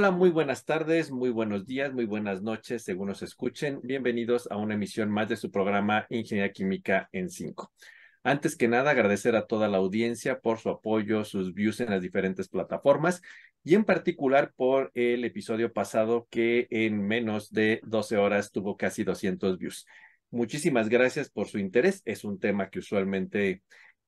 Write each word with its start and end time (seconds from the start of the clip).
Hola, 0.00 0.12
muy 0.12 0.30
buenas 0.30 0.64
tardes, 0.64 1.10
muy 1.10 1.28
buenos 1.28 1.66
días, 1.66 1.92
muy 1.92 2.06
buenas 2.06 2.40
noches, 2.40 2.84
según 2.84 3.08
nos 3.08 3.20
escuchen. 3.20 3.80
Bienvenidos 3.82 4.50
a 4.50 4.56
una 4.56 4.72
emisión 4.72 5.10
más 5.10 5.28
de 5.28 5.36
su 5.36 5.50
programa 5.50 6.06
Ingeniería 6.08 6.54
Química 6.54 7.10
en 7.12 7.28
5. 7.28 7.70
Antes 8.22 8.56
que 8.56 8.66
nada, 8.66 8.92
agradecer 8.92 9.36
a 9.36 9.46
toda 9.46 9.68
la 9.68 9.76
audiencia 9.76 10.40
por 10.40 10.56
su 10.56 10.70
apoyo, 10.70 11.22
sus 11.26 11.52
views 11.52 11.80
en 11.80 11.90
las 11.90 12.00
diferentes 12.00 12.48
plataformas 12.48 13.20
y 13.62 13.74
en 13.74 13.84
particular 13.84 14.54
por 14.56 14.90
el 14.94 15.22
episodio 15.26 15.70
pasado 15.70 16.26
que 16.30 16.66
en 16.70 17.06
menos 17.06 17.52
de 17.52 17.82
12 17.84 18.16
horas 18.16 18.52
tuvo 18.52 18.78
casi 18.78 19.04
200 19.04 19.58
views. 19.58 19.86
Muchísimas 20.30 20.88
gracias 20.88 21.28
por 21.28 21.46
su 21.46 21.58
interés. 21.58 22.00
Es 22.06 22.24
un 22.24 22.40
tema 22.40 22.70
que 22.70 22.78
usualmente 22.78 23.62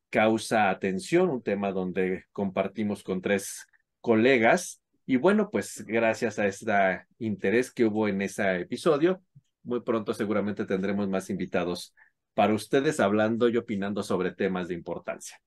causa 0.09 0.71
atención, 0.71 1.29
un 1.29 1.43
tema 1.43 1.71
donde 1.71 2.25
compartimos 2.33 3.03
con 3.03 3.21
tres 3.21 3.67
colegas 4.01 4.82
y 5.07 5.17
bueno, 5.17 5.51
pues 5.51 5.85
gracias 5.87 6.39
a 6.39 6.47
este 6.47 7.07
interés 7.19 7.73
que 7.73 7.85
hubo 7.85 8.09
en 8.09 8.23
ese 8.23 8.61
episodio, 8.61 9.23
muy 9.63 9.81
pronto 9.81 10.15
seguramente 10.15 10.65
tendremos 10.65 11.09
más 11.09 11.31
invitados 11.31 11.95
para 12.35 12.55
ustedes 12.55 13.01
hablando 13.01 13.49
y 13.49 13.57
opinando 13.57 14.03
sobre 14.03 14.33
temas 14.33 14.69
de 14.69 14.75
importancia. 14.75 15.41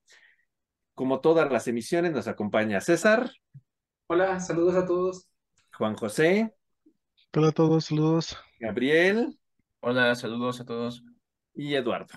Como 0.93 1.19
todas 1.19 1.51
las 1.51 1.67
emisiones, 1.67 2.11
nos 2.11 2.27
acompaña 2.27 2.79
César. 2.81 3.31
Hola, 4.07 4.39
saludos 4.39 4.75
a 4.75 4.85
todos. 4.85 5.27
Juan 5.77 5.95
José. 5.95 6.53
Hola 7.33 7.49
a 7.49 7.51
todos, 7.51 7.85
saludos. 7.85 8.37
Gabriel. 8.59 9.37
Hola, 9.81 10.15
saludos 10.15 10.61
a 10.61 10.65
todos. 10.65 11.03
Y 11.53 11.75
Eduardo. 11.75 12.13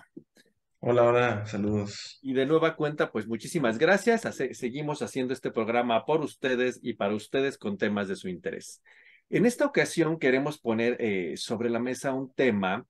Hola, 0.80 1.02
hola, 1.02 1.46
saludos. 1.46 2.20
Y 2.22 2.34
de 2.34 2.46
nueva 2.46 2.76
cuenta, 2.76 3.10
pues 3.10 3.26
muchísimas 3.26 3.78
gracias. 3.78 4.22
seguimos 4.52 5.02
haciendo 5.02 5.34
este 5.34 5.50
programa 5.50 6.04
por 6.04 6.20
ustedes 6.20 6.78
y 6.80 6.94
para 6.94 7.14
ustedes 7.14 7.58
con 7.58 7.76
temas 7.76 8.06
de 8.06 8.14
su 8.14 8.28
interés. 8.28 8.80
En 9.28 9.44
esta 9.44 9.66
ocasión 9.66 10.20
queremos 10.20 10.60
poner 10.60 10.96
eh, 11.00 11.36
sobre 11.36 11.68
la 11.68 11.80
mesa 11.80 12.14
un 12.14 12.32
tema 12.32 12.86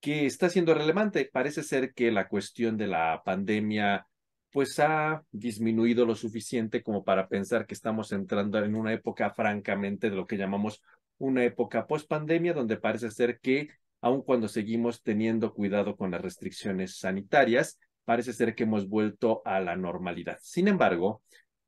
que 0.00 0.24
está 0.24 0.48
siendo 0.48 0.72
relevante. 0.72 1.28
Parece 1.30 1.62
ser 1.62 1.92
que 1.92 2.10
la 2.10 2.28
cuestión 2.28 2.78
de 2.78 2.86
la 2.86 3.22
pandemia 3.22 4.06
pues 4.50 4.78
ha 4.80 5.22
disminuido 5.30 6.06
lo 6.06 6.14
suficiente 6.14 6.82
como 6.82 7.04
para 7.04 7.28
pensar 7.28 7.66
que 7.66 7.74
estamos 7.74 8.12
entrando 8.12 8.58
en 8.58 8.74
una 8.74 8.92
época 8.92 9.30
francamente 9.30 10.08
de 10.08 10.16
lo 10.16 10.26
que 10.26 10.38
llamamos 10.38 10.82
una 11.18 11.44
época 11.44 11.86
post 11.86 12.08
pandemia, 12.08 12.54
donde 12.54 12.78
parece 12.78 13.10
ser 13.10 13.38
que 13.38 13.68
aun 14.02 14.20
cuando 14.22 14.48
seguimos 14.48 15.02
teniendo 15.02 15.54
cuidado 15.54 15.96
con 15.96 16.10
las 16.10 16.20
restricciones 16.20 16.98
sanitarias, 16.98 17.78
parece 18.04 18.32
ser 18.32 18.54
que 18.54 18.64
hemos 18.64 18.88
vuelto 18.88 19.42
a 19.44 19.60
la 19.60 19.76
normalidad. 19.76 20.38
Sin 20.42 20.68
embargo, 20.68 21.22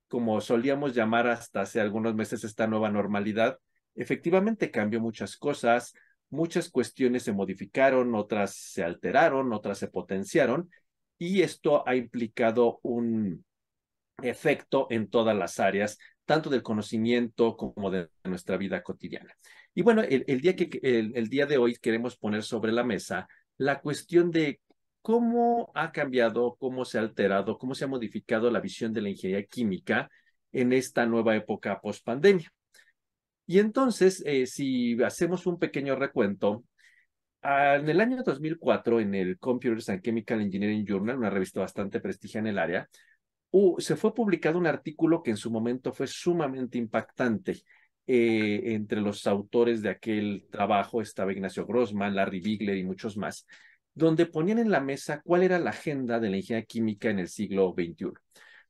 como 0.08 0.40
solíamos 0.40 0.94
llamar 0.94 1.28
hasta 1.28 1.62
hace 1.62 1.80
algunos 1.80 2.14
meses 2.14 2.44
esta 2.44 2.66
nueva 2.66 2.90
normalidad, 2.90 3.58
efectivamente 3.94 4.72
cambió 4.72 5.00
muchas 5.00 5.36
cosas, 5.36 5.94
muchas 6.28 6.70
cuestiones 6.70 7.22
se 7.22 7.32
modificaron, 7.32 8.14
otras 8.16 8.54
se 8.54 8.82
alteraron, 8.82 9.52
otras 9.52 9.78
se 9.78 9.88
potenciaron, 9.88 10.70
y 11.16 11.42
esto 11.42 11.86
ha 11.86 11.94
implicado 11.94 12.80
un 12.82 13.44
efecto 14.22 14.88
en 14.90 15.08
todas 15.08 15.36
las 15.36 15.60
áreas, 15.60 15.98
tanto 16.24 16.50
del 16.50 16.62
conocimiento 16.62 17.56
como 17.56 17.90
de 17.90 18.08
nuestra 18.24 18.56
vida 18.56 18.82
cotidiana. 18.82 19.36
Y 19.74 19.82
bueno, 19.82 20.02
el, 20.02 20.40
día, 20.40 20.54
que, 20.54 20.78
el, 20.82 21.28
día 21.28 21.46
de 21.46 21.58
hoy 21.58 21.74
queremos 21.76 22.16
poner 22.16 22.44
sobre 22.44 22.70
la 22.70 22.84
mesa 22.84 23.26
la 23.56 23.80
cuestión 23.80 24.30
de 24.30 24.60
cómo 25.02 25.72
ha 25.74 25.90
cambiado, 25.90 26.56
cómo 26.58 26.84
se 26.84 26.98
ha 26.98 27.00
alterado, 27.00 27.58
cómo 27.58 27.74
se 27.74 27.84
ha 27.84 27.88
modificado 27.88 28.50
la 28.50 28.60
visión 28.60 28.92
de 28.92 29.02
la 29.02 29.10
ingeniería 29.10 29.46
química 29.46 30.08
en 30.52 30.72
esta 30.72 31.06
nueva 31.06 31.34
época 31.34 31.80
post-pandemia. 31.80 32.52
Y 33.46 33.58
entonces, 33.58 34.22
eh, 34.24 34.46
si 34.46 35.02
hacemos 35.02 35.44
un 35.46 35.58
pequeño 35.58 35.96
recuento, 35.96 36.64
ah, 37.42 37.74
en 37.76 37.88
el 37.88 38.00
año 38.00 38.22
2004, 38.22 39.00
en 39.00 39.14
el 39.14 39.38
Computers 39.38 39.88
and 39.88 40.02
Chemical 40.02 40.40
Engineering 40.40 40.86
Journal, 40.86 41.18
una 41.18 41.30
revista 41.30 41.60
bastante 41.60 42.00
prestigiada 42.00 42.48
en 42.48 42.52
el 42.54 42.58
área, 42.58 42.88
se 43.78 43.96
fue 43.96 44.14
publicado 44.14 44.58
un 44.58 44.66
artículo 44.66 45.22
que 45.22 45.30
en 45.30 45.36
su 45.36 45.50
momento 45.50 45.92
fue 45.92 46.06
sumamente 46.06 46.78
impactante 46.78 47.62
eh, 48.06 48.74
entre 48.74 49.00
los 49.00 49.26
autores 49.26 49.80
de 49.82 49.90
aquel 49.90 50.46
trabajo 50.50 51.00
estaba 51.00 51.32
Ignacio 51.32 51.66
Grossman, 51.66 52.14
Larry 52.14 52.40
Bigler 52.40 52.76
y 52.76 52.84
muchos 52.84 53.16
más, 53.16 53.46
donde 53.94 54.26
ponían 54.26 54.58
en 54.58 54.70
la 54.70 54.80
mesa 54.80 55.22
cuál 55.24 55.42
era 55.42 55.58
la 55.58 55.70
agenda 55.70 56.20
de 56.20 56.30
la 56.30 56.36
ingeniería 56.36 56.66
química 56.66 57.10
en 57.10 57.20
el 57.20 57.28
siglo 57.28 57.74
XXI. 57.76 58.12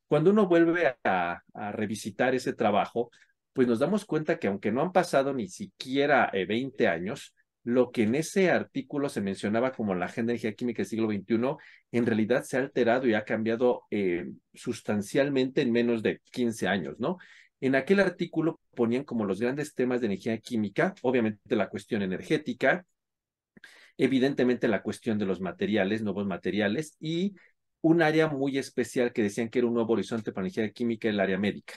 Cuando 0.06 0.30
uno 0.30 0.46
vuelve 0.46 0.96
a, 1.02 1.42
revisitar 1.72 2.34
ese 2.34 2.52
trabajo, 2.52 3.10
pues 3.52 3.66
nos 3.66 3.78
damos 3.78 4.04
cuenta 4.04 4.38
que 4.38 4.48
aunque 4.48 4.70
no 4.70 4.82
han 4.82 4.92
pasado 4.92 5.32
ni 5.32 5.48
siquiera 5.48 6.30
20 6.32 6.84
eh, 6.84 6.88
años, 6.88 7.34
lo 7.64 7.90
que 7.90 8.02
en 8.02 8.14
ese 8.14 8.50
artículo 8.50 9.08
se 9.08 9.22
mencionaba 9.22 9.72
como 9.72 9.94
la 9.94 10.06
agenda 10.06 10.30
de 10.30 10.36
ingeniería 10.36 10.56
química 10.56 10.78
del 10.82 10.86
siglo 10.86 11.08
XXI, 11.08 11.56
en 11.92 12.06
realidad 12.06 12.44
se 12.44 12.56
ha 12.58 12.60
alterado 12.60 13.08
y 13.08 13.14
ha 13.14 13.24
cambiado 13.24 13.84
eh, 13.90 14.26
sustancialmente 14.52 15.62
en 15.62 15.72
menos 15.72 16.02
de 16.02 16.20
15 16.30 16.68
años, 16.68 16.96
¿no? 16.98 17.16
En 17.60 17.74
aquel 17.74 18.00
artículo 18.00 18.60
ponían 18.74 19.04
como 19.04 19.24
los 19.24 19.40
grandes 19.40 19.74
temas 19.74 20.00
de 20.00 20.06
energía 20.06 20.38
química, 20.38 20.94
obviamente 21.02 21.56
la 21.56 21.68
cuestión 21.68 22.02
energética, 22.02 22.84
evidentemente 23.96 24.68
la 24.68 24.82
cuestión 24.82 25.18
de 25.18 25.26
los 25.26 25.40
materiales, 25.40 26.02
nuevos 26.02 26.26
materiales, 26.26 26.96
y 27.00 27.34
un 27.80 28.02
área 28.02 28.28
muy 28.28 28.58
especial 28.58 29.12
que 29.12 29.22
decían 29.22 29.48
que 29.48 29.58
era 29.60 29.68
un 29.68 29.74
nuevo 29.74 29.92
horizonte 29.92 30.32
para 30.32 30.46
energía 30.46 30.70
química, 30.72 31.08
el 31.08 31.20
área 31.20 31.38
médica. 31.38 31.74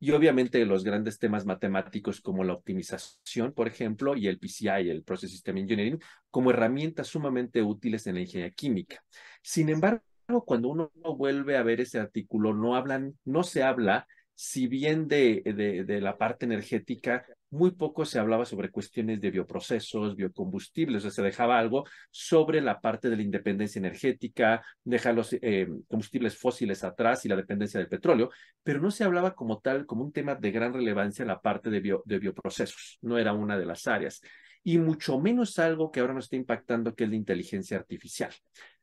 Y 0.00 0.12
obviamente 0.12 0.64
los 0.64 0.84
grandes 0.84 1.18
temas 1.18 1.44
matemáticos 1.44 2.20
como 2.20 2.44
la 2.44 2.52
optimización, 2.52 3.52
por 3.52 3.66
ejemplo, 3.66 4.16
y 4.16 4.28
el 4.28 4.38
PCI, 4.38 4.88
el 4.90 5.02
Process 5.02 5.32
System 5.32 5.58
Engineering, 5.58 5.98
como 6.30 6.50
herramientas 6.50 7.08
sumamente 7.08 7.62
útiles 7.62 8.06
en 8.06 8.14
la 8.14 8.20
ingeniería 8.20 8.54
química. 8.54 9.02
Sin 9.42 9.68
embargo, 9.70 10.02
cuando 10.46 10.68
uno 10.68 10.92
vuelve 11.16 11.56
a 11.56 11.62
ver 11.62 11.80
ese 11.80 11.98
artículo, 11.98 12.54
no 12.54 12.76
hablan, 12.76 13.18
no 13.24 13.42
se 13.42 13.64
habla 13.64 14.06
si 14.40 14.68
bien 14.68 15.08
de, 15.08 15.42
de, 15.84 16.00
la 16.00 16.16
parte 16.16 16.46
energética, 16.46 17.26
muy 17.50 17.72
poco 17.72 18.04
se 18.04 18.20
hablaba 18.20 18.44
sobre 18.44 18.70
cuestiones 18.70 19.20
de 19.20 19.32
bioprocesos, 19.32 20.14
biocombustibles, 20.14 20.98
o 20.98 21.00
sea, 21.00 21.10
se 21.10 21.22
dejaba 21.22 21.58
algo 21.58 21.84
sobre 22.12 22.60
la 22.60 22.80
parte 22.80 23.10
de 23.10 23.16
la 23.16 23.22
independencia 23.22 23.80
energética, 23.80 24.64
dejar 24.84 25.16
los 25.16 25.32
eh, 25.32 25.66
combustibles 25.88 26.38
fósiles 26.38 26.84
atrás 26.84 27.24
y 27.24 27.28
la 27.28 27.34
dependencia 27.34 27.80
del 27.80 27.88
petróleo, 27.88 28.30
pero 28.62 28.80
no 28.80 28.92
se 28.92 29.02
hablaba 29.02 29.34
como 29.34 29.58
tal, 29.58 29.86
como 29.86 30.04
un 30.04 30.12
tema 30.12 30.36
de 30.36 30.52
gran 30.52 30.72
relevancia 30.72 31.24
la 31.24 31.40
parte 31.40 31.68
de, 31.68 31.80
bio, 31.80 32.04
de 32.06 32.20
bioprocesos, 32.20 32.98
no 33.02 33.18
era 33.18 33.32
una 33.32 33.58
de 33.58 33.66
las 33.66 33.88
áreas, 33.88 34.20
y 34.62 34.78
mucho 34.78 35.18
menos 35.18 35.58
algo 35.58 35.90
que 35.90 35.98
ahora 35.98 36.14
nos 36.14 36.26
está 36.26 36.36
impactando, 36.36 36.94
que 36.94 37.02
es 37.02 37.10
la 37.10 37.16
inteligencia 37.16 37.76
artificial. 37.76 38.32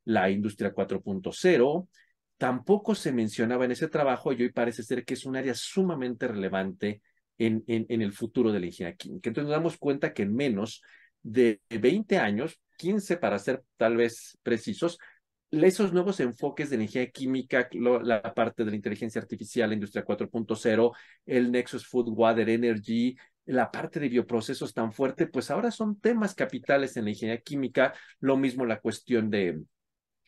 La 0.04 0.30
industria 0.30 0.74
4.0, 0.74 1.88
tampoco 2.38 2.96
se 2.96 3.12
mencionaba 3.12 3.66
en 3.66 3.72
ese 3.72 3.88
trabajo 3.88 4.34
y 4.34 4.44
hoy 4.44 4.52
parece 4.52 4.84
ser 4.84 5.06
que 5.06 5.14
es 5.14 5.26
un 5.26 5.36
área 5.36 5.54
sumamente 5.54 6.28
relevante 6.28 7.02
en, 7.38 7.64
el 7.68 8.14
futuro 8.14 8.52
de 8.52 8.60
la 8.60 8.66
ingeniería 8.68 8.98
química. 8.98 9.30
Entonces 9.30 9.50
nos 9.50 9.58
damos 9.58 9.78
cuenta 9.78 10.14
que 10.14 10.24
en 10.24 10.36
menos 10.36 10.82
de 11.22 11.62
20 11.70 12.18
años, 12.18 12.60
15 12.78 13.18
para 13.18 13.40
ser 13.40 13.64
tal 13.78 13.98
vez 13.98 14.38
precisos, 14.44 14.98
esos 15.52 15.94
nuevos 15.94 16.20
enfoques 16.20 16.70
de 16.70 16.76
ingeniería 16.76 17.12
química, 17.12 17.70
la 17.72 18.22
parte 18.34 18.66
de 18.66 18.72
la 18.72 18.76
inteligencia 18.76 19.22
artificial, 19.22 19.70
la 19.70 19.76
industria 19.76 20.04
4.0, 20.04 20.92
el 21.26 21.52
Nexus 21.52 21.88
Food, 21.88 22.10
Water, 22.10 22.50
Energy, 22.50 23.16
la 23.46 23.72
parte 23.72 24.00
de 24.00 24.10
bioprocesos 24.10 24.74
tan 24.74 24.92
fuerte, 24.92 25.28
pues 25.28 25.52
ahora 25.52 25.72
son 25.72 26.00
temas 26.00 26.34
capitales 26.36 26.98
en 26.98 27.06
la 27.06 27.12
ingeniería 27.12 27.42
química, 27.42 27.94
lo 28.20 28.38
mismo 28.38 28.66
la 28.66 28.80
cuestión 28.80 29.30
de, 29.30 29.62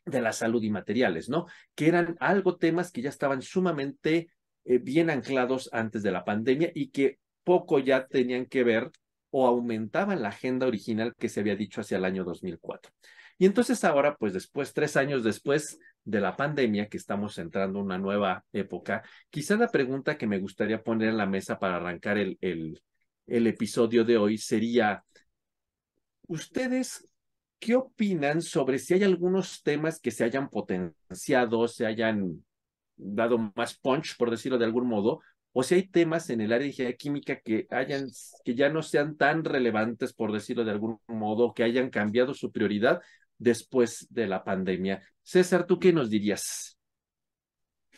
de 0.07 0.21
la 0.21 0.33
salud 0.33 0.63
y 0.63 0.69
materiales, 0.69 1.29
¿no? 1.29 1.45
Que 1.75 1.87
eran 1.87 2.15
algo 2.19 2.57
temas 2.57 2.91
que 2.91 3.01
ya 3.01 3.09
estaban 3.09 3.41
sumamente 3.41 4.29
eh, 4.65 4.79
bien 4.79 5.09
anclados 5.09 5.69
antes 5.71 6.03
de 6.03 6.11
la 6.11 6.25
pandemia 6.25 6.71
y 6.73 6.89
que 6.89 7.19
poco 7.43 7.79
ya 7.79 8.07
tenían 8.07 8.45
que 8.45 8.63
ver 8.63 8.91
o 9.29 9.45
aumentaban 9.45 10.21
la 10.21 10.29
agenda 10.29 10.67
original 10.67 11.13
que 11.17 11.29
se 11.29 11.41
había 11.41 11.55
dicho 11.55 11.81
hacia 11.81 11.97
el 11.97 12.05
año 12.05 12.23
2004. 12.23 12.91
Y 13.37 13.45
entonces 13.45 13.83
ahora, 13.83 14.15
pues 14.17 14.33
después, 14.33 14.73
tres 14.73 14.97
años 14.97 15.23
después 15.23 15.79
de 16.03 16.21
la 16.21 16.35
pandemia, 16.35 16.87
que 16.87 16.97
estamos 16.97 17.37
entrando 17.37 17.79
en 17.79 17.85
una 17.85 17.97
nueva 17.97 18.45
época, 18.51 19.03
quizá 19.29 19.57
la 19.57 19.67
pregunta 19.67 20.17
que 20.17 20.27
me 20.27 20.39
gustaría 20.39 20.81
poner 20.81 21.09
en 21.09 21.17
la 21.17 21.25
mesa 21.25 21.59
para 21.59 21.75
arrancar 21.75 22.17
el, 22.17 22.37
el, 22.41 22.81
el 23.27 23.47
episodio 23.47 24.03
de 24.05 24.17
hoy 24.17 24.37
sería, 24.37 25.03
¿ustedes 26.27 27.07
¿qué 27.59 27.75
opinan 27.75 28.41
sobre 28.41 28.79
si 28.79 28.93
hay 28.93 29.03
algunos 29.03 29.61
temas 29.63 29.99
que 29.99 30.11
se 30.11 30.23
hayan 30.23 30.49
potenciado, 30.49 31.67
se 31.67 31.85
hayan 31.85 32.45
dado 32.95 33.37
más 33.55 33.77
punch, 33.77 34.17
por 34.17 34.31
decirlo 34.31 34.57
de 34.57 34.65
algún 34.65 34.87
modo, 34.87 35.21
o 35.53 35.63
si 35.63 35.75
hay 35.75 35.87
temas 35.87 36.29
en 36.29 36.41
el 36.41 36.53
área 36.53 36.63
de 36.63 36.67
ingeniería 36.67 36.97
química 36.97 37.39
que 37.39 37.67
hayan, 37.71 38.07
que 38.43 38.55
ya 38.55 38.69
no 38.69 38.83
sean 38.83 39.17
tan 39.17 39.43
relevantes, 39.43 40.13
por 40.13 40.31
decirlo 40.31 40.63
de 40.63 40.71
algún 40.71 40.99
modo, 41.07 41.53
que 41.53 41.63
hayan 41.63 41.89
cambiado 41.89 42.33
su 42.33 42.51
prioridad 42.51 43.01
después 43.37 44.07
de 44.09 44.27
la 44.27 44.43
pandemia. 44.43 45.01
César, 45.23 45.65
¿tú 45.65 45.79
qué 45.79 45.93
nos 45.93 46.09
dirías? 46.09 46.77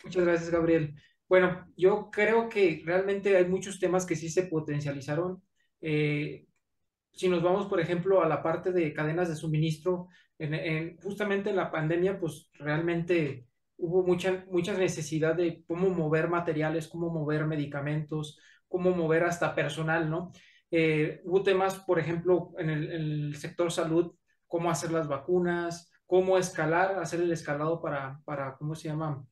Muchas 0.04 0.24
gracias, 0.24 0.50
Gabriel. 0.50 0.96
Bueno, 1.28 1.68
yo 1.76 2.10
creo 2.12 2.50
que 2.50 2.82
realmente 2.86 3.36
hay 3.36 3.46
muchos 3.46 3.80
temas 3.80 4.06
que 4.06 4.16
sí 4.16 4.30
se 4.30 4.44
potencializaron. 4.44 5.44
Eh, 5.82 6.46
si 7.20 7.28
nos 7.28 7.44
vamos, 7.44 7.66
por 7.66 7.82
ejemplo, 7.82 8.24
a 8.24 8.30
la 8.30 8.42
parte 8.42 8.72
de 8.72 8.94
cadenas 8.94 9.28
de 9.28 9.36
suministro, 9.36 10.08
en, 10.38 10.96
justamente 11.02 11.50
en 11.50 11.58
la 11.58 11.70
pandemia, 11.70 12.18
pues 12.18 12.50
realmente 12.54 13.46
hubo 13.76 14.04
mucha, 14.04 14.46
mucha 14.50 14.74
necesidad 14.74 15.36
de 15.36 15.62
cómo 15.68 15.90
mover 15.90 16.30
materiales, 16.30 16.88
cómo 16.88 17.10
mover 17.10 17.46
medicamentos, 17.46 18.40
cómo 18.70 18.92
mover 18.92 19.26
hasta 19.26 19.54
personal, 19.54 20.10
¿no? 20.10 20.32
Eh, 20.72 21.20
hubo 21.26 21.44
temas, 21.44 21.76
por 21.80 22.00
ejemplo, 22.00 22.54
en 22.58 22.70
el, 22.70 22.90
en 22.90 23.02
el, 23.02 23.36
sector 23.36 23.70
salud, 23.70 24.16
cómo 24.48 24.72
hacer 24.72 24.94
las 24.94 25.10
vacunas, 25.10 25.92
cómo 26.06 26.38
escalar, 26.38 27.00
hacer 27.00 27.20
el 27.20 27.34
escalado 27.34 27.82
para, 27.82 28.22
para 28.24 28.56
¿cómo 28.56 28.76
se 28.76 28.88
llama? 28.88 29.26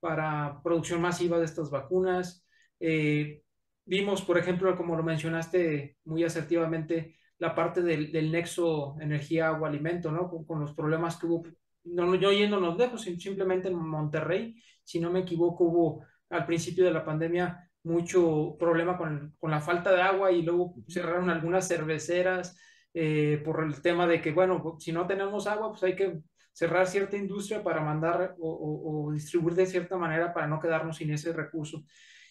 Para 0.00 0.60
producción 0.64 1.00
masiva 1.00 1.38
de 1.38 1.44
estas 1.44 1.70
vacunas. 1.70 2.44
Eh, 2.80 3.44
vimos, 3.84 4.22
por 4.22 4.38
ejemplo, 4.38 4.76
como 4.76 4.96
lo 4.96 5.04
mencionaste 5.04 5.98
muy 6.04 6.24
asertivamente, 6.24 7.17
la 7.38 7.54
parte 7.54 7.82
del, 7.82 8.10
del 8.12 8.30
nexo 8.32 8.96
energía-agua-alimento, 9.00 10.10
¿no? 10.10 10.28
Con, 10.28 10.44
con, 10.44 10.60
los 10.60 10.74
problemas 10.74 11.16
que 11.16 11.26
hubo, 11.26 11.44
no 11.84 12.14
yo 12.16 12.32
yéndonos 12.32 12.76
lejos, 12.76 13.02
simplemente 13.02 13.68
en 13.68 13.76
Monterrey, 13.76 14.56
si 14.84 15.00
no 15.00 15.10
me 15.10 15.20
equivoco, 15.20 15.64
hubo 15.64 16.04
al 16.30 16.46
principio 16.46 16.84
de 16.84 16.92
la 16.92 17.04
pandemia 17.04 17.68
mucho 17.84 18.56
problema 18.58 18.96
con, 18.98 19.34
con 19.38 19.50
la 19.50 19.60
falta 19.60 19.92
de 19.92 20.02
agua 20.02 20.30
y 20.32 20.42
luego 20.42 20.74
cerraron 20.88 21.30
algunas 21.30 21.66
cerveceras 21.66 22.58
eh, 22.92 23.40
por 23.44 23.62
el 23.62 23.80
tema 23.80 24.06
de 24.06 24.20
que, 24.20 24.32
bueno, 24.32 24.76
si 24.78 24.92
no 24.92 25.06
tenemos 25.06 25.46
agua, 25.46 25.70
pues 25.70 25.82
hay 25.84 25.94
que 25.94 26.20
cerrar 26.52 26.86
cierta 26.86 27.16
industria 27.16 27.62
para 27.62 27.80
mandar 27.80 28.34
o, 28.38 28.50
o, 28.50 29.06
o 29.08 29.12
distribuir 29.12 29.54
de 29.54 29.66
cierta 29.66 29.96
manera 29.96 30.34
para 30.34 30.48
no 30.48 30.58
quedarnos 30.58 30.96
sin 30.96 31.12
ese 31.12 31.32
recurso. 31.32 31.84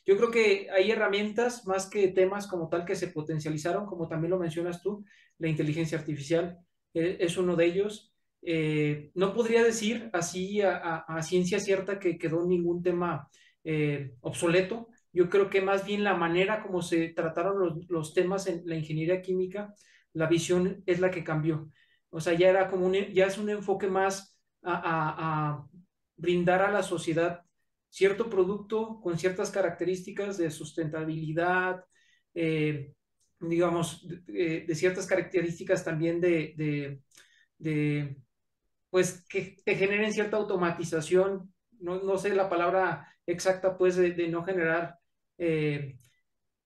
Yo 0.08 0.16
creo 0.16 0.32
que 0.32 0.70
hay 0.72 0.90
herramientas 0.90 1.68
más 1.68 1.90
que 1.90 2.08
temas 2.08 2.48
como 2.48 2.70
tal 2.70 2.86
que 2.86 2.96
se 2.96 3.10
potencializaron, 3.10 3.86
como 3.86 4.08
también 4.08 4.32
lo 4.32 4.40
mencionas 4.40 4.82
tú, 4.82 5.04
la 5.38 5.50
inteligencia 5.50 5.98
artificial 5.98 6.60
eh, 6.94 7.18
es 7.20 7.38
uno 7.38 7.58
de 7.58 7.66
ellos. 7.66 8.14
Eh, 8.42 9.12
no 9.16 9.34
podría 9.34 9.64
decir 9.64 10.10
así 10.14 10.62
a, 10.62 11.06
ciencia 11.22 11.60
cierta 11.60 12.00
que 12.00 12.18
quedó 12.18 12.46
ningún 12.48 12.82
tema 12.82 13.30
eh, 13.66 14.14
obsoleto. 14.22 14.88
Yo 15.12 15.30
creo 15.30 15.50
que 15.50 15.62
más 15.62 15.86
bien 15.86 16.06
la 16.06 16.16
manera 16.16 16.64
como 16.64 16.82
se 16.82 17.10
trataron 17.10 17.86
los, 17.90 18.14
temas 18.14 18.48
en 18.48 18.62
la 18.66 18.78
ingeniería 18.78 19.22
química, 19.22 19.74
la 20.14 20.28
visión 20.28 20.84
es 20.86 21.02
la 21.02 21.12
que 21.12 21.26
cambió. 21.26 21.70
O 22.10 22.22
sea, 22.22 22.34
ya 22.34 22.48
era 22.48 22.70
como 22.70 22.86
un, 22.86 22.94
ya 22.94 23.26
es 23.26 23.38
un 23.38 23.50
enfoque 23.50 23.88
más 23.88 24.40
a 24.64 25.66
brindar 26.16 26.62
a 26.62 26.72
la 26.72 26.84
sociedad 26.84 27.42
cierto 27.90 28.30
producto 28.30 29.00
con 29.02 29.18
ciertas 29.18 29.52
características 29.52 30.38
de 30.38 30.52
sustentabilidad, 30.52 31.84
eh, 32.34 32.94
digamos, 33.40 34.08
de, 34.26 34.68
ciertas 34.76 35.08
características 35.08 35.84
también 35.84 36.22
de, 36.22 37.00
de, 37.58 38.18
pues, 38.90 39.26
que 39.30 39.58
te 39.64 39.76
generen 39.76 40.14
cierta 40.14 40.38
automatización, 40.38 41.54
no, 41.80 42.02
no 42.04 42.18
sé 42.18 42.34
la 42.34 42.50
palabra 42.50 43.08
exacta, 43.26 43.78
pues, 43.78 43.96
de, 43.96 44.28
no 44.28 44.44
generar, 44.44 44.98
eh, 45.38 45.98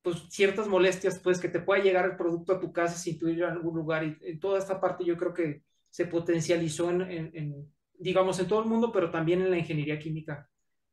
pues, 0.02 0.24
ciertas 0.30 0.68
molestias, 0.68 1.20
pues, 1.20 1.40
que 1.40 1.50
te 1.50 1.60
pueda 1.62 1.84
llegar 1.84 2.06
el 2.06 2.18
producto 2.18 2.54
a 2.54 2.60
tu 2.60 2.72
casa 2.74 2.98
sin 2.98 3.18
tú 3.18 3.28
ir 3.30 3.44
a 3.44 3.52
algún 3.52 3.76
lugar. 3.76 4.04
Y 4.06 4.18
en 4.22 4.40
toda 4.40 4.60
esta 4.60 4.80
parte 4.80 5.06
yo 5.06 5.18
creo 5.18 5.34
que 5.34 5.64
se 5.90 6.06
potencializó 6.06 6.90
en, 6.90 7.02
en, 7.02 7.32
en 7.34 7.74
digamos, 8.00 8.40
en 8.40 8.48
todo 8.48 8.62
el 8.64 8.70
mundo, 8.70 8.92
pero 8.92 9.12
también 9.12 9.42
en 9.42 9.52
la 9.52 9.58
ingeniería 9.58 10.00
química 10.00 10.51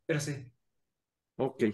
pero 0.09 0.21
sí. 0.21 0.33
Ok. 1.37 1.65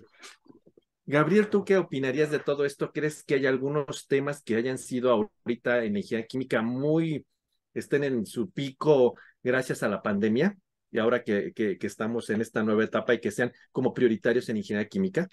Gabriel, 1.07 1.49
¿tú 1.49 1.65
qué 1.65 1.77
opinarías 1.77 2.33
de 2.33 2.41
todo 2.41 2.65
esto? 2.65 2.91
¿Crees 2.91 3.23
que 3.23 3.35
hay 3.35 3.47
algunos 3.47 4.09
temas 4.09 4.43
que 4.43 4.57
hayan 4.57 4.77
sido 4.77 5.31
ahorita 5.45 5.85
en 5.85 5.97
ingeniería 5.97 6.27
química 6.27 6.61
muy, 6.61 7.25
estén 7.75 8.03
en 8.03 8.27
su 8.27 8.51
pico 8.51 9.15
gracias 9.41 9.85
a 9.85 9.89
la 9.89 10.03
pandemia 10.03 10.57
y 10.91 10.99
ahora 10.99 11.23
que, 11.23 11.53
que, 11.53 11.79
que 11.79 11.87
estamos 11.87 12.29
en 12.31 12.41
esta 12.41 12.65
nueva 12.65 12.83
etapa 12.83 13.15
y 13.15 13.21
que 13.21 13.31
sean 13.31 13.53
como 13.71 13.95
prioritarios 13.95 14.49
en 14.49 14.57
ingeniería 14.57 14.89
química? 14.89 15.29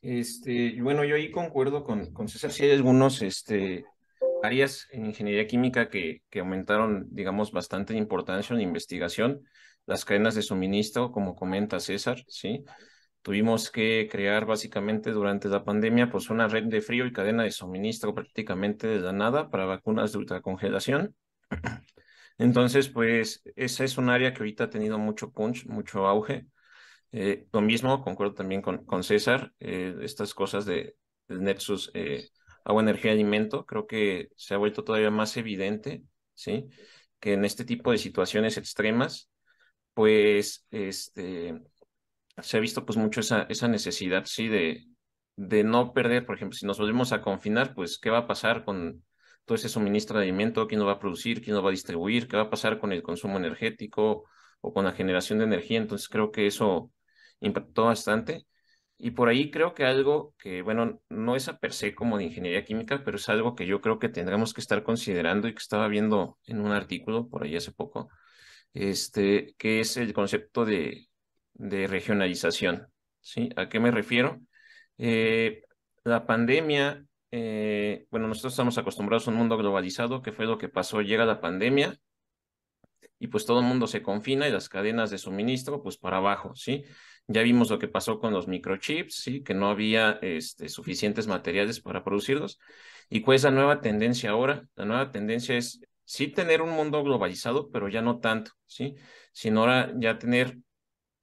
Este, 0.00 0.80
bueno, 0.80 1.04
yo 1.04 1.16
ahí 1.16 1.30
concuerdo 1.30 1.84
con, 1.84 2.14
con 2.14 2.28
César, 2.28 2.50
sí 2.50 2.64
hay 2.64 2.70
algunos 2.70 3.20
este, 3.20 3.84
áreas 4.42 4.88
en 4.90 5.06
ingeniería 5.06 5.46
química 5.46 5.88
que, 5.88 6.22
que 6.30 6.40
aumentaron, 6.40 7.06
digamos, 7.10 7.52
bastante 7.52 7.94
importancia 7.94 8.54
en 8.54 8.60
investigación 8.62 9.42
las 9.86 10.04
cadenas 10.04 10.34
de 10.34 10.42
suministro, 10.42 11.10
como 11.10 11.34
comenta 11.34 11.80
César, 11.80 12.22
¿sí? 12.28 12.64
Tuvimos 13.22 13.70
que 13.70 14.08
crear 14.10 14.46
básicamente 14.46 15.10
durante 15.12 15.48
la 15.48 15.64
pandemia 15.64 16.10
pues 16.10 16.28
una 16.30 16.48
red 16.48 16.64
de 16.64 16.80
frío 16.80 17.06
y 17.06 17.12
cadena 17.12 17.44
de 17.44 17.52
suministro 17.52 18.14
prácticamente 18.14 18.88
de 18.88 19.00
la 19.00 19.12
nada 19.12 19.48
para 19.48 19.64
vacunas 19.64 20.12
de 20.12 20.18
ultracongelación. 20.18 21.14
Entonces, 22.38 22.88
pues 22.88 23.42
esa 23.54 23.84
es 23.84 23.98
un 23.98 24.08
área 24.08 24.32
que 24.32 24.40
ahorita 24.40 24.64
ha 24.64 24.70
tenido 24.70 24.98
mucho 24.98 25.30
punch, 25.30 25.66
mucho 25.66 26.06
auge. 26.08 26.46
Eh, 27.12 27.46
lo 27.52 27.60
mismo, 27.60 28.02
concuerdo 28.02 28.34
también 28.34 28.62
con, 28.62 28.84
con 28.84 29.04
César, 29.04 29.52
eh, 29.60 29.94
estas 30.00 30.34
cosas 30.34 30.64
de, 30.64 30.96
de 31.28 31.36
Nexus 31.36 31.90
eh, 31.94 32.28
agua, 32.64 32.82
energía, 32.82 33.12
alimento, 33.12 33.66
creo 33.66 33.86
que 33.86 34.28
se 34.36 34.54
ha 34.54 34.58
vuelto 34.58 34.84
todavía 34.84 35.10
más 35.10 35.36
evidente, 35.36 36.04
¿sí? 36.34 36.68
Que 37.20 37.34
en 37.34 37.44
este 37.44 37.64
tipo 37.64 37.90
de 37.92 37.98
situaciones 37.98 38.56
extremas, 38.58 39.30
pues 39.94 40.66
este, 40.70 41.60
se 42.38 42.56
ha 42.56 42.60
visto 42.60 42.84
pues 42.84 42.96
mucho 42.98 43.20
esa, 43.20 43.42
esa 43.48 43.68
necesidad, 43.68 44.24
sí, 44.26 44.48
de, 44.48 44.86
de 45.36 45.64
no 45.64 45.92
perder, 45.92 46.26
por 46.26 46.36
ejemplo, 46.36 46.56
si 46.58 46.66
nos 46.66 46.78
volvemos 46.78 47.12
a 47.12 47.22
confinar, 47.22 47.74
pues, 47.74 47.98
¿qué 47.98 48.10
va 48.10 48.18
a 48.18 48.26
pasar 48.26 48.64
con 48.64 49.04
todo 49.44 49.56
ese 49.56 49.68
suministro 49.68 50.18
de 50.18 50.24
alimento? 50.24 50.66
¿Quién 50.66 50.80
lo 50.80 50.86
va 50.86 50.92
a 50.92 50.98
producir? 50.98 51.42
¿Quién 51.42 51.56
lo 51.56 51.62
va 51.62 51.68
a 51.70 51.72
distribuir? 51.72 52.28
¿Qué 52.28 52.36
va 52.36 52.44
a 52.44 52.50
pasar 52.50 52.78
con 52.78 52.92
el 52.92 53.02
consumo 53.02 53.36
energético 53.38 54.24
o 54.60 54.72
con 54.72 54.84
la 54.84 54.92
generación 54.92 55.38
de 55.38 55.44
energía? 55.46 55.78
Entonces, 55.78 56.08
creo 56.08 56.30
que 56.32 56.46
eso 56.46 56.92
impactó 57.40 57.84
bastante. 57.86 58.46
Y 59.04 59.10
por 59.10 59.28
ahí 59.28 59.50
creo 59.50 59.74
que 59.74 59.84
algo 59.84 60.32
que, 60.38 60.62
bueno, 60.62 61.02
no 61.08 61.34
es 61.34 61.48
a 61.48 61.58
per 61.58 61.72
se 61.72 61.92
como 61.92 62.18
de 62.18 62.24
ingeniería 62.24 62.64
química, 62.64 63.02
pero 63.04 63.16
es 63.16 63.28
algo 63.28 63.56
que 63.56 63.66
yo 63.66 63.80
creo 63.80 63.98
que 63.98 64.08
tendremos 64.08 64.54
que 64.54 64.60
estar 64.60 64.84
considerando 64.84 65.48
y 65.48 65.54
que 65.54 65.58
estaba 65.58 65.88
viendo 65.88 66.38
en 66.46 66.60
un 66.60 66.70
artículo 66.70 67.28
por 67.28 67.42
ahí 67.42 67.56
hace 67.56 67.72
poco, 67.72 68.10
este, 68.74 69.56
que 69.58 69.80
es 69.80 69.96
el 69.96 70.12
concepto 70.12 70.64
de, 70.64 71.08
de 71.54 71.88
regionalización. 71.88 72.86
¿sí? 73.20 73.50
¿A 73.56 73.68
qué 73.68 73.80
me 73.80 73.90
refiero? 73.90 74.40
Eh, 74.98 75.62
la 76.04 76.24
pandemia, 76.24 77.04
eh, 77.32 78.06
bueno, 78.08 78.28
nosotros 78.28 78.52
estamos 78.52 78.78
acostumbrados 78.78 79.26
a 79.26 79.32
un 79.32 79.36
mundo 79.36 79.56
globalizado, 79.56 80.22
que 80.22 80.30
fue 80.30 80.46
lo 80.46 80.58
que 80.58 80.68
pasó, 80.68 81.02
llega 81.02 81.24
la 81.26 81.40
pandemia 81.40 81.98
y 83.18 83.28
pues 83.28 83.46
todo 83.46 83.60
el 83.60 83.66
mundo 83.66 83.86
se 83.86 84.02
confina 84.02 84.48
y 84.48 84.52
las 84.52 84.68
cadenas 84.68 85.10
de 85.10 85.18
suministro 85.18 85.82
pues 85.82 85.96
para 85.96 86.18
abajo, 86.18 86.54
¿sí? 86.54 86.84
Ya 87.28 87.42
vimos 87.42 87.70
lo 87.70 87.78
que 87.78 87.88
pasó 87.88 88.18
con 88.18 88.32
los 88.32 88.48
microchips, 88.48 89.14
¿sí? 89.14 89.42
Que 89.42 89.54
no 89.54 89.68
había 89.70 90.18
este, 90.22 90.68
suficientes 90.68 91.26
materiales 91.28 91.80
para 91.80 92.02
producirlos. 92.02 92.58
¿Y 93.08 93.20
cuál 93.20 93.36
es 93.36 93.44
la 93.44 93.50
nueva 93.52 93.80
tendencia 93.80 94.30
ahora? 94.30 94.66
La 94.74 94.84
nueva 94.84 95.10
tendencia 95.10 95.56
es 95.56 95.80
sí 96.04 96.28
tener 96.28 96.62
un 96.62 96.70
mundo 96.70 97.02
globalizado, 97.04 97.70
pero 97.70 97.88
ya 97.88 98.02
no 98.02 98.18
tanto, 98.18 98.52
¿sí? 98.66 98.96
Sino 99.32 99.60
ahora 99.60 99.92
ya 99.96 100.18
tener, 100.18 100.58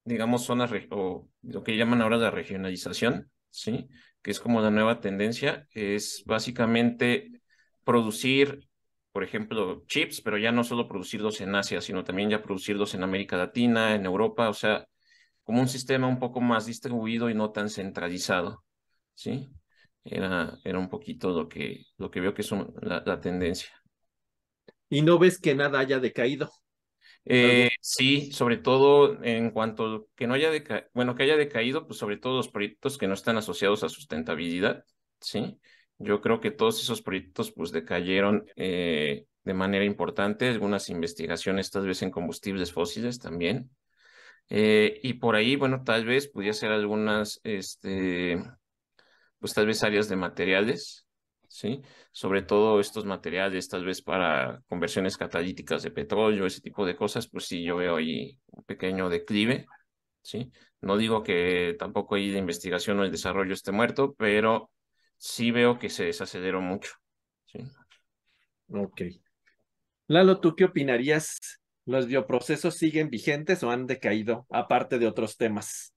digamos, 0.05 0.45
zonas 0.45 0.71
o 0.91 1.27
lo 1.41 1.63
que 1.63 1.77
llaman 1.77 2.01
ahora 2.01 2.17
la 2.17 2.31
regionalización, 2.31 3.29
¿sí? 3.49 3.87
Que 4.21 4.31
es 4.31 4.39
como 4.39 4.61
la 4.61 4.71
nueva 4.71 5.01
tendencia, 5.01 5.67
es 5.73 6.23
básicamente 6.25 7.41
producir, 7.83 8.68
por 9.19 9.25
ejemplo, 9.25 9.83
chips, 9.87 10.21
pero 10.21 10.37
ya 10.37 10.53
no 10.53 10.63
solo 10.63 10.87
producirlos 10.87 11.41
en 11.41 11.53
Asia, 11.53 11.81
sino 11.81 12.05
también 12.05 12.29
ya 12.29 12.41
producirlos 12.41 12.93
en 12.93 13.03
América 13.03 13.35
Latina, 13.35 13.93
en 13.93 14.05
Europa, 14.05 14.47
o 14.47 14.53
sea, 14.53 14.87
como 15.43 15.59
un 15.61 15.67
sistema 15.67 16.07
un 16.07 16.19
poco 16.19 16.39
más 16.41 16.65
distribuido 16.67 17.29
y 17.29 17.33
no 17.35 17.51
tan 17.51 17.69
centralizado, 17.69 18.63
¿sí? 19.15 19.49
Era, 20.05 20.57
era 20.63 20.79
un 20.79 20.89
poquito 20.89 21.31
lo 21.31 21.49
que, 21.49 21.85
lo 21.97 22.09
que 22.11 22.21
veo 22.21 22.33
que 22.33 22.43
es 22.43 22.51
un, 22.53 22.73
la, 22.81 23.03
la 23.05 23.19
tendencia 23.19 23.69
y 24.89 25.01
no 25.01 25.19
ves 25.19 25.39
que 25.39 25.55
nada 25.55 25.79
haya 25.79 25.99
decaído. 25.99 26.51
Eh, 27.25 27.69
sí, 27.81 28.31
sobre 28.31 28.57
todo 28.57 29.23
en 29.23 29.51
cuanto 29.51 30.09
que 30.15 30.27
no 30.27 30.35
haya 30.35 30.51
decaído, 30.51 30.87
bueno, 30.93 31.15
que 31.15 31.23
haya 31.23 31.37
decaído, 31.37 31.87
pues 31.87 31.99
sobre 31.99 32.17
todo 32.17 32.37
los 32.37 32.49
proyectos 32.49 32.97
que 32.97 33.07
no 33.07 33.15
están 33.15 33.37
asociados 33.37 33.83
a 33.83 33.89
sustentabilidad, 33.89 34.85
¿sí? 35.21 35.59
Yo 35.99 36.21
creo 36.21 36.39
que 36.39 36.51
todos 36.51 36.81
esos 36.81 37.01
proyectos 37.01 37.51
pues 37.51 37.71
decayeron 37.71 38.45
eh, 38.55 39.25
de 39.43 39.53
manera 39.53 39.83
importante, 39.85 40.47
algunas 40.47 40.89
investigaciones 40.89 41.71
tal 41.71 41.85
vez 41.87 42.01
en 42.01 42.11
combustibles 42.11 42.71
fósiles 42.71 43.19
también. 43.19 43.69
Eh, 44.49 44.99
y 45.03 45.15
por 45.15 45.35
ahí, 45.35 45.55
bueno, 45.55 45.83
tal 45.83 46.05
vez 46.05 46.27
pudiera 46.29 46.53
ser 46.53 46.71
algunas, 46.71 47.39
este, 47.43 48.41
pues 49.39 49.53
tal 49.53 49.67
vez 49.67 49.83
áreas 49.83 50.09
de 50.09 50.15
materiales, 50.15 51.07
¿sí? 51.47 51.81
Sobre 52.11 52.41
todo 52.41 52.79
estos 52.79 53.05
materiales, 53.05 53.69
tal 53.69 53.85
vez 53.85 54.01
para 54.01 54.61
conversiones 54.67 55.17
catalíticas 55.17 55.83
de 55.83 55.91
petróleo, 55.91 56.45
ese 56.45 56.61
tipo 56.61 56.85
de 56.85 56.95
cosas, 56.95 57.29
pues 57.29 57.45
sí, 57.45 57.63
yo 57.63 57.77
veo 57.77 57.95
ahí 57.97 58.37
un 58.47 58.63
pequeño 58.63 59.09
declive, 59.09 59.65
¿sí? 60.21 60.51
No 60.81 60.97
digo 60.97 61.23
que 61.23 61.75
tampoco 61.79 62.15
ahí 62.15 62.29
de 62.31 62.39
investigación 62.39 62.99
o 62.99 63.03
el 63.03 63.11
desarrollo 63.11 63.53
esté 63.53 63.71
muerto, 63.71 64.13
pero 64.17 64.71
sí 65.19 65.51
veo 65.51 65.79
que 65.79 65.89
se 65.91 66.05
desaceleró 66.05 66.61
mucho, 66.61 66.91
¿sí? 67.47 67.59
Ok. 68.69 69.01
Lalo, 70.07 70.41
¿tú 70.41 70.55
qué 70.57 70.65
opinarías? 70.65 71.37
¿Los 71.85 72.07
bioprocesos 72.07 72.75
siguen 72.75 73.09
vigentes 73.09 73.63
o 73.63 73.71
han 73.71 73.87
decaído, 73.87 74.45
aparte 74.49 74.99
de 74.99 75.07
otros 75.07 75.37
temas? 75.37 75.93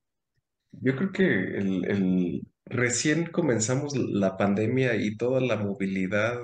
Yo 0.73 0.97
creo 0.97 1.13
que 1.13 1.25
el, 1.59 1.85
el- 1.91 2.43
recién 2.67 3.27
comenzamos 3.27 3.97
la 3.97 4.37
pandemia 4.37 4.95
y 4.97 5.17
toda 5.17 5.41
la 5.41 5.57
movilidad 5.57 6.39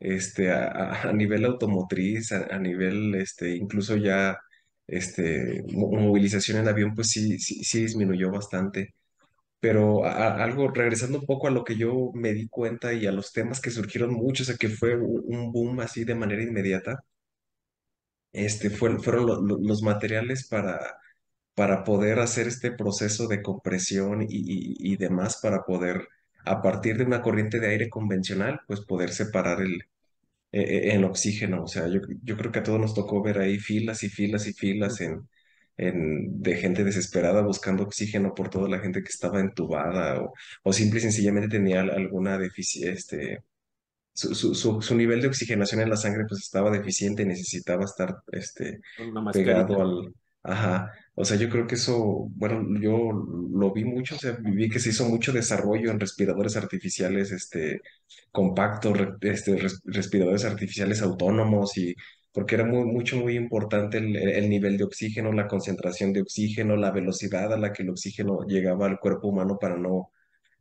este, 0.00 0.52
a, 0.52 1.12
nivel 1.14 1.44
automotriz, 1.44 2.32
a, 2.32 2.46
a 2.54 2.58
nivel 2.58 3.14
este, 3.16 3.56
incluso 3.56 3.96
ya 3.96 4.38
este, 4.86 5.62
mo- 5.72 5.90
movilización 5.92 6.58
en 6.58 6.68
avión, 6.68 6.94
pues 6.94 7.10
sí, 7.10 7.38
sí, 7.38 7.64
sí 7.64 7.82
disminuyó 7.82 8.30
bastante. 8.30 8.94
Pero 9.60 10.04
algo, 10.06 10.68
regresando 10.68 11.18
un 11.20 11.26
poco 11.26 11.48
a 11.48 11.50
lo 11.50 11.64
que 11.64 11.76
yo 11.76 12.10
me 12.14 12.32
di 12.34 12.48
cuenta 12.48 12.92
y 12.94 13.06
a 13.06 13.12
los 13.12 13.32
temas 13.32 13.60
que 13.60 13.70
surgieron 13.70 14.12
mucho, 14.14 14.42
o 14.44 14.46
sea, 14.46 14.56
que 14.56 14.68
fue 14.68 14.96
un 14.96 15.52
boom 15.52 15.80
así 15.80 16.04
de 16.04 16.14
manera 16.14 16.42
inmediata, 16.42 17.04
este, 18.32 18.70
fue- 18.70 18.98
fueron 19.00 19.26
lo- 19.26 19.40
lo- 19.42 19.58
los 19.60 19.82
materiales 19.82 20.46
para 20.48 20.78
para 21.56 21.84
poder 21.84 22.20
hacer 22.20 22.48
este 22.48 22.72
proceso 22.72 23.28
de 23.28 23.42
compresión 23.42 24.22
y, 24.22 24.26
y- 24.30 24.94
y 24.94 24.96
demás, 24.96 25.38
para 25.42 25.64
poder, 25.64 26.08
a 26.46 26.62
partir 26.62 26.98
de 26.98 27.04
una 27.04 27.22
corriente 27.22 27.60
de 27.60 27.68
aire 27.68 27.90
convencional, 27.90 28.60
pues 28.68 28.80
poder 28.82 29.10
separar 29.12 29.60
el, 29.62 29.82
en 30.52 31.04
oxígeno. 31.04 31.64
O 31.64 31.68
sea, 31.68 31.88
yo, 31.88 32.00
yo 32.24 32.36
creo 32.38 32.52
que 32.52 32.60
a 32.60 32.62
todos 32.64 32.80
nos 32.80 32.94
tocó 32.94 33.22
ver 33.22 33.38
ahí 33.40 33.58
filas 33.58 34.02
y 34.04 34.08
filas 34.10 34.46
y 34.48 34.54
filas 34.54 35.00
en, 35.02 35.28
en, 35.76 36.42
de 36.42 36.56
gente 36.56 36.84
desesperada 36.84 37.42
buscando 37.42 37.84
oxígeno 37.84 38.34
por 38.34 38.50
toda 38.50 38.68
la 38.68 38.78
gente 38.80 39.02
que 39.02 39.08
estaba 39.10 39.40
entubada 39.40 40.20
o, 40.22 40.32
o 40.64 40.72
simple 40.72 40.98
y 41.00 41.02
sencillamente 41.02 41.48
tenía 41.58 41.80
alguna 41.82 42.38
deficiencia, 42.38 42.92
este, 42.92 43.44
su, 44.14 44.34
su, 44.34 44.80
su, 44.82 44.94
nivel 44.94 45.20
de 45.20 45.28
oxigenación 45.28 45.80
en 45.82 45.90
la 45.90 45.96
sangre 45.96 46.24
pues 46.28 46.40
estaba 46.42 46.70
deficiente 46.70 47.22
y 47.22 47.26
necesitaba 47.26 47.84
estar 47.84 48.16
este, 48.32 48.80
pegado 49.30 49.82
al... 49.82 50.14
Ajá, 50.48 50.92
o 51.16 51.24
sea, 51.24 51.36
yo 51.36 51.48
creo 51.50 51.66
que 51.66 51.74
eso, 51.74 52.28
bueno, 52.36 52.64
yo 52.80 53.10
lo 53.52 53.72
vi 53.72 53.84
mucho, 53.84 54.14
o 54.14 54.18
sea, 54.18 54.36
vi 54.40 54.68
que 54.68 54.78
se 54.78 54.90
hizo 54.90 55.04
mucho 55.08 55.32
desarrollo 55.32 55.90
en 55.90 55.98
respiradores 55.98 56.56
artificiales, 56.56 57.32
este, 57.32 57.80
compactos, 58.30 58.96
re- 58.96 59.14
este, 59.22 59.56
res- 59.56 59.80
respiradores 59.84 60.44
artificiales 60.44 61.02
autónomos 61.02 61.76
y 61.78 61.94
porque 62.36 62.56
era 62.56 62.66
muy, 62.66 62.84
mucho, 62.86 63.18
muy 63.18 63.36
importante 63.36 63.98
el, 63.98 64.16
el 64.16 64.50
nivel 64.50 64.78
de 64.78 64.84
oxígeno, 64.84 65.32
la 65.34 65.48
concentración 65.48 66.14
de 66.14 66.22
oxígeno, 66.22 66.76
la 66.76 66.92
velocidad 66.92 67.52
a 67.54 67.58
la 67.58 67.72
que 67.74 67.82
el 67.84 67.90
oxígeno 67.90 68.46
llegaba 68.48 68.86
al 68.86 69.00
cuerpo 69.00 69.28
humano 69.30 69.58
para 69.60 69.76
no, 69.78 70.12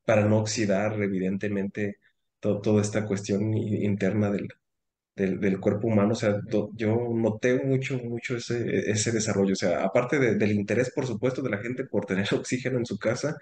para 0.05 0.25
no 0.25 0.39
oxidar, 0.39 1.01
evidentemente, 1.03 1.97
to- 2.41 2.61
toda 2.61 2.81
esta 2.81 3.05
cuestión 3.07 3.53
interna 3.57 4.31
del, 4.31 4.49
del, 5.15 5.39
del 5.39 5.59
cuerpo 5.59 5.87
humano. 5.87 6.13
O 6.13 6.15
sea, 6.15 6.39
yo 6.75 7.09
noté 7.13 7.63
mucho, 7.63 7.97
mucho 7.99 8.37
ese, 8.37 8.89
ese 8.91 9.11
desarrollo. 9.11 9.53
O 9.53 9.55
sea, 9.55 9.83
aparte 9.83 10.19
de- 10.19 10.35
del 10.35 10.51
interés, 10.51 10.91
por 10.93 11.05
supuesto, 11.07 11.41
de 11.41 11.49
la 11.49 11.57
gente 11.59 11.85
por 11.85 12.05
tener 12.05 12.27
oxígeno 12.33 12.77
en 12.79 12.85
su 12.85 12.97
casa 12.99 13.37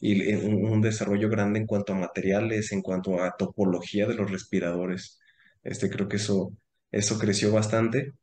y 0.00 0.34
un, 0.34 0.64
un 0.66 0.80
desarrollo 0.82 1.28
grande 1.30 1.60
en 1.60 1.66
cuanto 1.66 1.92
a 1.92 1.96
materiales, 1.96 2.72
en 2.72 2.82
cuanto 2.82 3.22
a 3.22 3.36
topología 3.36 4.06
de 4.06 4.14
los 4.14 4.30
respiradores. 4.30 5.20
Este, 5.62 5.90
creo 5.90 6.08
que 6.08 6.16
eso, 6.16 6.52
eso 6.92 7.18
creció 7.18 7.52
bastante. 7.52 8.14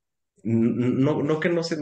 No, 0.44 1.22
no 1.24 1.40
que 1.42 1.50
no 1.50 1.64
se, 1.64 1.78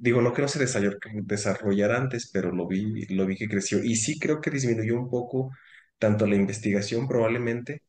digo, 0.00 0.22
no 0.22 0.32
que 0.32 0.42
no 0.42 0.48
se 0.48 0.60
desarroll- 0.64 0.98
desarrollara 1.26 1.98
antes, 1.98 2.30
pero 2.32 2.52
lo 2.52 2.66
vi, 2.66 3.06
lo 3.14 3.26
vi 3.26 3.36
que 3.36 3.48
creció. 3.48 3.82
Y 3.84 3.96
sí 3.96 4.18
creo 4.18 4.40
que 4.40 4.50
disminuyó 4.50 4.98
un 4.98 5.10
poco 5.10 5.50
tanto 5.98 6.26
la 6.26 6.36
investigación 6.36 7.06
probablemente 7.08 7.82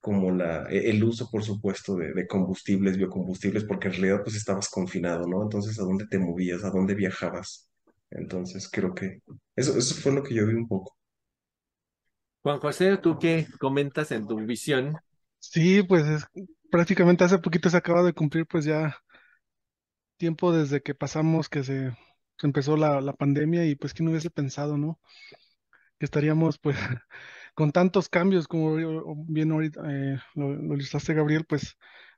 como 0.00 0.32
la, 0.32 0.66
e- 0.70 0.90
el 0.90 1.04
uso, 1.04 1.30
por 1.30 1.42
supuesto, 1.44 1.96
de, 1.96 2.12
de 2.14 2.26
combustibles, 2.26 2.96
biocombustibles, 2.98 3.64
porque 3.64 3.88
en 3.88 3.94
realidad 3.94 4.22
pues 4.24 4.36
estabas 4.36 4.68
confinado, 4.70 5.26
¿no? 5.28 5.42
Entonces, 5.42 5.78
¿a 5.80 5.84
dónde 5.84 6.06
te 6.08 6.18
movías? 6.18 6.64
¿A 6.64 6.70
dónde 6.70 6.94
viajabas? 6.94 7.70
Entonces, 8.10 8.68
creo 8.70 8.94
que 8.94 9.22
eso, 9.56 9.76
eso 9.78 9.94
fue 9.96 10.12
lo 10.12 10.22
que 10.22 10.34
yo 10.34 10.46
vi 10.46 10.54
un 10.54 10.68
poco. 10.68 10.96
Juan 12.42 12.60
José, 12.60 12.96
¿tú 12.96 13.18
qué 13.18 13.46
comentas 13.58 14.10
en 14.10 14.26
tu 14.26 14.38
visión? 14.38 15.02
Sí, 15.38 15.82
pues 15.82 16.04
es- 16.06 16.26
prácticamente 16.70 17.24
hace 17.24 17.38
poquito 17.38 17.70
se 17.70 17.76
acaba 17.76 18.02
de 18.02 18.12
cumplir 18.12 18.46
pues 18.46 18.64
ya 18.64 18.96
tiempo 20.16 20.52
desde 20.52 20.82
que 20.82 20.94
pasamos 20.94 21.48
que 21.48 21.64
se, 21.64 21.92
empezó 22.42 22.76
la, 22.76 23.00
la 23.00 23.12
pandemia 23.14 23.66
y 23.66 23.74
pues 23.76 23.94
quién 23.94 24.08
hubiese 24.08 24.30
pensado, 24.30 24.76
¿no? 24.78 25.00
Que 25.98 26.04
estaríamos 26.06 26.58
pues 26.58 26.76
con 27.54 27.72
tantos 27.72 28.08
cambios 28.08 28.48
como 28.48 28.76
bien 29.26 29.52
ahorita 29.52 29.80
eh, 29.90 30.18
lo, 30.34 30.54
lo 30.54 30.74
ilustraste 30.74 31.14
Gabriel, 31.14 31.44
pues 31.46 31.76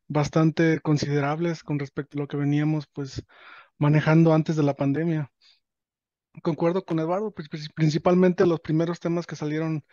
bastante 0.09 0.81
considerables 0.81 1.63
con 1.63 1.79
respecto 1.79 2.19
a 2.19 2.23
lo 2.23 2.29
que 2.29 2.37
veníamos 2.37 2.87
pues 2.93 3.25
manejando 3.79 4.35
antes 4.35 4.57
de 4.57 4.63
la 4.65 4.75
pandemia. 4.75 5.31
Concuerdo 6.43 6.85
con 6.85 6.99
Eduardo, 7.01 7.33
pues, 7.33 7.49
principalmente 7.75 8.47
los 8.47 8.61
primeros 8.61 9.01
temas 9.01 9.27
que 9.27 9.37
salieron 9.37 9.85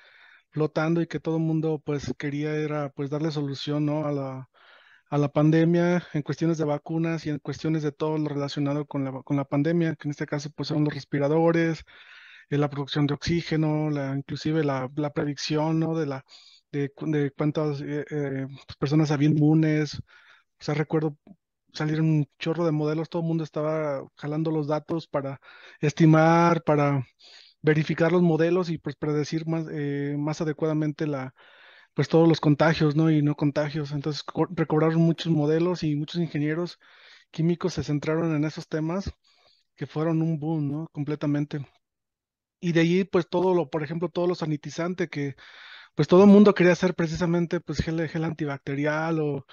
flotando 0.55 1.01
y 1.01 1.07
que 1.07 1.19
todo 1.19 1.37
el 1.37 1.43
mundo 1.43 1.81
pues 1.85 2.13
quería 2.17 2.55
era 2.55 2.89
pues 2.91 3.09
darle 3.09 3.31
solución, 3.31 3.85
¿no? 3.85 4.05
a 4.07 4.11
la, 4.13 4.49
a 5.09 5.17
la 5.17 5.29
pandemia 5.29 6.03
en 6.13 6.21
cuestiones 6.23 6.57
de 6.57 6.65
vacunas 6.65 7.25
y 7.25 7.29
en 7.31 7.39
cuestiones 7.39 7.83
de 7.83 7.91
todo 7.91 8.17
lo 8.17 8.29
relacionado 8.29 8.85
con 8.85 9.03
la, 9.05 9.11
con 9.23 9.37
la 9.37 9.45
pandemia, 9.45 9.95
que 9.95 10.07
en 10.07 10.11
este 10.11 10.25
caso 10.27 10.49
pues 10.55 10.69
son 10.69 10.85
los 10.85 10.93
respiradores, 10.93 11.83
eh, 12.49 12.57
la 12.57 12.69
producción 12.69 13.07
de 13.07 13.15
oxígeno, 13.15 13.89
la, 13.89 14.15
inclusive 14.15 14.63
la, 14.63 14.89
la 14.95 15.11
predicción, 15.11 15.79
¿no? 15.79 15.95
de 15.97 16.05
la 16.07 16.25
de, 16.71 16.91
de 17.01 17.31
cuántas 17.31 17.81
eh, 17.81 18.05
eh, 18.09 18.47
pues, 18.47 18.77
personas 18.79 19.11
había 19.11 19.29
inmunes. 19.29 19.95
O 19.95 20.63
sea, 20.63 20.73
recuerdo 20.75 21.17
salir 21.73 22.01
un 22.01 22.27
chorro 22.39 22.65
de 22.65 22.71
modelos, 22.71 23.09
todo 23.09 23.21
el 23.23 23.27
mundo 23.27 23.43
estaba 23.43 24.03
jalando 24.17 24.51
los 24.51 24.67
datos 24.67 25.07
para 25.07 25.39
estimar, 25.81 26.63
para 26.63 27.05
verificar 27.65 28.11
los 28.11 28.21
modelos 28.21 28.69
y 28.69 28.77
pues 28.77 28.95
predecir 28.95 29.47
más, 29.47 29.65
eh, 29.71 30.15
más 30.19 30.41
adecuadamente 30.41 31.07
la, 31.07 31.33
pues 31.95 32.09
todos 32.09 32.27
los 32.29 32.41
contagios, 32.41 32.95
¿no? 32.95 33.11
Y 33.11 33.21
no 33.23 33.35
contagios. 33.35 33.91
Entonces 33.93 34.23
co- 34.23 34.47
recobraron 34.51 35.01
muchos 35.01 35.31
modelos 35.33 35.83
y 35.83 35.95
muchos 35.95 36.21
ingenieros 36.21 36.79
químicos 37.31 37.73
se 37.75 37.83
centraron 37.85 38.35
en 38.35 38.45
esos 38.45 38.67
temas 38.69 39.11
que 39.75 39.87
fueron 39.87 40.21
un 40.23 40.39
boom, 40.39 40.71
¿no? 40.71 40.87
Completamente. 40.93 41.65
Y 42.59 42.71
de 42.73 42.79
allí, 42.81 43.03
pues 43.03 43.27
todo 43.29 43.53
lo, 43.53 43.69
por 43.69 43.83
ejemplo, 43.83 44.09
todo 44.09 44.27
lo 44.27 44.35
sanitizante 44.35 45.07
que, 45.07 45.35
pues 45.95 46.07
todo 46.07 46.23
el 46.25 46.29
mundo 46.31 46.53
quería 46.55 46.73
hacer 46.73 46.95
precisamente, 46.95 47.61
pues 47.61 47.79
gel, 47.79 48.07
gel 48.09 48.23
antibacterial 48.25 49.19
o, 49.21 49.45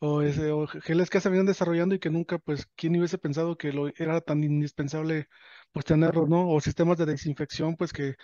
o, 0.00 0.22
ese, 0.22 0.52
o 0.52 0.66
geles 0.68 1.10
que 1.10 1.20
se 1.20 1.28
habían 1.28 1.46
desarrollando 1.46 1.94
y 1.96 2.00
que 2.00 2.10
nunca, 2.10 2.38
pues, 2.38 2.66
¿quién 2.76 2.96
hubiese 2.98 3.18
pensado 3.18 3.56
que 3.58 3.72
lo 3.72 3.88
era 3.98 4.20
tan 4.22 4.44
indispensable, 4.44 5.28
pues 5.72 5.84
tenerlos, 5.86 6.28
¿no? 6.28 6.48
O 6.50 6.60
sistemas 6.60 6.98
de 6.98 7.06
desinfección, 7.06 7.76
pues 7.76 7.92
que 7.92 8.16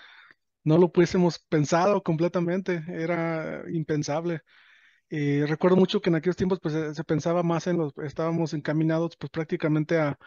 no 0.65 0.79
lo 0.79 0.93
pudiésemos 0.93 1.39
pensado 1.41 2.03
completamente, 2.03 2.85
era 2.89 3.65
impensable. 3.73 4.41
Eh, 5.11 5.45
recuerdo 5.49 5.77
mucho 5.77 6.01
que 6.01 6.11
en 6.11 6.17
aquellos 6.17 6.37
tiempos 6.37 6.61
pues 6.63 6.75
se, 6.75 6.95
se 6.95 7.05
pensaba 7.05 7.43
más 7.43 7.67
en 7.67 7.79
los, 7.79 7.93
estábamos 8.05 8.55
encaminados 8.55 9.17
pues 9.19 9.31
prácticamente 9.31 9.99
a, 9.99 10.19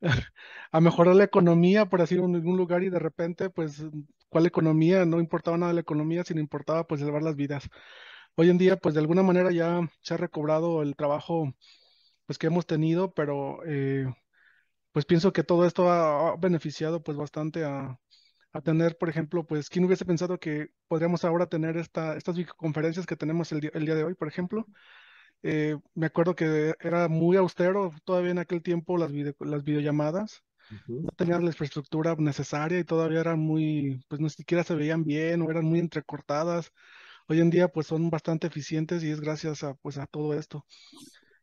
a 0.72 0.80
mejorar 0.80 1.16
la 1.16 1.24
economía, 1.24 1.86
por 1.86 2.02
así 2.02 2.16
en 2.16 2.34
algún 2.34 2.56
lugar 2.56 2.82
y 2.82 2.90
de 2.90 2.98
repente 2.98 3.50
pues 3.50 3.84
¿cuál 4.28 4.46
economía? 4.46 5.04
No 5.06 5.20
importaba 5.20 5.56
nada 5.58 5.72
la 5.72 5.80
economía, 5.80 6.24
sino 6.24 6.40
importaba 6.40 6.86
pues 6.86 7.00
salvar 7.00 7.22
las 7.22 7.36
vidas. 7.36 7.68
Hoy 8.36 8.50
en 8.50 8.58
día 8.58 8.76
pues 8.76 8.94
de 8.94 9.00
alguna 9.00 9.22
manera 9.22 9.50
ya 9.52 9.80
se 10.02 10.14
ha 10.14 10.16
recobrado 10.18 10.82
el 10.82 10.96
trabajo 10.96 11.52
pues 12.26 12.38
que 12.38 12.46
hemos 12.48 12.66
tenido, 12.66 13.12
pero 13.14 13.60
eh, 13.66 14.06
pues 14.94 15.06
pienso 15.06 15.32
que 15.32 15.42
todo 15.44 15.66
esto 15.66 15.90
ha, 15.90 16.36
beneficiado 16.36 17.02
pues 17.02 17.18
bastante 17.18 17.64
a, 17.64 17.98
a 18.52 18.60
tener, 18.62 18.96
por 18.96 19.08
ejemplo, 19.10 19.44
pues, 19.44 19.68
¿quién 19.68 19.84
hubiese 19.84 20.04
pensado 20.04 20.38
que 20.38 20.68
podríamos 20.88 21.24
ahora 21.24 21.48
tener 21.48 21.76
esta, 21.78 22.16
estas 22.16 22.36
conferencias 22.56 23.04
que 23.06 23.16
tenemos 23.16 23.50
el 23.52 23.60
día, 23.60 23.70
el 23.74 23.86
día 23.86 23.96
de 23.96 24.04
hoy, 24.04 24.14
por 24.14 24.28
ejemplo? 24.28 24.68
Eh, 25.42 25.76
me 25.94 26.06
acuerdo 26.06 26.36
que 26.36 26.74
era 26.80 27.08
muy 27.08 27.36
austero 27.36 27.92
todavía 28.04 28.30
en 28.32 28.38
aquel 28.38 28.62
tiempo 28.62 28.96
las, 28.96 29.12
video- 29.12 29.34
las 29.40 29.64
videollamadas, 29.64 30.44
no 31.02 31.10
tenían 31.16 31.42
la 31.42 31.48
infraestructura 31.50 32.14
necesaria 32.16 32.78
y 32.78 32.84
todavía 32.84 33.20
eran 33.20 33.40
muy, 33.40 34.04
pues 34.08 34.20
ni 34.20 34.30
siquiera 34.30 34.64
se 34.64 34.76
veían 34.76 35.04
bien 35.04 35.42
o 35.42 35.50
eran 35.50 35.64
muy 35.66 35.80
entrecortadas. 35.80 36.70
Hoy 37.28 37.40
en 37.40 37.50
día 37.50 37.68
pues 37.68 37.88
son 37.88 38.10
bastante 38.10 38.46
eficientes 38.48 39.02
y 39.04 39.10
es 39.10 39.20
gracias 39.20 39.64
a, 39.64 39.74
pues, 39.74 39.98
a 39.98 40.06
todo 40.06 40.34
esto. 40.34 40.66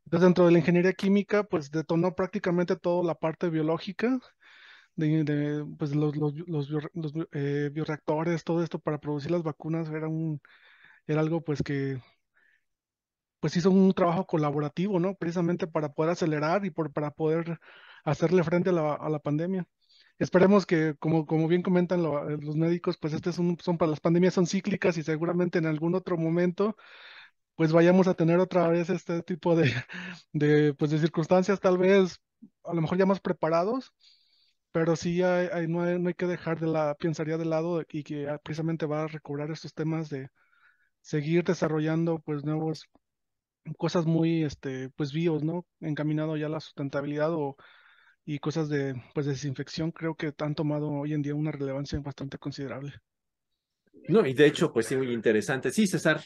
Entonces, 0.05 0.25
dentro 0.27 0.45
de 0.45 0.51
la 0.51 0.59
ingeniería 0.59 0.93
química, 0.93 1.43
pues 1.43 1.71
detonó 1.71 2.15
prácticamente 2.15 2.75
toda 2.75 3.03
la 3.03 3.15
parte 3.15 3.49
biológica, 3.49 4.19
de, 4.95 5.65
pues 5.77 5.95
los, 5.95 6.15
los, 6.15 6.69
eh, 7.31 7.69
bioreactores, 7.73 8.43
todo 8.43 8.63
esto 8.63 8.79
para 8.79 8.99
producir 8.99 9.31
las 9.31 9.43
vacunas 9.43 9.89
era 9.89 10.07
un, 10.07 10.41
era 11.07 11.21
algo 11.21 11.43
pues 11.43 11.63
que 11.63 11.99
pues 13.39 13.55
hizo 13.57 13.71
un 13.71 13.93
trabajo 13.93 14.25
colaborativo, 14.27 14.99
¿no? 14.99 15.15
Precisamente 15.15 15.67
para 15.67 15.93
poder 15.93 16.11
acelerar 16.11 16.65
y 16.65 16.71
por, 16.71 16.93
para 16.93 17.11
poder 17.11 17.59
hacerle 18.03 18.43
frente 18.43 18.69
a 18.69 18.73
la, 18.73 19.19
pandemia. 19.19 19.65
esperemos 20.19 20.65
que, 20.65 20.95
como, 20.99 21.25
como 21.25 21.47
bien 21.47 21.63
comentan 21.63 22.03
los 22.03 22.55
médicos, 22.55 22.97
pues 22.97 23.13
este 23.13 23.31
son 23.33 23.57
para 23.77 23.91
las 23.91 23.99
pandemias 23.99 24.35
son 24.35 24.47
cíclicas 24.47 24.97
y 24.97 25.03
seguramente 25.03 25.59
en 25.59 25.65
algún 25.65 25.95
otro 25.95 26.17
momento 26.17 26.75
pues 27.61 27.73
vayamos 27.73 28.07
a 28.07 28.15
tener 28.15 28.39
otra 28.39 28.67
vez 28.69 28.89
este 28.89 29.21
tipo 29.21 29.55
de, 29.55 29.71
de, 30.33 30.73
pues 30.73 30.89
de 30.89 30.97
circunstancias, 30.97 31.59
tal 31.59 31.77
vez 31.77 32.19
a 32.63 32.73
lo 32.73 32.81
mejor 32.81 32.97
ya 32.97 33.05
más 33.05 33.19
preparados, 33.19 33.93
pero 34.71 34.95
sí 34.95 35.21
hay, 35.21 35.67
no, 35.67 35.83
hay, 35.83 35.99
no, 35.99 36.07
hay, 36.07 36.15
que 36.15 36.25
dejar 36.25 36.59
de 36.59 36.65
la 36.65 36.95
pensaría 36.95 37.37
de 37.37 37.45
lado 37.45 37.83
y 37.87 38.01
que 38.01 38.27
precisamente 38.43 38.87
va 38.87 39.03
a 39.03 39.07
recobrar 39.07 39.51
estos 39.51 39.75
temas 39.75 40.09
de 40.09 40.29
seguir 41.01 41.43
desarrollando 41.43 42.17
pues 42.25 42.43
nuevos 42.43 42.89
cosas 43.77 44.07
muy 44.07 44.43
este 44.43 44.89
pues 44.95 45.13
bios, 45.13 45.43
¿no? 45.43 45.67
Encaminado 45.81 46.37
ya 46.37 46.47
a 46.47 46.49
la 46.49 46.61
sustentabilidad 46.61 47.31
o 47.31 47.57
y 48.25 48.39
cosas 48.39 48.69
de 48.69 48.99
pues 49.13 49.27
desinfección 49.27 49.91
creo 49.91 50.15
que 50.15 50.33
han 50.39 50.55
tomado 50.55 50.89
hoy 50.89 51.13
en 51.13 51.21
día 51.21 51.35
una 51.35 51.51
relevancia 51.51 51.99
bastante 51.99 52.39
considerable. 52.39 52.93
No, 54.07 54.25
y 54.25 54.33
de 54.33 54.47
hecho 54.47 54.73
pues 54.73 54.87
sí 54.87 54.97
muy 54.97 55.13
interesante. 55.13 55.69
Sí, 55.69 55.85
César. 55.85 56.23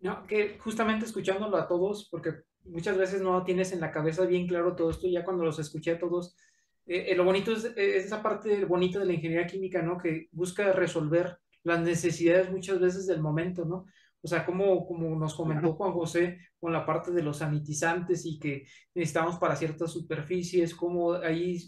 No, 0.00 0.26
que 0.26 0.58
justamente 0.58 1.04
escuchándolo 1.04 1.56
a 1.56 1.68
todos, 1.68 2.08
porque 2.10 2.32
muchas 2.64 2.96
veces 2.96 3.20
no 3.20 3.44
tienes 3.44 3.72
en 3.72 3.80
la 3.80 3.90
cabeza 3.90 4.24
bien 4.24 4.46
claro 4.46 4.74
todo 4.74 4.90
esto, 4.90 5.06
ya 5.08 5.24
cuando 5.24 5.44
los 5.44 5.58
escuché 5.58 5.92
a 5.92 5.98
todos, 5.98 6.36
eh, 6.86 7.06
eh, 7.08 7.14
lo 7.14 7.24
bonito 7.24 7.52
es, 7.52 7.64
es, 7.76 8.06
esa 8.06 8.22
parte 8.22 8.64
bonita 8.64 8.98
de 8.98 9.06
la 9.06 9.12
ingeniería 9.12 9.46
química, 9.46 9.82
¿no? 9.82 9.98
Que 9.98 10.28
busca 10.32 10.72
resolver 10.72 11.38
las 11.62 11.80
necesidades 11.80 12.50
muchas 12.50 12.80
veces 12.80 13.06
del 13.06 13.20
momento, 13.20 13.64
¿no? 13.64 13.86
O 14.22 14.28
sea, 14.28 14.44
como, 14.44 14.86
como 14.86 15.16
nos 15.16 15.34
comentó 15.34 15.72
Juan 15.74 15.92
José 15.92 16.38
con 16.58 16.72
la 16.72 16.84
parte 16.84 17.10
de 17.10 17.22
los 17.22 17.38
sanitizantes 17.38 18.26
y 18.26 18.38
que 18.38 18.66
necesitamos 18.94 19.38
para 19.38 19.56
ciertas 19.56 19.92
superficies, 19.92 20.74
como 20.74 21.14
ahí 21.14 21.58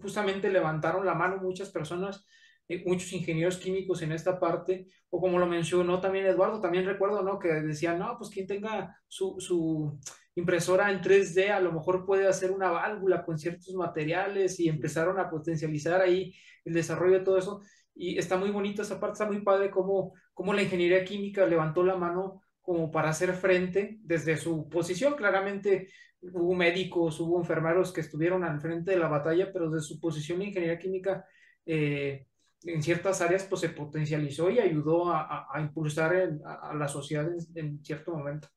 justamente 0.00 0.50
levantaron 0.50 1.04
la 1.04 1.14
mano 1.14 1.38
muchas 1.38 1.68
personas 1.70 2.26
eh, 2.70 2.84
muchos 2.86 3.12
ingenieros 3.12 3.56
químicos 3.58 4.00
en 4.02 4.12
esta 4.12 4.38
parte, 4.38 4.86
o 5.10 5.20
como 5.20 5.40
lo 5.40 5.46
mencionó 5.46 6.00
también 6.00 6.26
Eduardo, 6.26 6.60
también 6.60 6.86
recuerdo, 6.86 7.20
¿no? 7.24 7.36
Que 7.40 7.48
decían, 7.48 7.98
no, 7.98 8.16
pues 8.16 8.30
quien 8.30 8.46
tenga 8.46 8.96
su, 9.08 9.34
su 9.40 9.98
impresora 10.36 10.88
en 10.92 11.00
3D 11.00 11.50
a 11.50 11.58
lo 11.58 11.72
mejor 11.72 12.06
puede 12.06 12.28
hacer 12.28 12.52
una 12.52 12.70
válvula 12.70 13.24
con 13.24 13.38
ciertos 13.40 13.74
materiales 13.74 14.60
y 14.60 14.68
empezaron 14.68 15.18
a 15.18 15.28
potencializar 15.28 16.00
ahí 16.00 16.32
el 16.64 16.74
desarrollo 16.74 17.18
de 17.18 17.24
todo 17.24 17.38
eso. 17.38 17.60
Y 17.92 18.18
está 18.18 18.36
muy 18.36 18.50
bonito 18.50 18.82
esa 18.82 19.00
parte, 19.00 19.14
está 19.14 19.26
muy 19.26 19.42
padre 19.42 19.72
cómo, 19.72 20.14
cómo 20.32 20.54
la 20.54 20.62
ingeniería 20.62 21.04
química 21.04 21.46
levantó 21.46 21.82
la 21.82 21.96
mano 21.96 22.42
como 22.60 22.92
para 22.92 23.08
hacer 23.08 23.32
frente 23.32 23.98
desde 24.02 24.36
su 24.36 24.68
posición. 24.68 25.14
Claramente 25.14 25.88
hubo 26.22 26.54
médicos, 26.54 27.18
hubo 27.18 27.40
enfermeros 27.40 27.92
que 27.92 28.02
estuvieron 28.02 28.44
al 28.44 28.60
frente 28.60 28.92
de 28.92 28.98
la 28.98 29.08
batalla, 29.08 29.52
pero 29.52 29.68
desde 29.68 29.88
su 29.88 29.98
posición 29.98 30.38
la 30.38 30.44
ingeniería 30.44 30.78
química 30.78 31.24
eh, 31.66 32.28
en 32.64 32.82
ciertas 32.82 33.20
áreas 33.20 33.44
pues 33.44 33.60
se 33.60 33.70
potencializó 33.70 34.50
y 34.50 34.58
ayudó 34.58 35.10
a, 35.10 35.46
a, 35.50 35.60
impulsar 35.60 36.38
a, 36.44 36.74
la 36.74 36.88
sociedad 36.88 37.28
en, 37.54 37.82
cierto 37.82 38.12
momento. 38.12 38.48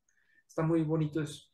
Está 0.48 0.64
muy 0.64 0.82
bonito 0.84 1.22
eso. 1.22 1.48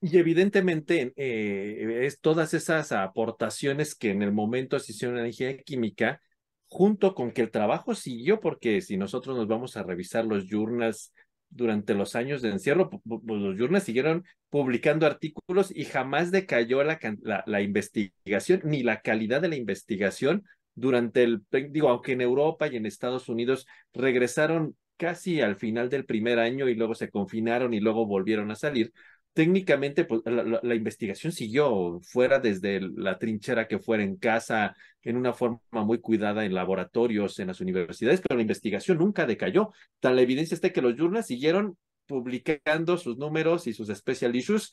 Y 0.00 0.16
evidentemente 0.16 1.12
eh, 1.16 2.06
es 2.06 2.20
todas 2.20 2.54
esas 2.54 2.90
aportaciones 2.92 3.94
que 3.94 4.10
en 4.10 4.22
el 4.22 4.32
momento 4.32 4.78
se 4.78 4.92
hicieron 4.92 5.18
en 5.18 5.24
la 5.24 5.28
ingeniería 5.28 5.62
química, 5.62 6.22
junto 6.68 7.14
con 7.14 7.32
que 7.32 7.42
el 7.42 7.50
trabajo 7.50 7.94
siguió, 7.94 8.40
porque 8.40 8.80
si 8.80 8.96
nosotros 8.96 9.36
nos 9.36 9.46
vamos 9.46 9.76
a 9.76 9.82
revisar 9.82 10.24
los 10.24 10.48
journals 10.48 11.12
durante 11.50 11.94
los 11.94 12.14
años 12.14 12.40
de 12.40 12.50
encierro, 12.50 12.88
los 13.04 13.58
journals 13.58 13.84
siguieron 13.84 14.24
publicando 14.48 15.04
artículos 15.04 15.70
y 15.74 15.84
jamás 15.84 16.30
decayó 16.30 16.82
la, 16.82 16.98
la, 17.22 17.42
la 17.46 17.60
investigación 17.60 18.62
ni 18.64 18.82
la 18.82 19.02
calidad 19.02 19.42
de 19.42 19.48
la 19.48 19.56
investigación 19.56 20.44
durante 20.74 21.22
el, 21.22 21.42
digo, 21.70 21.88
aunque 21.88 22.12
en 22.12 22.20
Europa 22.20 22.68
y 22.68 22.76
en 22.76 22.86
Estados 22.86 23.28
Unidos 23.28 23.66
regresaron 23.92 24.76
casi 24.96 25.40
al 25.40 25.56
final 25.56 25.88
del 25.88 26.04
primer 26.04 26.38
año 26.38 26.68
y 26.68 26.74
luego 26.74 26.94
se 26.94 27.10
confinaron 27.10 27.72
y 27.74 27.80
luego 27.80 28.06
volvieron 28.06 28.50
a 28.50 28.54
salir, 28.54 28.92
técnicamente 29.32 30.04
pues, 30.04 30.22
la, 30.26 30.74
investigación 30.74 31.32
siguió 31.32 32.00
fuera 32.02 32.38
desde 32.38 32.80
la 32.80 33.18
trinchera 33.18 33.68
que 33.68 33.78
fuera 33.78 34.02
en 34.02 34.16
casa, 34.16 34.74
en 35.02 35.16
una 35.16 35.32
forma 35.32 35.60
muy 35.70 35.98
cuidada 36.00 36.44
en 36.44 36.54
laboratorios, 36.54 37.38
en 37.38 37.48
las 37.48 37.60
universidades, 37.60 38.20
pero 38.20 38.36
la 38.36 38.42
investigación 38.42 38.98
nunca 38.98 39.26
decayó. 39.26 39.72
Tal 40.00 40.16
la 40.16 40.22
evidencia 40.22 40.54
está 40.54 40.70
que 40.70 40.82
los 40.82 40.96
journals 40.96 41.26
siguieron 41.26 41.78
publicando 42.06 42.98
sus 42.98 43.16
números 43.18 43.66
y 43.66 43.72
sus 43.72 43.88
special 43.88 44.34
issues 44.34 44.72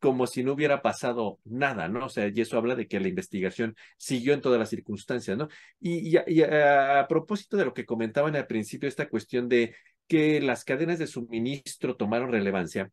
como 0.00 0.26
si 0.26 0.42
no 0.42 0.54
hubiera 0.54 0.82
pasado 0.82 1.38
nada, 1.44 1.88
¿no? 1.88 2.06
O 2.06 2.08
sea, 2.08 2.28
y 2.28 2.40
eso 2.40 2.56
habla 2.56 2.74
de 2.74 2.88
que 2.88 2.98
la 3.00 3.08
investigación 3.08 3.76
siguió 3.98 4.32
en 4.34 4.40
todas 4.40 4.58
las 4.58 4.70
circunstancias, 4.70 5.36
¿no? 5.36 5.48
Y, 5.78 6.16
a, 6.16 7.06
propósito 7.08 7.56
de 7.56 7.66
lo 7.66 7.74
que 7.74 7.86
comentaban 7.86 8.34
al 8.34 8.46
principio, 8.46 8.88
esta 8.88 9.08
cuestión 9.08 9.48
de 9.48 9.74
que 10.08 10.40
las 10.40 10.64
cadenas 10.64 10.98
de 10.98 11.06
suministro 11.06 11.96
tomaron 11.96 12.32
relevancia, 12.32 12.90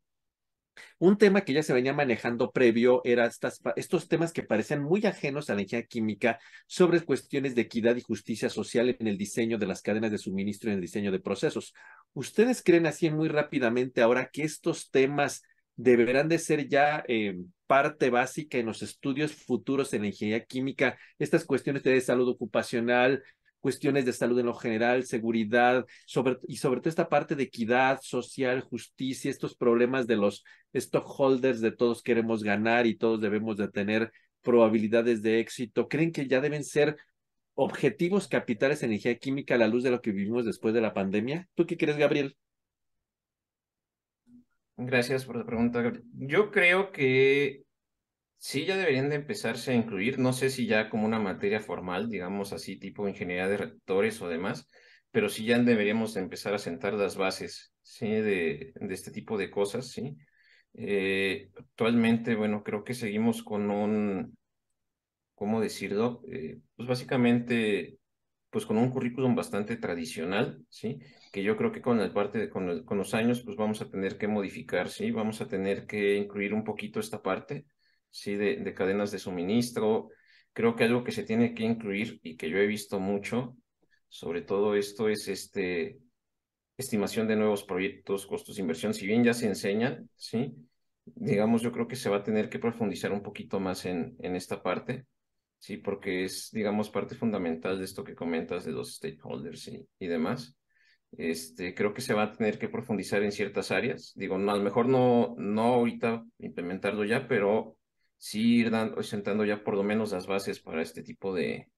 un 0.99 1.17
tema 1.17 1.41
que 1.41 1.53
ya 1.53 1.63
se 1.63 1.73
venía 1.73 1.93
manejando 1.93 2.51
previo 2.51 3.01
era 3.03 3.31
estos 3.75 4.07
temas 4.07 4.31
que 4.31 4.43
parecían 4.43 4.83
muy 4.83 5.05
ajenos 5.05 5.49
a 5.49 5.55
la 5.55 5.61
ingeniería 5.61 5.87
química 5.87 6.39
sobre 6.67 7.01
cuestiones 7.01 7.55
de 7.55 7.61
equidad 7.61 7.95
y 7.95 8.01
justicia 8.01 8.49
social 8.49 8.95
en 8.99 9.07
el 9.07 9.17
diseño 9.17 9.57
de 9.57 9.65
las 9.65 9.81
cadenas 9.81 10.11
de 10.11 10.19
suministro 10.19 10.69
y 10.69 10.73
en 10.73 10.77
el 10.77 10.81
diseño 10.81 11.11
de 11.11 11.19
procesos. 11.19 11.73
¿Ustedes 12.13 12.61
creen 12.61 12.85
así 12.85 13.09
muy 13.09 13.27
rápidamente 13.27 14.01
ahora 14.01 14.29
que 14.31 14.43
estos 14.43 14.91
temas 14.91 15.41
deberán 15.77 16.27
de 16.27 16.39
ser 16.39 16.67
ya 16.67 17.03
eh, 17.07 17.37
parte 17.67 18.09
básica 18.09 18.57
en 18.57 18.65
los 18.65 18.81
estudios 18.81 19.33
futuros 19.33 19.93
en 19.93 20.01
la 20.01 20.07
ingeniería 20.07 20.45
química, 20.45 20.97
estas 21.19 21.45
cuestiones 21.45 21.83
de 21.83 22.01
salud 22.01 22.27
ocupacional, 22.27 23.23
cuestiones 23.59 24.05
de 24.05 24.13
salud 24.13 24.39
en 24.39 24.45
lo 24.47 24.53
general, 24.53 25.05
seguridad, 25.05 25.85
y 26.47 26.57
sobre 26.57 26.79
todo 26.79 26.89
esta 26.89 27.09
parte 27.09 27.35
de 27.35 27.43
equidad 27.43 27.99
social, 28.01 28.61
justicia, 28.61 29.29
estos 29.29 29.55
problemas 29.55 30.07
de 30.07 30.15
los 30.15 30.43
stockholders, 30.73 31.61
de 31.61 31.71
todos 31.71 32.01
queremos 32.01 32.43
ganar 32.43 32.87
y 32.87 32.95
todos 32.95 33.21
debemos 33.21 33.57
de 33.57 33.67
tener 33.67 34.11
probabilidades 34.41 35.21
de 35.21 35.39
éxito. 35.39 35.87
¿Creen 35.87 36.11
que 36.11 36.27
ya 36.27 36.41
deben 36.41 36.63
ser 36.63 36.97
objetivos 37.55 38.27
capitales 38.27 38.83
en 38.83 38.93
ingeniería 38.93 39.19
química 39.19 39.55
a 39.55 39.57
la 39.57 39.67
luz 39.67 39.83
de 39.83 39.91
lo 39.91 40.01
que 40.01 40.11
vivimos 40.11 40.45
después 40.45 40.73
de 40.73 40.81
la 40.81 40.93
pandemia? 40.93 41.49
¿Tú 41.55 41.65
qué 41.65 41.75
crees, 41.77 41.97
Gabriel? 41.97 42.37
Gracias 44.77 45.25
por 45.25 45.37
la 45.37 45.45
pregunta. 45.45 45.91
Yo 46.13 46.51
creo 46.51 46.91
que 46.91 47.63
sí 48.37 48.65
ya 48.65 48.77
deberían 48.77 49.09
de 49.09 49.15
empezarse 49.15 49.71
a 49.71 49.75
incluir, 49.75 50.19
no 50.19 50.33
sé 50.33 50.51
si 50.51 50.67
ya 50.67 50.89
como 50.89 51.05
una 51.05 51.19
materia 51.19 51.59
formal, 51.59 52.09
digamos 52.09 52.53
así, 52.53 52.79
tipo 52.79 53.07
ingeniería 53.07 53.47
de 53.47 53.57
reactores 53.57 54.21
o 54.21 54.29
demás, 54.29 54.67
pero 55.11 55.29
sí 55.29 55.45
ya 55.45 55.57
deberíamos 55.59 56.13
de 56.13 56.21
empezar 56.21 56.53
a 56.53 56.59
sentar 56.59 56.93
las 56.93 57.17
bases, 57.17 57.73
¿sí? 57.81 58.07
De, 58.07 58.73
este 58.89 59.11
tipo 59.11 59.37
de 59.37 59.49
cosas, 59.49 59.89
¿sí? 59.89 60.15
Eh, 60.73 61.49
actualmente, 61.57 62.35
bueno, 62.35 62.63
creo 62.63 62.83
que 62.83 62.93
seguimos 62.93 63.41
con 63.43 63.71
un, 63.71 64.37
¿cómo 65.33 65.59
decirlo? 65.59 66.21
Eh, 66.31 66.59
pues 66.75 66.87
básicamente, 66.87 67.97
pues 68.57 68.65
con 68.65 68.79
un 68.79 68.89
currículum 68.89 69.35
bastante 69.35 69.77
tradicional, 69.77 70.65
¿sí? 70.67 70.97
que 71.31 71.43
yo 71.43 71.55
creo 71.55 71.71
que 71.71 71.79
con 71.79 71.99
el 71.99 72.11
parte 72.11 72.39
de, 72.39 72.49
con, 72.49 72.85
con, 72.85 72.97
los 72.97 73.13
años 73.13 73.43
pues 73.43 73.55
vamos 73.55 73.83
a 73.83 73.87
tener 73.87 74.17
que 74.17 74.27
modificar, 74.27 74.89
¿sí? 74.89 75.11
Vamos 75.11 75.41
a 75.41 75.47
tener 75.47 75.85
que 75.85 76.15
incluir 76.15 76.55
un 76.55 76.63
poquito 76.63 76.99
esta 76.99 77.21
parte, 77.21 77.67
¿sí? 78.09 78.35
De, 78.35 78.55
de 78.55 78.73
cadenas 78.73 79.11
de 79.11 79.19
suministro. 79.19 80.09
Creo 80.53 80.75
que 80.75 80.85
algo 80.85 81.03
que 81.03 81.11
se 81.11 81.21
tiene 81.21 81.53
que 81.53 81.65
incluir 81.65 82.19
y 82.23 82.35
que 82.35 82.49
yo 82.49 82.57
he 82.57 82.65
visto 82.65 82.99
mucho 82.99 83.55
sobre 84.09 84.41
todo 84.41 84.73
esto 84.73 85.07
es 85.07 85.27
este 85.27 85.99
estimación 86.77 87.27
de 87.27 87.35
nuevos 87.35 87.63
proyectos, 87.63 88.25
costos 88.25 88.55
de 88.55 88.63
inversión, 88.63 88.95
si 88.95 89.05
bien 89.05 89.23
ya 89.23 89.35
se 89.35 89.45
enseñan, 89.45 90.09
¿sí? 90.15 90.55
Digamos, 91.05 91.61
yo 91.61 91.71
creo 91.71 91.87
que 91.87 91.95
se 91.95 92.09
va 92.09 92.17
a 92.17 92.23
tener 92.23 92.49
que 92.49 92.57
profundizar 92.57 93.11
un 93.11 93.21
poquito 93.21 93.59
más 93.59 93.85
en, 93.85 94.15
en 94.17 94.35
esta 94.35 94.63
parte, 94.63 95.05
¿sí? 95.59 95.77
Porque 95.77 96.23
es, 96.25 96.49
digamos, 96.51 96.89
parte 96.89 97.15
fundamental 97.15 97.77
de 97.77 97.85
esto 97.85 98.03
que 98.03 98.15
comentas 98.15 98.65
de 98.65 98.71
los 98.71 98.95
stakeholders 98.95 99.69
y, 99.99 100.07
demás. 100.07 100.57
Este, 101.11 101.73
creo 101.73 101.93
que 101.93 102.01
se 102.01 102.13
va 102.13 102.23
a 102.23 102.31
tener 102.33 102.59
que 102.59 102.69
profundizar 102.69 103.23
en 103.23 103.31
ciertas 103.31 103.71
áreas. 103.71 104.13
Digo, 104.15 104.37
no, 104.37 104.51
a 104.51 104.57
lo 104.57 104.63
mejor 104.63 104.87
no, 104.87 105.35
no 105.37 105.63
ahorita 105.75 106.25
implementarlo 106.39 107.05
ya, 107.05 107.27
pero 107.27 107.77
sí 108.17 108.57
ir 108.57 108.71
dando, 108.71 109.01
sentando 109.03 109.45
ya 109.45 109.63
por 109.63 109.75
lo 109.75 109.83
menos 109.83 110.11
las 110.11 110.27
bases 110.27 110.59
para 110.59 110.81
este 110.81 111.03
tipo 111.03 111.33
de, 111.33 111.69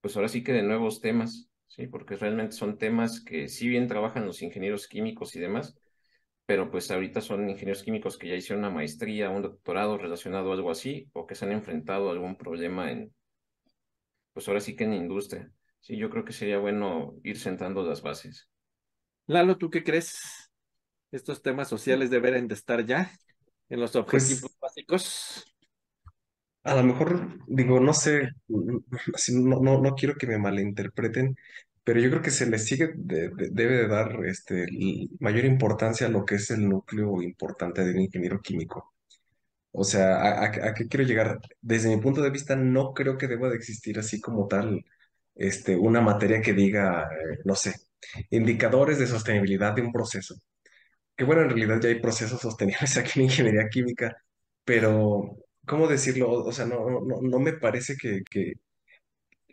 pues 0.00 0.16
ahora 0.16 0.28
sí 0.28 0.42
que 0.42 0.52
de 0.52 0.62
nuevos 0.62 1.00
temas, 1.00 1.48
¿sí? 1.68 1.86
Porque 1.86 2.16
realmente 2.16 2.56
son 2.56 2.78
temas 2.78 3.22
que 3.22 3.48
si 3.48 3.68
bien 3.68 3.88
trabajan 3.88 4.26
los 4.26 4.42
ingenieros 4.42 4.88
químicos 4.88 5.36
y 5.36 5.40
demás, 5.40 5.76
pero 6.46 6.70
pues 6.70 6.90
ahorita 6.90 7.20
son 7.20 7.48
ingenieros 7.48 7.82
químicos 7.82 8.18
que 8.18 8.28
ya 8.28 8.34
hicieron 8.34 8.64
una 8.64 8.74
maestría, 8.74 9.30
un 9.30 9.42
doctorado 9.42 9.98
relacionado 9.98 10.50
a 10.50 10.54
algo 10.54 10.70
así, 10.70 11.08
o 11.12 11.26
que 11.26 11.34
se 11.34 11.44
han 11.44 11.52
enfrentado 11.52 12.08
a 12.08 12.12
algún 12.12 12.36
problema 12.36 12.90
en, 12.90 13.14
pues 14.32 14.48
ahora 14.48 14.60
sí 14.60 14.76
que 14.76 14.84
en 14.84 14.90
la 14.90 14.96
industria. 14.96 15.50
Sí, 15.80 15.96
yo 15.96 16.10
creo 16.10 16.24
que 16.24 16.32
sería 16.32 16.58
bueno 16.58 17.14
ir 17.22 17.38
sentando 17.38 17.82
las 17.82 18.02
bases. 18.02 18.48
Lalo, 19.26 19.56
¿tú 19.56 19.70
qué 19.70 19.84
crees? 19.84 20.50
¿Estos 21.12 21.42
temas 21.42 21.68
sociales 21.68 22.10
deberían 22.10 22.48
de 22.48 22.54
estar 22.54 22.84
ya 22.84 23.10
en 23.68 23.80
los 23.80 23.92
pues 23.92 24.24
objetivos 24.24 24.56
básicos? 24.60 25.44
a 26.64 26.74
lo 26.74 26.82
mejor, 26.82 27.38
digo, 27.46 27.78
no 27.80 27.92
sé, 27.92 28.30
no, 28.48 29.60
no, 29.60 29.80
no 29.80 29.94
quiero 29.94 30.14
que 30.16 30.26
me 30.26 30.38
malinterpreten, 30.38 31.36
pero 31.84 32.00
yo 32.00 32.10
creo 32.10 32.22
que 32.22 32.30
se 32.30 32.46
le 32.46 32.58
sigue, 32.58 32.90
de- 32.96 33.30
de- 33.30 33.50
debe 33.52 33.76
de 33.78 33.88
dar 33.88 34.24
este, 34.26 34.66
mayor 35.20 35.44
importancia 35.44 36.06
a 36.06 36.10
lo 36.10 36.24
que 36.24 36.36
es 36.36 36.50
el 36.50 36.68
núcleo 36.68 37.22
importante 37.22 37.84
del 37.84 38.00
ingeniero 38.00 38.40
químico. 38.40 38.94
O 39.72 39.84
sea, 39.84 40.42
¿a, 40.44 40.74
qué 40.74 40.86
quiero 40.88 41.04
llegar? 41.04 41.40
Desde 41.60 41.88
mi 41.94 42.00
punto 42.00 42.22
de 42.22 42.30
vista, 42.30 42.54
no 42.56 42.92
creo 42.94 43.18
que 43.18 43.26
deba 43.28 43.48
de 43.50 43.56
existir 43.56 43.98
así 43.98 44.20
como 44.20 44.46
tal, 44.48 44.84
este, 45.34 45.76
una 45.76 46.00
materia 46.00 46.40
que 46.42 46.52
diga, 46.54 47.04
eh, 47.12 47.38
no 47.44 47.54
sé, 47.56 47.74
indicadores 48.30 48.98
de 49.00 49.06
sostenibilidad 49.08 49.74
de 49.74 49.82
un 49.82 49.92
proceso. 49.92 50.36
Que 51.16 51.24
bueno, 51.24 51.42
en 51.42 51.50
realidad 51.50 51.80
ya 51.80 51.88
hay 51.90 52.00
procesos 52.00 52.40
sostenibles 52.40 52.96
aquí 52.98 53.20
en 53.20 53.26
ingeniería 53.26 53.68
química, 53.68 54.16
pero, 54.64 55.36
¿cómo 55.66 55.86
decirlo? 55.88 56.30
O 56.44 56.52
sea, 56.52 56.66
no, 56.66 57.00
no, 57.22 57.38
me 57.40 57.52
parece 57.54 57.96
que 57.96 58.22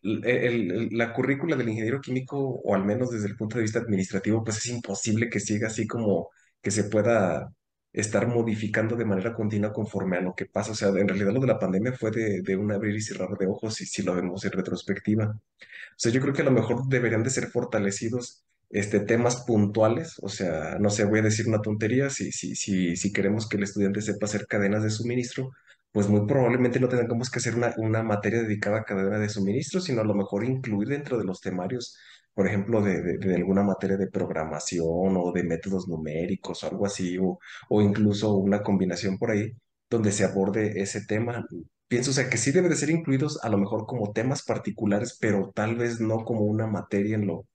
la 0.04 1.14
currícula 1.14 1.56
del 1.56 1.70
ingeniero 1.70 2.02
químico, 2.02 2.38
o 2.40 2.76
al 2.76 2.86
menos 2.86 3.12
desde 3.12 3.28
el 3.28 3.36
punto 3.36 3.58
de 3.58 3.64
vista 3.64 3.80
administrativo, 3.80 4.44
pues 4.44 4.58
es 4.58 4.68
imposible 4.68 5.30
que 5.30 5.40
siga 5.40 5.68
así 5.68 5.88
como 5.88 6.30
que 6.62 6.72
se 6.72 6.86
pueda 6.86 7.54
estar 7.94 8.28
modificando 8.28 8.96
de 8.96 9.06
manera 9.06 9.34
continua 9.34 9.74
conforme 9.74 10.18
a 10.18 10.22
lo 10.22 10.34
que 10.36 10.46
pasa. 10.46 10.72
O 10.72 10.76
sea, 10.76 10.90
en 10.90 11.08
realidad 11.08 11.34
lo 11.34 11.40
de 11.42 11.48
la 11.48 11.60
pandemia 11.60 11.94
fue 11.94 12.12
de, 12.12 12.42
de 12.42 12.56
un 12.56 12.72
abrir 12.72 12.96
y 12.96 13.02
cerrar 13.02 13.30
de 13.38 13.48
ojos, 13.48 13.82
y 13.82 13.86
si 13.86 14.02
lo 14.04 14.16
vemos 14.16 14.44
en 14.46 14.52
retrospectiva. 14.52 15.26
O 15.28 15.96
sea, 15.98 16.12
yo 16.12 16.22
creo 16.22 16.34
que 16.34 16.42
a 16.42 16.46
lo 16.46 16.52
mejor 16.52 16.88
deberían 16.88 17.24
de 17.24 17.30
ser 17.30 17.48
fortalecidos 17.48 18.46
este, 18.70 19.02
temas 19.02 19.44
puntuales. 19.46 20.16
O 20.22 20.30
sea, 20.30 20.78
no 20.80 20.90
sé, 20.90 21.06
voy 21.06 21.20
a 21.20 21.24
decir 21.24 21.48
una 21.48 21.62
tontería. 21.62 22.10
Si, 22.10 22.32
si, 22.32 22.56
si, 22.56 22.96
si 22.96 23.12
queremos 23.14 23.48
que 23.48 23.58
el 23.58 23.64
estudiante 23.64 24.02
sepa 24.02 24.26
hacer 24.26 24.48
cadenas 24.48 24.84
de 24.84 24.90
suministro, 24.90 25.52
pues 25.92 26.08
muy 26.10 26.26
probablemente 26.28 26.80
no 26.80 26.88
tengamos 26.90 27.30
que 27.30 27.40
hacer 27.40 27.56
una, 27.56 27.74
una 27.78 28.04
materia 28.04 28.42
dedicada 28.42 28.80
a 28.80 28.84
cadena 28.84 29.20
de 29.20 29.30
suministro, 29.30 29.82
sino 29.82 30.02
a 30.02 30.04
lo 30.06 30.14
mejor 30.16 30.44
incluir 30.46 30.88
dentro 30.90 31.18
de 31.18 31.26
los 31.26 31.42
temarios, 31.42 31.98
por 32.34 32.48
ejemplo, 32.48 32.82
de, 32.82 33.18
de- 33.18 33.36
alguna 33.36 33.64
materia 33.64 33.98
de 33.98 34.08
programación 34.10 34.88
o 35.18 35.32
de 35.34 35.44
métodos 35.44 35.88
numéricos 35.88 36.64
o 36.64 36.68
algo 36.70 36.86
así, 36.86 37.18
o, 37.18 37.40
o 37.70 37.82
incluso 37.82 38.36
una 38.36 38.62
combinación 38.64 39.18
por 39.18 39.32
ahí 39.32 39.52
donde 39.90 40.12
se 40.12 40.24
aborde 40.24 40.82
ese 40.82 41.06
tema. 41.06 41.46
Pienso, 41.88 42.12
o 42.12 42.14
sea, 42.14 42.30
que 42.30 42.38
sí 42.38 42.52
debe 42.52 42.70
de 42.70 42.76
ser 42.78 42.90
incluidos 42.90 43.44
a 43.44 43.50
lo 43.50 43.58
mejor 43.58 43.86
como 43.86 44.14
temas 44.14 44.44
particulares, 44.44 45.18
pero 45.20 45.52
tal 45.54 45.76
vez 45.76 46.00
no 46.00 46.24
como 46.24 46.42
una 46.46 46.68
materia 46.68 47.16
en 47.16 47.28
lo, 47.28 47.48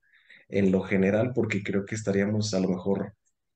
en 0.48 0.72
lo 0.72 0.82
general, 0.82 1.32
porque 1.34 1.62
creo 1.62 1.84
que 1.84 1.94
estaríamos 1.94 2.54
a 2.54 2.60
lo 2.60 2.68
mejor 2.68 3.14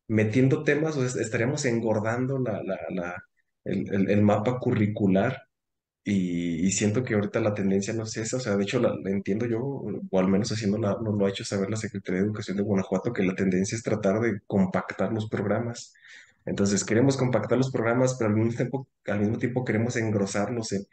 metiendo 0.09 0.65
temas, 0.65 0.97
o 0.97 1.05
estaríamos 1.05 1.65
engordando 1.67 2.39
la, 2.39 2.63
la, 2.63 2.79
la, 2.91 3.17
el, 3.65 3.93
el- 3.95 4.11
el 4.11 4.23
mapa 4.23 4.59
curricular 4.61 5.39
y, 6.05 6.71
siento 6.73 7.05
que 7.05 7.15
ahorita 7.15 7.41
la 7.41 7.55
tendencia 7.55 7.93
no 7.95 8.05
es 8.05 8.17
esa, 8.17 8.39
o 8.39 8.41
sea, 8.41 8.57
de 8.57 8.65
hecho 8.65 8.81
la, 8.81 8.95
la 9.03 9.11
entiendo 9.11 9.47
yo, 9.47 9.61
o 9.63 10.19
al 10.19 10.29
menos 10.29 10.51
haciendo 10.53 10.79
la, 10.79 10.97
nos 11.03 11.15
lo 11.17 11.27
ha 11.27 11.31
hecho 11.31 11.45
saber 11.45 11.71
la 11.71 11.77
Secretaría 11.77 12.21
de 12.21 12.27
Educación 12.27 12.57
de 12.57 12.63
Guanajuato, 12.63 13.13
que 13.13 13.23
la 13.25 13.35
tendencia 13.35 13.77
es 13.77 13.83
tratar 13.83 14.21
de 14.21 14.41
compactar 14.47 15.13
los 15.13 15.29
programas. 15.29 15.93
Entonces 16.47 16.85
queremos 16.85 17.17
compactar 17.17 17.59
los 17.59 17.71
programas, 17.71 18.17
pero 18.19 18.31
al 18.31 18.37
mismo 18.37 18.53
tiempo, 18.57 18.89
al 19.07 19.21
mismo 19.21 19.39
tiempo 19.39 19.65
queremos 19.65 19.97
engrosarlos 19.97 20.73
en, 20.73 20.85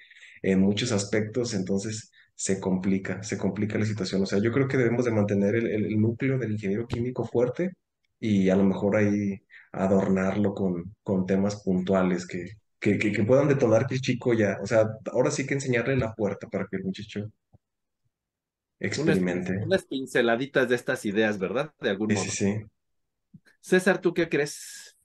en 0.41 0.59
muchos 0.61 0.91
aspectos, 0.91 1.53
entonces 1.53 2.11
se 2.35 2.59
complica, 2.59 3.23
se 3.23 3.37
complica 3.37 3.77
la 3.79 3.85
situación. 3.85 4.21
O 4.23 4.25
sea, 4.25 4.39
yo 4.39 4.51
creo 4.51 4.67
que 4.67 4.77
debemos 4.77 5.05
de 5.05 5.11
mantener 5.11 5.55
el, 5.55 5.67
el- 5.67 5.85
el 5.85 5.99
núcleo 6.01 6.37
del 6.37 6.51
ingeniero 6.53 6.85
químico 6.87 7.25
fuerte 7.25 7.73
y 8.19 8.49
a 8.49 8.55
lo 8.55 8.63
mejor 8.63 8.95
ahí 8.97 9.41
adornarlo 9.83 10.53
con, 10.53 10.95
con 11.03 11.25
temas 11.25 11.61
puntuales 11.63 12.27
que, 12.27 12.45
que, 12.79 12.97
que, 12.97 13.11
que 13.11 13.23
puedan 13.23 13.47
detonar 13.47 13.87
que 13.87 13.95
el 13.95 14.01
chico 14.01 14.33
ya, 14.33 14.57
o 14.61 14.67
sea, 14.67 14.87
ahora 15.11 15.31
sí 15.31 15.45
que 15.47 15.55
enseñarle 15.55 15.97
la 15.97 16.13
puerta 16.13 16.47
para 16.49 16.67
que 16.69 16.77
el 16.77 16.83
muchacho 16.85 17.21
experimente. 18.79 19.53
unas 19.59 19.85
pinceladitas 19.85 20.69
de 20.69 20.75
estas 20.75 21.05
ideas, 21.05 21.37
¿verdad? 21.37 21.73
De 21.79 21.89
algún 21.91 22.09
Sí, 22.09 22.17
sí, 22.17 22.29
modo. 22.29 22.31
sí. 22.31 22.65
César, 23.61 24.01
¿tú 24.01 24.13
qué 24.13 24.29
crees? 24.29 24.97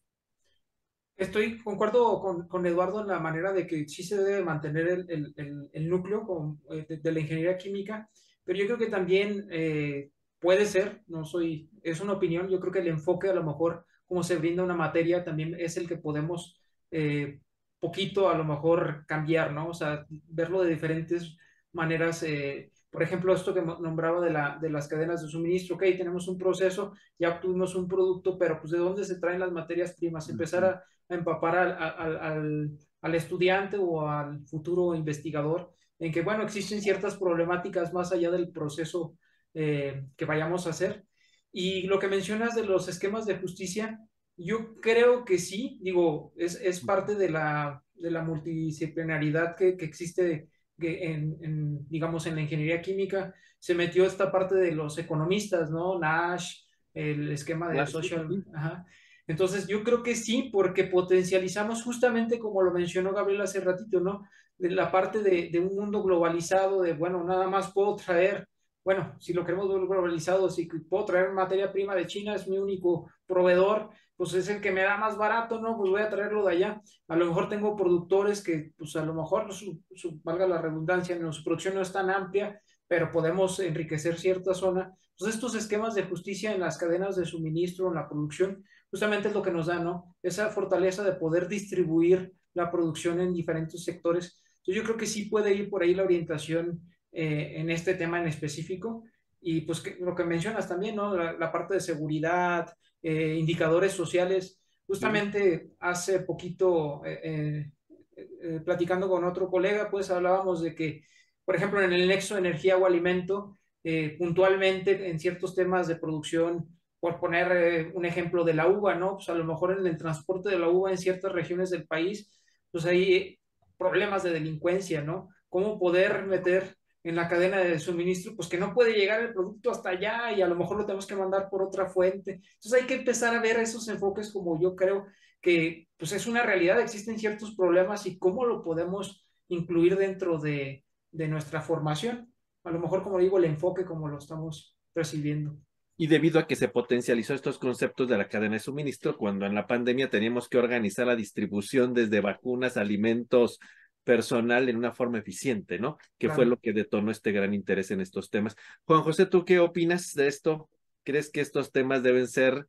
Estoy, 1.17 1.59
concuerdo 1.63 2.21
con, 2.21 2.49
con 2.49 2.67
Eduardo 2.67 3.01
en 3.01 3.07
la 3.09 3.21
manera 3.21 3.53
de 3.53 3.67
que 3.67 3.89
sí 3.89 4.03
se 4.03 4.17
debe 4.17 4.43
mantener 4.45 4.89
el, 4.89 5.07
el- 5.11 5.33
el- 5.37 5.71
el 5.73 5.89
núcleo 5.89 6.27
con- 6.27 6.61
eh, 6.71 6.85
de, 6.89 6.97
de 6.99 7.13
la 7.13 7.21
ingeniería 7.21 7.57
química, 7.59 8.11
pero 8.45 8.59
yo 8.59 8.67
creo 8.67 8.79
que 8.79 8.87
también 8.87 9.47
eh, 9.51 10.11
puede 10.41 10.67
ser, 10.67 11.03
no 11.07 11.25
soy, 11.25 11.71
es 11.83 12.01
una 12.01 12.15
opinión, 12.15 12.49
yo 12.49 12.59
creo 12.61 12.73
que 12.73 12.81
el 12.81 12.89
enfoque 12.89 13.29
a 13.29 13.35
lo 13.35 13.45
mejor, 13.45 13.87
como 14.13 14.23
se 14.23 14.37
brinda 14.37 14.63
una 14.63 14.75
materia, 14.75 15.25
también 15.25 15.57
es 15.59 15.79
el 15.79 15.89
que 15.89 15.97
podemos 15.97 16.55
eh, 16.91 17.41
poquito 17.81 18.29
a 18.29 18.37
lo 18.37 18.45
mejor 18.45 19.07
cambiar, 19.07 19.53
¿no? 19.53 19.69
O 19.69 19.75
sea, 19.75 20.05
verlo 20.29 20.63
de 20.63 20.71
diferentes 20.71 21.39
maneras. 21.73 22.23
eh, 22.23 22.71
por 22.91 23.03
ejemplo, 23.03 23.33
esto 23.35 23.55
que 23.55 23.63
nombraba 23.63 24.21
de, 24.21 24.31
la, 24.31 24.59
de 24.61 24.69
las 24.69 24.87
cadenas 24.87 25.23
de 25.23 25.29
suministro, 25.29 25.77
ok, 25.77 25.83
tenemos 25.97 26.29
un 26.29 26.37
proceso, 26.37 26.93
ya 27.19 27.31
obtuvimos 27.31 27.75
un 27.75 27.89
producto, 27.89 28.37
pero 28.39 28.61
pues 28.61 28.73
de 28.73 28.79
dónde 28.79 29.05
se 29.05 29.19
traen 29.19 29.41
las 29.41 29.51
materias 29.51 29.95
primas, 29.99 30.29
empezar 30.29 30.65
a 30.65 30.85
a 31.09 31.15
empapar 31.15 31.57
al, 31.57 31.73
al, 31.73 32.17
al, 32.17 32.79
al, 33.03 33.15
estudiante 33.15 33.77
o 33.79 34.09
al 34.09 34.45
futuro 34.47 34.95
investigador 34.95 35.73
en 35.99 36.13
que, 36.13 36.23
bueno, 36.23 36.43
existen 36.43 36.81
ciertas 36.81 37.17
problemáticas 37.17 37.93
más 37.93 38.13
allá 38.13 38.31
del 38.31 38.51
proceso 38.51 39.17
eh, 39.55 40.07
que 40.17 40.25
vayamos 40.25 40.67
a 40.67 40.71
hacer. 40.71 41.05
Y 41.53 41.83
lo 41.83 41.99
que 41.99 42.09
mencionas 42.09 42.55
de 42.55 42.65
los 42.65 42.89
esquemas 42.89 43.27
de 43.27 43.37
justicia, 43.37 44.01
yo 44.37 44.75
creo 44.81 45.25
que 45.25 45.39
sí, 45.39 45.79
digo, 45.83 46.33
es, 46.37 46.59
es 46.61 46.81
parte 46.81 47.15
de 47.15 47.31
la, 47.31 47.85
de 47.95 48.11
la 48.11 48.23
multidisciplinaridad 48.23 49.55
que, 49.55 49.77
que 49.77 49.85
existe 49.85 50.49
en, 50.79 51.37
en, 51.43 51.89
digamos, 51.89 52.27
en 52.27 52.37
la 52.37 52.41
ingeniería 52.43 52.81
química. 52.81 53.35
Se 53.59 53.75
metió 53.75 54.05
esta 54.05 54.33
parte 54.33 54.55
de 54.57 54.73
los 54.73 54.99
economistas, 54.99 55.71
¿no? 55.71 55.99
Nash, 55.99 56.63
el 56.95 57.31
esquema 57.31 57.69
de 57.69 57.75
Claro, 57.75 57.91
social. 57.91 58.45
Ajá. 58.55 58.85
Entonces, 59.27 59.67
yo 59.69 59.85
creo 59.85 60.03
que 60.03 60.15
sí, 60.17 60.51
porque 60.53 60.85
potencializamos 60.85 61.83
justamente 61.83 62.39
como 62.39 62.63
lo 62.63 62.73
mencionó 62.73 63.13
Gabriel 63.13 63.43
hace 63.43 63.61
ratito, 63.61 64.01
¿no? 64.01 64.27
De 64.59 64.71
la 64.71 64.91
parte 64.91 65.23
de, 65.23 65.49
de, 65.51 65.61
un 65.61 65.75
mundo 65.77 66.03
globalizado, 66.03 66.83
de, 66.83 66.95
bueno, 66.95 67.25
nada 67.25 67.49
más 67.49 67.73
puedo 67.73 67.97
traer, 67.97 68.49
bueno, 68.85 69.15
si 69.21 69.33
lo 69.33 69.45
queremos 69.45 69.69
globalizado, 69.69 70.51
si 70.51 70.67
puedo 70.67 71.05
traer 71.05 71.33
materia 71.33 71.73
prima 71.73 71.95
de 71.95 72.07
China, 72.07 72.35
es 72.35 72.49
mi 72.49 72.59
único 72.59 73.11
proveedor, 73.27 73.91
pues 74.17 74.35
es 74.35 74.49
el 74.49 74.61
que 74.61 74.73
me 74.73 74.83
da 74.83 74.97
más 74.97 75.17
barato, 75.17 75.61
¿no? 75.61 75.77
Pues 75.77 75.91
voy 75.91 76.03
a 76.03 76.11
traerlo 76.11 76.45
de 76.45 76.53
allá. 76.53 76.81
A 77.09 77.17
lo 77.17 77.27
mejor 77.27 77.49
tengo 77.49 77.77
productores 77.77 78.43
que, 78.43 78.73
pues 78.77 78.95
a 78.97 79.05
lo 79.05 79.15
mejor, 79.15 79.53
su, 79.53 79.81
su, 79.95 80.21
valga 80.23 80.47
la 80.47 80.61
redundancia, 80.61 81.17
no, 81.17 81.33
su 81.33 81.45
producción 81.45 81.75
no 81.75 81.81
es 81.81 81.93
tan 81.93 82.11
amplia, 82.11 82.61
pero 82.87 83.11
podemos 83.11 83.59
enriquecer 83.61 84.19
cierta 84.19 84.55
zona. 84.55 84.93
Pues 85.19 85.35
estos 85.35 85.55
esquemas 85.55 85.95
de 85.95 86.05
justicia 86.05 86.53
en 86.53 86.61
las 86.61 86.77
cadenas 86.79 87.17
de 87.17 87.25
suministro, 87.25 87.89
en 87.89 87.95
la 87.95 88.09
producción, 88.09 88.65
justamente 88.91 89.29
es 89.29 89.35
lo 89.35 89.43
que 89.43 89.51
nos 89.51 89.67
da, 89.67 89.79
¿no? 89.79 90.17
Esa 90.23 90.51
fortaleza 90.51 91.03
de 91.03 91.13
poder 91.13 91.49
distribuir 91.49 92.33
la 92.55 92.71
producción 92.71 93.21
en 93.21 93.33
diferentes 93.33 93.85
sectores. 93.85 94.43
Entonces 94.57 94.75
yo 94.77 94.85
creo 94.85 94.97
que 94.97 95.07
sí 95.07 95.27
puede 95.27 95.55
ir 95.55 95.71
por 95.71 95.83
ahí 95.83 95.95
la 95.95 96.05
orientación 96.05 96.81
eh, 97.13 97.55
en 97.57 97.71
este 97.71 97.95
tema 97.95 98.21
en 98.21 98.29
específico. 98.29 99.05
Y 99.41 99.63
pues 99.63 99.81
que, 99.81 99.97
lo 100.01 100.15
que 100.15 100.25
mencionas 100.25 100.69
también, 100.69 100.97
¿no? 100.97 101.17
La, 101.17 101.33
la 101.33 101.53
parte 101.53 101.75
de 101.75 101.81
seguridad, 101.81 102.73
eh, 103.03 103.37
indicadores 103.39 103.93
sociales. 103.93 104.61
Justamente 104.87 105.59
sí. 105.59 105.77
hace 105.81 106.21
poquito, 106.21 107.03
eh, 107.05 107.71
eh, 108.17 108.61
platicando 108.65 109.09
con 109.09 109.25
otro 109.25 109.49
colega, 109.49 109.91
pues 109.91 110.11
hablábamos 110.11 110.63
de 110.63 110.75
que, 110.75 111.05
por 111.45 111.57
ejemplo, 111.57 111.81
en 111.81 111.93
el 111.93 112.07
nexo 112.07 112.37
energía 112.37 112.77
o 112.77 112.87
alimento, 112.87 113.59
eh, 113.85 114.17
puntualmente 114.19 115.09
en 115.11 115.19
ciertos 115.19 115.55
temas 115.55 115.89
de 115.89 115.97
producción 115.97 116.79
por 117.01 117.19
poner 117.19 117.53
eh, 117.53 117.93
un 117.95 118.05
ejemplo 118.05 118.45
de 118.45 118.55
la 118.55 118.69
uva, 118.69 118.95
¿no? 118.95 119.15
Pues 119.17 119.29
a 119.29 119.35
lo 119.35 119.45
mejor 119.45 119.77
en 119.79 119.87
el 119.87 119.97
transporte 119.97 120.51
de 120.51 120.59
la 120.59 120.69
uva 120.69 120.91
en 120.91 120.99
ciertas 120.99 121.33
regiones 121.33 121.71
del 121.71 121.87
país, 121.87 122.31
pues 122.71 122.85
hay 122.85 123.39
problemas 123.77 124.23
de 124.23 124.31
delincuencia, 124.31 125.03
¿no? 125.03 125.31
¿Cómo 125.49 125.79
poder 125.81 126.27
meter 126.27 126.77
en 127.05 127.17
la 127.17 127.29
cadena 127.29 127.59
de 127.59 127.79
suministro, 127.79 128.37
pues 128.37 128.49
que 128.49 128.59
no 128.59 128.73
puede 128.73 128.93
llegar 128.93 129.21
el 129.21 129.33
producto 129.33 129.71
hasta 129.71 129.91
allá 129.91 130.33
y 130.33 130.43
a 130.43 130.47
lo 130.47 130.55
mejor 130.55 130.79
lo 130.79 130.87
tenemos 130.87 131.07
que 131.07 131.17
mandar 131.17 131.49
por 131.51 131.63
otra 131.63 131.89
fuente? 131.89 132.41
Entonces 132.55 132.75
hay 132.75 132.87
que 132.87 132.95
empezar 132.95 133.35
a 133.35 133.41
ver 133.41 133.59
esos 133.59 133.89
enfoques 133.89 134.33
como 134.33 134.61
yo 134.61 134.77
creo 134.77 135.07
que 135.41 135.89
pues 135.97 136.13
es 136.13 136.27
una 136.27 136.43
realidad, 136.43 136.81
existen 136.81 137.19
ciertos 137.19 137.57
problemas 137.57 138.07
y 138.07 138.19
cómo 138.19 138.45
lo 138.45 138.63
podemos 138.63 139.27
incluir 139.49 139.97
dentro 139.97 140.39
de, 140.39 140.85
de 141.11 141.29
nuestra 141.29 141.61
formación. 141.61 142.33
A 142.65 142.71
lo 142.71 142.79
mejor, 142.79 143.03
como 143.03 143.19
digo, 143.19 143.39
el 143.39 143.45
enfoque 143.45 143.85
como 143.85 144.09
lo 144.09 144.19
estamos 144.19 144.77
percibiendo 144.93 145.59
y 145.97 146.07
debido 146.07 146.41
a 146.41 146.47
que 146.47 146.57
se 146.57 146.69
potencializó 146.69 147.35
estos 147.35 147.59
conceptos 147.59 148.09
de 148.09 148.19
la 148.19 148.29
cadena 148.29 148.55
de 148.55 148.61
suministro, 148.61 149.17
cuando 149.17 149.47
en 149.47 149.55
la 149.55 149.67
pandemia 149.67 150.11
teníamos 150.11 150.49
que 150.49 150.59
organizar 150.59 151.07
la 151.07 151.17
distribución 151.17 151.95
desde 151.95 152.21
vacunas, 152.21 152.77
alimentos, 152.77 153.61
personal 154.05 154.69
en 154.69 154.77
una 154.77 154.93
forma 154.93 155.19
eficiente, 155.19 155.79
¿no? 155.79 155.99
Que 156.19 156.29
claro. 156.29 156.31
fue 156.31 156.47
lo 156.47 156.59
que 156.59 156.73
detonó 156.73 157.11
este 157.11 157.33
gran 157.33 157.55
interés 157.55 157.91
en 157.91 158.01
estos 158.01 158.31
temas. 158.31 158.57
Juan 158.85 159.03
José, 159.03 159.27
¿tú 159.27 159.45
qué 159.45 159.59
opinas 159.61 160.15
de 160.15 160.29
esto? 160.29 160.69
¿Crees 161.05 161.31
que 161.31 161.41
estos 161.41 161.73
temas 161.73 162.03
deben 162.03 162.29
ser 162.29 162.69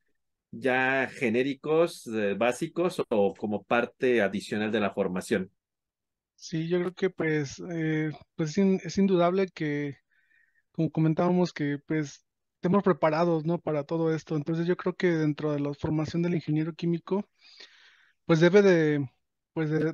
ya 0.52 1.08
genéricos, 1.12 2.08
eh, 2.08 2.36
básicos 2.36 3.02
o 3.10 3.34
como 3.36 3.64
parte 3.64 4.22
adicional 4.22 4.72
de 4.72 4.80
la 4.80 4.92
formación? 4.94 5.52
Sí, 6.36 6.68
yo 6.68 6.80
creo 6.80 6.94
que 6.94 7.10
pues, 7.10 7.62
eh, 7.72 8.12
pues 8.36 8.50
es, 8.52 8.58
in- 8.58 8.82
es 8.84 8.98
indudable 8.98 9.48
que, 9.48 9.98
como 10.74 10.92
comentábamos, 10.92 11.54
que 11.54 11.80
pues 11.88 12.26
estemos 12.56 12.84
preparados, 12.84 13.46
¿no? 13.46 13.60
Para 13.60 13.84
todo 13.86 14.14
esto. 14.16 14.36
Entonces 14.38 14.68
yo 14.68 14.78
creo 14.78 14.96
que 14.96 15.10
dentro 15.12 15.54
de 15.54 15.60
la 15.62 15.74
formación 15.76 16.22
del 16.24 16.36
ingeniero 16.36 16.74
químico, 16.74 17.30
pues 18.26 18.40
debe 18.40 18.62
de, 18.62 19.10
pues 19.54 19.70
de, 19.70 19.94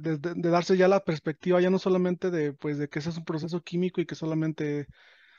darse 0.51 0.77
ya 0.77 0.87
la 0.87 1.03
perspectiva, 1.03 1.61
ya 1.61 1.69
no 1.69 1.79
solamente 1.79 2.31
de, 2.31 2.53
pues 2.53 2.77
de 2.77 2.89
que 2.89 2.99
ese 2.99 3.09
es 3.09 3.17
un 3.17 3.25
proceso 3.25 3.61
químico 3.63 4.01
y 4.01 4.05
que 4.05 4.15
solamente, 4.15 4.87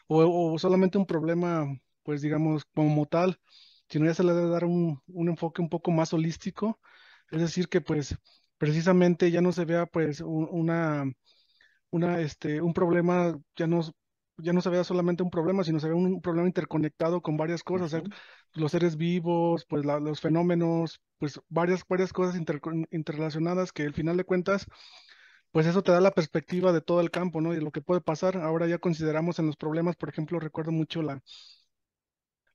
o, 0.08 0.52
o 0.54 0.58
solamente 0.58 0.98
un 0.98 1.06
problema, 1.06 1.66
pues 2.04 2.22
digamos, 2.22 2.64
como 2.74 3.06
tal, 3.06 3.40
sino 3.88 4.06
ya 4.06 4.14
se 4.14 4.24
le 4.24 4.32
debe 4.34 4.48
dar 4.50 4.64
un, 4.66 5.02
un 5.08 5.28
enfoque 5.28 5.62
un 5.62 5.68
poco 5.70 5.90
más 5.92 6.12
holístico. 6.14 6.80
Es 7.30 7.40
decir, 7.40 7.68
que 7.68 7.80
pues 7.80 8.16
precisamente 8.58 9.30
ya 9.30 9.40
no 9.42 9.52
se 9.52 9.64
vea 9.66 9.86
pues 9.86 10.20
un- 10.20 10.48
una 10.50 11.04
una, 11.90 12.20
este, 12.20 12.60
un 12.60 12.72
problema, 12.74 13.38
ya 13.56 13.66
no, 13.66 13.80
ya 14.42 14.52
no 14.52 14.60
se 14.62 14.70
vea 14.70 14.84
solamente 14.84 15.22
un 15.22 15.30
problema, 15.30 15.64
sino 15.64 15.80
se 15.80 15.88
ve 15.88 15.94
un 15.94 16.20
problema 16.20 16.48
interconectado 16.48 17.20
con 17.22 17.36
varias 17.36 17.62
cosas, 17.64 17.86
o 17.86 17.90
sea, 17.90 18.00
Ujú. 18.00 18.10
los 18.54 18.72
seres 18.72 18.96
vivos, 18.96 19.64
pues 19.66 19.84
la- 19.84 20.00
los 20.00 20.20
fenómenos, 20.20 21.00
pues 21.18 21.40
varias, 21.48 21.82
varias 21.88 22.12
cosas 22.12 22.36
interco- 22.36 22.72
interrelacionadas 22.90 23.72
que 23.72 23.84
al 23.84 23.94
final 23.94 24.16
de 24.16 24.24
cuentas, 24.24 24.66
pues 25.52 25.66
eso 25.66 25.82
te 25.82 25.92
da 25.92 26.00
la 26.00 26.12
perspectiva 26.12 26.72
de 26.72 26.80
todo 26.82 27.00
el 27.00 27.10
campo, 27.10 27.40
¿no? 27.40 27.52
Y 27.52 27.56
de 27.56 27.62
lo 27.62 27.72
que 27.72 27.82
puede 27.82 28.00
pasar. 28.02 28.36
Ahora 28.38 28.66
ya 28.68 28.78
consideramos 28.78 29.38
en 29.38 29.46
los 29.46 29.56
problemas, 29.56 29.96
por 29.96 30.08
ejemplo, 30.10 30.40
recuerdo 30.40 30.72
mucho 30.72 31.02
la, 31.02 31.22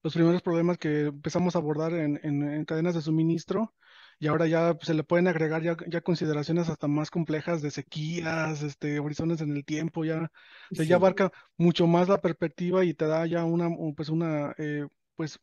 los 0.04 0.14
primeros 0.14 0.42
problemas 0.42 0.78
que 0.78 1.08
empezamos 1.08 1.56
a 1.56 1.60
abordar 1.60 1.94
en, 1.94 2.20
en- 2.24 2.44
en 2.50 2.66
cadenas 2.66 2.94
de 2.96 3.02
suministro 3.02 3.74
y 4.20 4.28
ahora 4.28 4.48
ya 4.48 4.74
pues, 4.76 4.88
se 4.88 4.94
le 4.94 5.04
pueden 5.04 5.28
agregar 5.28 5.62
ya, 5.64 5.78
ya 5.88 6.02
consideraciones 6.02 6.70
hasta 6.70 6.88
más 6.88 7.12
complejas 7.12 7.62
de 7.62 7.72
sequías, 7.72 8.64
este, 8.64 9.00
horizontes 9.00 9.42
en 9.42 9.52
el 9.56 9.66
tiempo, 9.66 10.06
ya, 10.06 10.24
o 10.24 10.30
sea, 10.74 10.86
ya 10.86 10.96
Sí. 10.96 10.98
abarca 10.98 11.32
mucho 11.58 11.88
más 11.88 12.10
la 12.10 12.22
perspectiva 12.22 12.84
y 12.86 12.94
te 12.94 13.08
da 13.08 13.26
ya 13.28 13.44
una, 13.46 13.68
un- 13.68 13.96
pues 13.96 14.10
una, 14.10 14.54
eh, 14.58 14.88
pues, 15.16 15.40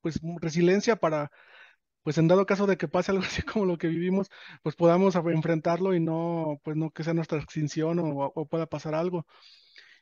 pues 0.00 0.20
resiliencia 0.40 0.96
para, 0.96 1.30
pues 2.02 2.18
en 2.18 2.28
dado 2.28 2.46
caso 2.46 2.66
de 2.66 2.76
que 2.76 2.88
pase 2.88 3.12
algo 3.12 3.22
así 3.24 3.42
como 3.42 3.66
lo 3.66 3.78
que 3.78 3.88
vivimos, 3.88 4.28
pues 4.62 4.76
podamos 4.76 5.16
enfrentarlo 5.16 5.94
y 5.94 6.00
no, 6.00 6.60
pues 6.64 6.76
no 6.76 6.90
que 6.90 7.04
sea 7.04 7.14
nuestra 7.14 7.38
extinción 7.40 7.98
o, 8.00 8.32
o 8.34 8.46
pueda 8.48 8.66
pasar 8.66 8.94
algo. 8.94 9.26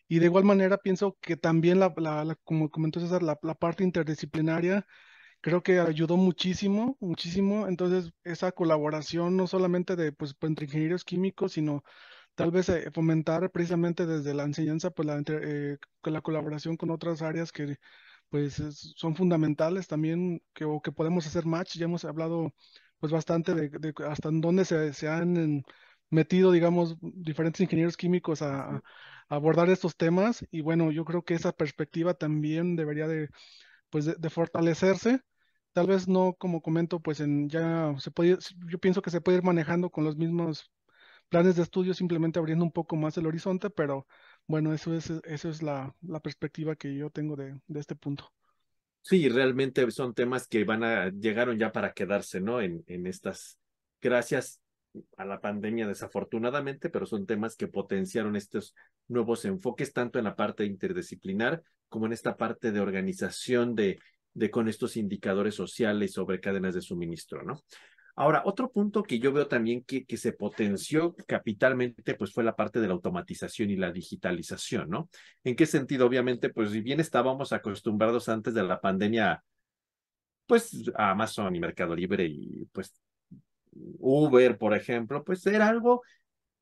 Y 0.08 0.18
de 0.18 0.26
igual 0.26 0.44
manera 0.44 0.78
pienso 0.78 1.16
que 1.20 1.36
también 1.36 1.80
la, 1.80 1.92
la- 1.96 2.24
la- 2.24 2.34
como 2.36 2.70
comentó 2.70 3.00
César, 3.00 3.22
la, 3.22 3.38
la 3.42 3.54
parte 3.54 3.84
interdisciplinaria 3.84 4.86
creo 5.40 5.62
que 5.62 5.80
ayudó 5.80 6.16
muchísimo, 6.16 6.96
muchísimo. 7.00 7.66
Entonces, 7.68 8.12
esa 8.24 8.52
colaboración 8.52 9.36
no 9.36 9.46
solamente 9.46 9.96
de, 9.96 10.12
pues, 10.12 10.34
pues, 10.34 10.50
entre 10.50 10.66
ingenieros 10.66 11.04
químicos, 11.04 11.52
sino 11.52 11.82
tal 12.34 12.50
vez 12.52 12.68
eh, 12.70 12.90
fomentar 12.92 13.50
precisamente 13.52 14.06
desde 14.06 14.34
la 14.34 14.44
enseñanza, 14.44 14.90
pues, 14.90 15.06
la, 15.06 15.16
entre- 15.18 15.72
eh, 15.74 15.78
la 16.04 16.22
colaboración 16.22 16.76
con 16.76 16.90
otras 16.90 17.22
áreas 17.22 17.52
que, 17.52 17.76
pues, 18.30 18.58
es- 18.60 18.94
son 18.96 19.16
fundamentales 19.16 19.88
también, 19.88 20.42
que, 20.54 20.64
o 20.64 20.80
que 20.82 20.92
podemos 20.92 21.26
hacer 21.26 21.46
match. 21.46 21.76
Ya 21.76 21.84
hemos 21.86 22.04
hablado, 22.04 22.52
pues, 22.98 23.12
bastante 23.12 23.54
de, 23.54 23.68
de 23.70 23.94
hasta 24.08 24.28
en 24.28 24.40
dónde 24.40 24.64
se, 24.64 24.92
se 24.94 25.08
han 25.08 25.36
en- 25.36 25.64
metido, 26.10 26.52
digamos, 26.52 26.96
diferentes 27.00 27.60
ingenieros 27.60 27.96
químicos 27.96 28.42
a 28.42 28.82
a 29.28 29.36
abordar 29.36 29.70
estos 29.70 29.96
temas. 29.96 30.44
Y 30.50 30.60
bueno, 30.62 30.90
yo 30.92 31.04
creo 31.04 31.22
que 31.24 31.34
esa 31.34 31.52
perspectiva 31.52 32.14
también 32.14 32.74
debería 32.76 33.06
de 33.08 33.28
pues 33.90 34.06
de, 34.06 34.30
fortalecerse. 34.30 35.20
Tal 35.72 35.86
vez 35.86 36.08
no, 36.08 36.34
como 36.34 36.62
comento, 36.62 37.00
pues 37.00 37.20
en 37.20 37.48
ya 37.48 37.94
se 37.98 38.10
puede, 38.10 38.38
yo 38.66 38.78
pienso 38.78 39.02
que 39.02 39.10
se 39.10 39.20
puede 39.20 39.38
ir 39.38 39.44
manejando 39.44 39.90
con 39.90 40.04
los 40.04 40.16
mismos 40.16 40.70
planes 41.28 41.56
de 41.56 41.62
estudio, 41.62 41.94
simplemente 41.94 42.38
abriendo 42.38 42.64
un 42.64 42.72
poco 42.72 42.96
más 42.96 43.16
el 43.16 43.26
horizonte, 43.26 43.70
pero 43.70 44.06
bueno, 44.46 44.74
eso 44.74 44.94
es, 44.94 45.10
eso 45.10 45.48
es 45.48 45.62
la, 45.62 45.94
la 46.02 46.20
perspectiva 46.20 46.74
que 46.74 46.94
yo 46.96 47.10
tengo 47.10 47.36
de, 47.36 47.60
de 47.68 47.80
este 47.80 47.94
punto. 47.94 48.32
Sí, 49.02 49.28
realmente 49.28 49.88
son 49.92 50.12
temas 50.12 50.46
que 50.46 50.64
van 50.64 50.82
a, 50.82 51.08
llegaron 51.10 51.56
ya 51.56 51.72
para 51.72 51.92
quedarse, 51.92 52.40
¿no? 52.40 52.60
En, 52.60 52.82
en 52.86 53.06
estas, 53.06 53.58
gracias 54.00 54.60
a 55.16 55.24
la 55.24 55.40
pandemia 55.40 55.86
desafortunadamente, 55.86 56.90
pero 56.90 57.06
son 57.06 57.26
temas 57.26 57.56
que 57.56 57.68
potenciaron 57.68 58.36
estos 58.36 58.74
nuevos 59.08 59.44
enfoques, 59.44 59.92
tanto 59.92 60.18
en 60.18 60.24
la 60.24 60.36
parte 60.36 60.64
interdisciplinar 60.64 61.62
como 61.90 62.06
en 62.06 62.14
esta 62.14 62.36
parte 62.36 62.72
de 62.72 62.80
organización 62.80 63.74
de, 63.74 63.98
con 64.50 64.68
estos 64.68 64.96
indicadores 64.96 65.54
sociales 65.54 66.12
sobre 66.12 66.40
cadenas 66.40 66.74
de 66.74 66.80
suministro, 66.80 67.42
¿no? 67.42 67.62
Ahora, 68.16 68.42
otro 68.44 68.70
punto 68.70 69.02
que 69.02 69.18
yo 69.18 69.32
veo 69.32 69.46
también 69.46 69.82
que, 69.84 70.04
que 70.04 70.16
se 70.16 70.32
potenció 70.32 71.14
capitalmente, 71.26 72.14
pues 72.14 72.32
fue 72.32 72.44
la 72.44 72.56
parte 72.56 72.80
de 72.80 72.86
la 72.86 72.94
automatización 72.94 73.70
y 73.70 73.76
la 73.76 73.92
digitalización, 73.92 74.90
¿no? 74.90 75.08
¿En 75.44 75.56
qué 75.56 75.66
sentido? 75.66 76.06
Obviamente, 76.06 76.50
pues 76.50 76.70
si 76.70 76.80
bien 76.80 77.00
estábamos 77.00 77.52
acostumbrados 77.52 78.28
antes 78.28 78.52
de 78.54 78.62
la 78.62 78.80
pandemia, 78.80 79.42
pues 80.46 80.90
a 80.96 81.10
Amazon 81.10 81.54
y 81.54 81.60
Mercado 81.60 81.94
Libre 81.94 82.26
y 82.26 82.66
pues 82.72 82.92
Uber, 83.72 84.58
por 84.58 84.74
ejemplo, 84.74 85.24
pues 85.24 85.46
era 85.46 85.68
algo 85.68 86.02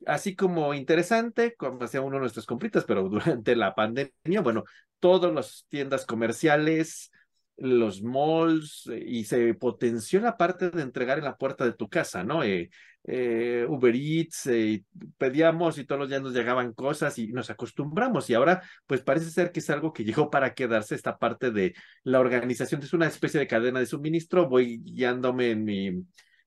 así 0.07 0.37
como 0.37 0.75
interesante, 0.75 1.55
como 1.57 1.83
hacía 1.83 2.01
uno 2.01 2.17
de 2.17 2.21
nuestras 2.21 2.47
compritas, 2.47 2.85
pero 2.85 3.03
durante 3.09 3.57
la 3.57 3.75
pandemia, 3.75 4.41
bueno, 4.43 4.65
todas 5.01 5.33
las 5.33 5.67
tiendas 5.69 6.07
comerciales, 6.07 7.11
los 7.57 8.03
malls, 8.03 8.89
eh, 8.93 9.03
y 9.07 9.25
se 9.25 9.55
potenció 9.55 10.21
la 10.21 10.37
parte 10.37 10.71
de 10.71 10.83
entregar 10.83 11.19
en 11.19 11.25
la 11.25 11.37
puerta 11.37 11.65
de 11.65 11.73
tu 11.73 11.89
casa, 11.89 12.25
¿no? 12.25 12.43
Eh, 12.43 12.71
eh, 13.11 13.65
Uber 13.67 13.95
Eats, 13.95 14.47
eh, 14.49 14.85
pedíamos 15.17 15.79
y 15.79 15.85
todos 15.85 16.01
los 16.01 16.09
días 16.11 16.21
nos 16.21 16.35
llegaban 16.35 16.75
cosas 16.75 17.19
y 17.19 17.29
nos 17.29 17.49
acostumbramos 17.49 18.29
y 18.29 18.35
ahora 18.35 18.63
pues 18.87 19.01
parece 19.01 19.31
ser 19.31 19.51
que 19.51 19.61
es 19.61 19.71
algo 19.71 19.95
que 19.95 20.05
llegó 20.05 20.29
para 20.31 20.53
quedarse 20.53 20.95
esta 20.95 21.17
parte 21.17 21.51
de 21.51 21.75
la 22.03 22.21
organización, 22.21 22.83
es 22.83 22.93
una 22.93 23.07
especie 23.07 23.41
de 23.41 23.47
cadena 23.47 23.81
de 23.81 23.87
suministro, 23.87 24.47
voy 24.47 24.83
guiándome 24.85 25.53
en 25.53 25.65
mi 25.65 26.05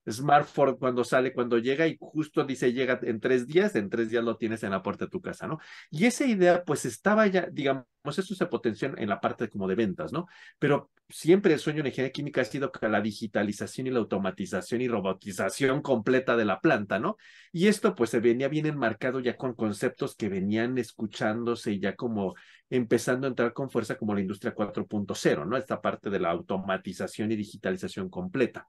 smartphone 0.10 0.78
cuando 0.78 1.04
sale, 1.04 1.34
cuando 1.34 1.58
llega 1.58 1.88
y 1.88 1.98
justo 2.00 2.44
dice 2.44 2.74
llega 2.74 3.00
en 3.04 3.20
tres 3.20 3.48
días, 3.48 3.76
en 3.76 3.90
tres 3.90 4.10
días 4.10 4.24
lo 4.24 4.38
tienes 4.38 4.64
en 4.64 4.72
la 4.72 4.82
puerta 4.82 5.06
de 5.06 5.12
tu 5.12 5.22
casa, 5.22 5.48
¿no? 5.48 5.60
Y 5.90 6.06
esa 6.06 6.26
idea 6.26 6.64
pues 6.64 6.86
estaba 6.86 7.28
ya, 7.28 7.48
digamos, 7.52 7.86
eso 8.18 8.36
se 8.36 8.46
potenció 8.48 8.92
en 8.98 9.10
la 9.10 9.20
parte 9.20 9.50
como 9.50 9.68
de 9.68 9.76
ventas, 9.76 10.12
¿no? 10.12 10.28
Pero 10.60 10.92
siempre 11.10 11.54
el 11.54 11.60
sueño 11.60 11.82
en 11.82 11.88
ingeniería 11.88 12.12
química 12.12 12.42
ha 12.42 12.46
sido 12.46 12.72
que 12.72 12.88
la 12.90 13.02
digitalización 13.02 13.88
y 13.88 13.92
la 13.92 14.00
automatización 14.00 14.82
y 14.82 14.88
robotización 14.88 15.82
completa 15.82 16.36
de 16.36 16.46
la 16.46 16.60
planta, 16.62 17.00
¿no? 17.00 17.18
Y 17.52 17.68
esto 17.68 17.94
pues 17.96 18.10
se 18.10 18.20
venía 18.20 18.48
bien 18.48 18.66
enmarcado 18.66 19.20
ya 19.20 19.38
con 19.38 19.54
conceptos 19.54 20.16
que 20.16 20.30
venían 20.30 20.78
escuchándose 20.78 21.74
y 21.74 21.80
ya 21.80 21.96
como 21.96 22.36
empezando 22.70 23.28
a 23.28 23.30
entrar 23.30 23.54
con 23.54 23.70
fuerza 23.70 23.98
como 23.98 24.16
la 24.16 24.22
industria 24.22 24.56
4.0, 24.56 25.46
¿no? 25.46 25.58
Esta 25.58 25.82
parte 25.82 26.10
de 26.10 26.20
la 26.20 26.32
automatización 26.32 27.32
y 27.32 27.36
digitalización 27.36 28.10
completa. 28.10 28.68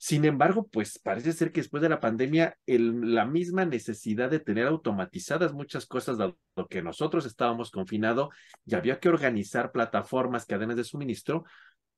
Sin 0.00 0.24
embargo, 0.24 0.68
pues 0.68 1.00
parece 1.00 1.32
ser 1.32 1.50
que 1.50 1.60
después 1.60 1.82
de 1.82 1.88
la 1.88 1.98
pandemia, 1.98 2.56
la 2.66 3.26
misma 3.26 3.64
necesidad 3.64 4.30
de 4.30 4.38
tener 4.38 4.68
automatizadas 4.68 5.52
muchas 5.52 5.86
cosas, 5.86 6.16
dado 6.16 6.38
que 6.70 6.82
nosotros 6.82 7.26
estábamos 7.26 7.72
confinados 7.72 8.28
y 8.64 8.76
había 8.76 9.00
que 9.00 9.08
organizar 9.08 9.72
plataformas, 9.72 10.46
cadenas 10.46 10.76
de 10.76 10.84
suministro, 10.84 11.44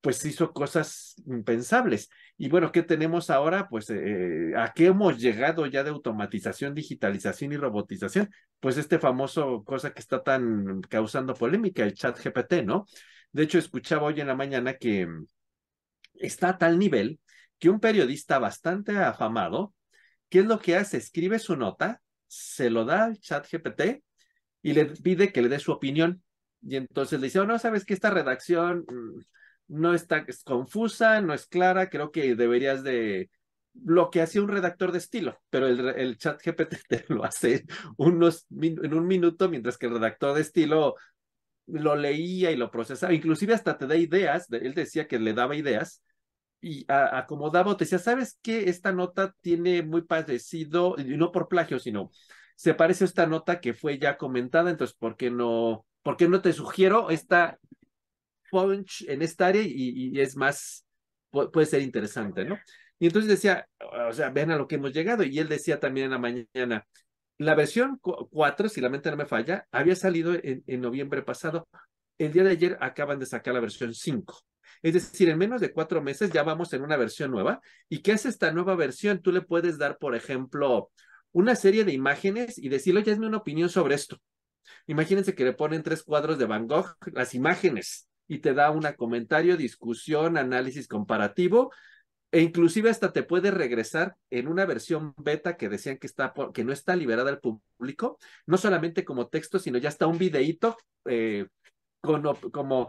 pues 0.01 0.25
hizo 0.25 0.53
cosas 0.53 1.15
impensables. 1.27 2.09
Y 2.39 2.49
bueno, 2.49 2.73
¿qué 2.73 2.83
tenemos 2.83 3.29
ahora? 3.29 3.69
Pues 3.69 3.91
eh, 3.91 4.53
a 4.57 4.73
qué 4.75 4.87
hemos 4.87 5.19
llegado 5.19 5.67
ya 5.67 5.85
de 5.85 5.91
automatización, 5.91 6.75
digitalización 6.75 7.53
y 7.53 7.59
robotización. 7.59 8.31
Pues 8.61 8.79
este 8.79 8.99
famoso 8.99 9.63
cosa 9.63 9.93
que 9.93 10.01
está 10.01 10.23
tan 10.23 10.81
causando 10.83 11.35
polémica, 11.35 11.83
el 11.83 11.93
chat 11.93 12.19
GPT, 12.19 12.65
¿no? 12.65 12.87
De 13.33 13.43
hecho, 13.43 13.59
escuchaba 13.59 14.05
hoy 14.05 14.21
en 14.21 14.29
la 14.29 14.35
mañana 14.35 14.75
que 14.75 15.07
está 16.15 16.51
a 16.51 16.59
tal 16.59 16.79
nivel 16.79 17.21
que 17.61 17.71
un 17.71 17.79
periodista 17.79 18.39
bastante 18.39 18.97
afamado, 18.99 19.75
¿qué 20.29 20.41
es 20.41 20.47
lo 20.47 20.59
que 20.59 20.77
hace? 20.77 20.97
Escribe 20.97 21.39
su 21.39 21.57
nota, 21.57 22.03
se 22.27 22.71
lo 22.71 22.85
da 22.85 23.05
al 23.05 23.21
chat 23.21 23.47
GPT 23.49 24.03
y 24.63 24.73
le 24.73 24.87
pide 24.87 25.33
que 25.33 25.43
le 25.43 25.49
dé 25.49 25.59
su 25.59 25.71
opinión. 25.71 26.23
Y 26.63 26.77
entonces 26.77 27.21
le 27.21 27.27
dice, 27.27 27.41
oh, 27.41 27.47
no, 27.47 27.59
sabes 27.59 27.85
que 27.85 27.95
esta 27.95 28.11
redacción 28.11 28.85
no 29.69 29.95
está 29.95 30.25
es 30.27 30.43
confusa, 30.43 31.21
no 31.21 31.33
es 31.35 31.47
clara, 31.47 31.91
creo 31.91 32.11
que 32.11 32.35
deberías 32.35 32.83
de 32.83 33.31
lo 33.85 34.11
que 34.11 34.21
hacía 34.21 34.43
un 34.43 34.49
redactor 34.49 34.91
de 34.91 34.99
estilo, 34.99 35.39
pero 35.49 35.69
el, 35.69 35.89
el 35.91 36.19
chat 36.19 36.43
GPT 36.45 36.77
te 36.89 37.05
lo 37.09 37.25
hace 37.25 37.65
unos, 37.97 38.47
en 38.51 38.95
un 38.95 39.07
minuto, 39.07 39.49
mientras 39.49 39.79
que 39.79 39.87
el 39.87 39.93
redactor 39.93 40.35
de 40.35 40.41
estilo 40.41 40.97
lo 41.67 41.95
leía 41.95 42.51
y 42.51 42.57
lo 42.57 42.71
procesaba, 42.71 43.13
inclusive 43.13 43.55
hasta 43.55 43.79
te 43.79 43.87
da 43.87 43.97
ideas, 43.97 44.49
él 44.51 44.75
decía 44.75 45.07
que 45.07 45.19
le 45.19 45.35
daba 45.35 45.55
ideas, 45.55 46.03
y 46.61 46.85
acomodaba 46.89 47.77
te 47.77 47.85
decía, 47.85 47.99
¿sabes 47.99 48.39
qué? 48.43 48.69
Esta 48.69 48.93
nota 48.93 49.35
tiene 49.41 49.83
muy 49.83 50.03
parecido, 50.03 50.95
y 50.99 51.05
no 51.17 51.33
por 51.33 51.49
plagio, 51.49 51.79
sino 51.79 52.11
se 52.57 52.75
parece 52.75 53.05
a 53.05 53.07
esta 53.07 53.27
nota 53.27 53.61
que 53.61 53.75
fue 53.75 53.99
ya 53.99 54.17
comentada, 54.19 54.71
entonces, 54.71 54.97
¿por 54.97 55.17
qué 55.17 55.31
no, 55.31 55.87
por 56.03 56.17
qué 56.17 56.29
no 56.29 56.43
te 56.43 56.53
sugiero 56.53 57.11
esta 57.11 57.59
punch 58.51 59.05
en 59.09 59.23
esta 59.23 59.47
área 59.47 59.63
y, 59.63 60.11
y 60.13 60.21
es 60.21 60.37
más, 60.37 60.85
puede 61.31 61.67
ser 61.67 61.83
interesante, 61.83 62.45
¿no? 62.45 62.59
Y 62.99 63.07
entonces 63.07 63.31
decía, 63.31 63.67
o 64.09 64.13
sea, 64.13 64.31
vean 64.31 64.51
a 64.51 64.57
lo 64.57 64.67
que 64.69 64.75
hemos 64.75 64.93
llegado, 64.93 65.23
y 65.25 65.39
él 65.39 65.49
decía 65.49 65.81
también 65.81 66.07
en 66.07 66.13
la 66.13 66.19
mañana, 66.19 66.87
La 67.39 67.55
versión 67.55 67.99
4, 68.03 68.69
si 68.69 68.81
la 68.83 68.91
mente 68.91 69.11
no 69.11 69.17
me 69.17 69.27
falla, 69.27 69.67
había 69.73 69.97
salido 69.97 70.35
en, 70.35 70.63
en 70.67 70.81
noviembre 70.81 71.23
pasado. 71.23 71.69
El 72.19 72.33
día 72.33 72.45
de 72.45 72.51
ayer 72.51 72.79
acaban 72.81 73.19
de 73.19 73.27
sacar 73.27 73.55
la 73.55 73.61
versión 73.61 73.95
5. 73.95 74.41
Es 74.83 74.95
decir, 74.95 75.29
en 75.29 75.39
menos 75.39 75.61
de 75.61 75.73
cuatro 75.73 76.03
meses 76.03 76.31
ya 76.33 76.43
vamos 76.43 76.73
en 76.73 76.83
una 76.83 76.97
versión 76.97 77.31
nueva. 77.31 77.61
¿Y 77.89 78.01
qué 78.01 78.13
hace 78.13 78.29
esta 78.29 78.53
nueva 78.53 78.75
versión? 78.77 79.21
Tú 79.21 79.33
le 79.33 79.43
puedes 79.43 79.79
dar, 79.79 79.99
por 79.99 80.15
ejemplo, 80.15 80.91
una 81.33 81.55
serie 81.55 81.85
de 81.85 81.93
imágenes 81.93 82.59
y 82.59 82.69
decirle, 82.69 83.01
oye, 83.01 83.13
hazme 83.13 83.27
una 83.27 83.39
opinión 83.39 83.69
sobre 83.69 83.95
esto. 83.95 84.19
Imagínense 84.87 85.35
que 85.35 85.45
le 85.45 85.53
ponen 85.53 85.83
tres 85.83 86.03
cuadros 86.03 86.39
de 86.39 86.47
Van 86.47 86.67
Gogh, 86.67 86.97
las 87.13 87.35
imágenes, 87.35 88.09
y 88.27 88.39
te 88.39 88.55
da 88.55 88.71
un 88.71 88.83
comentario, 88.97 89.57
discusión, 89.57 90.37
análisis 90.37 90.87
comparativo, 90.87 91.73
e 92.33 92.41
inclusive 92.41 92.91
hasta 92.91 93.13
te 93.13 93.25
puede 93.25 93.51
regresar 93.51 94.17
en 94.31 94.47
una 94.47 94.65
versión 94.65 95.15
beta 95.17 95.57
que 95.57 95.69
decían 95.69 95.99
que, 95.99 96.07
está 96.07 96.33
que 96.55 96.63
no 96.63 96.73
está 96.73 96.95
liberada 96.95 97.31
al 97.31 97.41
público, 97.41 98.19
no 98.47 98.57
solamente 98.57 99.05
como 99.05 99.29
texto, 99.29 99.59
sino 99.59 99.79
ya 99.79 99.89
está 99.89 100.07
un 100.07 100.19
videíto 100.19 100.77
eh, 101.07 101.47
como, 102.01 102.89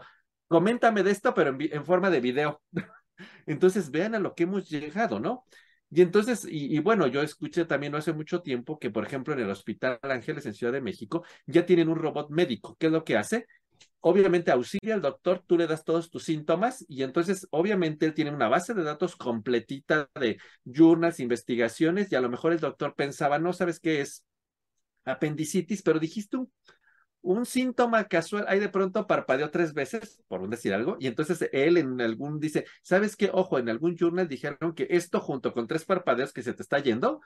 coméntame 0.52 1.02
de 1.02 1.10
esto, 1.10 1.34
pero 1.34 1.56
en, 1.58 1.84
forma 1.84 2.10
de 2.10 2.20
video. 2.20 2.62
Entonces, 3.46 3.90
vean 3.90 4.14
a 4.14 4.20
lo 4.20 4.34
que 4.34 4.44
hemos 4.44 4.68
llegado, 4.68 5.18
¿no? 5.18 5.44
Y 5.90 6.00
entonces, 6.00 6.46
y, 6.48 6.78
bueno, 6.78 7.06
yo 7.06 7.20
escuché 7.22 7.66
también 7.66 7.92
no 7.92 7.98
hace 7.98 8.14
mucho 8.14 8.40
tiempo 8.40 8.78
que, 8.78 8.90
por 8.90 9.04
ejemplo, 9.04 9.34
en 9.34 9.40
el 9.40 9.50
Hospital 9.50 9.98
Ángeles 10.02 10.46
en 10.46 10.54
Ciudad 10.54 10.72
de 10.72 10.80
México 10.80 11.22
ya 11.46 11.66
tienen 11.66 11.90
un 11.90 11.96
robot 11.96 12.30
médico. 12.30 12.76
¿Qué 12.80 12.86
es 12.86 12.92
lo 12.92 13.04
que 13.04 13.18
hace? 13.18 13.46
Obviamente 14.00 14.50
auxilia 14.50 14.94
al 14.94 15.02
doctor, 15.02 15.44
tú 15.46 15.58
le 15.58 15.66
das 15.66 15.84
todos 15.84 16.10
tus 16.10 16.24
síntomas 16.24 16.84
y 16.88 17.02
entonces 17.02 17.46
obviamente 17.50 18.06
él 18.06 18.14
tiene 18.14 18.30
una 18.30 18.48
base 18.48 18.72
de 18.72 18.84
datos 18.84 19.16
completita 19.16 20.08
de 20.18 20.38
journals, 20.64 21.20
investigaciones 21.20 22.10
y 22.10 22.14
a 22.14 22.22
lo 22.22 22.30
mejor 22.30 22.52
el 22.52 22.60
doctor 22.60 22.94
pensaba, 22.94 23.38
no 23.38 23.52
sabes 23.52 23.78
qué 23.78 24.00
es 24.00 24.24
apendicitis, 25.04 25.82
pero 25.82 25.98
dijiste 25.98 26.38
un 26.38 26.50
un 27.22 27.46
síntoma 27.46 28.04
casual, 28.08 28.44
ahí 28.48 28.58
de 28.58 28.68
pronto 28.68 29.06
parpadeó 29.06 29.50
tres 29.50 29.72
veces, 29.72 30.22
por 30.28 30.42
un 30.42 30.50
decir 30.50 30.74
algo, 30.74 30.96
y 31.00 31.06
entonces 31.06 31.48
él 31.52 31.76
en 31.76 32.00
algún 32.00 32.40
dice, 32.40 32.66
¿sabes 32.82 33.16
qué? 33.16 33.30
Ojo, 33.32 33.58
en 33.58 33.68
algún 33.68 33.96
journal 33.96 34.28
dijeron 34.28 34.74
que 34.74 34.88
esto 34.90 35.20
junto 35.20 35.52
con 35.52 35.66
tres 35.66 35.84
parpadeos 35.84 36.32
que 36.32 36.42
se 36.42 36.52
te 36.52 36.62
está 36.62 36.80
yendo, 36.80 37.20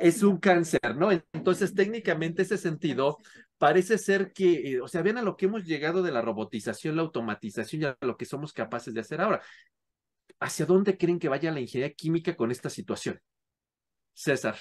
es 0.00 0.22
un 0.22 0.38
cáncer, 0.38 0.96
¿no? 0.96 1.10
Entonces, 1.32 1.74
técnicamente 1.74 2.42
ese 2.42 2.58
sentido 2.58 3.18
parece 3.58 3.98
ser 3.98 4.32
que, 4.32 4.72
eh, 4.72 4.80
o 4.80 4.88
sea, 4.88 5.02
vean 5.02 5.18
a 5.18 5.22
lo 5.22 5.36
que 5.36 5.46
hemos 5.46 5.64
llegado 5.64 6.02
de 6.02 6.10
la 6.10 6.22
robotización, 6.22 6.96
la 6.96 7.02
automatización 7.02 7.82
y 7.82 7.84
a 7.84 7.96
lo 8.00 8.16
que 8.16 8.24
somos 8.24 8.52
capaces 8.52 8.94
de 8.94 9.00
hacer 9.00 9.20
ahora. 9.20 9.42
¿Hacia 10.40 10.66
dónde 10.66 10.96
creen 10.96 11.18
que 11.18 11.28
vaya 11.28 11.52
la 11.52 11.60
ingeniería 11.60 11.94
química 11.94 12.34
con 12.34 12.50
esta 12.50 12.70
situación? 12.70 13.20
César 14.14 14.56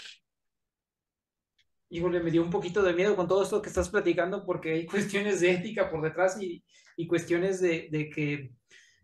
híjole, 1.89 2.19
me 2.21 2.31
dio 2.31 2.43
un 2.43 2.49
poquito 2.49 2.81
de 2.83 2.93
miedo 2.93 3.15
con 3.15 3.27
todo 3.27 3.43
esto 3.43 3.61
que 3.61 3.69
estás 3.69 3.89
platicando 3.89 4.45
porque 4.45 4.73
hay 4.73 4.85
cuestiones 4.87 5.41
de 5.41 5.51
ética 5.51 5.89
por 5.89 6.01
detrás 6.01 6.41
y, 6.41 6.63
y 6.95 7.07
cuestiones 7.07 7.59
de, 7.61 7.89
de, 7.91 8.09
que, 8.09 8.51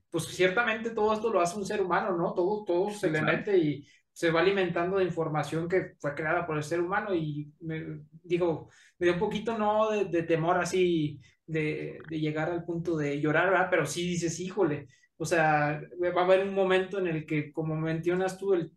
pues 0.10 0.26
ciertamente 0.26 0.92
todo 0.92 1.14
esto 1.14 1.32
lo 1.32 1.42
hace 1.42 1.58
un 1.58 1.66
ser 1.66 1.82
humano, 1.82 2.16
¿no? 2.16 2.34
Todo, 2.34 2.64
todo 2.64 2.92
se 2.92 3.10
le 3.10 3.22
mete 3.22 3.58
y 3.58 3.88
se 4.12 4.32
va 4.32 4.42
alimentando 4.42 4.98
de 4.98 5.04
información 5.04 5.68
que 5.68 5.96
fue 6.00 6.16
creada 6.16 6.46
por 6.46 6.56
el 6.56 6.64
ser 6.64 6.80
humano 6.80 7.14
y 7.14 7.52
me, 7.60 8.02
digo, 8.24 8.70
me 8.98 9.08
dio 9.08 9.14
un 9.16 9.20
poquito, 9.20 9.58
no 9.58 9.92
de, 9.92 10.06
de 10.06 10.24
temor 10.24 10.58
así, 10.58 11.20
de, 11.46 12.00
de, 12.10 12.20
llegar 12.20 12.50
al 12.50 12.64
punto 12.64 12.96
de 12.96 13.20
llorar, 13.20 13.50
¿verdad? 13.50 13.68
Pero 13.70 13.86
sí 13.86 14.08
dices, 14.08 14.40
híjole, 14.40 14.88
o 15.18 15.26
sea, 15.26 15.82
va 16.02 16.22
a 16.22 16.24
haber 16.24 16.48
un 16.48 16.54
momento 16.54 17.00
en 17.00 17.08
el 17.08 17.26
que, 17.26 17.52
como 17.52 17.76
mencionas 17.76 18.38
tú, 18.38 18.54
el, 18.54 18.72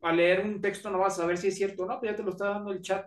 al 0.00 0.16
leer 0.16 0.40
un 0.46 0.60
texto 0.60 0.90
no 0.90 0.98
vas 0.98 1.14
a 1.14 1.22
saber 1.22 1.36
si 1.36 1.48
es 1.48 1.56
cierto 1.56 1.82
o 1.82 1.86
no, 1.86 1.98
pero 2.00 2.12
ya 2.12 2.16
te 2.16 2.22
lo 2.22 2.30
está 2.30 2.46
dando 2.46 2.72
el 2.72 2.80
chat 2.80 3.06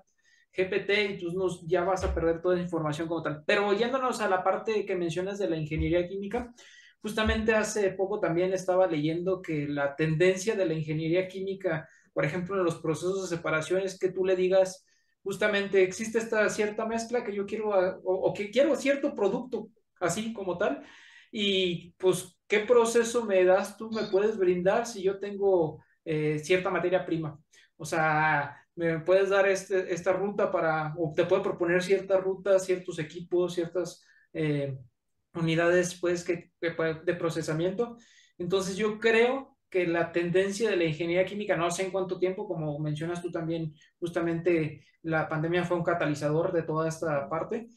GPT, 0.55 0.89
entonces 1.05 1.61
ya 1.67 1.83
vas 1.83 2.03
a 2.03 2.13
perder 2.13 2.41
toda 2.41 2.55
esa 2.55 2.63
información 2.63 3.07
como 3.07 3.23
tal. 3.23 3.43
Pero 3.45 3.73
yéndonos 3.73 4.21
a 4.21 4.29
la 4.29 4.43
parte 4.43 4.85
que 4.85 4.95
mencionas 4.95 5.39
de 5.39 5.49
la 5.49 5.57
ingeniería 5.57 6.07
química, 6.07 6.53
justamente 7.01 7.53
hace 7.53 7.91
poco 7.91 8.19
también 8.19 8.53
estaba 8.53 8.87
leyendo 8.87 9.41
que 9.41 9.67
la 9.67 9.95
tendencia 9.95 10.55
de 10.55 10.65
la 10.65 10.73
ingeniería 10.73 11.27
química, 11.27 11.89
por 12.13 12.23
ejemplo, 12.25 12.57
en 12.57 12.63
los 12.63 12.79
procesos 12.79 13.29
de 13.29 13.35
separación, 13.35 13.81
es 13.81 13.97
que 13.99 14.11
tú 14.11 14.25
le 14.25 14.35
digas, 14.35 14.85
justamente 15.23 15.83
existe 15.83 16.19
esta 16.19 16.47
cierta 16.49 16.85
mezcla 16.85 17.23
que 17.23 17.33
yo 17.33 17.45
quiero, 17.45 17.71
o, 18.03 18.33
que 18.33 18.51
quiero 18.51 18.75
cierto 18.75 19.15
producto, 19.15 19.69
así 19.99 20.33
como 20.33 20.57
tal, 20.57 20.83
y 21.31 21.91
pues, 21.97 22.37
¿qué 22.47 22.59
proceso 22.59 23.25
me 23.25 23.43
das 23.43 23.77
tú, 23.77 23.89
me 23.89 24.03
puedes 24.11 24.37
brindar 24.37 24.85
si 24.85 25.01
yo 25.01 25.19
tengo 25.19 25.83
eh, 26.05 26.39
cierta 26.39 26.69
materia 26.69 27.05
prima? 27.05 27.39
O 27.75 27.85
sea, 27.85 28.62
me 28.75 28.99
puedes 28.99 29.29
dar 29.29 29.47
este, 29.47 29.93
esta 29.93 30.13
ruta 30.13 30.51
para, 30.51 30.93
o 30.97 31.13
te 31.15 31.25
puedo 31.25 31.43
proponer 31.43 31.83
ciertas 31.83 32.21
rutas, 32.23 32.65
ciertos 32.65 32.99
equipos, 32.99 33.53
ciertas 33.53 34.03
eh, 34.33 34.77
unidades 35.33 35.95
pues, 35.99 36.23
que, 36.23 36.51
de 36.59 37.13
procesamiento. 37.15 37.97
Entonces 38.37 38.75
yo 38.75 38.99
creo 38.99 39.57
que 39.69 39.87
la 39.87 40.11
tendencia 40.11 40.69
de 40.69 40.75
la 40.75 40.83
ingeniería 40.85 41.25
química, 41.25 41.57
no 41.57 41.71
sé 41.71 41.83
en 41.83 41.91
cuánto 41.91 42.19
tiempo, 42.19 42.47
como 42.47 42.77
mencionas 42.79 43.21
tú 43.21 43.31
también, 43.31 43.73
justamente 43.99 44.85
la 45.01 45.27
pandemia 45.27 45.63
fue 45.63 45.77
un 45.77 45.83
catalizador 45.83 46.51
de 46.51 46.63
toda 46.63 46.87
esta 46.87 47.27
parte, 47.27 47.67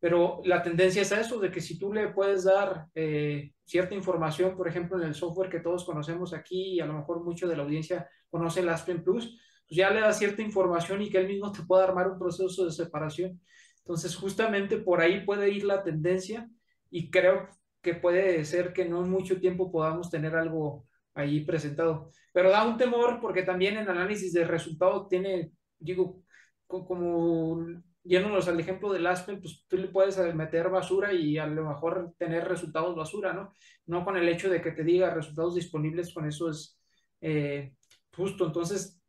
pero 0.00 0.40
la 0.44 0.62
tendencia 0.62 1.02
es 1.02 1.12
a 1.12 1.20
eso, 1.20 1.38
de 1.38 1.50
que 1.50 1.60
si 1.60 1.78
tú 1.78 1.92
le 1.92 2.08
puedes 2.08 2.44
dar 2.44 2.88
eh, 2.94 3.52
cierta 3.64 3.94
información, 3.94 4.56
por 4.56 4.68
ejemplo, 4.68 5.00
en 5.00 5.08
el 5.08 5.14
software 5.14 5.48
que 5.48 5.60
todos 5.60 5.84
conocemos 5.84 6.34
aquí 6.34 6.74
y 6.74 6.80
a 6.80 6.86
lo 6.86 6.94
mejor 6.94 7.24
mucho 7.24 7.48
de 7.48 7.56
la 7.56 7.62
audiencia 7.62 8.08
conoce 8.28 8.60
el 8.60 8.68
Aspen 8.68 9.02
Plus, 9.02 9.38
pues 9.68 9.76
ya 9.76 9.90
le 9.90 10.00
da 10.00 10.12
cierta 10.12 10.42
información 10.42 11.02
y 11.02 11.10
que 11.10 11.18
él 11.18 11.28
mismo 11.28 11.52
te 11.52 11.62
pueda 11.62 11.84
armar 11.84 12.08
un 12.10 12.18
proceso 12.18 12.64
de 12.64 12.72
separación. 12.72 13.40
Entonces, 13.78 14.16
justamente 14.16 14.78
por 14.78 15.00
ahí 15.00 15.24
puede 15.24 15.50
ir 15.50 15.64
la 15.64 15.82
tendencia 15.82 16.48
y 16.90 17.10
creo 17.10 17.48
que 17.82 17.94
puede 17.94 18.44
ser 18.44 18.72
que 18.72 18.86
no 18.86 19.04
en 19.04 19.10
mucho 19.10 19.40
tiempo 19.40 19.70
podamos 19.70 20.10
tener 20.10 20.34
algo 20.36 20.86
ahí 21.14 21.44
presentado. 21.44 22.10
Pero 22.32 22.50
da 22.50 22.66
un 22.66 22.76
temor 22.78 23.20
porque 23.20 23.42
también 23.42 23.76
en 23.76 23.88
análisis 23.88 24.32
de 24.32 24.44
resultados 24.44 25.08
tiene, 25.08 25.52
digo, 25.78 26.22
como 26.66 27.66
yéndonos 28.02 28.48
al 28.48 28.60
ejemplo 28.60 28.92
del 28.92 29.06
Aspen, 29.06 29.40
pues 29.40 29.64
tú 29.68 29.76
le 29.76 29.88
puedes 29.88 30.18
meter 30.34 30.68
basura 30.68 31.12
y 31.12 31.38
a 31.38 31.46
lo 31.46 31.68
mejor 31.68 32.14
tener 32.18 32.46
resultados 32.46 32.94
basura, 32.94 33.32
¿no? 33.32 33.52
No 33.86 34.04
con 34.04 34.16
el 34.16 34.28
hecho 34.28 34.50
de 34.50 34.60
que 34.60 34.72
te 34.72 34.84
diga 34.84 35.12
resultados 35.12 35.54
disponibles, 35.54 36.12
con 36.12 36.26
eso 36.26 36.50
es 36.50 36.78
eh, 37.20 37.74
justo. 38.14 38.46
Entonces, 38.46 39.00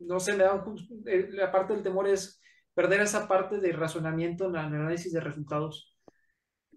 no 0.00 0.18
sé, 0.20 0.32
me 0.34 0.44
da 0.44 0.64
eh, 1.06 1.28
la 1.30 1.52
parte 1.52 1.74
del 1.74 1.82
temor 1.82 2.08
es 2.08 2.40
perder 2.74 3.00
esa 3.00 3.28
parte 3.28 3.58
de 3.58 3.72
razonamiento 3.72 4.46
en 4.46 4.52
el 4.52 4.56
análisis 4.56 5.12
de 5.12 5.20
resultados. 5.20 5.96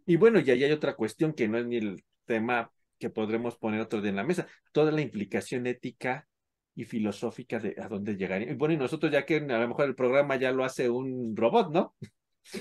Y 0.05 0.17
bueno, 0.17 0.39
y 0.39 0.51
ahí 0.51 0.63
hay 0.63 0.71
otra 0.71 0.95
cuestión 0.95 1.33
que 1.33 1.47
no 1.47 1.57
es 1.57 1.65
ni 1.65 1.77
el 1.77 2.03
tema 2.25 2.71
que 2.99 3.09
podremos 3.09 3.57
poner 3.57 3.81
otro 3.81 4.01
día 4.01 4.09
en 4.09 4.17
la 4.17 4.23
mesa, 4.23 4.47
toda 4.71 4.91
la 4.91 5.01
implicación 5.01 5.67
ética 5.67 6.27
y 6.75 6.85
filosófica 6.85 7.59
de 7.59 7.75
a 7.81 7.87
dónde 7.87 8.15
llegaría. 8.15 8.51
Y 8.51 8.55
bueno, 8.55 8.73
y 8.73 8.77
nosotros 8.77 9.11
ya 9.11 9.25
que 9.25 9.37
a 9.37 9.39
lo 9.39 9.67
mejor 9.67 9.85
el 9.85 9.95
programa 9.95 10.35
ya 10.35 10.51
lo 10.51 10.65
hace 10.65 10.89
un 10.89 11.35
robot, 11.35 11.71
¿no? 11.71 11.95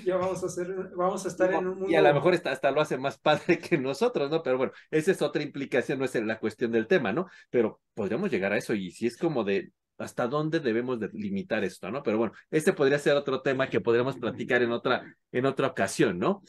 Ya 0.05 0.16
vamos 0.16 0.40
a 0.44 0.46
hacer, 0.46 0.68
vamos 0.94 1.25
a 1.25 1.29
estar 1.29 1.53
en 1.53 1.66
un 1.66 1.75
mundo. 1.75 1.90
Y 1.90 1.96
a 1.96 2.03
lo 2.03 2.14
mejor 2.14 2.35
hasta, 2.35 2.53
hasta, 2.53 2.70
lo 2.70 2.81
hace 2.81 2.98
más 2.98 3.18
padre 3.18 3.59
que 3.59 3.77
nosotros, 3.77 4.31
¿no? 4.31 4.40
Pero 4.40 4.57
bueno, 4.57 4.72
esa 4.92 5.11
es 5.11 5.20
otra 5.22 5.42
implicación, 5.42 5.98
no 5.98 6.05
es 6.05 6.14
la 6.14 6.38
cuestión 6.38 6.70
del 6.70 6.87
tema, 6.87 7.12
¿no? 7.12 7.27
Pero 7.51 7.81
podríamos 7.92 8.31
llegar 8.31 8.53
a 8.53 8.59
eso 8.59 8.75
y 8.75 8.92
si 8.92 9.09
es 9.09 9.16
como 9.16 9.42
de, 9.42 9.72
hasta 9.98 10.26
dónde 10.26 10.61
debemos 10.61 10.98
de 10.98 11.09
limitar 11.12 11.64
esto, 11.64 11.90
¿no? 11.90 12.02
Pero 12.02 12.18
bueno, 12.18 12.35
este 12.50 12.72
podría 12.72 12.98
ser 12.98 13.14
otro 13.14 13.42
tema 13.42 13.68
que 13.68 13.81
podríamos 13.81 14.16
platicar 14.16 14.62
en 14.62 14.72
otra, 14.72 15.16
en 15.31 15.46
otra 15.46 15.68
ocasión, 15.68 16.18
¿no? 16.18 16.42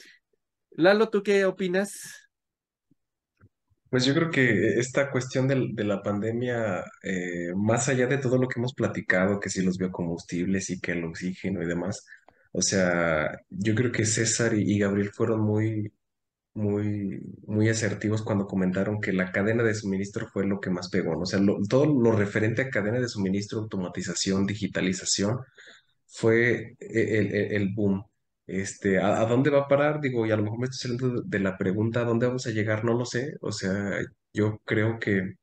Lalo, 0.72 1.10
¿tú 1.10 1.22
qué 1.22 1.46
opinas? 1.46 2.30
Pues 3.90 4.06
yo 4.06 4.16
creo 4.16 4.32
que 4.32 4.80
esta 4.80 5.12
cuestión 5.12 5.48
de, 5.48 5.84
la 5.84 6.02
pandemia, 6.02 6.84
eh, 7.04 7.54
más 7.56 7.90
allá 7.90 8.08
de 8.08 8.18
todo 8.18 8.40
lo 8.40 8.48
que 8.48 8.60
hemos 8.60 8.74
platicado, 8.74 9.40
que 9.40 9.52
si 9.52 9.62
los 9.62 9.78
biocombustibles 9.78 10.72
y 10.72 10.80
que 10.80 10.94
el 10.94 11.04
oxígeno 11.04 11.62
y 11.62 11.68
demás, 11.68 12.04
o 12.54 12.62
sea, 12.64 13.38
yo 13.50 13.76
creo 13.76 13.92
que 13.92 14.06
César 14.06 14.56
y 14.56 14.80
Gabriel 14.80 15.12
fueron 15.12 15.42
muy, 15.42 15.94
muy, 16.54 17.22
muy 17.48 17.70
asertivos 17.70 18.22
cuando 18.24 18.46
comentaron 18.48 19.02
que 19.02 19.14
la 19.14 19.32
cadena 19.32 19.64
de 19.64 19.74
suministro 19.76 20.28
fue 20.28 20.46
lo 20.46 20.60
que 20.60 20.70
más 20.70 20.90
pegó, 20.90 21.14
¿no? 21.14 21.22
O 21.22 21.26
sea, 21.26 21.40
todo 21.70 21.86
lo 21.86 22.12
referente 22.12 22.62
a 22.62 22.70
cadena 22.70 23.00
de 23.00 23.08
suministro, 23.10 23.60
automatización, 23.60 24.46
digitalización, 24.46 25.40
fue 26.08 26.76
e, 26.80 27.18
el, 27.20 27.36
el, 27.54 27.74
boom. 27.76 28.06
Este, 28.48 29.00
¿a, 29.00 29.22
¿a, 29.22 29.26
dónde 29.26 29.50
va 29.50 29.62
a 29.62 29.68
parar? 29.68 30.02
Digo, 30.02 30.26
y 30.26 30.32
a 30.32 30.36
lo 30.38 30.44
mejor 30.44 30.60
me 30.60 30.66
estoy 30.66 30.92
saliendo 30.92 31.22
de 31.24 31.40
la 31.40 31.58
pregunta, 31.58 32.02
¿a 32.02 32.06
dónde 32.06 32.28
vamos 32.28 32.46
a 32.48 32.52
llegar? 32.52 32.86
No 32.86 32.94
lo 32.94 33.06
sé. 33.06 33.34
O 33.42 33.52
sea, 33.52 34.00
yo 34.34 34.60
creo 34.66 35.00
que 35.00 35.36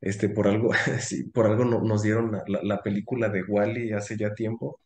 este, 0.00 0.28
por 0.28 0.48
algo, 0.48 0.70
por 1.34 1.46
algo 1.46 1.64
no, 1.64 1.82
nos 1.82 2.02
dieron 2.02 2.32
la, 2.32 2.60
la 2.62 2.82
película 2.82 3.28
de 3.30 3.42
Wally 3.44 3.92
hace 3.92 4.16
ya 4.18 4.34
tiempo. 4.34 4.80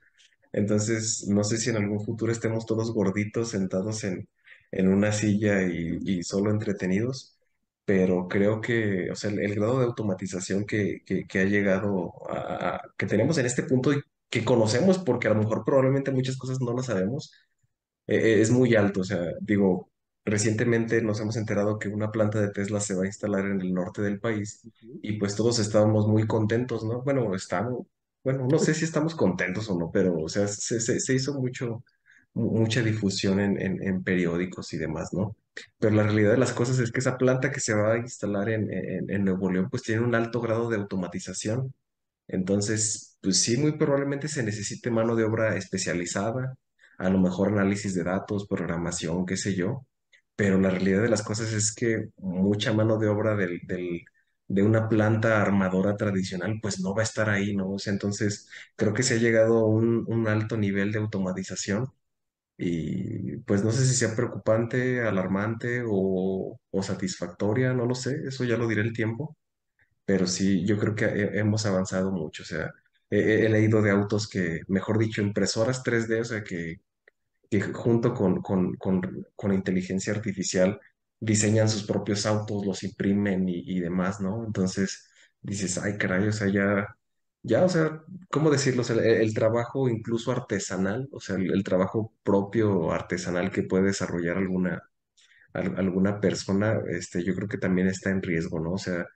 Entonces, 0.53 1.27
no 1.29 1.45
sé 1.45 1.59
si 1.59 1.71
en 1.71 1.77
algún 1.77 2.05
futuro 2.05 2.33
estemos 2.33 2.67
todos 2.67 2.93
gorditos 2.93 3.51
sentados 3.51 4.05
en, 4.05 4.29
en 4.71 4.89
una 4.89 5.13
silla 5.13 5.63
y, 5.63 5.99
y 6.05 6.23
solo 6.23 6.51
entretenidos, 6.51 7.39
pero 7.85 8.29
creo 8.29 8.61
que, 8.61 9.11
o 9.11 9.15
sea, 9.17 9.31
el, 9.31 9.39
el 9.41 9.55
grado 9.55 9.79
de 9.81 9.85
automatización 9.87 10.67
que, 10.67 11.03
que, 11.07 11.27
que 11.27 11.41
ha 11.41 11.45
llegado 11.45 12.13
a, 12.31 12.77
a, 12.77 12.83
que 12.99 13.07
tenemos 13.07 13.39
en 13.39 13.47
este 13.47 13.63
punto 13.65 13.93
que 14.31 14.45
conocemos, 14.45 14.99
porque 14.99 15.29
a 15.29 15.31
lo 15.35 15.37
mejor 15.41 15.65
probablemente 15.65 16.11
muchas 16.13 16.37
cosas 16.37 16.61
no 16.61 16.75
las 16.75 16.87
sabemos, 16.87 17.33
eh, 18.07 18.41
es 18.41 18.51
muy 18.51 18.75
alto. 18.75 19.01
O 19.01 19.05
sea, 19.05 19.21
digo, 19.41 19.91
recientemente 20.25 21.03
nos 21.03 21.21
hemos 21.21 21.37
enterado 21.37 21.79
que 21.79 21.89
una 21.89 22.11
planta 22.11 22.41
de 22.41 22.51
Tesla 22.51 22.81
se 22.81 22.95
va 22.95 23.03
a 23.05 23.07
instalar 23.07 23.47
en 23.47 23.61
el 23.61 23.73
norte 23.75 24.03
del 24.03 24.21
país 24.21 24.63
y 25.03 25.15
pues 25.19 25.37
todos 25.37 25.59
estábamos 25.59 26.07
muy 26.09 26.27
contentos, 26.27 26.85
¿no? 26.85 27.03
Bueno, 27.03 27.35
estamos, 27.35 27.87
bueno, 28.25 28.47
no 28.51 28.59
sé 28.59 28.75
si 28.75 28.85
estamos 28.85 29.15
contentos 29.15 29.69
o 29.71 29.79
no, 29.79 29.91
pero 29.93 30.19
o 30.21 30.29
sea, 30.29 30.49
se, 30.49 30.81
se, 30.81 31.01
se 31.01 31.15
hizo 31.15 31.35
mucho, 31.35 31.67
mu- 31.69 31.83
mucha 32.37 32.83
difusión 32.83 33.41
en, 33.41 33.61
en, 33.83 34.03
periódicos 34.05 34.73
y 34.75 34.79
demás, 34.79 35.11
¿no? 35.13 35.37
Pero 35.79 35.95
la 35.97 36.05
realidad 36.05 36.33
de 36.33 36.39
las 36.39 36.53
cosas 36.53 36.79
es 36.81 36.93
que 36.93 37.01
esa 37.01 37.17
planta 37.19 37.51
que 37.53 37.61
se 37.61 37.75
va 37.75 37.95
a 37.95 37.99
instalar 37.99 38.49
en, 38.51 38.73
en, 38.73 39.11
en 39.11 39.25
Nuevo 39.25 39.51
León 39.51 39.69
pues 39.71 39.83
tiene 39.83 40.03
un 40.03 40.15
alto 40.15 40.41
grado 40.41 40.69
de 40.71 40.77
automatización. 40.77 41.75
Entonces, 42.29 43.19
pues 43.23 43.41
sí, 43.43 43.57
muy 43.59 43.73
probablemente 43.79 44.29
se 44.29 44.43
necesite 44.43 44.91
mano 44.91 45.15
de 45.17 45.25
obra 45.25 45.57
especializada, 45.57 46.57
a 46.99 47.11
lo 47.11 47.19
mejor 47.19 47.49
análisis 47.49 47.95
de 47.95 48.05
datos, 48.05 48.47
programación, 48.49 49.27
qué 49.27 49.37
sé 49.37 49.55
yo, 49.55 49.87
pero 50.37 50.61
la 50.61 50.71
realidad 50.71 51.03
de 51.03 51.09
las 51.09 51.23
cosas 51.23 51.53
es 51.53 51.75
que 51.75 52.09
mucha 52.19 52.73
mano 52.73 52.99
de 52.99 53.09
obra 53.09 53.37
del, 53.37 53.61
del- 53.67 54.03
de 54.49 54.63
una 54.63 54.89
planta 54.89 55.43
armadora 55.43 55.97
tradicional, 55.97 56.59
pues 56.63 56.81
no 56.81 56.95
va 56.95 57.03
a 57.03 57.05
estar 57.05 57.29
ahí, 57.31 57.55
¿no? 57.57 57.71
O 57.73 57.79
sea, 57.81 57.93
entonces 57.93 58.49
creo 58.77 58.95
que 58.95 59.03
se 59.03 59.15
ha 59.15 59.17
llegado 59.19 59.59
a 59.59 59.67
un, 59.69 60.05
un 60.09 60.29
alto 60.29 60.57
nivel 60.57 60.93
de 60.93 60.99
automatización 61.01 61.89
y 62.59 63.37
pues 63.39 63.65
no 63.65 63.71
sé 63.73 63.85
si 63.87 63.95
sea 63.95 64.15
preocupante, 64.17 65.03
alarmante 65.03 65.83
o, 65.87 66.59
o 66.71 66.83
satisfactoria, 66.83 67.73
no 67.75 67.87
lo 67.87 67.95
sé, 67.95 68.17
eso 68.27 68.45
ya 68.45 68.57
lo 68.57 68.69
dirá 68.69 68.83
el 68.83 68.93
tiempo 68.93 69.37
pero 70.05 70.27
sí, 70.27 70.65
yo 70.67 70.79
creo 70.79 70.95
que 70.95 71.05
he- 71.07 71.39
hemos 71.41 71.67
avanzado 71.67 72.11
mucho. 72.13 72.43
O 72.43 72.47
sea, 72.47 72.71
he, 73.11 73.45
he- 73.47 73.49
leído 73.49 73.83
de 73.83 73.91
autos 73.91 74.29
que, 74.29 74.61
mejor 74.69 74.99
dicho, 74.99 75.23
impresoras 75.23 75.83
3D, 75.83 76.21
o 76.21 76.25
sea, 76.25 76.43
que, 76.45 76.77
que 77.51 77.61
junto 77.63 78.15
con, 78.15 78.43
con, 78.43 78.75
con, 78.77 79.27
con 79.37 79.53
inteligencia 79.55 80.13
artificial 80.13 80.81
diseñan 81.21 81.69
sus 81.69 81.85
propios 81.85 82.27
autos, 82.27 82.67
los 82.67 82.83
imprimen 82.85 83.49
y, 83.49 83.61
y 83.77 83.81
demás, 83.81 84.21
¿no? 84.21 84.45
Entonces 84.47 85.09
dices, 85.41 85.79
ay, 85.79 85.97
caray, 85.99 86.29
o 86.29 86.33
sea, 86.33 86.49
ya, 86.49 86.87
ya, 87.47 87.65
o 87.65 87.69
sea, 87.69 88.03
¿cómo 88.31 88.51
decirlo? 88.51 88.83
El, 89.03 89.35
trabajo 89.35 89.89
incluso 89.89 90.33
artesanal, 90.33 91.09
o 91.13 91.21
sea, 91.21 91.37
el, 91.37 91.63
trabajo 91.65 92.13
propio 92.23 92.91
artesanal 92.93 93.51
que 93.51 93.63
puede 93.63 93.85
desarrollar 93.87 94.37
alguna, 94.39 94.83
al- 95.55 95.77
alguna 95.79 96.21
persona, 96.21 96.81
este, 96.91 97.25
yo 97.25 97.35
creo 97.37 97.49
que 97.49 97.59
también 97.59 97.89
está 97.89 98.11
en 98.11 98.23
riesgo, 98.23 98.61
¿no? 98.61 98.73
O 98.75 98.79
sea, 98.79 99.07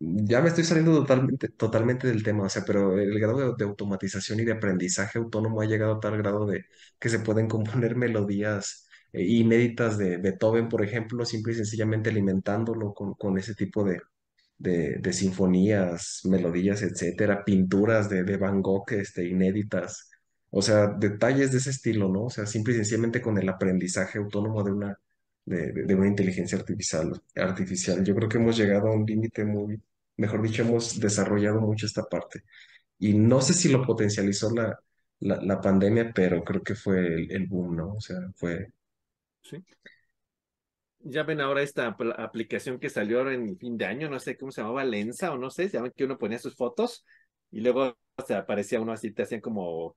ya 0.00 0.40
me 0.42 0.48
estoy 0.48 0.64
saliendo 0.64 0.94
totalmente, 1.00 1.48
totalmente 1.50 2.08
del 2.08 2.22
tema, 2.24 2.44
o 2.44 2.48
sea, 2.50 2.64
pero 2.66 2.98
el 2.98 3.18
grado 3.20 3.38
de, 3.52 3.54
de 3.58 3.64
automatización 3.70 4.40
y 4.40 4.44
de 4.44 4.52
aprendizaje 4.52 5.18
autónomo 5.18 5.60
ha 5.62 5.66
llegado 5.66 5.94
a 5.96 6.00
tal 6.00 6.18
grado 6.18 6.46
de 6.46 6.66
que 7.00 7.08
se 7.10 7.20
pueden 7.20 7.48
componer 7.48 7.96
melodías 7.96 8.88
eh, 9.12 9.22
inéditas 9.24 9.98
de 9.98 10.18
Beethoven, 10.18 10.68
por 10.68 10.84
ejemplo, 10.84 11.24
simple 11.26 11.52
y 11.54 11.56
sencillamente 11.56 12.10
alimentándolo 12.10 12.94
con, 12.94 13.14
con 13.14 13.38
ese 13.38 13.54
tipo 13.54 13.84
de, 13.84 14.00
de, 14.58 14.96
de 14.98 15.12
sinfonías, 15.12 16.20
melodías, 16.24 16.82
etcétera, 16.82 17.44
pinturas 17.44 18.08
de, 18.08 18.24
de 18.24 18.36
Van 18.36 18.62
Gogh, 18.62 18.90
este, 18.92 19.26
inéditas, 19.28 20.08
o 20.50 20.62
sea, 20.62 20.88
detalles 20.88 21.52
de 21.52 21.58
ese 21.58 21.70
estilo, 21.70 22.08
¿no? 22.08 22.24
O 22.24 22.30
sea, 22.30 22.46
simple 22.46 22.74
y 22.74 22.76
sencillamente 22.76 23.20
con 23.22 23.38
el 23.38 23.48
aprendizaje 23.48 24.18
autónomo 24.18 24.62
de 24.64 24.72
una, 24.72 24.98
de, 25.44 25.72
de- 25.72 25.94
una 25.94 26.08
inteligencia 26.08 26.58
artificial, 26.58 27.20
artificial. 27.36 28.04
Yo 28.04 28.14
creo 28.14 28.28
que 28.28 28.38
hemos 28.38 28.56
llegado 28.56 28.88
a 28.88 28.92
un 28.94 29.04
límite 29.06 29.44
muy, 29.44 29.80
mejor 30.16 30.42
dicho, 30.42 30.62
hemos 30.62 30.98
desarrollado 31.00 31.60
mucho 31.60 31.86
esta 31.86 32.04
parte. 32.04 32.42
Y 32.98 33.14
no 33.14 33.40
sé 33.42 33.54
si 33.54 33.68
lo 33.70 33.84
potencializó 33.86 34.50
la, 34.54 34.78
la, 35.20 35.40
la 35.42 35.60
pandemia, 35.60 36.12
pero 36.14 36.44
creo 36.44 36.62
que 36.62 36.74
fue 36.74 37.00
el, 37.06 37.30
el 37.32 37.46
boom, 37.46 37.76
¿no? 37.76 37.94
O 37.94 38.00
sea, 38.00 38.16
fue... 38.36 38.68
Sí. 39.42 39.64
Ya 41.08 41.22
ven 41.22 41.40
ahora 41.40 41.62
esta 41.62 41.88
apl- 41.96 42.14
aplicación 42.18 42.80
que 42.80 42.90
salió 42.90 43.18
ahora 43.18 43.34
en 43.34 43.56
fin 43.58 43.76
de 43.76 43.84
año, 43.86 44.08
no 44.10 44.18
sé 44.18 44.36
cómo 44.36 44.50
se 44.50 44.60
llamaba, 44.60 44.84
Lensa 44.84 45.32
o 45.32 45.38
no 45.38 45.50
sé, 45.50 45.68
se 45.68 45.76
llama 45.76 45.90
que 45.90 46.04
uno 46.04 46.18
ponía 46.18 46.38
sus 46.38 46.56
fotos 46.56 47.04
y 47.52 47.60
luego 47.60 47.96
se 48.26 48.34
aparecía 48.34 48.80
uno 48.80 48.92
así, 48.92 49.12
te 49.12 49.22
hacían 49.22 49.40
como, 49.40 49.94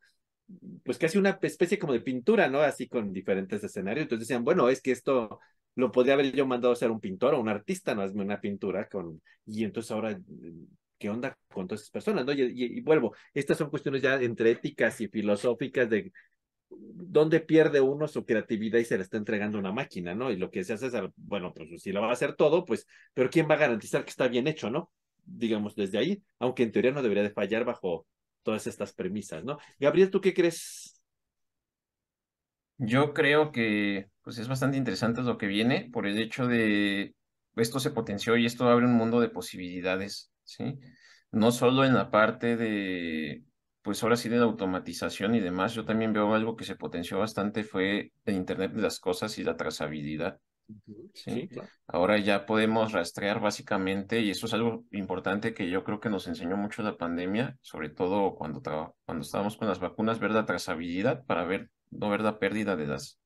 pues 0.83 0.97
casi 0.99 1.17
una 1.17 1.39
especie 1.41 1.79
como 1.79 1.93
de 1.93 2.01
pintura, 2.01 2.49
¿no? 2.49 2.61
Así 2.61 2.87
con 2.87 3.13
diferentes 3.13 3.63
escenarios. 3.63 4.03
Entonces 4.03 4.27
decían, 4.27 4.43
bueno, 4.45 4.69
es 4.69 4.81
que 4.81 4.91
esto 4.91 5.39
lo 5.75 5.91
podría 5.91 6.13
haber 6.15 6.33
yo 6.35 6.45
mandado 6.47 6.71
a 6.73 6.75
hacer 6.75 6.91
un 6.91 6.99
pintor 6.99 7.33
o 7.35 7.41
un 7.41 7.49
artista, 7.49 7.95
no 7.95 8.01
hazme 8.03 8.23
una 8.23 8.41
pintura 8.41 8.87
con, 8.89 9.21
y 9.45 9.63
entonces 9.65 9.91
ahora, 9.91 10.19
¿qué 10.97 11.09
onda 11.09 11.37
con 11.53 11.67
todas 11.67 11.81
esas 11.81 11.91
personas, 11.91 12.25
no? 12.25 12.33
Y, 12.33 12.41
y, 12.43 12.77
y 12.79 12.81
vuelvo, 12.81 13.15
estas 13.33 13.57
son 13.57 13.69
cuestiones 13.69 14.01
ya 14.01 14.15
entre 14.21 14.51
éticas 14.51 14.99
y 15.01 15.07
filosóficas 15.07 15.89
de 15.89 16.11
dónde 16.69 17.39
pierde 17.39 17.81
uno 17.81 18.07
su 18.07 18.25
creatividad 18.25 18.79
y 18.79 18.85
se 18.85 18.97
le 18.97 19.03
está 19.03 19.17
entregando 19.17 19.57
una 19.57 19.71
máquina, 19.71 20.15
¿no? 20.15 20.31
Y 20.31 20.37
lo 20.37 20.51
que 20.51 20.63
se 20.63 20.73
hace 20.73 20.87
es, 20.87 20.93
bueno, 21.15 21.53
pues 21.53 21.81
si 21.81 21.91
lo 21.91 22.01
va 22.01 22.09
a 22.09 22.13
hacer 22.13 22.35
todo, 22.35 22.65
pues, 22.65 22.87
pero 23.13 23.29
¿quién 23.29 23.49
va 23.49 23.55
a 23.55 23.59
garantizar 23.59 24.03
que 24.03 24.11
está 24.11 24.27
bien 24.27 24.47
hecho, 24.47 24.69
¿no? 24.69 24.91
Digamos, 25.25 25.75
desde 25.75 25.97
ahí, 25.97 26.23
aunque 26.39 26.63
en 26.63 26.71
teoría 26.71 26.91
no 26.91 27.01
debería 27.01 27.23
de 27.23 27.31
fallar 27.31 27.65
bajo 27.65 28.05
todas 28.43 28.67
estas 28.67 28.93
premisas, 28.93 29.43
¿no? 29.43 29.57
Gabriel, 29.79 30.09
¿tú 30.09 30.21
qué 30.21 30.33
crees? 30.33 31.01
Yo 32.77 33.13
creo 33.13 33.51
que 33.51 34.09
pues 34.21 34.37
es 34.37 34.47
bastante 34.47 34.77
interesante 34.77 35.21
lo 35.21 35.37
que 35.37 35.47
viene 35.47 35.89
por 35.91 36.07
el 36.07 36.17
hecho 36.17 36.47
de 36.47 37.15
esto 37.55 37.79
se 37.79 37.91
potenció 37.91 38.37
y 38.37 38.45
esto 38.45 38.69
abre 38.69 38.85
un 38.85 38.93
mundo 38.93 39.19
de 39.19 39.29
posibilidades, 39.29 40.31
¿sí? 40.43 40.79
No 41.31 41.51
solo 41.51 41.83
en 41.83 41.93
la 41.93 42.09
parte 42.09 42.55
de, 42.55 43.43
pues 43.89 44.03
ahora 44.03 44.17
sí 44.17 44.29
de 44.29 44.37
la 44.37 44.43
automatización 44.43 45.33
y 45.33 45.39
demás, 45.39 45.73
yo 45.73 45.83
también 45.83 46.13
veo 46.13 46.35
algo 46.35 46.55
que 46.55 46.63
se 46.63 46.75
potenció 46.75 47.17
bastante 47.17 47.63
fue 47.63 48.11
el 48.23 48.35
Internet 48.35 48.71
de 48.73 48.83
las 48.83 48.99
cosas 48.99 49.35
y 49.39 49.43
la 49.43 49.57
trazabilidad. 49.57 50.39
Sí, 51.13 51.31
¿sí? 51.31 51.49
claro. 51.49 51.71
Ahora 51.87 52.19
ya 52.19 52.45
podemos 52.45 52.91
rastrear 52.93 53.39
básicamente, 53.41 54.21
y 54.21 54.29
eso 54.31 54.45
es 54.45 54.53
algo 54.53 54.85
importante 54.91 55.55
que 55.55 55.69
yo 55.71 55.83
creo 55.83 55.99
que 55.99 56.09
nos 56.09 56.27
enseñó 56.27 56.57
mucho 56.57 56.83
la 56.83 56.97
pandemia, 56.97 57.57
sobre 57.61 57.89
todo 57.89 58.35
cuando, 58.35 58.61
cuando 59.05 59.23
estábamos 59.23 59.57
con 59.57 59.67
las 59.67 59.79
vacunas, 59.79 60.19
ver 60.19 60.31
la 60.31 60.45
trazabilidad 60.45 61.25
para 61.25 61.45
ver, 61.45 61.71
no 61.91 62.09
ver 62.09 62.21
la 62.21 62.39
pérdida 62.39 62.75
de 62.75 62.87
las, 62.87 63.19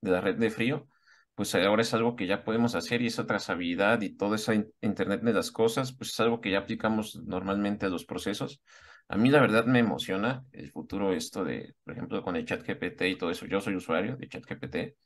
de 0.00 0.10
la 0.10 0.20
red 0.20 0.36
de 0.36 0.50
frío, 0.50 0.88
pues 1.34 1.54
ahora 1.54 1.82
es 1.82 1.94
algo 1.94 2.16
que 2.16 2.26
ya 2.26 2.44
podemos 2.44 2.74
hacer 2.74 3.02
y 3.02 3.06
esa 3.08 3.26
trazabilidad 3.26 4.00
y 4.02 4.16
todo 4.16 4.34
ese 4.34 4.54
in- 4.56 4.72
Internet 4.82 5.22
de 5.22 5.32
las 5.32 5.50
cosas, 5.50 5.92
pues 5.94 6.10
es 6.10 6.20
algo 6.20 6.40
que 6.40 6.50
ya 6.50 6.58
aplicamos 6.60 7.16
normalmente 7.26 7.86
a 7.86 7.88
los 7.90 8.04
procesos. 8.06 8.62
A 9.10 9.16
mí 9.18 9.28
la 9.30 9.40
verdad 9.42 9.66
me 9.66 9.80
emociona 9.80 10.46
el 10.52 10.70
futuro 10.72 11.12
esto 11.12 11.44
de, 11.44 11.74
por 11.84 11.92
ejemplo, 11.92 12.22
con 12.22 12.34
el 12.36 12.46
chat 12.46 12.62
GPT 12.66 13.08
y 13.10 13.18
todo 13.18 13.30
eso. 13.30 13.44
Yo 13.46 13.60
soy 13.60 13.74
usuario 13.76 14.16
de 14.16 14.28
chat 14.28 14.44
GPT. 14.46 14.96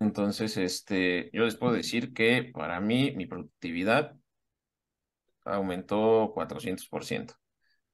Entonces, 0.00 0.56
este, 0.56 1.30
yo 1.32 1.44
les 1.44 1.56
puedo 1.56 1.72
decir 1.72 2.12
que 2.14 2.50
para 2.54 2.80
mí 2.80 3.12
mi 3.16 3.26
productividad 3.26 4.16
aumentó 5.44 6.30
400%, 6.34 7.34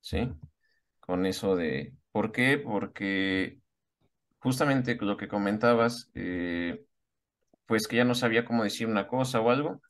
¿sí? 0.01 0.31
Con 1.01 1.27
eso 1.27 1.57
de, 1.57 1.95
¿por 2.13 2.33
qué? 2.33 2.59
Porque 2.59 3.61
justamente 4.41 4.97
lo 5.01 5.17
que 5.17 5.29
comentabas, 5.29 6.11
eh, 6.15 6.85
pues 7.67 7.89
que 7.89 7.97
ya 7.99 8.05
no 8.05 8.15
sabía 8.17 8.45
cómo 8.45 8.65
decir 8.65 8.87
una 8.89 9.09
cosa 9.09 9.41
o 9.41 9.51
algo, 9.51 9.81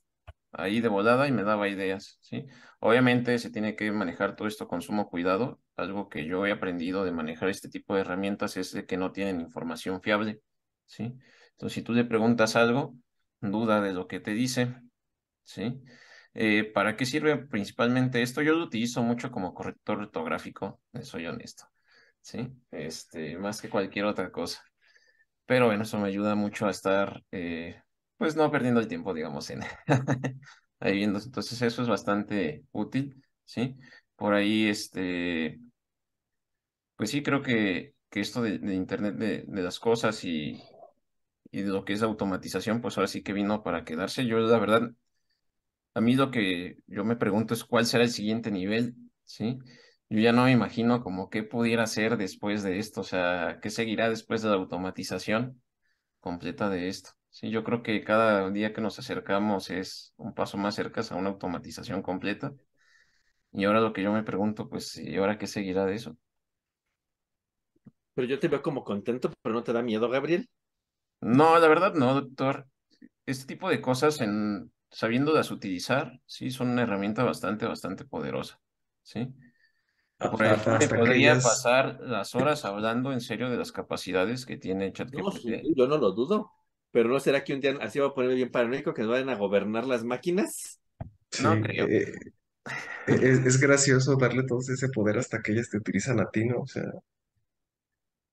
ahí 0.51 0.81
de 0.81 0.87
volada 0.89 1.27
y 1.27 1.31
me 1.31 1.43
daba 1.43 1.67
ideas, 1.69 2.17
¿sí? 2.21 2.45
Obviamente 2.79 3.37
se 3.39 3.51
tiene 3.51 3.75
que 3.75 3.91
manejar 3.91 4.35
todo 4.35 4.47
esto 4.47 4.67
con 4.67 4.81
sumo 4.81 5.09
cuidado. 5.09 5.59
Algo 5.75 6.09
que 6.09 6.25
yo 6.25 6.45
he 6.45 6.51
aprendido 6.51 7.03
de 7.05 7.11
manejar 7.11 7.49
este 7.49 7.69
tipo 7.69 7.95
de 7.95 8.01
herramientas 8.01 8.57
es 8.57 8.71
de 8.73 8.85
que 8.85 8.97
no 8.97 9.11
tienen 9.11 9.41
información 9.41 10.01
fiable, 10.01 10.41
¿sí? 10.85 11.15
Entonces, 11.51 11.73
si 11.75 11.81
tú 11.83 11.93
le 11.93 12.05
preguntas 12.05 12.55
algo, 12.55 12.95
duda 13.39 13.81
de 13.81 13.93
lo 13.93 14.07
que 14.07 14.19
te 14.19 14.31
dice, 14.31 14.75
¿sí? 15.43 15.81
Eh, 16.33 16.63
¿para 16.73 16.95
qué 16.95 17.05
sirve 17.05 17.37
principalmente 17.37 18.21
esto? 18.21 18.41
Yo 18.41 18.53
lo 18.55 18.63
utilizo 18.65 19.03
mucho 19.03 19.31
como 19.31 19.53
corrector 19.53 19.99
ortográfico, 19.99 20.81
soy 21.03 21.27
honesto, 21.27 21.65
¿sí? 22.21 22.49
Este, 22.71 23.37
más 23.37 23.61
que 23.61 23.69
cualquier 23.69 24.05
otra 24.05 24.31
cosa. 24.31 24.61
Pero 25.45 25.67
bueno, 25.67 25.83
eso 25.83 25.99
me 25.99 26.07
ayuda 26.07 26.35
mucho 26.35 26.67
a 26.67 26.71
estar, 26.71 27.23
eh, 27.31 27.81
pues 28.21 28.35
no 28.35 28.51
perdiendo 28.51 28.79
el 28.79 28.87
tiempo, 28.87 29.13
digamos, 29.15 29.49
en 29.49 29.61
ahí 30.79 30.93
viendo. 30.93 31.17
Entonces 31.19 31.59
eso 31.63 31.81
es 31.81 31.87
bastante 31.87 32.63
útil, 32.71 33.23
¿sí? 33.45 33.75
Por 34.15 34.35
ahí, 34.35 34.67
este, 34.67 35.59
pues 36.95 37.11
sí, 37.11 37.23
creo 37.23 37.41
que, 37.41 37.95
que 38.09 38.19
esto 38.21 38.41
de, 38.41 38.55
Internet 38.75 39.15
de, 39.15 39.43
de 39.47 39.61
las 39.63 39.79
cosas 39.79 40.23
y, 40.23 40.61
y 41.51 41.61
de 41.63 41.69
lo 41.69 41.85
que 41.85 41.93
es 41.93 42.03
automatización, 42.03 42.81
pues 42.81 42.97
ahora 42.97 43.07
sí 43.07 43.23
que 43.23 43.33
vino 43.33 43.63
para 43.63 43.85
quedarse. 43.85 44.25
Yo, 44.27 44.39
la 44.39 44.59
verdad, 44.59 44.91
a 45.93 46.01
mí 46.01 46.15
lo 46.15 46.31
que 46.31 46.77
yo 46.87 47.03
me 47.03 47.15
pregunto 47.15 47.53
es 47.53 47.63
cuál 47.63 47.85
será 47.85 48.03
el 48.03 48.11
siguiente 48.11 48.51
nivel, 48.51 48.95
¿sí? 49.25 49.59
Yo 50.09 50.19
ya 50.19 50.31
no 50.33 50.45
me 50.45 50.51
imagino 50.51 51.01
como 51.03 51.29
qué 51.29 51.43
pudiera 51.43 51.87
ser 51.87 52.17
después 52.17 52.63
de 52.63 52.79
esto, 52.79 53.01
o 53.01 53.03
sea, 53.03 53.59
qué 53.61 53.69
seguirá 53.69 54.09
después 54.09 54.41
de 54.41 54.49
la 54.49 54.55
automatización 54.55 55.61
completa 56.21 56.69
de 56.69 56.89
esto. 56.89 57.11
Sí, 57.31 57.49
yo 57.49 57.63
creo 57.63 57.81
que 57.81 58.03
cada 58.03 58.49
día 58.51 58.73
que 58.73 58.81
nos 58.81 58.99
acercamos 58.99 59.69
es 59.69 60.13
un 60.17 60.33
paso 60.33 60.57
más 60.57 60.75
cerca 60.75 61.01
a 61.09 61.15
una 61.15 61.29
automatización 61.29 62.01
completa. 62.01 62.53
Y 63.53 63.63
ahora 63.63 63.79
lo 63.79 63.93
que 63.93 64.03
yo 64.03 64.11
me 64.11 64.23
pregunto, 64.23 64.67
pues, 64.67 64.97
¿y 64.97 65.15
ahora 65.15 65.37
qué 65.37 65.47
seguirá 65.47 65.85
de 65.85 65.95
eso? 65.95 66.17
Pero 68.13 68.27
yo 68.27 68.37
te 68.37 68.49
veo 68.49 68.61
como 68.61 68.83
contento, 68.83 69.31
pero 69.41 69.55
no 69.55 69.63
te 69.63 69.71
da 69.71 69.81
miedo, 69.81 70.09
Gabriel. 70.09 70.49
No, 71.21 71.57
la 71.57 71.67
verdad 71.69 71.93
no, 71.93 72.13
doctor. 72.13 72.67
Este 73.25 73.45
tipo 73.45 73.69
de 73.69 73.79
cosas, 73.79 74.19
en, 74.19 74.69
sabiéndolas 74.89 75.51
utilizar, 75.51 76.19
sí, 76.25 76.51
son 76.51 76.69
una 76.69 76.83
herramienta 76.83 77.23
bastante, 77.23 77.65
bastante 77.65 78.03
poderosa, 78.03 78.59
¿sí? 79.03 79.33
Por 80.17 80.45
ejemplo, 80.45 80.77
me 80.77 80.87
podría 80.87 81.33
pasar 81.35 81.99
las 82.01 82.35
horas 82.35 82.65
hablando 82.65 83.13
en 83.13 83.21
serio 83.21 83.49
de 83.49 83.57
las 83.57 83.71
capacidades 83.71 84.45
que 84.45 84.57
tiene 84.57 84.91
ChatGPT. 84.91 85.45
No, 85.45 85.75
yo 85.75 85.87
no 85.87 85.97
lo 85.97 86.11
dudo, 86.11 86.51
pero 86.91 87.09
¿no 87.09 87.19
será 87.19 87.43
que 87.43 87.53
un 87.53 87.61
día 87.61 87.77
así 87.81 87.99
va 87.99 88.07
a 88.07 88.13
poner 88.13 88.35
bien 88.35 88.51
paranoico 88.51 88.93
que 88.93 89.01
nos 89.01 89.11
vayan 89.11 89.29
a 89.29 89.35
gobernar 89.35 89.85
las 89.85 90.03
máquinas? 90.03 90.79
no 91.41 91.61
creo. 91.61 91.87
Eh, 91.87 92.13
es, 93.07 93.45
es, 93.45 93.59
gracioso 93.59 94.15
darle 94.17 94.43
todo 94.43 94.59
ese 94.59 94.89
poder 94.89 95.17
hasta 95.17 95.41
que 95.41 95.53
ellas 95.53 95.69
te 95.69 95.77
utilizan 95.77 96.19
a 96.19 96.29
ti, 96.29 96.45
¿no? 96.45 96.59
O 96.59 96.67
sea, 96.67 96.83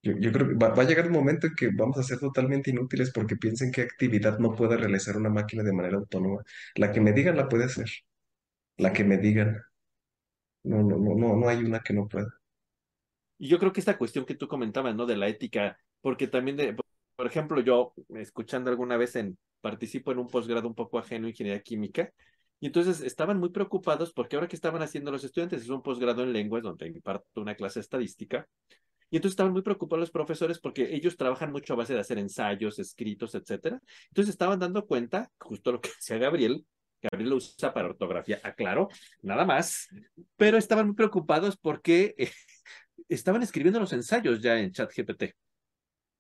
yo, 0.03 0.13
yo 0.19 0.33
creo 0.33 0.49
que 0.49 0.55
va, 0.55 0.69
va, 0.75 0.83
a 0.83 0.87
llegar 0.87 1.07
un 1.07 1.13
momento 1.13 1.47
en 1.47 1.55
que 1.55 1.71
vamos 1.73 1.99
a 1.99 2.03
ser 2.03 2.19
totalmente 2.19 2.71
inútiles 2.71 3.11
porque 3.13 3.37
piensen 3.37 3.73
qué 3.73 3.83
actividad 3.83 4.39
no 4.39 4.55
puede 4.55 4.77
realizar 4.77 5.17
una 5.17 5.31
máquina 5.31 5.63
de 5.63 5.73
manera 5.73 5.97
autónoma. 5.97 6.43
La 6.75 6.93
que 6.93 7.01
me 7.01 7.13
digan 7.13 7.37
la 7.37 7.49
puede 7.49 7.65
hacer. 7.65 7.89
La 8.77 8.93
que 8.93 9.05
me 9.05 9.19
digan. 9.19 9.61
No, 10.65 10.83
no, 10.83 10.99
no, 10.99 11.15
no, 11.15 11.37
no 11.37 11.49
hay 11.49 11.59
una 11.59 11.81
que 11.81 11.95
no 11.95 12.07
pueda. 12.07 12.29
Y 13.39 13.49
yo 13.49 13.59
creo 13.59 13.73
que 13.73 13.81
esta 13.81 13.99
cuestión 13.99 14.25
que 14.25 14.35
tú 14.35 14.49
comentabas, 14.49 14.95
¿no? 14.95 15.07
De 15.07 15.17
la 15.17 15.29
ética, 15.29 15.79
porque 16.01 16.27
también, 16.27 16.57
de, 16.57 16.77
por 17.19 17.27
ejemplo, 17.27 17.61
yo 17.61 17.95
escuchando 18.11 18.71
alguna 18.71 18.97
vez 18.97 19.17
en, 19.17 19.37
participo 19.61 20.13
en 20.13 20.21
un 20.21 20.29
posgrado 20.29 20.69
un 20.69 20.77
poco 20.77 21.01
ajeno 21.01 21.27
a 21.27 21.31
ingeniería 21.31 21.61
química, 21.61 22.13
y 22.61 22.67
entonces 22.67 23.01
estaban 23.01 23.41
muy 23.41 23.49
preocupados 23.49 24.13
porque 24.13 24.37
ahora 24.37 24.47
que 24.47 24.55
estaban 24.55 24.83
haciendo 24.83 25.11
los 25.11 25.25
estudiantes, 25.25 25.63
es 25.63 25.69
un 25.69 25.83
posgrado 25.83 26.23
en 26.23 26.33
lenguas 26.33 26.63
donde 26.63 26.87
imparto 26.87 27.41
una 27.41 27.57
clase 27.57 27.81
estadística, 27.81 28.47
y 29.11 29.17
entonces 29.17 29.33
estaban 29.33 29.53
muy 29.53 29.63
preocupados 29.63 29.99
los 29.99 30.11
profesores 30.13 30.61
porque 30.61 30.95
ellos 30.95 31.17
trabajan 31.17 31.51
mucho 31.51 31.73
a 31.73 31.77
base 31.77 31.93
de 31.93 31.99
hacer 31.99 32.19
ensayos, 32.19 32.79
escritos, 32.79 33.35
etcétera. 33.35 33.81
Entonces 34.11 34.31
estaban 34.31 34.61
dando 34.61 34.87
cuenta, 34.87 35.29
justo 35.41 35.73
lo 35.73 35.81
que 35.81 35.89
decía 35.97 36.19
Gabriel, 36.19 36.65
Gabriel 37.03 37.31
lo 37.31 37.37
usa 37.37 37.75
para 37.75 37.89
ortografía, 37.89 38.39
aclaro, 38.45 38.91
nada 39.23 39.45
más, 39.45 39.89
pero 40.37 40.57
estaban 40.57 40.87
muy 40.87 40.95
preocupados 40.95 41.57
porque 41.57 42.15
eh, 42.17 42.31
estaban 43.09 43.43
escribiendo 43.43 43.81
los 43.81 43.93
ensayos 43.93 44.41
ya 44.41 44.57
en 44.61 44.71
ChatGPT 44.71 45.35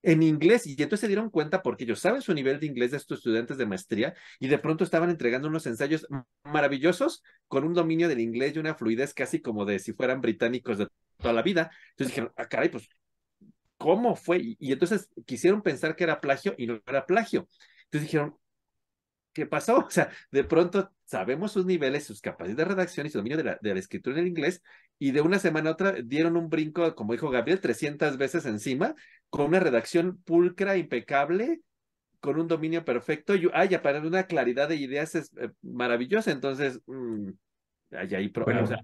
en 0.02 0.22
inglés 0.22 0.66
y 0.66 0.72
entonces 0.72 1.00
se 1.00 1.08
dieron 1.08 1.30
cuenta 1.30 1.62
porque 1.62 1.84
ellos 1.84 2.00
saben 2.00 2.22
su 2.22 2.32
nivel 2.32 2.60
de 2.60 2.66
inglés 2.66 2.92
de 2.92 2.98
estos 2.98 3.18
estudiantes 3.18 3.58
de 3.58 3.66
maestría 3.66 4.14
y 4.38 4.48
de 4.48 4.58
pronto 4.58 4.84
estaban 4.84 5.10
entregando 5.10 5.48
unos 5.48 5.66
ensayos 5.66 6.06
maravillosos 6.44 7.22
con 7.48 7.64
un 7.64 7.74
dominio 7.74 8.08
del 8.08 8.20
inglés 8.20 8.54
y 8.54 8.58
una 8.60 8.74
fluidez 8.74 9.12
casi 9.14 9.40
como 9.40 9.64
de 9.64 9.78
si 9.78 9.92
fueran 9.92 10.20
británicos 10.20 10.78
de 10.78 10.88
toda 11.18 11.32
la 11.32 11.42
vida. 11.42 11.70
Entonces 11.90 12.08
dijeron, 12.14 12.32
ah, 12.36 12.46
caray, 12.46 12.68
pues, 12.68 12.88
¿cómo 13.76 14.16
fue? 14.16 14.38
Y, 14.38 14.56
y 14.60 14.72
entonces 14.72 15.08
quisieron 15.26 15.62
pensar 15.62 15.96
que 15.96 16.04
era 16.04 16.20
plagio 16.20 16.54
y 16.56 16.66
no 16.66 16.80
era 16.86 17.06
plagio. 17.06 17.48
Entonces 17.84 18.02
dijeron, 18.08 18.36
¿qué 19.32 19.46
pasó? 19.46 19.78
O 19.86 19.90
sea, 19.90 20.10
de 20.30 20.44
pronto 20.44 20.90
sabemos 21.04 21.52
sus 21.52 21.66
niveles, 21.66 22.04
sus 22.04 22.20
capacidades 22.20 22.56
de 22.56 22.64
redacción 22.64 23.06
y 23.06 23.10
su 23.10 23.18
dominio 23.18 23.38
de 23.38 23.44
la, 23.44 23.58
de 23.60 23.74
la 23.74 23.80
escritura 23.80 24.16
en 24.16 24.22
el 24.22 24.28
inglés, 24.28 24.62
y 24.98 25.12
de 25.12 25.20
una 25.20 25.38
semana 25.38 25.70
a 25.70 25.72
otra 25.72 25.92
dieron 26.02 26.36
un 26.36 26.48
brinco, 26.48 26.94
como 26.94 27.12
dijo 27.12 27.30
Gabriel, 27.30 27.60
300 27.60 28.16
veces 28.18 28.46
encima, 28.46 28.94
con 29.30 29.46
una 29.46 29.60
redacción 29.60 30.22
pulcra, 30.22 30.76
impecable, 30.76 31.60
con 32.20 32.38
un 32.38 32.48
dominio 32.48 32.84
perfecto, 32.84 33.34
y 33.34 33.48
ay, 33.52 33.78
para 33.78 34.00
una 34.00 34.24
claridad 34.24 34.68
de 34.68 34.76
ideas 34.76 35.14
es 35.14 35.30
eh, 35.36 35.50
maravillosa, 35.62 36.32
entonces, 36.32 36.80
mmm, 36.86 37.30
hay 37.92 38.14
ahí, 38.14 38.28
bueno, 38.28 38.64
o 38.64 38.66
sea, 38.66 38.78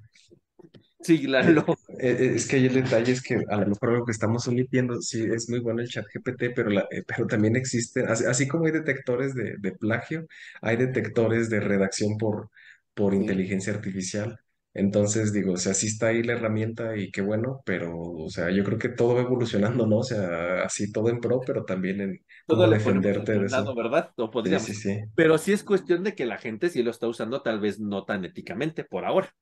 Sí, 1.05 1.23
claro. 1.23 1.67
Eh, 2.01 2.17
eh, 2.19 2.33
es 2.35 2.49
que 2.49 2.57
hay 2.57 2.67
el 2.67 2.75
detalle 2.75 3.13
es 3.13 3.23
que 3.23 3.35
a 3.49 3.57
lo 3.59 3.67
mejor 3.67 3.93
lo 3.93 4.05
que 4.07 4.13
estamos 4.13 4.49
omitiendo, 4.49 5.03
sí, 5.03 5.23
es 5.23 5.51
muy 5.51 5.61
bueno 5.61 5.83
el 5.83 5.89
chat 5.89 6.07
GPT, 6.07 6.55
pero, 6.57 6.71
la, 6.71 6.89
eh, 6.91 7.03
pero 7.07 7.27
también 7.27 7.57
existe, 7.57 8.05
así, 8.05 8.25
así, 8.25 8.49
como 8.49 8.65
hay 8.65 8.73
detectores 8.73 9.35
de, 9.35 9.57
de, 9.59 9.73
plagio, 9.73 10.27
hay 10.63 10.79
detectores 10.79 11.51
de 11.51 11.61
redacción 11.61 12.17
por, 12.17 12.49
por 12.95 13.13
sí. 13.13 13.19
inteligencia 13.19 13.75
artificial. 13.75 14.41
Entonces 14.73 15.33
digo, 15.33 15.53
o 15.53 15.57
sea, 15.59 15.75
sí 15.75 15.89
está 15.89 16.09
ahí 16.09 16.23
la 16.23 16.33
herramienta 16.33 16.97
y 16.97 17.11
qué 17.13 17.21
bueno, 17.21 17.61
pero, 17.67 17.97
o 17.97 18.31
sea, 18.31 18.51
yo 18.51 18.65
creo 18.65 18.79
que 18.79 18.89
todo 18.89 19.15
va 19.15 19.21
evolucionando, 19.21 19.87
¿no? 19.87 19.99
O 19.99 20.03
sea, 20.03 20.65
así 20.65 20.91
todo 20.91 21.11
en 21.11 21.21
pro, 21.21 21.41
pero 21.47 21.65
también 21.65 22.01
en 22.01 22.25
todo 22.47 22.63
cómo 22.63 22.73
defenderte 22.73 23.39
de 23.39 23.47
eso. 23.47 23.75
¿verdad? 23.75 24.11
No 24.17 24.31
podríamos. 24.31 24.67
Sí, 24.67 24.75
sí, 24.75 24.95
sí. 24.95 25.01
Pero 25.15 25.37
sí 25.37 25.53
es 25.53 25.63
cuestión 25.63 26.03
de 26.03 26.15
que 26.15 26.25
la 26.25 26.39
gente 26.39 26.71
sí 26.71 26.83
lo 26.83 26.91
está 26.91 27.07
usando, 27.07 27.43
tal 27.43 27.61
vez 27.61 27.79
no 27.79 28.05
tan 28.05 28.25
éticamente 28.25 28.85
por 28.85 29.05
ahora. 29.05 29.33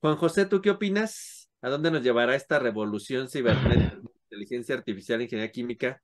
Juan 0.00 0.16
José, 0.16 0.46
¿tú 0.46 0.60
qué 0.60 0.70
opinas? 0.70 1.48
¿A 1.60 1.68
dónde 1.68 1.90
nos 1.90 2.02
llevará 2.02 2.36
esta 2.36 2.58
revolución 2.58 3.28
cibernética, 3.28 3.98
inteligencia 4.30 4.76
artificial, 4.76 5.22
ingeniería 5.22 5.50
química? 5.52 6.02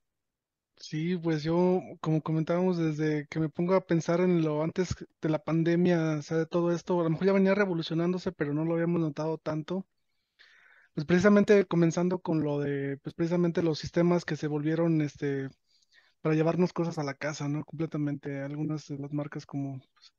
Sí, 0.77 1.17
pues 1.17 1.43
yo, 1.45 1.81
como 2.01 2.21
comentábamos, 2.21 2.77
desde 2.77 3.27
que 3.29 3.39
me 3.41 3.49
pongo 3.49 3.75
a 3.75 3.87
pensar 3.87 4.21
en 4.21 4.43
lo 4.43 4.63
antes 4.63 4.95
de 5.21 5.29
la 5.29 5.39
pandemia, 5.39 6.17
o 6.19 6.23
sea, 6.23 6.39
de 6.39 6.47
todo 6.47 6.73
esto, 6.73 7.01
a 7.01 7.05
lo 7.05 7.11
mejor 7.11 7.27
ya 7.27 7.33
venía 7.33 7.55
revolucionándose, 7.55 8.33
pero 8.33 8.53
no 8.55 8.65
lo 8.65 8.75
habíamos 8.75 9.01
notado 9.01 9.39
tanto. 9.39 9.87
Pues 10.95 11.07
precisamente 11.07 11.65
comenzando 11.67 12.21
con 12.21 12.43
lo 12.43 12.61
de, 12.61 12.99
pues 13.03 13.15
precisamente 13.15 13.63
los 13.63 13.79
sistemas 13.79 14.25
que 14.25 14.37
se 14.37 14.47
volvieron, 14.47 15.01
este, 15.01 15.49
para 16.21 16.35
llevarnos 16.35 16.73
cosas 16.73 16.99
a 16.99 17.05
la 17.05 17.15
casa, 17.15 17.49
¿no? 17.49 17.65
Completamente. 17.65 18.43
Algunas 18.43 18.89
de 18.89 18.99
las 18.99 19.13
marcas 19.13 19.47
como 19.47 19.79
pues, 19.95 20.13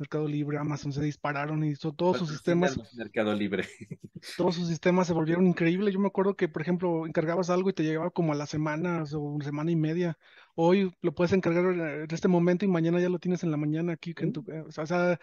Mercado 0.00 0.26
Libre, 0.26 0.56
Amazon 0.56 0.94
se 0.94 1.02
dispararon 1.02 1.62
y 1.62 1.72
hizo 1.72 1.92
todos 1.92 2.16
sus 2.16 2.30
sistemas. 2.30 2.78
Mercado 2.94 3.34
Libre. 3.34 3.68
todos 4.38 4.54
sus 4.54 4.66
sistemas 4.66 5.06
se 5.06 5.12
volvieron 5.12 5.46
increíbles. 5.46 5.92
Yo 5.92 6.00
me 6.00 6.06
acuerdo 6.06 6.36
que, 6.36 6.48
por 6.48 6.62
ejemplo, 6.62 7.06
encargabas 7.06 7.50
algo 7.50 7.68
y 7.68 7.74
te 7.74 7.82
llegaba 7.82 8.10
como 8.10 8.32
a 8.32 8.34
la 8.34 8.46
semana 8.46 9.04
o 9.12 9.18
una 9.18 9.44
semana 9.44 9.70
y 9.70 9.76
media. 9.76 10.16
Hoy 10.54 10.90
lo 11.02 11.14
puedes 11.14 11.34
encargar 11.34 11.66
en 11.66 12.10
este 12.10 12.28
momento 12.28 12.64
y 12.64 12.68
mañana 12.68 12.98
ya 12.98 13.10
lo 13.10 13.18
tienes 13.18 13.42
en 13.42 13.50
la 13.50 13.58
mañana 13.58 13.92
aquí. 13.92 14.14
En 14.16 14.32
tu, 14.32 14.42
o 14.66 14.72
sea, 14.72 15.18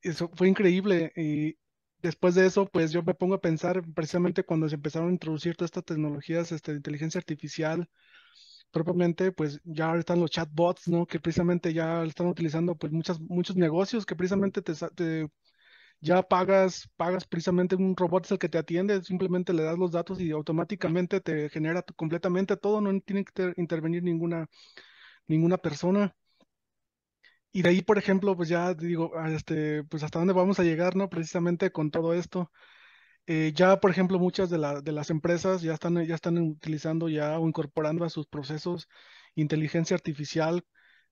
eso 0.00 0.30
fue 0.34 0.48
increíble. 0.48 1.12
Y 1.14 1.58
después 2.00 2.34
de 2.34 2.46
eso, 2.46 2.64
pues 2.64 2.90
yo 2.92 3.02
me 3.02 3.12
pongo 3.12 3.34
a 3.34 3.42
pensar 3.42 3.82
precisamente 3.94 4.42
cuando 4.42 4.70
se 4.70 4.76
empezaron 4.76 5.10
a 5.10 5.12
introducir 5.12 5.54
todas 5.54 5.68
estas 5.68 5.84
tecnologías 5.84 6.50
este, 6.50 6.72
de 6.72 6.78
inteligencia 6.78 7.18
artificial 7.18 7.90
propiamente, 8.70 9.32
pues 9.32 9.60
ya 9.64 9.94
están 9.96 10.20
los 10.20 10.30
chatbots, 10.30 10.88
¿no? 10.88 11.06
Que 11.06 11.20
precisamente 11.20 11.72
ya 11.72 12.04
están 12.04 12.26
utilizando 12.28 12.76
pues 12.76 12.92
muchas, 12.92 13.20
muchos 13.20 13.56
negocios 13.56 14.06
que 14.06 14.16
precisamente 14.16 14.62
te, 14.62 14.74
te, 14.94 15.28
ya 16.00 16.22
pagas, 16.22 16.88
pagas 16.96 17.26
precisamente 17.26 17.76
un 17.76 17.96
robot 17.96 18.24
es 18.26 18.32
el 18.32 18.38
que 18.38 18.48
te 18.48 18.58
atiende, 18.58 19.02
simplemente 19.02 19.52
le 19.52 19.64
das 19.64 19.78
los 19.78 19.92
datos 19.92 20.20
y 20.20 20.30
automáticamente 20.32 21.20
te 21.20 21.48
genera 21.50 21.82
completamente 21.96 22.56
todo, 22.56 22.80
no 22.80 23.00
tiene 23.00 23.24
que 23.24 23.54
intervenir 23.56 24.02
ninguna, 24.04 24.46
ninguna 25.28 25.58
persona. 25.58 26.14
Y 27.52 27.62
de 27.62 27.70
ahí, 27.70 27.82
por 27.82 27.98
ejemplo, 27.98 28.36
pues 28.36 28.48
ya 28.48 28.74
digo, 28.74 29.12
este, 29.26 29.82
pues 29.84 30.02
hasta 30.02 30.18
dónde 30.18 30.34
vamos 30.34 30.60
a 30.60 30.62
llegar, 30.64 30.96
¿no? 30.96 31.08
Precisamente 31.08 31.72
con 31.72 31.90
todo 31.90 32.12
esto. 32.14 32.52
Eh, 33.30 33.52
ya, 33.54 33.78
por 33.78 33.90
ejemplo, 33.90 34.18
muchas 34.18 34.48
de, 34.48 34.56
la, 34.56 34.80
de, 34.80 34.90
las 34.90 35.10
empresas 35.10 35.60
ya 35.60 35.74
están, 35.74 36.02
ya 36.06 36.14
están 36.14 36.38
utilizando 36.38 37.10
ya 37.10 37.38
o 37.38 37.46
incorporando 37.46 38.06
a 38.06 38.08
sus 38.10 38.26
procesos 38.26 38.88
inteligencia 39.34 39.94
artificial 39.94 40.64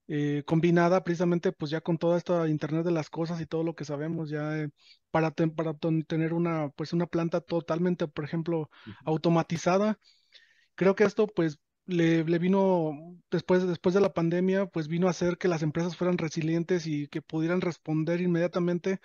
eh, 0.07 0.43
combinada 0.47 1.03
precisamente 1.03 1.51
pues 1.51 1.69
ya 1.69 1.81
con 1.81 1.97
toda 1.99 2.17
esta 2.17 2.47
Internet 2.47 2.85
de 2.85 2.91
las 2.91 3.09
cosas 3.11 3.39
y 3.41 3.45
todo 3.45 3.63
lo 3.63 3.75
que 3.75 3.85
sabemos 3.85 4.29
ya 4.29 4.57
eh, 4.57 4.69
para, 5.11 5.29
ten, 5.31 5.51
para 5.51 5.75
tener 6.07 6.33
una, 6.33 6.69
pues 6.69 6.91
una 6.93 7.05
planta 7.05 7.39
totalmente, 7.41 8.07
por 8.07 8.25
ejemplo, 8.25 8.71
automatizada. 9.05 9.99
Creo 10.75 10.95
que 10.95 11.03
esto 11.03 11.27
pues 11.27 11.59
le, 11.85 12.23
le, 12.23 12.39
vino 12.39 12.93
después, 13.31 13.67
después 13.67 13.93
de 13.95 14.01
la 14.01 14.13
pandemia, 14.13 14.65
pues 14.67 14.87
vino 14.87 15.07
a 15.07 15.11
hacer 15.11 15.37
que 15.37 15.47
las 15.47 15.61
empresas 15.63 15.95
fueran 15.97 16.17
resilientes 16.17 16.87
y 16.87 17.07
que 17.09 17.21
pudieran 17.21 17.61
responder 17.61 18.21
inmediatamente 18.21 18.99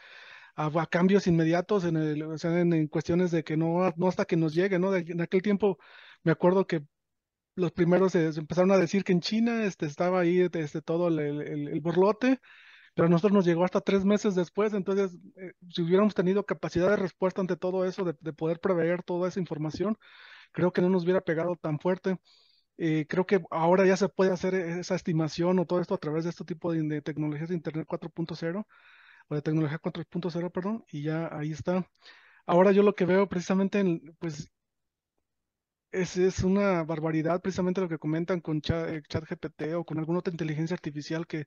a, 0.55 0.87
cambios 0.87 1.27
inmediatos 1.27 1.85
en, 1.85 1.97
el, 1.97 2.23
o 2.23 2.39
sea, 2.39 2.59
en, 2.61 2.87
cuestiones 2.89 3.31
de 3.31 3.45
que 3.45 3.57
no, 3.57 3.93
no 3.97 4.09
hasta 4.09 4.25
que 4.25 4.37
nos 4.37 4.55
llegue, 4.55 4.79
¿no? 4.79 4.95
en 4.95 5.21
aquel 5.21 5.43
tiempo 5.43 5.79
me 6.23 6.33
acuerdo 6.33 6.67
que 6.67 6.83
los 7.55 7.73
primeros 7.73 8.13
se, 8.13 8.27
empezaron 8.27 8.73
a 8.73 8.79
decir 8.79 9.05
que 9.05 9.13
en 9.13 9.21
China 9.21 9.65
este, 9.65 9.87
estaba 9.87 10.21
ahí 10.21 10.41
este, 10.41 10.83
todo 10.83 11.09
el, 11.09 11.19
el, 11.19 11.69
el, 11.69 11.81
borlote, 11.81 12.41
pero 12.95 13.07
a 13.07 13.11
nosotros 13.11 13.33
nos 13.33 13.45
llegó 13.47 13.65
hasta 13.65 13.81
tres 13.81 14.05
meses 14.05 14.35
después, 14.35 14.75
entonces 14.75 15.17
eh, 15.37 15.53
si 15.71 15.83
hubiéramos 15.83 16.15
tenido 16.15 16.45
capacidad 16.45 16.91
de 16.91 16.97
respuesta 16.97 17.41
ante 17.41 17.57
todo 17.57 17.85
eso, 17.85 18.05
de, 18.05 18.15
de, 18.21 18.33
poder 18.33 18.61
proveer 18.61 19.03
toda 19.03 19.29
esa 19.29 19.41
información, 19.41 19.97
creo 20.53 20.73
que 20.73 20.83
no 20.83 20.91
nos 20.91 21.05
hubiera 21.05 21.21
pegado 21.21 21.57
tan 21.57 21.79
fuerte. 21.79 22.19
Eh, 22.79 23.07
creo 23.09 23.27
que 23.27 23.41
ahora 23.51 23.87
ya 23.87 23.97
se 23.97 24.09
puede 24.09 24.33
hacer 24.33 24.55
esa 24.55 24.95
estimación 24.97 25.59
o 25.59 25.67
todo 25.67 25.81
esto 25.81 25.95
a 25.95 25.99
través 25.99 26.25
de 26.25 26.31
este 26.31 26.45
tipo 26.45 26.73
de, 26.73 26.83
de 26.83 27.03
tecnologías 27.03 27.51
de 27.51 27.55
Internet 27.55 27.87
4.0 27.89 28.67
o 29.29 29.35
de 29.35 29.43
tecnología 29.43 29.79
4.0, 29.79 30.51
perdón, 30.53 30.85
y 30.91 31.03
ya 31.03 31.29
ahí 31.37 31.53
está. 31.53 31.87
Ahora 32.47 32.73
yo 32.73 32.83
lo 32.83 32.95
que 32.95 33.07
veo 33.07 33.29
precisamente, 33.29 33.81
en, 33.81 34.17
pues, 34.19 34.51
es, 35.93 36.17
es, 36.17 36.41
una 36.43 36.83
barbaridad 36.85 37.41
precisamente 37.43 37.81
lo 37.81 37.89
que 37.89 37.99
comentan 37.99 38.41
con 38.41 38.61
chat, 38.63 38.89
eh, 38.89 39.03
ChatGPT 39.09 39.75
o 39.77 39.85
con 39.85 39.99
alguna 39.99 40.21
otra 40.21 40.33
inteligencia 40.33 40.75
artificial 40.75 41.27
que 41.27 41.47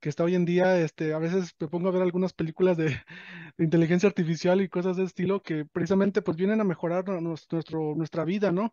que 0.00 0.08
está 0.08 0.24
hoy 0.24 0.34
en 0.34 0.44
día, 0.44 0.80
este, 0.80 1.12
a 1.14 1.18
veces 1.18 1.54
me 1.60 1.68
pongo 1.68 1.88
a 1.88 1.92
ver 1.92 2.02
algunas 2.02 2.32
películas 2.32 2.76
de, 2.76 2.86
de 3.58 3.64
inteligencia 3.64 4.08
artificial 4.08 4.60
y 4.60 4.68
cosas 4.68 4.96
de 4.96 5.04
estilo 5.04 5.42
que 5.42 5.64
precisamente 5.66 6.22
pues 6.22 6.36
vienen 6.36 6.60
a 6.60 6.64
mejorar 6.64 7.08
nuestro, 7.22 7.94
nuestra 7.94 8.24
vida, 8.24 8.50
¿no? 8.50 8.72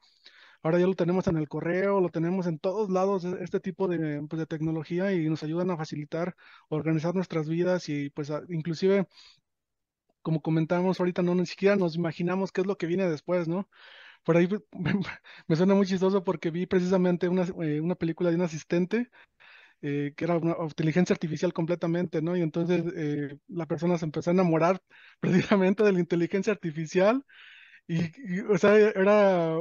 Ahora 0.63 0.79
ya 0.79 0.87
lo 0.87 0.95
tenemos 0.95 1.27
en 1.27 1.37
el 1.37 1.47
correo, 1.47 2.01
lo 2.01 2.09
tenemos 2.09 2.47
en 2.47 2.59
todos 2.59 2.89
lados, 2.89 3.25
e, 3.25 3.43
este 3.43 3.59
tipo 3.59 3.87
de, 3.87 4.21
pues, 4.27 4.39
de 4.39 4.45
tecnología 4.47 5.13
y 5.13 5.29
nos 5.29 5.43
ayudan 5.43 5.71
a 5.71 5.77
facilitar, 5.77 6.35
organizar 6.69 7.15
nuestras 7.15 7.47
vidas 7.49 7.89
y 7.89 8.09
pues 8.09 8.31
inclusive, 8.49 9.07
como 10.21 10.41
comentábamos 10.41 10.99
ahorita, 10.99 11.21
no 11.21 11.35
ni 11.35 11.45
siquiera 11.45 11.75
nos 11.75 11.95
imaginamos 11.95 12.51
qué 12.51 12.61
es 12.61 12.67
lo 12.67 12.77
que 12.77 12.87
viene 12.87 13.09
después, 13.09 13.47
¿no? 13.47 13.69
Por 14.23 14.37
ahí 14.37 14.47
me, 15.47 15.55
suena 15.55 15.75
muy 15.75 15.85
chistoso 15.87 16.23
porque 16.23 16.51
vi 16.51 16.65
precisamente 16.65 17.29
una, 17.29 17.43
eh, 17.63 17.81
una 17.81 17.95
película 17.95 18.29
de 18.29 18.35
un 18.35 18.41
asistente 18.43 19.09
eh, 19.81 20.13
que 20.17 20.25
era 20.25 20.37
una 20.37 20.55
inteligencia 20.63 21.13
artificial 21.13 21.53
completamente, 21.53 22.21
¿no? 22.21 22.35
Y 22.35 22.41
entonces 22.41 22.83
eh, 22.95 23.37
la 23.47 23.67
persona 23.67 23.97
se 23.97 24.05
empezó 24.05 24.31
a 24.31 24.33
enamorar 24.33 24.81
precisamente 25.19 25.83
de 25.83 25.93
la 25.93 25.99
inteligencia 25.99 26.51
artificial 26.53 27.23
y, 27.87 28.41
o 28.41 28.57
sea, 28.57 28.75
era, 28.77 29.55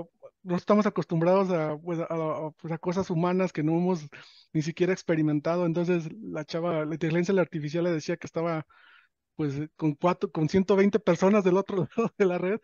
no 0.46 0.56
estamos 0.56 0.86
acostumbrados 0.86 1.50
a, 1.50 1.76
pues, 1.78 2.00
a, 2.00 2.50
pues, 2.58 2.72
a, 2.72 2.78
cosas 2.78 3.10
humanas 3.10 3.52
que 3.52 3.62
no 3.62 3.72
hemos 3.72 4.08
ni 4.52 4.62
siquiera 4.62 4.92
experimentado, 4.92 5.66
entonces 5.66 6.08
la 6.22 6.44
chava, 6.44 6.84
la 6.84 6.94
inteligencia 6.94 7.38
artificial 7.40 7.84
le 7.84 7.90
decía 7.92 8.16
que 8.16 8.26
estaba 8.26 8.66
pues 9.36 9.54
con 9.76 9.94
cuatro, 9.94 10.30
con 10.30 10.48
120 10.48 10.98
personas 11.00 11.44
del 11.44 11.58
otro 11.58 11.76
lado 11.96 12.12
de 12.18 12.26
la 12.26 12.38
red 12.38 12.58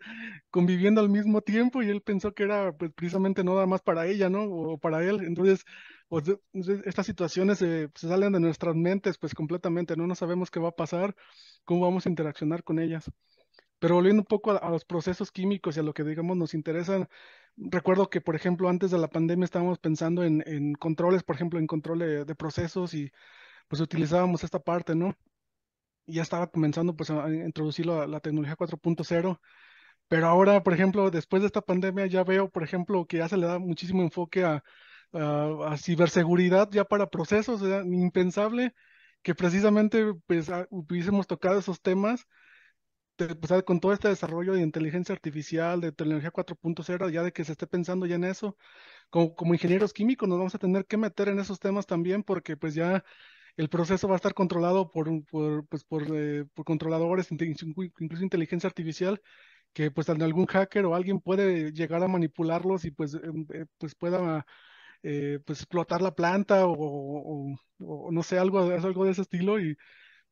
conviviendo 0.49 1.01
al 1.01 1.09
mismo 1.09 1.41
tiempo 1.41 1.83
y 1.83 1.89
él 1.89 2.01
pensó 2.01 2.33
que 2.33 2.43
era 2.43 2.73
pues 2.73 2.91
precisamente 2.93 3.43
nada 3.43 3.65
más 3.67 3.81
para 3.81 4.07
ella, 4.07 4.29
¿no? 4.29 4.43
O 4.45 4.77
para 4.79 5.03
él. 5.03 5.21
Entonces, 5.23 5.65
pues, 6.07 6.25
estas 6.85 7.05
situaciones 7.05 7.59
se 7.59 7.89
salen 7.95 8.33
de 8.33 8.39
nuestras 8.39 8.75
mentes 8.75 9.17
pues 9.17 9.33
completamente, 9.35 9.95
¿no? 9.97 10.07
No 10.07 10.15
sabemos 10.15 10.51
qué 10.51 10.59
va 10.59 10.69
a 10.69 10.71
pasar, 10.71 11.15
cómo 11.65 11.81
vamos 11.81 12.05
a 12.05 12.09
interaccionar 12.09 12.63
con 12.63 12.79
ellas. 12.79 13.11
Pero 13.83 13.95
volviendo 13.95 14.21
un 14.21 14.25
poco 14.25 14.51
a, 14.51 14.69
los 14.69 14.85
procesos 14.85 15.29
químicos 15.29 15.75
y 15.75 15.81
a 15.81 15.83
lo 15.83 15.93
que 15.93 16.05
digamos 16.05 16.37
nos 16.37 16.53
interesa, 16.53 17.09
recuerdo 17.57 18.09
que, 18.09 18.21
por 18.21 18.33
ejemplo, 18.33 18.69
antes 18.69 18.91
de 18.91 18.97
la 18.97 19.09
pandemia 19.09 19.43
estábamos 19.43 19.77
pensando 19.77 20.23
en, 20.23 20.41
en 20.47 20.73
controles, 20.75 21.23
por 21.23 21.35
ejemplo, 21.35 21.59
en 21.59 21.67
control 21.67 21.99
de, 21.99 22.23
de 22.23 22.35
procesos 22.35 22.93
y 22.93 23.11
pues 23.67 23.81
utilizábamos 23.81 24.45
esta 24.45 24.59
parte, 24.59 24.95
¿no? 24.95 25.17
ya 26.05 26.21
estaba 26.21 26.47
comenzando 26.47 26.95
pues 26.95 27.09
a 27.09 27.29
introducir 27.29 27.85
la, 27.85 28.07
la 28.07 28.21
tecnología 28.21 28.55
4.0, 28.55 29.41
pero 30.07 30.27
ahora, 30.27 30.63
por 30.63 30.73
ejemplo, 30.73 31.11
después 31.11 31.41
de 31.41 31.47
esta 31.47 31.61
pandemia 31.61 32.05
ya 32.07 32.23
veo, 32.23 32.49
por 32.49 32.63
ejemplo, 32.63 33.05
que 33.05 33.17
ya 33.17 33.27
se 33.27 33.35
le 33.35 33.47
da 33.47 33.59
muchísimo 33.59 34.01
enfoque 34.01 34.45
a, 34.45 34.63
a, 35.11 35.75
ciberseguridad 35.77 36.69
ya 36.71 36.85
para 36.85 37.09
procesos, 37.09 37.61
impensable 37.85 38.73
que 39.23 39.35
precisamente 39.35 40.13
pues 40.25 40.49
hubiésemos 40.69 41.27
tocado 41.27 41.59
esos 41.59 41.81
temas 41.81 42.27
pues, 43.39 43.63
con 43.63 43.79
todo 43.79 43.93
este 43.93 44.07
desarrollo 44.09 44.53
de 44.53 44.61
inteligencia 44.61 45.13
artificial, 45.13 45.81
de 45.81 45.91
tecnología 45.91 46.31
4.0, 46.31 47.09
ya 47.09 47.23
de 47.23 47.31
que 47.33 47.43
se 47.45 47.51
esté 47.53 47.67
pensando 47.67 48.05
ya 48.05 48.15
en 48.15 48.23
eso, 48.25 48.57
como, 49.09 49.35
como 49.35 49.53
ingenieros 49.53 49.93
químicos 49.93 50.29
nos 50.29 50.37
vamos 50.39 50.55
a 50.55 50.59
tener 50.59 50.85
que 50.85 50.97
meter 50.97 51.29
en 51.29 51.39
esos 51.39 51.59
temas 51.59 51.87
también 51.87 52.23
porque 52.23 52.57
pues 52.57 52.75
ya 52.75 53.03
el 53.57 53.69
proceso 53.69 54.07
va 54.07 54.15
a 54.15 54.17
estar 54.17 54.33
controlado 54.33 54.91
por, 54.91 55.09
por, 55.27 55.67
pues, 55.67 55.83
por, 55.85 56.03
eh, 56.15 56.45
por 56.53 56.65
controladores, 56.65 57.31
incluso 57.31 58.23
inteligencia 58.23 58.67
artificial, 58.67 59.21
que 59.73 59.91
pues 59.91 60.09
algún 60.09 60.45
hacker 60.47 60.85
o 60.85 60.95
alguien 60.95 61.19
puede 61.21 61.71
llegar 61.73 62.03
a 62.03 62.07
manipularlos 62.07 62.85
y 62.85 62.91
pues, 62.91 63.15
em, 63.15 63.47
eh, 63.53 63.65
pues 63.77 63.95
pueda 63.95 64.45
eh, 65.03 65.39
pues 65.45 65.59
explotar 65.61 66.01
la 66.01 66.15
planta 66.15 66.65
o, 66.67 67.55
o, 67.79 68.11
no 68.11 68.23
sé, 68.23 68.37
algo, 68.39 68.59
algo 68.59 69.05
de 69.05 69.11
ese 69.11 69.21
estilo 69.23 69.59
y 69.59 69.75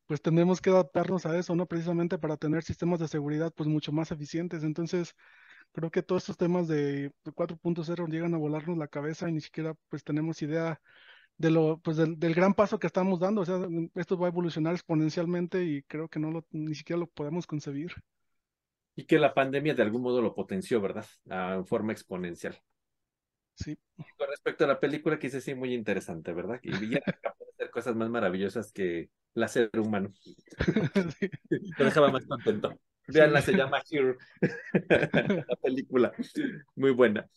pues 0.07 0.21
tenemos 0.21 0.61
que 0.61 0.69
adaptarnos 0.69 1.25
a 1.25 1.37
eso, 1.37 1.55
¿no? 1.55 1.65
Precisamente 1.65 2.17
para 2.17 2.37
tener 2.37 2.63
sistemas 2.63 2.99
de 2.99 3.07
seguridad 3.07 3.53
pues 3.55 3.69
mucho 3.69 3.91
más 3.91 4.11
eficientes. 4.11 4.63
Entonces, 4.63 5.15
creo 5.71 5.91
que 5.91 6.03
todos 6.03 6.23
estos 6.23 6.37
temas 6.37 6.67
de 6.67 7.11
4.0 7.33 8.07
llegan 8.09 8.33
a 8.33 8.37
volarnos 8.37 8.77
la 8.77 8.87
cabeza 8.87 9.29
y 9.29 9.33
ni 9.33 9.41
siquiera 9.41 9.75
pues 9.89 10.03
tenemos 10.03 10.41
idea 10.41 10.81
de 11.37 11.49
lo, 11.49 11.79
pues 11.79 11.97
del, 11.97 12.35
gran 12.35 12.53
paso 12.53 12.79
que 12.79 12.87
estamos 12.87 13.19
dando. 13.19 13.41
O 13.41 13.45
sea, 13.45 13.59
esto 13.95 14.17
va 14.17 14.27
a 14.27 14.29
evolucionar 14.29 14.73
exponencialmente 14.73 15.63
y 15.63 15.83
creo 15.83 16.07
que 16.07 16.19
no 16.19 16.31
lo, 16.31 16.45
ni 16.51 16.75
siquiera 16.75 16.99
lo 16.99 17.07
podemos 17.07 17.47
concebir. 17.47 17.93
Y 18.95 19.05
que 19.05 19.17
la 19.17 19.33
pandemia 19.33 19.73
de 19.73 19.83
algún 19.83 20.01
modo 20.01 20.21
lo 20.21 20.35
potenció, 20.35 20.81
¿verdad? 20.81 21.05
Ah, 21.29 21.55
en 21.55 21.65
forma 21.65 21.93
exponencial. 21.93 22.61
Sí. 23.55 23.77
con 24.17 24.27
respecto 24.27 24.63
a 24.63 24.67
la 24.67 24.79
película, 24.79 25.19
que 25.19 25.29
sí 25.29 25.55
muy 25.55 25.73
interesante, 25.73 26.33
¿verdad? 26.33 26.59
Y 26.63 26.89
ya 26.89 26.99
capaz 27.01 27.37
de 27.39 27.51
hacer 27.53 27.69
cosas 27.69 27.95
más 27.95 28.09
maravillosas 28.09 28.71
que 28.71 29.09
la 29.33 29.47
ser 29.47 29.69
humano. 29.77 30.13
sí. 31.19 31.29
Te 31.77 31.83
dejaba 31.83 32.11
más 32.11 32.25
contento. 32.25 32.79
Veanla, 33.07 33.41
se 33.41 33.53
llama 33.53 33.81
Here, 33.89 34.15
la 35.47 35.55
película. 35.61 36.13
Muy 36.75 36.91
buena. 36.91 37.27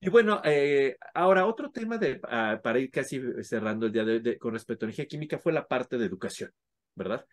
Y 0.00 0.08
bueno, 0.08 0.40
eh, 0.44 0.96
ahora 1.14 1.46
otro 1.46 1.70
tema 1.70 1.98
de, 1.98 2.20
ah, 2.24 2.60
para 2.62 2.78
ir 2.78 2.90
casi 2.90 3.20
cerrando 3.42 3.86
el 3.86 3.92
día 3.92 4.04
de 4.04 4.12
hoy 4.12 4.38
con 4.38 4.52
respecto 4.52 4.84
a 4.84 4.88
energía 4.88 5.06
química 5.06 5.38
fue 5.38 5.52
la 5.52 5.68
parte 5.68 5.98
de 5.98 6.06
educación, 6.06 6.50
¿verdad? 6.94 7.24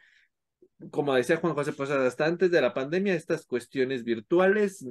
Como 0.91 1.13
decía 1.15 1.37
Juan 1.37 1.55
José 1.55 1.73
pues 1.73 1.89
hasta 1.89 2.25
antes 2.25 2.51
de 2.51 2.61
la 2.61 2.73
pandemia 2.73 3.15
estas 3.15 3.45
cuestiones 3.45 4.03
virtuales 4.03 4.85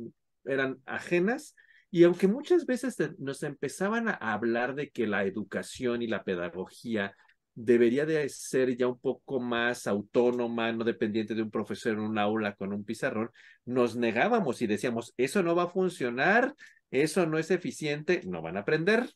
eran 0.44 0.82
ajenas 0.86 1.54
y 1.90 2.02
aunque 2.02 2.26
muchas 2.26 2.66
veces 2.66 2.96
nos 3.18 3.42
empezaban 3.42 4.08
a 4.08 4.14
hablar 4.14 4.74
de 4.74 4.90
que 4.90 5.06
la 5.06 5.24
educación 5.24 6.02
y 6.02 6.08
la 6.08 6.24
pedagogía 6.24 7.14
debería 7.60 8.06
de 8.06 8.28
ser 8.28 8.76
ya 8.76 8.86
un 8.86 9.00
poco 9.00 9.40
más 9.40 9.88
autónoma, 9.88 10.70
no 10.70 10.84
dependiente 10.84 11.34
de 11.34 11.42
un 11.42 11.50
profesor 11.50 11.94
en 11.94 11.98
un 11.98 12.16
aula 12.16 12.54
con 12.54 12.72
un 12.72 12.84
pizarrón, 12.84 13.30
nos 13.64 13.96
negábamos 13.96 14.62
y 14.62 14.68
decíamos, 14.68 15.12
eso 15.16 15.42
no 15.42 15.56
va 15.56 15.64
a 15.64 15.70
funcionar, 15.70 16.54
eso 16.92 17.26
no 17.26 17.36
es 17.36 17.50
eficiente, 17.50 18.22
no 18.24 18.42
van 18.42 18.56
a 18.56 18.60
aprender. 18.60 19.10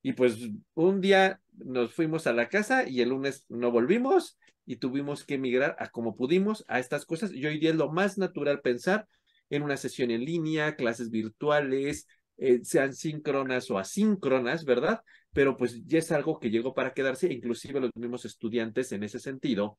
Y 0.00 0.14
pues 0.14 0.38
un 0.72 1.02
día 1.02 1.40
nos 1.52 1.92
fuimos 1.92 2.26
a 2.26 2.32
la 2.32 2.48
casa 2.48 2.88
y 2.88 3.02
el 3.02 3.10
lunes 3.10 3.44
no 3.50 3.70
volvimos 3.70 4.38
y 4.64 4.76
tuvimos 4.76 5.24
que 5.24 5.34
emigrar 5.34 5.76
a 5.78 5.90
como 5.90 6.16
pudimos 6.16 6.64
a 6.68 6.78
estas 6.78 7.04
cosas. 7.04 7.30
Y 7.32 7.44
hoy 7.44 7.58
día 7.58 7.70
es 7.70 7.76
lo 7.76 7.92
más 7.92 8.16
natural 8.16 8.62
pensar 8.62 9.06
en 9.50 9.62
una 9.62 9.76
sesión 9.76 10.10
en 10.10 10.24
línea, 10.24 10.76
clases 10.76 11.10
virtuales, 11.10 12.06
eh, 12.38 12.60
sean 12.62 12.94
síncronas 12.94 13.70
o 13.70 13.78
asíncronas, 13.78 14.64
¿verdad? 14.64 15.02
Pero 15.32 15.56
pues 15.56 15.84
ya 15.86 15.98
es 15.98 16.12
algo 16.12 16.38
que 16.38 16.50
llegó 16.50 16.74
para 16.74 16.92
quedarse, 16.92 17.32
inclusive 17.32 17.80
los 17.80 17.90
mismos 17.94 18.24
estudiantes 18.24 18.92
en 18.92 19.02
ese 19.02 19.18
sentido 19.18 19.78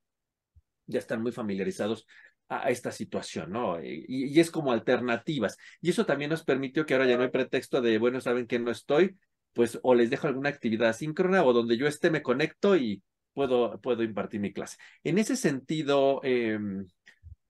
ya 0.86 0.99
están 0.99 1.22
muy 1.22 1.32
familiarizados 1.32 2.06
a, 2.49 2.70
esta 2.70 2.91
situación, 2.91 3.51
¿no? 3.51 3.82
Y, 3.84 4.39
es 4.39 4.51
como 4.51 4.72
alternativas. 4.72 5.58
Y 5.82 5.89
eso 5.89 6.06
también 6.06 6.30
nos 6.30 6.43
permitió 6.43 6.86
que 6.86 6.93
ahora 6.93 7.08
ya 7.08 7.18
no 7.18 7.24
hay 7.24 7.30
pretexto 7.30 7.82
de, 7.82 7.97
bueno, 7.97 8.22
saben 8.22 8.47
que 8.47 8.60
no 8.60 8.72
estoy, 8.72 9.18
pues 9.54 9.80
o 9.84 9.95
les 9.95 10.10
dejo 10.10 10.28
alguna 10.28 10.49
actividad 10.49 10.89
asíncrona 10.89 11.43
o 11.43 11.54
donde 11.54 11.78
yo 11.78 11.88
esté 11.88 12.10
me 12.12 12.22
conecto 12.22 12.76
y 12.76 13.04
puedo, 13.34 13.80
puedo 13.82 14.04
impartir 14.04 14.39
mi 14.39 14.51
clase. 14.54 14.78
En 15.04 15.18
ese 15.18 15.36
sentido, 15.36 16.22
em, 16.24 16.86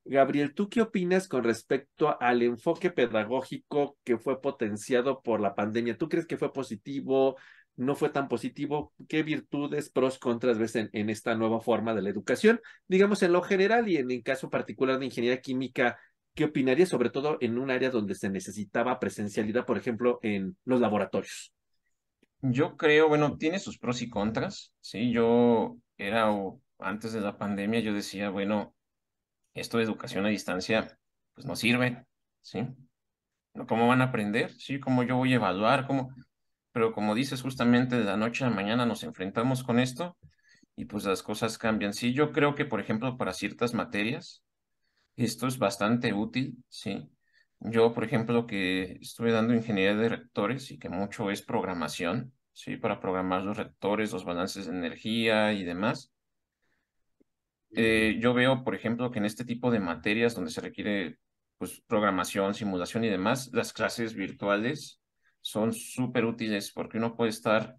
Gabriel, 0.05 0.53
¿tú 0.53 0.69
qué 0.69 0.81
opinas 0.81 1.27
con 1.27 1.43
respecto 1.43 2.21
al 2.21 2.41
enfoque 2.41 2.91
pedagógico 2.91 3.97
que 4.03 4.17
fue 4.17 4.41
potenciado 4.41 5.21
por 5.21 5.39
la 5.39 5.55
pandemia? 5.55 5.97
¿Tú 5.97 6.09
crees 6.09 6.25
que 6.25 6.37
fue 6.37 6.51
positivo? 6.51 7.37
No 7.75 7.95
fue 7.95 8.09
tan 8.09 8.27
positivo. 8.27 8.93
¿Qué 9.07 9.23
virtudes, 9.23 9.89
pros, 9.89 10.19
contras 10.19 10.57
ves 10.57 10.75
en, 10.75 11.09
esta 11.09 11.35
nueva 11.35 11.61
forma 11.61 11.93
de 11.93 12.01
la 12.01 12.09
educación? 12.09 12.61
Digamos 12.87 13.23
en 13.23 13.33
lo 13.33 13.41
general 13.41 13.87
y 13.87 13.97
en 13.97 14.11
el 14.11 14.23
caso 14.23 14.49
particular 14.49 14.99
de 14.99 15.05
ingeniería 15.05 15.41
química, 15.41 15.97
¿qué 16.33 16.45
opinarías 16.45 16.89
sobre 16.89 17.09
todo 17.09 17.37
en 17.41 17.57
un 17.57 17.71
área 17.71 17.89
donde 17.89 18.15
se 18.15 18.29
necesitaba 18.29 18.99
presencialidad, 18.99 19.65
por 19.65 19.77
ejemplo, 19.77 20.19
en 20.21 20.57
los 20.65 20.79
laboratorios? 20.79 21.53
Yo 22.41 22.75
creo, 22.75 23.07
bueno, 23.07 23.37
tiene 23.37 23.59
sus 23.59 23.77
pros 23.77 24.01
y 24.01 24.09
contras, 24.09 24.73
¿sí? 24.81 25.11
Yo 25.11 25.77
era, 25.97 26.29
antes 26.79 27.13
de 27.13 27.21
la 27.21 27.37
pandemia, 27.37 27.79
yo 27.79 27.93
decía, 27.93 28.29
bueno, 28.29 28.75
esto 29.53 29.77
de 29.77 29.85
educación 29.85 30.25
a 30.25 30.29
distancia, 30.29 30.97
pues 31.33 31.47
no 31.47 31.55
sirve, 31.55 32.05
¿sí? 32.41 32.67
¿Cómo 33.67 33.87
van 33.87 34.01
a 34.01 34.05
aprender? 34.05 34.51
¿Sí? 34.51 34.79
¿Cómo 34.79 35.03
yo 35.03 35.17
voy 35.17 35.33
a 35.33 35.35
evaluar? 35.35 35.85
¿Cómo? 35.85 36.09
Pero 36.73 36.91
como 36.91 37.15
dices, 37.15 37.41
justamente 37.41 37.97
de 37.97 38.03
la 38.03 38.17
noche 38.17 38.43
a 38.43 38.49
la 38.49 38.55
mañana 38.55 38.85
nos 38.85 39.03
enfrentamos 39.03 39.63
con 39.63 39.79
esto 39.79 40.17
y 40.75 40.85
pues 40.85 41.05
las 41.05 41.23
cosas 41.23 41.57
cambian. 41.57 41.93
Sí, 41.93 42.13
yo 42.13 42.31
creo 42.31 42.55
que, 42.55 42.65
por 42.65 42.81
ejemplo, 42.81 43.17
para 43.17 43.33
ciertas 43.33 43.73
materias, 43.75 44.43
esto 45.15 45.47
es 45.47 45.59
bastante 45.59 46.13
útil, 46.13 46.57
sí. 46.67 47.09
Yo, 47.59 47.93
por 47.93 48.03
ejemplo, 48.03 48.47
que 48.47 48.97
estuve 49.01 49.31
dando 49.31 49.53
ingeniería 49.53 49.95
de 49.95 50.09
reactores 50.09 50.71
y 50.71 50.79
que 50.79 50.89
mucho 50.89 51.31
es 51.31 51.43
programación, 51.43 52.33
sí, 52.53 52.77
para 52.77 52.99
programar 52.99 53.43
los 53.43 53.57
reactores, 53.57 54.11
los 54.11 54.25
balances 54.25 54.65
de 54.65 54.73
energía 54.73 55.53
y 55.53 55.63
demás. 55.63 56.11
Eh, 57.75 58.17
yo 58.19 58.33
veo, 58.33 58.63
por 58.63 58.75
ejemplo, 58.75 59.11
que 59.11 59.19
en 59.19 59.25
este 59.25 59.45
tipo 59.45 59.71
de 59.71 59.79
materias 59.79 60.35
donde 60.35 60.51
se 60.51 60.61
requiere 60.61 61.17
pues 61.57 61.81
programación, 61.87 62.53
simulación 62.53 63.03
y 63.03 63.09
demás, 63.09 63.49
las 63.53 63.73
clases 63.73 64.15
virtuales 64.15 65.02
son 65.43 65.73
súper 65.73 66.25
útiles 66.25 66.71
porque 66.73 66.97
uno 66.97 67.15
puede 67.15 67.31
estar 67.31 67.77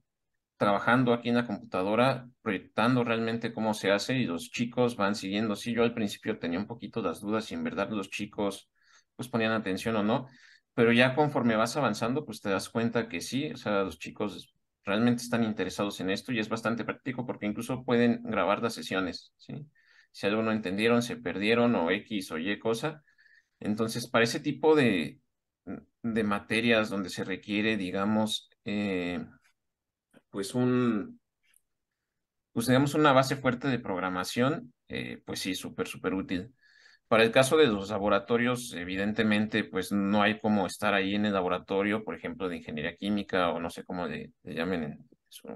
trabajando 0.57 1.12
aquí 1.12 1.31
en 1.31 1.37
la 1.37 1.47
computadora, 1.47 2.29
proyectando 2.43 3.05
realmente 3.05 3.53
cómo 3.53 3.75
se 3.75 3.91
hace 3.91 4.17
y 4.19 4.27
los 4.27 4.51
chicos 4.51 4.97
van 4.97 5.15
siguiendo. 5.17 5.57
Sí, 5.57 5.73
yo 5.75 5.83
al 5.83 5.95
principio 5.95 6.39
tenía 6.39 6.59
un 6.59 6.67
poquito 6.67 7.03
las 7.03 7.21
dudas 7.21 7.47
si 7.47 7.55
en 7.55 7.65
verdad 7.65 7.91
los 7.91 8.11
chicos 8.11 8.71
pues 9.17 9.29
ponían 9.29 9.53
atención 9.53 9.97
o 9.97 10.03
no, 10.03 10.29
pero 10.75 10.93
ya 10.93 11.15
conforme 11.15 11.57
vas 11.57 11.77
avanzando, 11.77 12.25
pues 12.25 12.41
te 12.41 12.51
das 12.51 12.69
cuenta 12.69 13.09
que 13.09 13.21
sí, 13.21 13.51
o 13.53 13.57
sea, 13.57 13.83
los 13.85 13.99
chicos 13.99 14.55
realmente 14.85 15.23
están 15.23 15.45
interesados 15.45 16.01
en 16.01 16.11
esto 16.11 16.33
y 16.33 16.39
es 16.39 16.49
bastante 16.49 16.85
práctico 16.85 17.27
porque 17.27 17.47
incluso 17.47 17.85
pueden 17.85 18.23
grabar 18.25 18.62
las 18.62 18.75
sesiones, 18.75 19.33
¿sí? 19.39 19.67
Si 20.12 20.27
algo 20.27 20.43
no 20.43 20.53
entendieron, 20.53 21.03
se 21.03 21.17
perdieron 21.17 21.75
o 21.75 21.91
X 21.91 22.31
o 22.33 22.39
Y 22.39 22.59
cosa. 22.59 23.03
Entonces, 23.61 24.09
para 24.09 24.25
ese 24.25 24.41
tipo 24.41 24.77
de, 24.77 25.21
de 26.03 26.25
materias 26.25 26.91
donde 26.91 27.11
se 27.11 27.25
requiere, 27.25 27.77
digamos, 27.77 28.51
eh, 28.65 29.25
pues 30.31 30.55
un, 30.55 31.21
pues 32.53 32.67
digamos 32.67 32.95
una 32.95 33.12
base 33.12 33.37
fuerte 33.37 33.69
de 33.69 33.79
programación, 33.79 34.73
eh, 34.89 35.23
pues 35.27 35.41
sí, 35.41 35.55
súper, 35.55 35.89
súper 35.89 36.15
útil. 36.15 36.55
Para 37.09 37.23
el 37.25 37.33
caso 37.33 37.57
de 37.57 37.67
los 37.67 37.91
laboratorios, 37.91 38.73
evidentemente, 38.75 39.65
pues 39.65 39.93
no 39.93 40.23
hay 40.23 40.39
como 40.39 40.67
estar 40.67 40.95
ahí 40.95 41.15
en 41.15 41.27
el 41.27 41.35
laboratorio, 41.35 42.05
por 42.05 42.15
ejemplo, 42.15 42.49
de 42.49 42.57
ingeniería 42.59 42.97
química 42.97 43.51
o 43.51 43.61
no 43.61 43.71
sé 43.71 43.85
cómo 43.85 44.07
le, 44.07 44.33
llamen 44.45 44.85
en 44.85 45.09
su, 45.29 45.49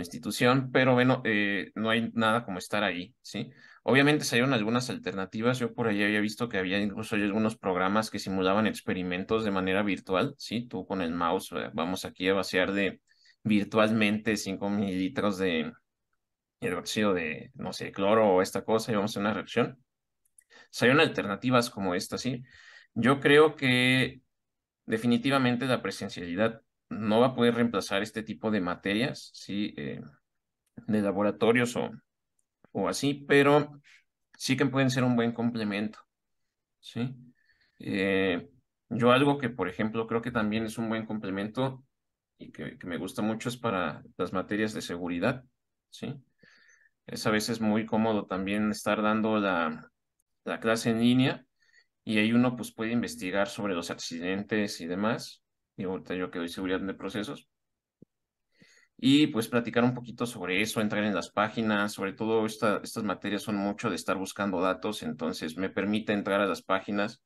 institución, 0.00 0.70
pero 0.72 0.94
bueno, 0.94 1.22
eh, 1.24 1.70
no 1.74 1.90
hay 1.90 2.10
nada 2.12 2.44
como 2.44 2.58
estar 2.58 2.84
ahí, 2.84 3.14
¿sí? 3.22 3.50
Obviamente 3.90 4.26
salieron 4.26 4.52
algunas 4.52 4.90
alternativas, 4.90 5.58
yo 5.58 5.72
por 5.72 5.88
ahí 5.88 6.02
había 6.02 6.20
visto 6.20 6.50
que 6.50 6.58
había 6.58 6.78
incluso 6.78 7.14
algunos 7.16 7.56
programas 7.56 8.10
que 8.10 8.18
simulaban 8.18 8.66
experimentos 8.66 9.44
de 9.44 9.50
manera 9.50 9.82
virtual, 9.82 10.34
¿sí? 10.36 10.66
Tú 10.68 10.86
con 10.86 11.00
el 11.00 11.14
mouse, 11.14 11.52
eh, 11.52 11.70
vamos 11.72 12.04
aquí 12.04 12.28
a 12.28 12.34
vaciar 12.34 12.72
de 12.72 13.00
virtualmente 13.44 14.36
5 14.36 14.68
mililitros 14.68 15.38
de 15.38 15.72
hidróxido 16.60 17.14
de, 17.14 17.50
no 17.54 17.72
sé, 17.72 17.90
cloro 17.90 18.28
o 18.28 18.42
esta 18.42 18.62
cosa 18.62 18.92
y 18.92 18.96
vamos 18.96 19.12
a 19.12 19.12
hacer 19.12 19.22
una 19.22 19.32
reacción 19.32 19.78
salieron 20.70 21.00
alternativas 21.00 21.70
como 21.70 21.94
esta, 21.94 22.18
¿sí? 22.18 22.42
Yo 22.94 23.20
creo 23.20 23.56
que 23.56 24.20
definitivamente 24.86 25.66
la 25.66 25.82
presencialidad 25.82 26.62
no 26.88 27.20
va 27.20 27.28
a 27.28 27.34
poder 27.34 27.54
reemplazar 27.54 28.02
este 28.02 28.22
tipo 28.22 28.50
de 28.50 28.60
materias, 28.60 29.30
¿sí? 29.34 29.74
Eh, 29.76 30.00
de 30.86 31.02
laboratorios 31.02 31.76
o, 31.76 31.90
o 32.84 32.88
así, 32.88 33.24
pero 33.28 33.80
sí 34.36 34.56
que 34.56 34.66
pueden 34.66 34.90
ser 34.90 35.04
un 35.04 35.16
buen 35.16 35.32
complemento, 35.32 35.98
¿sí? 36.80 37.14
Eh, 37.78 38.48
yo 38.88 39.12
algo 39.12 39.38
que, 39.38 39.50
por 39.50 39.68
ejemplo, 39.68 40.06
creo 40.06 40.22
que 40.22 40.30
también 40.30 40.64
es 40.64 40.78
un 40.78 40.88
buen 40.88 41.06
complemento 41.06 41.84
y 42.38 42.52
que, 42.52 42.78
me 42.84 42.98
gusta 42.98 43.22
mucho 43.22 43.48
es 43.48 43.56
para 43.56 44.02
las 44.16 44.32
materias 44.32 44.72
de 44.74 44.82
seguridad, 44.82 45.44
¿sí? 45.90 46.14
Es 47.06 47.26
a 47.26 47.30
veces 47.30 47.60
muy 47.60 47.86
cómodo 47.86 48.26
también 48.26 48.70
estar 48.70 49.02
dando 49.02 49.38
la, 49.38 49.90
la 50.44 50.60
clase 50.60 50.90
en 50.90 51.00
línea 51.00 51.46
y 52.04 52.18
ahí 52.18 52.32
uno 52.32 52.56
pues 52.56 52.72
puede 52.72 52.92
investigar 52.92 53.48
sobre 53.48 53.74
los 53.74 53.90
accidentes 53.90 54.80
y 54.80 54.86
demás. 54.86 55.42
Y 55.76 55.84
ahorita 55.84 56.14
yo 56.14 56.30
que 56.30 56.38
doy 56.38 56.48
seguridad 56.48 56.80
de 56.80 56.94
procesos. 56.94 57.48
Y 59.00 59.28
pues 59.28 59.46
platicar 59.46 59.84
un 59.84 59.94
poquito 59.94 60.26
sobre 60.26 60.60
eso, 60.60 60.80
entrar 60.80 61.04
en 61.04 61.14
las 61.14 61.30
páginas, 61.30 61.92
sobre 61.92 62.14
todo 62.14 62.44
esta, 62.44 62.80
estas 62.82 63.04
materias 63.04 63.42
son 63.42 63.54
mucho 63.56 63.90
de 63.90 63.96
estar 63.96 64.16
buscando 64.16 64.60
datos, 64.60 65.04
entonces 65.04 65.56
me 65.56 65.70
permite 65.70 66.12
entrar 66.12 66.40
a 66.40 66.46
las 66.46 66.62
páginas, 66.62 67.22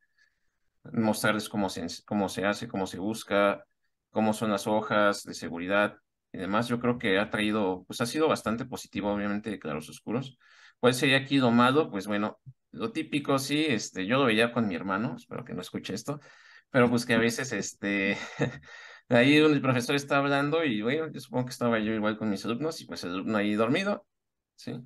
mostrarles 0.92 1.48
cómo 1.48 1.70
se, 1.70 1.86
cómo 2.04 2.28
se 2.28 2.44
hace, 2.44 2.68
cómo 2.68 2.86
se 2.86 2.98
busca, 2.98 3.64
cómo 4.10 4.34
son 4.34 4.50
las 4.50 4.66
hojas 4.66 5.22
de 5.24 5.32
seguridad 5.34 5.96
y 6.32 6.38
demás. 6.38 6.68
Yo 6.68 6.78
creo 6.78 6.98
que 6.98 7.18
ha 7.18 7.30
traído, 7.30 7.84
pues 7.86 8.00
ha 8.02 8.06
sido 8.06 8.28
bastante 8.28 8.66
positivo, 8.66 9.10
obviamente, 9.12 9.50
de 9.50 9.58
Claros 9.58 9.88
Oscuros. 9.88 10.38
¿Cuál 10.78 10.94
sería 10.94 11.18
aquí 11.18 11.38
lo 11.38 11.50
malo? 11.50 11.90
Pues 11.90 12.06
bueno, 12.06 12.38
lo 12.72 12.92
típico, 12.92 13.38
sí, 13.38 13.64
este, 13.66 14.06
yo 14.06 14.18
lo 14.18 14.26
veía 14.26 14.52
con 14.52 14.68
mi 14.68 14.74
hermano, 14.74 15.14
espero 15.16 15.44
que 15.44 15.54
no 15.54 15.62
escuche 15.62 15.94
esto, 15.94 16.20
pero 16.70 16.90
pues 16.90 17.06
que 17.06 17.14
a 17.14 17.18
veces, 17.18 17.52
este, 17.52 18.18
ahí 19.08 19.36
el 19.36 19.60
profesor 19.60 19.94
está 19.96 20.18
hablando 20.18 20.64
y 20.64 20.82
bueno, 20.82 21.10
yo 21.10 21.20
supongo 21.20 21.46
que 21.46 21.52
estaba 21.52 21.78
yo 21.78 21.92
igual 21.92 22.16
con 22.18 22.30
mis 22.30 22.44
alumnos 22.44 22.80
y 22.80 22.86
pues 22.86 23.04
el 23.04 23.10
alumno 23.10 23.38
ahí 23.38 23.54
dormido, 23.54 24.06
sí. 24.56 24.80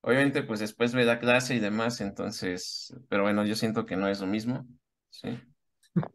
Obviamente, 0.00 0.42
pues 0.42 0.60
después 0.60 0.94
ve 0.94 1.04
la 1.04 1.18
clase 1.18 1.54
y 1.56 1.58
demás, 1.58 2.00
entonces, 2.00 2.94
pero 3.08 3.24
bueno, 3.24 3.44
yo 3.44 3.54
siento 3.54 3.84
que 3.84 3.96
no 3.96 4.08
es 4.08 4.20
lo 4.20 4.26
mismo, 4.26 4.66
sí. 5.10 5.28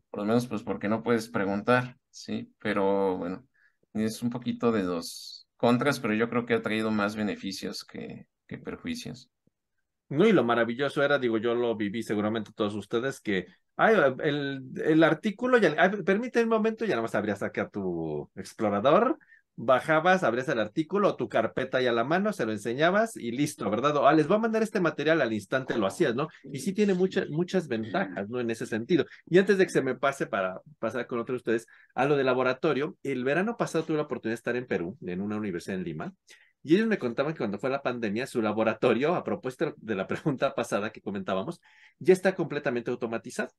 Por 0.10 0.22
lo 0.22 0.26
menos, 0.26 0.48
pues 0.48 0.64
porque 0.64 0.88
no 0.88 1.04
puedes 1.04 1.30
preguntar, 1.30 1.98
sí, 2.10 2.54
pero 2.60 3.18
bueno, 3.18 3.48
es 3.94 4.22
un 4.24 4.30
poquito 4.30 4.72
de 4.72 4.84
los 4.84 5.48
contras, 5.58 6.00
pero 6.00 6.14
yo 6.14 6.30
creo 6.30 6.46
que 6.46 6.54
ha 6.54 6.62
traído 6.62 6.92
más 6.92 7.16
beneficios 7.16 7.84
que, 7.84 8.28
que 8.48 8.58
perjuicios. 8.58 9.30
No, 10.10 10.28
y 10.28 10.32
lo 10.32 10.44
maravilloso 10.44 11.04
era, 11.04 11.18
digo, 11.18 11.38
yo 11.38 11.56
lo 11.56 11.76
viví 11.76 12.04
seguramente 12.04 12.52
todos 12.54 12.76
ustedes, 12.76 13.20
que 13.20 13.48
ay, 13.76 13.96
el, 14.24 14.62
el 14.84 15.04
artículo, 15.04 15.58
ya, 15.58 15.76
permite 16.06 16.44
un 16.44 16.50
momento, 16.50 16.86
ya 16.86 16.92
nada 16.92 17.04
más 17.04 17.16
abrías 17.16 17.44
acá 17.44 17.70
tu 17.70 18.30
explorador, 18.36 19.18
bajabas, 19.56 20.24
abrías 20.24 20.50
el 20.50 20.60
artículo, 20.60 21.16
tu 21.16 21.30
carpeta 21.30 21.82
y 21.82 21.88
a 21.88 21.92
la 21.92 22.04
mano, 22.04 22.34
se 22.34 22.46
lo 22.46 22.52
enseñabas 22.52 23.16
y 23.16 23.32
listo, 23.32 23.70
¿verdad? 23.70 23.96
ah, 24.04 24.14
les 24.14 24.28
voy 24.28 24.38
a 24.38 24.42
mandar 24.42 24.64
este 24.64 24.80
material 24.80 25.22
al 25.22 25.34
instante, 25.34 25.78
lo 25.78 25.86
hacías, 25.86 26.16
¿no? 26.16 26.28
Y 26.44 26.60
sí 26.60 26.74
tiene 26.74 26.94
muchas, 26.94 27.30
muchas 27.30 27.68
ventajas, 27.68 28.30
¿no? 28.30 28.40
En 28.40 28.50
ese 28.50 28.66
sentido. 28.66 29.06
Y 29.30 29.38
antes 29.38 29.58
de 29.58 29.66
que 29.66 29.72
se 29.72 29.82
me 29.82 29.96
pase 29.96 30.28
para 30.28 30.62
pasar 30.80 31.06
con 31.08 31.20
otros 31.20 31.44
de 31.44 31.52
ustedes 31.52 31.68
a 31.94 32.06
lo 32.06 32.16
de 32.18 32.24
laboratorio, 32.24 32.98
el 33.04 33.24
verano 33.24 33.58
pasado 33.58 33.84
tuve 33.84 33.98
la 33.98 34.04
oportunidad 34.04 34.34
de 34.34 34.40
estar 34.40 34.56
en 34.56 34.66
Perú, 34.66 34.98
en 35.02 35.22
una 35.22 35.38
universidad 35.38 35.78
en 35.78 35.84
Lima, 35.84 36.14
y 36.64 36.76
ellos 36.76 36.88
me 36.88 36.98
contaban 36.98 37.34
que 37.34 37.40
cuando 37.40 37.60
fue 37.60 37.70
la 37.70 37.84
pandemia, 37.84 38.26
su 38.26 38.42
laboratorio, 38.42 39.16
a 39.16 39.24
propósito 39.24 39.76
de 39.78 39.96
la 39.96 40.08
pregunta 40.08 40.56
pasada 40.56 40.92
que 40.92 41.02
comentábamos, 41.02 41.62
ya 42.00 42.14
está 42.14 42.36
completamente 42.36 42.90
automatizado. 42.90 43.52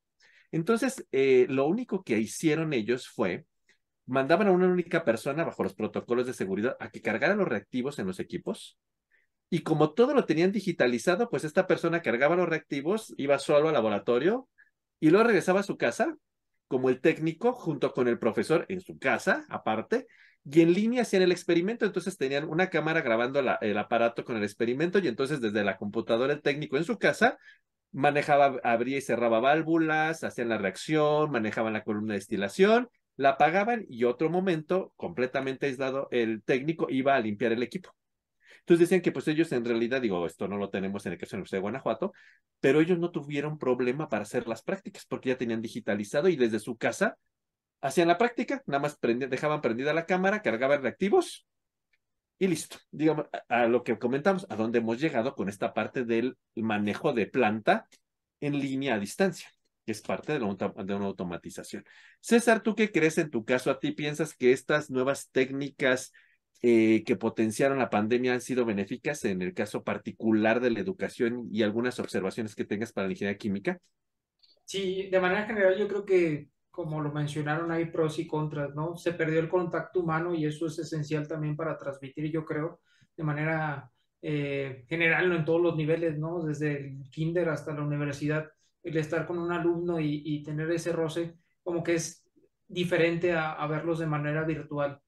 Entonces, 0.51 1.05
eh, 1.11 1.45
lo 1.49 1.67
único 1.67 2.03
que 2.03 2.17
hicieron 2.19 2.73
ellos 2.73 3.07
fue, 3.07 3.45
mandaban 4.07 4.47
a 4.47 4.51
una 4.51 4.67
única 4.67 5.03
persona 5.03 5.43
bajo 5.43 5.63
los 5.63 5.75
protocolos 5.75 6.25
de 6.27 6.33
seguridad 6.33 6.77
a 6.79 6.89
que 6.89 7.01
cargara 7.01 7.35
los 7.35 7.47
reactivos 7.47 7.99
en 7.99 8.07
los 8.07 8.19
equipos. 8.19 8.77
Y 9.49 9.61
como 9.61 9.93
todo 9.93 10.13
lo 10.13 10.25
tenían 10.25 10.51
digitalizado, 10.51 11.29
pues 11.29 11.43
esta 11.43 11.67
persona 11.67 12.01
cargaba 12.01 12.35
los 12.35 12.49
reactivos, 12.49 13.13
iba 13.17 13.37
solo 13.39 13.67
al 13.67 13.73
laboratorio 13.75 14.49
y 14.99 15.11
luego 15.11 15.27
regresaba 15.27 15.59
a 15.59 15.63
su 15.63 15.77
casa 15.77 16.17
como 16.67 16.89
el 16.89 16.99
técnico 16.99 17.53
junto 17.53 17.93
con 17.93 18.07
el 18.07 18.17
profesor 18.17 18.65
en 18.69 18.81
su 18.81 18.97
casa, 18.97 19.45
aparte, 19.49 20.07
y 20.45 20.61
en 20.61 20.73
línea 20.73 21.01
hacían 21.01 21.23
el 21.23 21.31
experimento, 21.31 21.85
entonces 21.85 22.17
tenían 22.17 22.47
una 22.47 22.69
cámara 22.69 23.01
grabando 23.01 23.39
el 23.39 23.77
aparato 23.77 24.23
con 24.23 24.37
el 24.37 24.43
experimento 24.43 24.99
y 24.99 25.07
entonces 25.07 25.41
desde 25.41 25.63
la 25.63 25.77
computadora 25.77 26.33
el 26.33 26.41
técnico 26.41 26.77
en 26.77 26.83
su 26.83 26.99
casa 26.99 27.37
manejaba, 27.91 28.59
abría 28.63 28.97
y 28.97 29.01
cerraba 29.01 29.39
válvulas, 29.39 30.23
hacían 30.23 30.49
la 30.49 30.59
reacción, 30.59 31.31
manejaban 31.31 31.73
la 31.73 31.83
columna 31.83 32.13
de 32.13 32.19
destilación, 32.19 32.89
la 33.15 33.29
apagaban 33.29 33.85
y 33.89 34.03
otro 34.03 34.29
momento, 34.29 34.93
completamente 34.97 35.65
aislado, 35.65 36.09
el 36.11 36.43
técnico 36.43 36.87
iba 36.89 37.15
a 37.15 37.19
limpiar 37.19 37.51
el 37.51 37.63
equipo. 37.63 37.95
Entonces 38.59 38.87
decían 38.87 39.01
que 39.01 39.11
pues 39.11 39.27
ellos 39.27 39.51
en 39.51 39.65
realidad, 39.65 40.01
digo, 40.01 40.25
esto 40.27 40.47
no 40.47 40.57
lo 40.57 40.69
tenemos 40.69 41.05
en 41.05 41.13
el 41.13 41.17
caso 41.17 41.31
de 41.31 41.37
la 41.37 41.39
Universidad 41.39 41.57
de 41.57 41.61
Guanajuato, 41.61 42.13
pero 42.59 42.81
ellos 42.81 42.99
no 42.99 43.11
tuvieron 43.11 43.57
problema 43.57 44.09
para 44.09 44.23
hacer 44.23 44.47
las 44.47 44.61
prácticas 44.61 45.05
porque 45.05 45.29
ya 45.29 45.37
tenían 45.37 45.61
digitalizado 45.61 46.29
y 46.29 46.35
desde 46.35 46.59
su 46.59 46.77
casa 46.77 47.17
hacían 47.85 48.07
la 48.07 48.17
práctica, 48.17 48.63
nada 48.65 48.79
más 48.79 48.99
dejaban 49.01 49.61
prendida 49.61 49.93
la 49.93 50.05
cámara, 50.05 50.41
cargaban 50.41 50.81
reactivos 50.81 51.45
y 52.39 52.47
listo. 52.47 52.77
Digamos, 52.91 53.27
a, 53.47 53.67
lo 53.67 53.83
que 53.83 53.97
comentamos, 53.99 54.47
a 54.49 54.55
dónde 54.55 54.79
hemos 54.79 54.99
llegado 54.99 55.35
con 55.35 55.49
esta 55.49 55.73
parte 55.73 56.03
del 56.03 56.37
manejo 56.55 57.13
de 57.13 57.27
planta 57.27 57.87
en 58.41 58.59
línea 58.59 58.95
a 58.95 58.99
distancia, 58.99 59.49
que 59.85 59.91
es 59.91 60.01
parte 60.01 60.33
de, 60.33 60.43
una 60.43 61.05
automatización. 61.05 61.85
César, 62.19 62.61
¿tú 62.61 62.75
qué 62.75 62.91
crees 62.91 63.19
en 63.19 63.29
tu 63.29 63.45
caso? 63.45 63.69
¿A 63.69 63.79
ti 63.79 63.91
piensas 63.91 64.35
que 64.35 64.51
estas 64.51 64.89
nuevas 64.89 65.29
técnicas 65.31 66.11
eh, 66.63 67.03
que 67.05 67.15
potenciaron 67.15 67.77
la 67.77 67.91
pandemia 67.91 68.33
han 68.33 68.41
sido 68.41 68.65
benéficas 68.65 69.23
en 69.25 69.43
el 69.43 69.53
caso 69.53 69.83
particular 69.83 70.59
de 70.59 70.71
la 70.71 70.79
educación 70.79 71.47
y 71.51 71.61
algunas 71.61 71.99
observaciones 71.99 72.55
que 72.55 72.65
tengas 72.65 72.91
para 72.91 73.07
la 73.07 73.13
ingeniería 73.13 73.37
química? 73.37 73.79
Sí, 74.63 75.07
de 75.11 75.19
manera 75.19 75.45
general 75.45 75.77
yo 75.77 75.87
creo 75.87 76.05
que 76.05 76.49
como 76.75 77.01
lo 77.01 77.11
mencionaron, 77.11 77.71
hay 77.71 77.85
pros 77.85 78.19
y 78.19 78.27
contras, 78.27 78.75
¿no? 78.75 78.97
Se 78.97 79.13
perdió 79.13 79.39
el 79.39 79.47
contacto 79.47 80.01
humano 80.01 80.35
y 80.35 80.45
eso 80.45 80.67
es 80.67 80.77
esencial 80.77 81.25
también 81.25 81.55
para 81.55 81.77
transmitir, 81.77 82.29
yo 82.29 82.43
creo, 82.43 82.81
de 83.15 83.23
manera 83.23 83.89
eh, 84.21 84.83
general, 84.89 85.29
¿no? 85.29 85.35
En 85.37 85.45
todos 85.45 85.61
los 85.61 85.77
niveles, 85.77 86.17
¿no? 86.17 86.43
Desde 86.43 86.87
el 86.87 87.09
kinder 87.09 87.47
hasta 87.47 87.73
la 87.73 87.81
universidad, 87.81 88.51
el 88.83 88.97
estar 88.97 89.25
con 89.25 89.39
un 89.39 89.53
alumno 89.53 89.99
y, 90.01 90.43
tener 90.43 90.69
ese 90.71 90.91
roce, 90.91 91.37
como 91.63 91.81
que 91.81 91.95
es 91.95 92.27
diferente 92.67 93.31
a, 93.33 93.65
verlos 93.67 93.99
de 93.99 94.07
manera 94.07 94.43
virtual. 94.43 94.99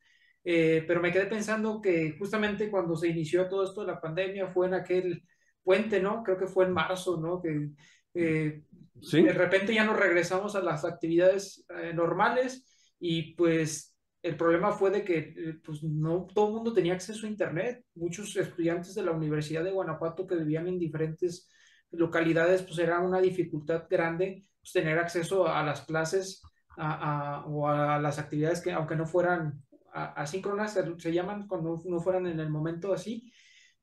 Eh, 0.44 0.86
pero 0.88 1.02
me 1.02 1.12
quedé 1.12 1.26
pensando 1.26 1.82
que 1.82 2.16
justamente 2.18 2.72
cuando 2.72 2.96
se 2.96 3.10
inició 3.10 3.50
todo 3.50 3.66
esto 3.66 3.82
de 3.82 3.88
la 3.88 4.00
pandemia 4.00 4.48
fue 4.48 4.68
en 4.68 4.76
aquel 4.76 5.24
puente, 5.62 6.00
¿no? 6.02 6.24
Creo 6.24 6.38
que 6.38 6.48
fue 6.48 6.66
en 6.66 6.72
marzo, 6.72 7.20
¿no? 7.20 7.42
Que 7.42 7.72
eh, 8.14 8.64
de 8.94 9.34
repente 9.34 9.74
ya 9.74 9.84
nos 9.84 9.98
regresamos 9.98 10.56
a 10.56 10.62
las 10.62 10.84
actividades 10.86 11.66
eh, 11.70 11.94
normales 11.94 12.66
y 13.00 13.36
pues 13.36 13.96
el 14.24 14.36
problema 14.36 14.72
fue 14.72 14.90
de 14.90 15.04
que 15.04 15.18
eh, 15.18 15.60
pues 15.64 15.84
no 15.84 16.26
todo 16.34 16.48
el 16.48 16.54
mundo 16.56 16.74
tenía 16.74 16.94
acceso 16.94 17.26
a 17.26 17.30
internet. 17.30 17.84
Muchos 17.96 18.36
estudiantes 18.36 18.96
de 18.96 19.04
la 19.04 19.12
Universidad 19.12 19.64
de 19.64 19.72
Guanajuato 19.72 20.26
que 20.26 20.36
vivían 20.36 20.68
en 20.68 20.80
diferentes 20.80 21.50
localidades, 21.92 22.64
pues 22.64 22.80
era 22.80 23.00
una 23.00 23.22
dificultad 23.22 23.86
grande 23.90 24.46
pues, 24.60 24.74
tener 24.74 24.98
acceso 24.98 25.48
a 25.48 25.64
las 25.64 25.82
clases 25.86 26.42
o 26.78 27.68
a 27.68 28.00
las 28.00 28.20
actividades 28.20 28.62
que, 28.62 28.72
aunque 28.72 28.96
no 28.96 29.08
fueran 29.08 29.64
asíncronas, 29.94 30.74
se, 30.74 31.00
se 31.00 31.12
llaman 31.12 31.48
cuando 31.48 31.82
no 31.86 32.00
fueran 32.00 32.28
en 32.28 32.40
el 32.40 32.50
momento 32.50 32.94
así. 32.94 33.32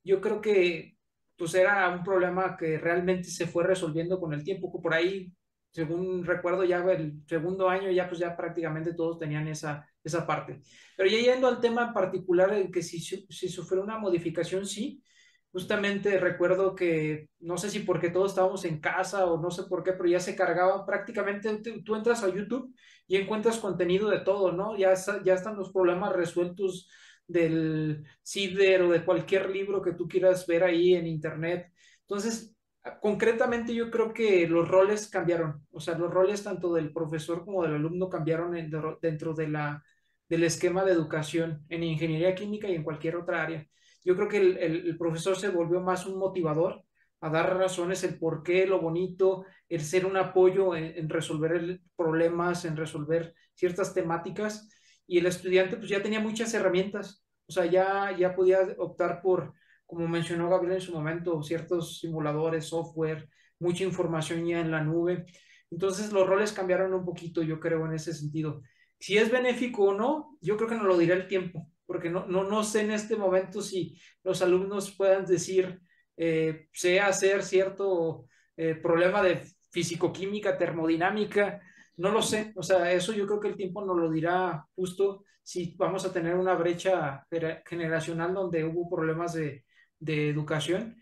Yo 0.04 0.20
creo 0.20 0.40
que 0.40 0.93
pues 1.36 1.54
era 1.54 1.88
un 1.90 2.02
problema 2.04 2.56
que 2.56 2.78
realmente 2.78 3.28
se 3.30 3.46
fue 3.46 3.64
resolviendo 3.64 4.20
con 4.20 4.32
el 4.32 4.44
tiempo. 4.44 4.70
Por 4.80 4.94
ahí, 4.94 5.32
según 5.70 6.24
recuerdo, 6.24 6.64
ya 6.64 6.78
el 6.92 7.22
segundo 7.26 7.68
año 7.68 7.90
ya 7.90 8.08
pues 8.08 8.20
ya 8.20 8.36
prácticamente 8.36 8.94
todos 8.94 9.18
tenían 9.18 9.48
esa, 9.48 9.88
esa 10.02 10.26
parte. 10.26 10.60
Pero 10.96 11.10
ya 11.10 11.18
yendo 11.18 11.48
al 11.48 11.60
tema 11.60 11.86
en 11.86 11.92
particular, 11.92 12.54
de 12.54 12.70
que 12.70 12.82
si, 12.82 13.00
si 13.00 13.48
sufrió 13.48 13.82
una 13.82 13.98
modificación, 13.98 14.66
sí. 14.66 15.02
Justamente 15.50 16.18
recuerdo 16.18 16.74
que, 16.74 17.28
no 17.38 17.56
sé 17.58 17.70
si 17.70 17.80
porque 17.80 18.10
todos 18.10 18.32
estábamos 18.32 18.64
en 18.64 18.80
casa 18.80 19.26
o 19.26 19.40
no 19.40 19.52
sé 19.52 19.62
por 19.64 19.84
qué, 19.84 19.92
pero 19.92 20.08
ya 20.08 20.18
se 20.18 20.34
cargaba 20.34 20.84
prácticamente, 20.84 21.62
tú 21.84 21.94
entras 21.94 22.24
a 22.24 22.28
YouTube 22.28 22.74
y 23.06 23.16
encuentras 23.16 23.58
contenido 23.58 24.10
de 24.10 24.18
todo, 24.18 24.50
¿no? 24.50 24.76
Ya, 24.76 24.94
ya 25.24 25.34
están 25.34 25.56
los 25.56 25.70
problemas 25.72 26.12
resueltos 26.12 26.88
del 27.26 28.04
CIDER 28.22 28.82
o 28.82 28.92
de 28.92 29.04
cualquier 29.04 29.50
libro 29.50 29.82
que 29.82 29.92
tú 29.92 30.08
quieras 30.08 30.46
ver 30.46 30.64
ahí 30.64 30.94
en 30.94 31.06
Internet. 31.06 31.72
Entonces, 32.02 32.54
concretamente 33.00 33.74
yo 33.74 33.90
creo 33.90 34.12
que 34.12 34.46
los 34.46 34.68
roles 34.68 35.08
cambiaron, 35.08 35.66
o 35.70 35.80
sea, 35.80 35.96
los 35.96 36.12
roles 36.12 36.42
tanto 36.42 36.74
del 36.74 36.92
profesor 36.92 37.44
como 37.44 37.62
del 37.62 37.74
alumno 37.74 38.08
cambiaron 38.10 38.52
dentro 39.00 39.34
de 39.34 39.48
la, 39.48 39.82
del 40.28 40.44
esquema 40.44 40.84
de 40.84 40.92
educación 40.92 41.64
en 41.68 41.82
ingeniería 41.82 42.34
química 42.34 42.68
y 42.68 42.74
en 42.74 42.82
cualquier 42.82 43.16
otra 43.16 43.42
área. 43.42 43.66
Yo 44.04 44.16
creo 44.16 44.28
que 44.28 44.38
el, 44.38 44.96
profesor 44.98 45.36
se 45.36 45.48
volvió 45.48 45.80
más 45.80 46.06
un 46.06 46.18
motivador 46.18 46.84
a 47.20 47.30
dar 47.30 47.56
razones, 47.56 48.04
el 48.04 48.18
por 48.18 48.42
qué, 48.42 48.66
lo 48.66 48.80
bonito, 48.80 49.46
el 49.68 49.80
ser 49.80 50.04
un 50.04 50.16
apoyo 50.18 50.76
en, 50.76 51.08
resolver 51.08 51.80
problemas, 51.96 52.66
en 52.66 52.76
resolver 52.76 53.34
ciertas 53.54 53.94
temáticas 53.94 54.68
y 55.06 55.18
el 55.18 55.26
estudiante 55.26 55.76
pues 55.76 55.88
ya 55.88 56.02
tenía 56.02 56.20
muchas 56.20 56.52
herramientas, 56.54 57.24
o 57.46 57.52
sea, 57.52 57.66
ya, 57.66 58.16
ya 58.16 58.34
podía 58.34 58.60
optar 58.78 59.20
por, 59.22 59.54
como 59.86 60.08
mencionó 60.08 60.48
Gabriel 60.48 60.76
en 60.76 60.80
su 60.80 60.92
momento, 60.92 61.42
ciertos 61.42 62.00
simuladores, 62.00 62.66
software, 62.66 63.28
mucha 63.58 63.84
información 63.84 64.46
ya 64.46 64.60
en 64.60 64.70
la 64.70 64.82
nube. 64.82 65.26
Entonces 65.70 66.12
los 66.12 66.26
roles 66.26 66.52
cambiaron 66.52 66.94
un 66.94 67.04
poquito, 67.04 67.42
yo 67.42 67.60
creo, 67.60 67.84
en 67.86 67.94
ese 67.94 68.12
sentido. 68.14 68.62
Si 68.98 69.18
es 69.18 69.30
benéfico 69.30 69.84
o 69.84 69.94
no, 69.94 70.38
yo 70.40 70.56
creo 70.56 70.68
que 70.68 70.76
nos 70.76 70.86
lo 70.86 70.96
dirá 70.96 71.14
el 71.14 71.28
tiempo, 71.28 71.70
porque 71.86 72.10
no, 72.10 72.26
no, 72.26 72.44
no 72.44 72.64
sé 72.64 72.82
en 72.82 72.92
este 72.92 73.16
momento 73.16 73.60
si 73.60 73.98
los 74.22 74.40
alumnos 74.40 74.94
puedan 74.96 75.26
decir, 75.26 75.80
eh, 76.16 76.68
sé 76.72 77.00
hacer 77.00 77.42
cierto 77.42 78.26
eh, 78.56 78.74
problema 78.76 79.22
de 79.22 79.42
fisicoquímica, 79.70 80.56
termodinámica, 80.56 81.60
no 81.96 82.10
lo 82.10 82.22
sé, 82.22 82.52
o 82.56 82.62
sea, 82.62 82.92
eso 82.92 83.12
yo 83.12 83.26
creo 83.26 83.40
que 83.40 83.48
el 83.48 83.56
tiempo 83.56 83.84
nos 83.84 83.96
lo 83.96 84.10
dirá 84.10 84.66
justo 84.74 85.24
si 85.42 85.74
vamos 85.76 86.04
a 86.04 86.12
tener 86.12 86.34
una 86.34 86.54
brecha 86.54 87.26
generacional 87.66 88.34
donde 88.34 88.64
hubo 88.64 88.88
problemas 88.88 89.34
de, 89.34 89.64
educación. 90.00 90.96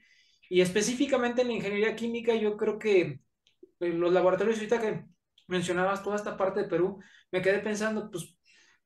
Y 0.48 0.60
específicamente 0.60 1.42
en 1.42 1.48
la 1.48 1.54
ingeniería 1.54 1.96
química, 1.96 2.34
yo 2.34 2.56
creo 2.56 2.78
que 2.78 3.20
eh, 3.80 3.88
los 3.88 4.12
laboratorios, 4.12 4.58
ahorita 4.58 4.80
que 4.80 5.04
mencionabas 5.48 6.02
toda 6.02 6.16
esta 6.16 6.36
parte 6.36 6.60
de 6.62 6.68
Perú, 6.68 7.00
me 7.32 7.42
quedé 7.42 7.58
pensando, 7.60 8.10
pues, 8.10 8.38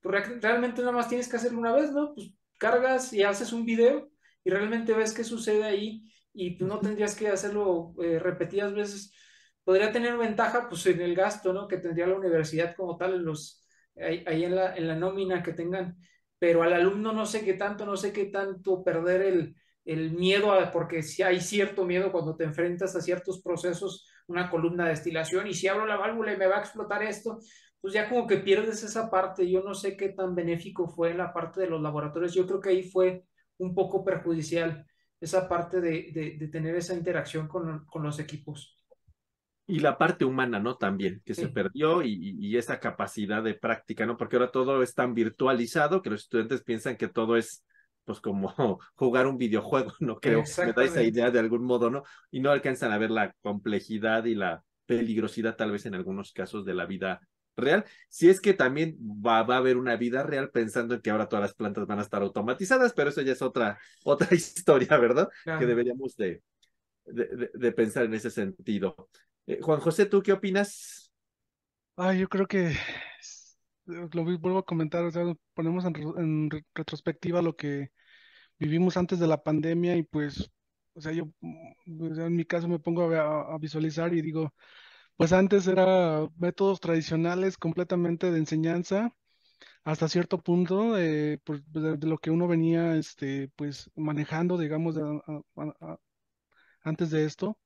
realmente 0.03 0.81
nada 0.81 0.93
más 0.93 1.09
tienes 1.09 1.29
que 1.29 1.37
hacerlo 1.37 1.59
una 1.59 1.73
vez, 1.73 1.91
¿no? 1.93 2.15
Pues 2.15 2.33
cargas 2.59 3.13
y 3.13 3.23
haces 3.23 3.53
un 3.53 3.65
video 3.67 4.11
y 4.45 4.51
realmente 4.51 4.95
ves 4.95 5.13
qué 5.13 5.25
sucede 5.25 5.65
ahí 5.65 6.11
y 6.33 6.57
no 6.61 6.79
tendrías 6.81 7.15
que 7.17 7.29
hacerlo 7.29 7.95
eh, 8.03 8.19
repetidas 8.19 8.73
veces 8.73 9.13
podría 9.67 9.91
tener 9.91 10.17
ventaja 10.17 10.69
pues 10.69 10.87
en 10.87 11.01
el 11.01 11.17
gasto, 11.17 11.53
¿no? 11.53 11.67
Que 11.67 11.79
tendría 11.79 12.07
la 12.07 12.15
universidad 12.15 12.77
como 12.77 12.97
tal, 12.97 13.19
los, 13.25 13.67
ahí, 13.97 14.45
en, 14.45 14.55
la, 14.55 14.77
en 14.77 14.87
la 14.87 14.95
nómina 14.95 15.43
que 15.43 15.53
tengan, 15.53 15.99
pero 16.39 16.63
al 16.63 16.73
alumno 16.73 17.13
no 17.13 17.27
sé 17.27 17.45
qué 17.45 17.55
tanto, 17.55 17.85
no 17.85 17.97
sé 17.97 18.13
qué 18.13 18.27
tanto 18.27 18.85
perder 18.85 19.23
el, 19.23 19.57
el 19.85 20.13
miedo, 20.13 20.53
porque 20.73 21.03
si 21.03 21.25
hay 21.25 21.41
cierto 21.41 21.85
miedo 21.85 22.13
cuando 22.13 22.37
te 22.37 22.45
enfrentas 22.45 22.95
a 22.95 23.01
ciertos 23.01 23.43
procesos, 23.43 24.09
una 24.29 24.49
columna 24.49 24.85
de 24.85 24.91
destilación, 24.91 25.49
y 25.49 25.55
si 25.55 25.67
abro 25.67 25.85
la 25.85 25.97
válvula 25.97 26.33
y 26.33 26.37
me 26.37 26.47
va 26.47 26.59
a 26.59 26.61
explotar 26.61 27.03
esto, 27.03 27.41
pues 27.81 27.93
ya 27.93 28.09
como 28.09 28.29
que 28.29 28.37
pierdes 28.37 28.85
esa 28.85 29.11
parte. 29.11 29.51
Yo 29.51 29.63
no 29.63 29.75
sé 29.75 29.97
qué 29.97 30.11
tan 30.11 30.37
benéfico 30.37 30.87
fue 30.87 31.13
la 31.13 31.33
parte 31.33 31.61
de 31.63 31.69
los 31.69 31.83
laboratorios. 31.83 32.35
Yo 32.35 32.47
creo 32.47 32.61
que 32.61 32.69
ahí 32.69 32.85
fue 32.85 33.25
un 33.59 33.75
poco 33.75 34.05
perjudicial 34.05 34.87
esa 35.21 35.49
parte 35.49 35.81
de, 35.81 36.37
de, 36.39 36.49
tener 36.49 36.77
esa 36.77 36.95
interacción 36.95 37.49
con, 37.49 37.85
con 37.87 38.05
los 38.05 38.21
equipos. 38.21 38.77
Y 39.67 39.81
la 39.81 39.99
parte 39.99 40.25
humana, 40.25 40.61
¿no? 40.61 40.77
También, 40.77 41.23
que 41.25 41.35
se 41.35 41.49
perdió 41.49 42.03
y, 42.03 42.57
esa 42.57 42.79
capacidad 42.79 43.43
de 43.43 43.55
práctica, 43.55 44.07
¿no? 44.07 44.17
Porque 44.17 44.37
ahora 44.37 44.53
todo 44.53 44.83
es 44.83 44.95
tan 44.95 45.13
virtualizado 45.13 46.03
que 46.03 46.11
los 46.11 46.23
estudiantes 46.23 46.63
piensan 46.63 46.97
que 46.97 47.09
todo 47.09 47.37
es, 47.37 47.65
pues, 48.05 48.21
como 48.21 48.55
jugar 48.95 49.27
un 49.27 49.39
videojuego, 49.39 49.93
no 50.01 50.21
creo. 50.21 50.45
Me 50.65 50.73
da 50.73 50.85
esa 50.85 51.03
idea 51.03 51.31
de 51.31 51.41
algún 51.41 51.65
modo, 51.65 51.91
¿no? 51.91 52.05
Y 52.31 52.41
no 52.41 52.51
alcanzan 52.51 52.93
a 52.93 52.99
ver 52.99 53.11
la 53.11 53.35
complejidad 53.43 54.25
y 54.25 54.37
la 54.37 54.63
peligrosidad, 54.87 55.57
tal 55.57 55.73
vez 55.73 55.85
en 55.87 55.95
algunos 55.95 56.33
casos, 56.33 56.65
de 56.65 56.75
la 56.75 56.87
vida 56.87 57.21
real. 57.57 57.85
Si 58.09 58.29
es 58.29 58.41
que 58.41 58.55
también 58.55 58.97
va, 59.01 59.39
a 59.39 59.57
haber 59.57 59.77
una 59.77 59.97
vida 59.97 60.23
real 60.23 60.51
pensando 60.51 60.95
en 60.95 61.01
que 61.01 61.11
ahora 61.11 61.29
todas 61.29 61.43
las 61.43 61.55
plantas 61.55 61.87
van 61.87 61.99
a 61.99 62.03
estar 62.03 62.23
automatizadas, 62.23 62.93
pero 62.93 63.11
eso 63.11 63.23
ya 63.23 63.33
es 63.33 63.43
otra, 63.43 63.79
otra 64.05 64.35
historia, 64.35 64.97
¿verdad? 64.99 65.29
Que 65.45 65.67
deberíamos 65.67 66.17
de, 66.17 66.43
de, 67.07 67.73
pensar 67.73 68.05
en 68.05 68.15
ese 68.15 68.31
sentido. 68.31 69.09
Eh, 69.47 69.61
Juan 69.63 69.81
José, 69.81 70.07
¿tú 70.07 70.23
qué 70.23 70.33
opinas? 70.33 71.13
Ah, 71.97 72.13
yo 72.13 72.29
creo 72.29 72.47
que 72.47 72.77
lo 73.87 74.25
vuelvo 74.25 74.59
a 74.59 74.65
comentar, 74.65 75.05
o 75.05 75.11
sea, 75.11 75.25
ponemos 75.55 75.85
en, 75.85 76.51
retrospectiva 76.75 77.43
lo 77.43 77.55
que 77.55 77.93
vivimos 78.59 78.97
antes 78.97 79.21
de 79.21 79.29
la 79.29 79.43
pandemia 79.43 79.97
y 79.97 80.03
pues, 80.03 80.51
o 80.95 81.01
sea, 81.01 81.13
yo 81.13 81.29
en 81.43 82.37
mi 82.37 82.45
caso 82.45 82.69
me 82.69 82.81
pongo 82.81 83.05
a, 83.15 83.57
visualizar 83.59 84.13
y 84.15 84.23
digo, 84.23 84.53
pues 85.17 85.33
antes 85.33 85.67
era 85.69 86.29
métodos 86.37 86.81
tradicionales 86.81 87.57
completamente 87.57 88.31
de 88.33 88.39
enseñanza 88.39 89.13
hasta 89.85 90.09
cierto 90.09 90.39
punto 90.43 90.93
pues, 91.45 91.63
de, 91.73 91.99
lo 92.07 92.19
que 92.19 92.31
uno 92.31 92.49
venía 92.49 92.97
este 92.97 93.51
pues 93.57 93.91
manejando 93.97 94.59
digamos 94.59 94.97
antes 96.83 97.11
de 97.11 97.25
esto 97.25 97.59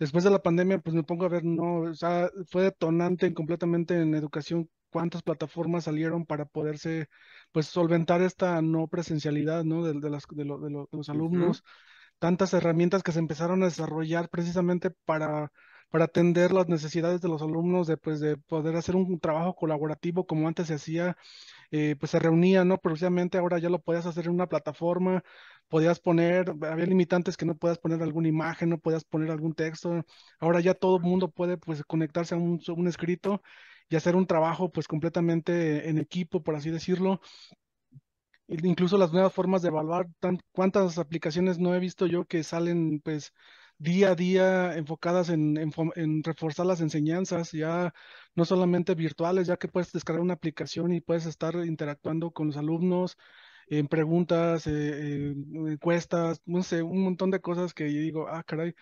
después 0.00 0.24
de 0.24 0.30
la 0.30 0.42
pandemia, 0.42 0.78
pues 0.80 0.94
me 0.96 1.04
pongo 1.04 1.26
a 1.26 1.28
ver, 1.28 1.44
no, 1.44 1.82
o 1.82 1.94
sea, 1.94 2.30
fue 2.48 2.64
detonante 2.64 3.32
completamente 3.34 3.94
en 4.00 4.14
educación 4.14 4.68
cuántas 4.90 5.22
plataformas 5.22 5.84
salieron 5.84 6.26
para 6.26 6.46
poderse, 6.46 7.08
pues, 7.52 7.66
solventar 7.66 8.22
esta 8.22 8.60
no 8.62 8.88
presencialidad, 8.88 9.64
¿no? 9.64 9.84
De, 9.84 9.94
de, 10.00 10.10
las, 10.10 10.24
de, 10.30 10.44
los 10.44 11.08
alumnos, 11.08 11.62
tantas 12.18 12.52
herramientas 12.54 13.02
que 13.02 13.12
se 13.12 13.20
empezaron 13.20 13.62
a 13.62 13.66
desarrollar 13.66 14.28
precisamente 14.30 14.90
para, 15.04 15.52
para 15.90 16.04
atender 16.06 16.52
las 16.52 16.68
necesidades 16.68 17.20
de 17.20 17.28
los 17.28 17.42
alumnos, 17.42 17.86
de, 17.86 17.96
pues, 17.96 18.20
de 18.20 18.36
poder 18.36 18.76
hacer 18.76 18.96
un 18.96 19.20
trabajo 19.20 19.54
colaborativo 19.54 20.26
como 20.26 20.48
antes 20.48 20.68
se 20.68 20.74
hacía, 20.74 21.16
eh, 21.70 21.96
pues 21.98 22.10
se 22.10 22.18
reunía, 22.18 22.64
¿no? 22.64 22.78
Precisamente 22.78 23.38
ahora 23.38 23.58
ya 23.58 23.68
lo 23.70 23.80
podías 23.80 24.06
hacer 24.06 24.26
en 24.26 24.32
una 24.32 24.48
plataforma, 24.48 25.22
podías 25.70 26.00
poner, 26.00 26.50
había 26.62 26.86
limitantes 26.86 27.36
que 27.36 27.46
no 27.46 27.56
puedas 27.56 27.78
poner 27.78 28.02
alguna 28.02 28.28
imagen, 28.28 28.70
no 28.70 28.78
podías 28.78 29.04
poner 29.04 29.30
algún 29.30 29.54
texto. 29.54 30.04
Ahora 30.40 30.60
ya 30.60 30.74
todo 30.74 30.96
el 30.96 31.02
mundo 31.02 31.30
puede 31.30 31.56
pues 31.56 31.84
conectarse 31.84 32.34
a 32.34 32.38
un, 32.38 32.60
un 32.76 32.88
escrito 32.88 33.42
y 33.88 33.96
hacer 33.96 34.16
un 34.16 34.26
trabajo 34.26 34.70
pues 34.72 34.88
completamente 34.88 35.88
en 35.88 35.98
equipo, 35.98 36.42
por 36.42 36.56
así 36.56 36.70
decirlo. 36.70 37.20
Incluso 38.48 38.98
las 38.98 39.12
nuevas 39.12 39.32
formas 39.32 39.62
de 39.62 39.68
evaluar, 39.68 40.08
cuántas 40.52 40.98
aplicaciones 40.98 41.58
no 41.60 41.74
he 41.74 41.78
visto 41.78 42.06
yo 42.06 42.24
que 42.26 42.42
salen 42.42 43.00
pues 43.00 43.32
día 43.78 44.10
a 44.10 44.14
día 44.14 44.76
enfocadas 44.76 45.30
en, 45.30 45.56
en, 45.56 46.22
reforzar 46.24 46.66
las 46.66 46.80
enseñanzas, 46.80 47.52
ya 47.52 47.94
no 48.34 48.44
solamente 48.44 48.94
virtuales, 48.94 49.46
ya 49.46 49.56
que 49.56 49.68
puedes 49.68 49.92
descargar 49.92 50.22
una 50.22 50.34
aplicación 50.34 50.92
y 50.92 51.00
puedes 51.00 51.26
estar 51.26 51.54
interactuando 51.64 52.32
con 52.32 52.48
los 52.48 52.56
alumnos, 52.56 53.16
en 53.70 53.88
preguntas, 53.88 54.66
eh, 54.66 55.34
encuestas, 55.68 56.42
no 56.46 56.62
sé, 56.62 56.82
un 56.82 57.02
montón 57.02 57.30
de 57.30 57.40
cosas 57.40 57.74
que 57.74 57.92
yo 57.92 58.00
digo, 58.00 58.28
ah, 58.28 58.42
caray, 58.44 58.74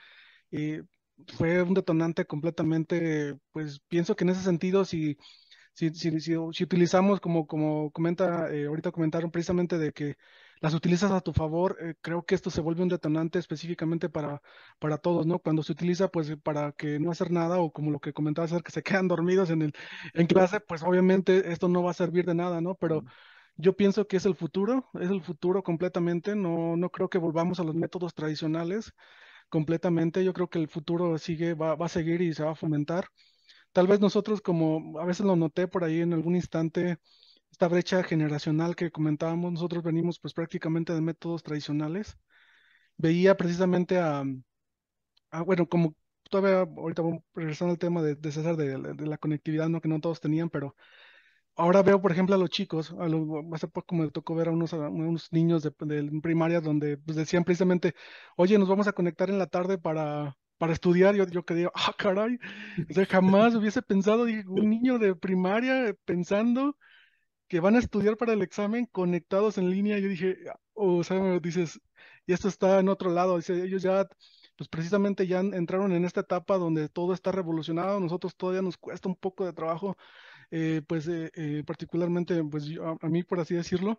eh, 0.51 0.83
fue 1.37 1.63
un 1.63 1.75
detonante 1.75 2.27
completamente, 2.27 3.37
pues 3.53 3.81
pienso 3.89 4.17
que 4.17 4.25
en 4.25 4.31
ese 4.31 4.43
sentido, 4.43 4.85
si, 4.85 5.19
si, 5.75 5.91
si, 5.95 6.21
si, 6.21 6.37
utilizamos, 6.65 7.21
como, 7.21 7.47
como 7.47 7.91
comenta, 7.93 8.53
eh, 8.53 8.67
ahorita 8.67 8.93
comentaron 8.93 9.31
precisamente 9.31 9.79
de 9.79 9.93
que 9.93 10.17
las 10.61 10.75
utilizas 10.75 11.13
a 11.13 11.21
tu 11.21 11.33
favor, 11.33 11.77
eh, 11.81 11.95
creo 12.01 12.25
que 12.25 12.35
esto 12.35 12.51
se 12.51 12.61
vuelve 12.61 12.83
un 12.83 12.89
detonante 12.89 13.39
específicamente 13.39 14.09
para, 14.09 14.43
para 14.79 14.99
todos, 14.99 15.27
¿no? 15.27 15.39
Cuando 15.39 15.63
se 15.63 15.73
utiliza, 15.73 16.09
pues, 16.09 16.37
para 16.43 16.73
que 16.73 16.99
no 16.99 17.11
hacer 17.11 17.31
nada 17.31 17.59
o 17.61 17.73
como 17.73 17.91
lo 17.91 18.01
que 18.01 18.13
comentaba 18.13 18.47
hacer 18.47 18.63
que 18.63 18.73
se 18.73 18.83
quedan 18.83 19.09
dormidos 19.09 19.51
en, 19.51 19.63
el, 19.63 19.73
en 20.15 20.27
clase, 20.27 20.61
pues 20.61 20.83
obviamente 20.83 21.53
esto 21.53 21.69
no 21.69 21.83
va 21.83 21.93
a 21.93 21.95
servir 21.95 22.25
de 22.27 22.35
nada, 22.35 22.61
¿no? 22.61 22.75
Pero 22.75 23.05
yo 23.59 23.77
pienso 23.77 24.07
que 24.09 24.17
es 24.17 24.27
el 24.27 24.35
futuro, 24.37 24.89
es 24.95 25.11
el 25.11 25.23
futuro 25.23 25.63
completamente, 25.63 26.35
no, 26.37 26.77
no 26.77 26.91
creo 26.91 27.11
que 27.11 27.19
volvamos 27.19 27.61
a 27.61 27.65
los 27.65 27.75
métodos 27.75 28.15
tradicionales 28.15 28.93
completamente, 29.51 30.25
yo 30.25 30.33
creo 30.33 30.49
que 30.49 30.59
el 30.61 30.69
futuro 30.69 31.19
sigue, 31.19 31.55
va, 31.55 31.75
va 31.77 31.87
a 31.87 31.89
seguir 31.91 32.23
y 32.23 32.35
se 32.35 32.45
va 32.45 32.53
a 32.53 32.55
fomentar. 32.55 33.09
Tal 33.73 33.87
vez 33.87 34.01
nosotros, 34.01 34.41
como 34.41 34.99
a 35.01 35.05
veces 35.05 35.27
lo 35.27 35.37
noté 35.37 35.69
por 35.69 35.85
ahí 35.85 36.01
en 36.01 36.13
algún 36.15 36.37
instante, 36.37 36.99
esta 37.51 37.69
brecha 37.69 38.03
generacional 38.05 38.77
que 38.77 38.91
comentábamos, 38.91 39.53
nosotros 39.53 39.83
venimos 39.83 40.21
pues 40.21 40.35
prácticamente 40.35 40.93
de 40.95 41.01
métodos 41.01 41.43
tradicionales. 41.43 42.17
Veía 42.97 43.37
precisamente 43.37 43.99
a, 43.99 44.25
bueno, 45.47 45.69
como 45.69 45.95
todavía 46.31 46.61
ahorita 46.61 47.03
vamos 47.03 47.23
regresando 47.35 47.73
al 47.73 47.79
tema 47.79 48.03
de, 48.03 48.15
de 48.15 48.33
César 48.33 48.57
de, 48.57 48.79
la 48.79 49.19
conectividad, 49.19 49.69
¿no? 49.69 49.81
Que 49.81 49.89
no 49.89 50.01
todos 50.01 50.21
tenían, 50.21 50.51
pero 50.51 50.77
ahora 51.59 51.83
veo, 51.83 52.01
por 52.01 52.13
ejemplo, 52.13 52.35
a 52.35 52.39
los 52.39 52.51
chicos, 52.51 52.95
a 52.99 53.07
hace 53.55 53.69
poco 53.69 53.95
me 53.95 54.11
tocó 54.11 54.35
ver 54.35 54.49
a 54.49 54.53
unos, 54.53 54.73
unos 54.73 55.33
niños 55.33 55.63
de, 55.63 55.73
primaria 56.23 56.61
donde 56.61 56.97
pues, 56.99 57.17
decían 57.17 57.45
precisamente, 57.45 57.95
oye, 58.37 58.59
nos 58.59 58.69
vamos 58.69 58.87
a 58.89 58.93
conectar 58.93 59.29
en 59.29 59.39
la 59.39 59.47
tarde 59.49 59.77
para, 59.77 60.37
para 60.57 60.73
estudiar, 60.73 61.15
yo, 61.17 61.27
yo 61.27 61.45
que 61.45 61.69
ah, 61.75 61.95
caray, 61.99 62.39
o 62.91 63.07
jamás 63.11 63.55
hubiese 63.57 63.83
pensado, 63.83 64.25
un 64.25 64.71
niño 64.71 64.99
de 64.99 65.15
primaria 65.17 65.95
pensando 66.05 66.77
que 67.49 67.61
van 67.61 67.77
a 67.77 67.81
estudiar 67.81 68.17
para 68.17 68.35
el 68.35 68.43
examen 68.43 68.87
conectados 68.87 69.59
en 69.59 69.71
línea, 69.71 69.99
yo 69.99 70.09
dije, 70.09 70.37
o 70.75 71.03
sea, 71.05 71.41
dices, 71.41 71.81
y 72.27 72.33
esto 72.35 72.49
está 72.49 72.79
en 72.81 72.89
otro 72.89 73.11
lado, 73.11 73.37
dice, 73.37 73.65
ellos 73.65 73.83
ya, 73.83 74.07
pues 74.57 74.69
precisamente 74.69 75.27
ya 75.27 75.41
entraron 75.41 75.93
en 75.93 76.05
esta 76.05 76.21
etapa 76.21 76.59
donde 76.59 76.89
todo 76.89 77.15
está 77.15 77.33
revolucionado, 77.33 78.01
nosotros 78.01 78.37
todavía 78.37 78.63
nos 78.63 78.77
cuesta 78.77 79.09
un 79.09 79.17
poco 79.17 79.45
de 79.47 79.53
trabajo, 79.53 79.97
eh, 80.51 80.83
pues 80.87 81.09
eh, 81.09 81.31
eh, 81.35 81.63
particularmente, 81.67 82.43
pues 82.45 82.65
a, 83.01 83.09
mí, 83.09 83.23
por 83.23 83.41
así 83.41 83.55
decirlo, 83.55 83.99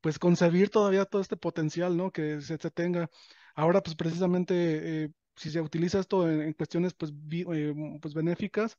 pues 0.00 0.18
concebir 0.18 0.70
todavía 0.70 1.04
todo 1.04 1.22
este 1.22 1.36
potencial, 1.36 1.96
¿no? 1.96 2.10
Que 2.12 2.40
se, 2.40 2.56
se 2.58 2.70
tenga. 2.70 3.10
Ahora, 3.54 3.82
pues 3.82 3.96
precisamente 3.96 5.12
si 5.38 5.50
se 5.50 5.60
utiliza 5.60 6.00
esto 6.00 6.28
en, 6.30 6.52
cuestiones 6.54 6.94
pues, 6.94 7.12
eh, 7.54 7.74
pues 8.00 8.14
benéficas, 8.14 8.76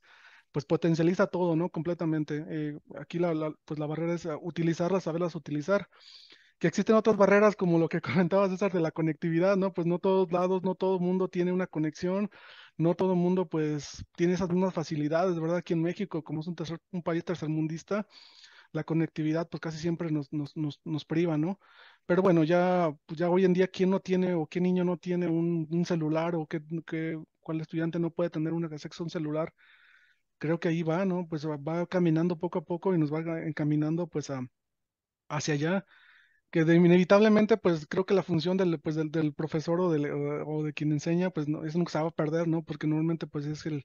pues 0.52 0.64
potencializa 0.64 1.26
todo, 1.26 1.56
¿no? 1.56 1.70
Completamente. 1.70 2.44
Eh, 2.48 2.78
aquí 2.98 3.18
la, 3.18 3.54
pues 3.64 3.80
la 3.80 3.86
barrera 3.86 4.14
es 4.14 4.28
utilizarlas, 4.42 5.04
saberlas 5.04 5.34
utilizar. 5.34 5.88
Que 6.58 6.68
existen 6.68 6.96
otras 6.96 7.16
barreras 7.16 7.56
como 7.56 7.78
lo 7.78 7.88
que 7.88 8.00
comentabas, 8.28 8.50
César, 8.50 8.72
de 8.72 8.80
la 8.80 8.90
conectividad, 8.92 9.56
¿no? 9.56 9.72
Pues 9.72 9.86
no 9.86 9.98
todos 9.98 10.30
lados, 10.32 10.62
no 10.62 10.74
todo 10.74 10.96
el 10.96 11.00
mundo 11.00 11.28
tiene 11.28 11.52
una 11.52 11.66
conexión, 11.66 12.30
no 12.76 12.94
todo 12.94 13.12
el 13.12 13.18
mundo 13.18 13.48
pues 13.48 14.04
tiene 14.16 14.34
esas 14.34 14.50
mismas 14.50 14.74
facilidades, 14.74 15.38
¿verdad? 15.38 15.58
Aquí 15.58 15.72
en 15.74 15.82
México, 15.82 16.22
como 16.22 16.40
es 16.40 16.46
un, 16.46 16.56
un 16.92 17.02
país 17.02 17.24
tercermundista, 17.24 18.06
la 18.72 18.84
conectividad 18.84 19.48
pues 19.48 19.60
casi 19.60 19.78
siempre 19.78 20.10
nos, 20.10 20.32
nos, 20.32 20.56
nos, 20.56 20.80
nos 20.84 21.04
priva, 21.04 21.36
¿no? 21.36 21.58
Pero 22.06 22.22
bueno, 22.22 22.44
ya, 22.44 22.92
pues 23.06 23.18
ya 23.18 23.30
hoy 23.30 23.44
en 23.44 23.52
día, 23.52 23.68
¿quién 23.68 23.90
no 23.90 24.00
tiene 24.00 24.34
o 24.34 24.46
qué 24.46 24.60
niño 24.60 24.84
no 24.84 24.96
tiene 24.96 25.28
un, 25.28 25.84
celular 25.84 26.34
o 26.34 26.46
qué, 26.46 26.60
qué, 26.86 27.18
cuál 27.40 27.60
estudiante 27.60 27.98
no 27.98 28.10
puede 28.10 28.30
tener 28.30 28.52
un 28.52 28.64
acceso 28.64 29.02
a 29.02 29.04
un 29.04 29.10
celular? 29.10 29.52
Creo 30.38 30.60
que 30.60 30.68
ahí 30.68 30.82
va, 30.82 31.04
¿no? 31.04 31.26
Pues 31.28 31.46
va 31.46 31.86
caminando 31.86 32.38
poco 32.38 32.60
a 32.60 32.64
poco 32.64 32.94
y 32.94 32.98
nos 32.98 33.12
va 33.12 33.20
encaminando 33.42 34.06
pues 34.06 34.30
a, 34.30 34.42
hacia 35.28 35.54
allá 35.54 35.86
que 36.50 36.60
inevitablemente, 36.60 37.56
pues 37.56 37.86
creo 37.86 38.04
que 38.04 38.14
la 38.14 38.22
función 38.22 38.56
del, 38.56 38.80
pues, 38.80 38.96
del, 38.96 39.34
profesor 39.34 39.80
o, 39.80 39.90
del, 39.92 40.06
o, 40.46 40.64
de 40.64 40.72
quien 40.72 40.92
enseña, 40.92 41.30
pues 41.30 41.48
no, 41.48 41.64
es 41.64 41.74
que 41.74 41.84
se 41.90 42.00
va 42.00 42.08
a 42.08 42.10
perder, 42.10 42.48
¿no? 42.48 42.62
Porque 42.64 42.86
normalmente, 42.86 43.26
pues 43.26 43.46
es 43.46 43.66
el, 43.66 43.84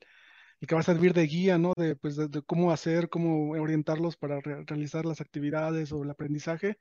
el 0.62 0.68
que 0.68 0.76
va 0.76 0.82
a 0.82 0.84
servir 0.84 1.14
de 1.14 1.28
guía, 1.28 1.58
¿no? 1.58 1.74
De, 1.78 1.96
pues, 1.96 2.16
de, 2.18 2.42
cómo 2.44 2.72
hacer, 2.72 3.10
cómo 3.10 3.52
orientarlos 3.52 4.18
para 4.18 4.40
realizar 4.42 5.06
las 5.06 5.22
actividades 5.22 5.92
o 5.92 6.04
el 6.04 6.10
aprendizaje. 6.10 6.78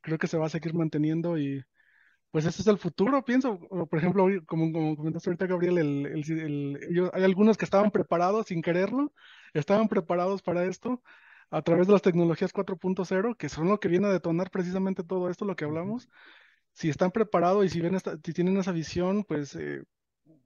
Creo 0.00 0.18
que 0.18 0.28
se 0.28 0.38
va 0.38 0.46
a 0.46 0.50
seguir 0.50 0.74
manteniendo 0.74 1.38
y 1.38 1.62
pues 2.30 2.44
ese 2.46 2.62
es 2.62 2.68
el 2.68 2.78
futuro, 2.78 3.24
pienso. 3.24 3.58
por 3.58 3.98
ejemplo, 3.98 4.26
como, 4.46 4.72
como 4.72 4.96
comentaste 4.96 5.30
ahorita, 5.30 5.46
Gabriel, 5.46 5.78
el, 5.78 6.06
el, 6.06 7.10
hay 7.12 7.24
algunos 7.24 7.56
que 7.56 7.64
estaban 7.64 7.90
preparados 7.90 8.48
sin 8.48 8.62
quererlo, 8.62 9.12
estaban 9.54 9.88
preparados 9.88 10.42
para 10.42 10.64
esto 10.66 11.02
a 11.50 11.62
través 11.62 11.86
de 11.86 11.92
las 11.92 12.02
tecnologías 12.02 12.52
4.0, 12.52 13.36
que 13.36 13.48
son 13.48 13.68
lo 13.68 13.80
que 13.80 13.88
viene 13.88 14.06
a 14.06 14.12
detonar 14.12 14.50
precisamente 14.50 15.02
todo 15.02 15.30
esto, 15.30 15.44
lo 15.44 15.56
que 15.56 15.64
hablamos. 15.64 16.08
Si 16.72 16.88
están 16.88 17.10
preparados 17.10 17.64
y 17.64 17.68
si, 17.68 17.80
ven 17.80 17.98
si 17.98 18.32
tienen 18.32 18.56
esa 18.58 18.72
visión, 18.72 19.24
pues 19.24 19.56
eh, 19.56 19.82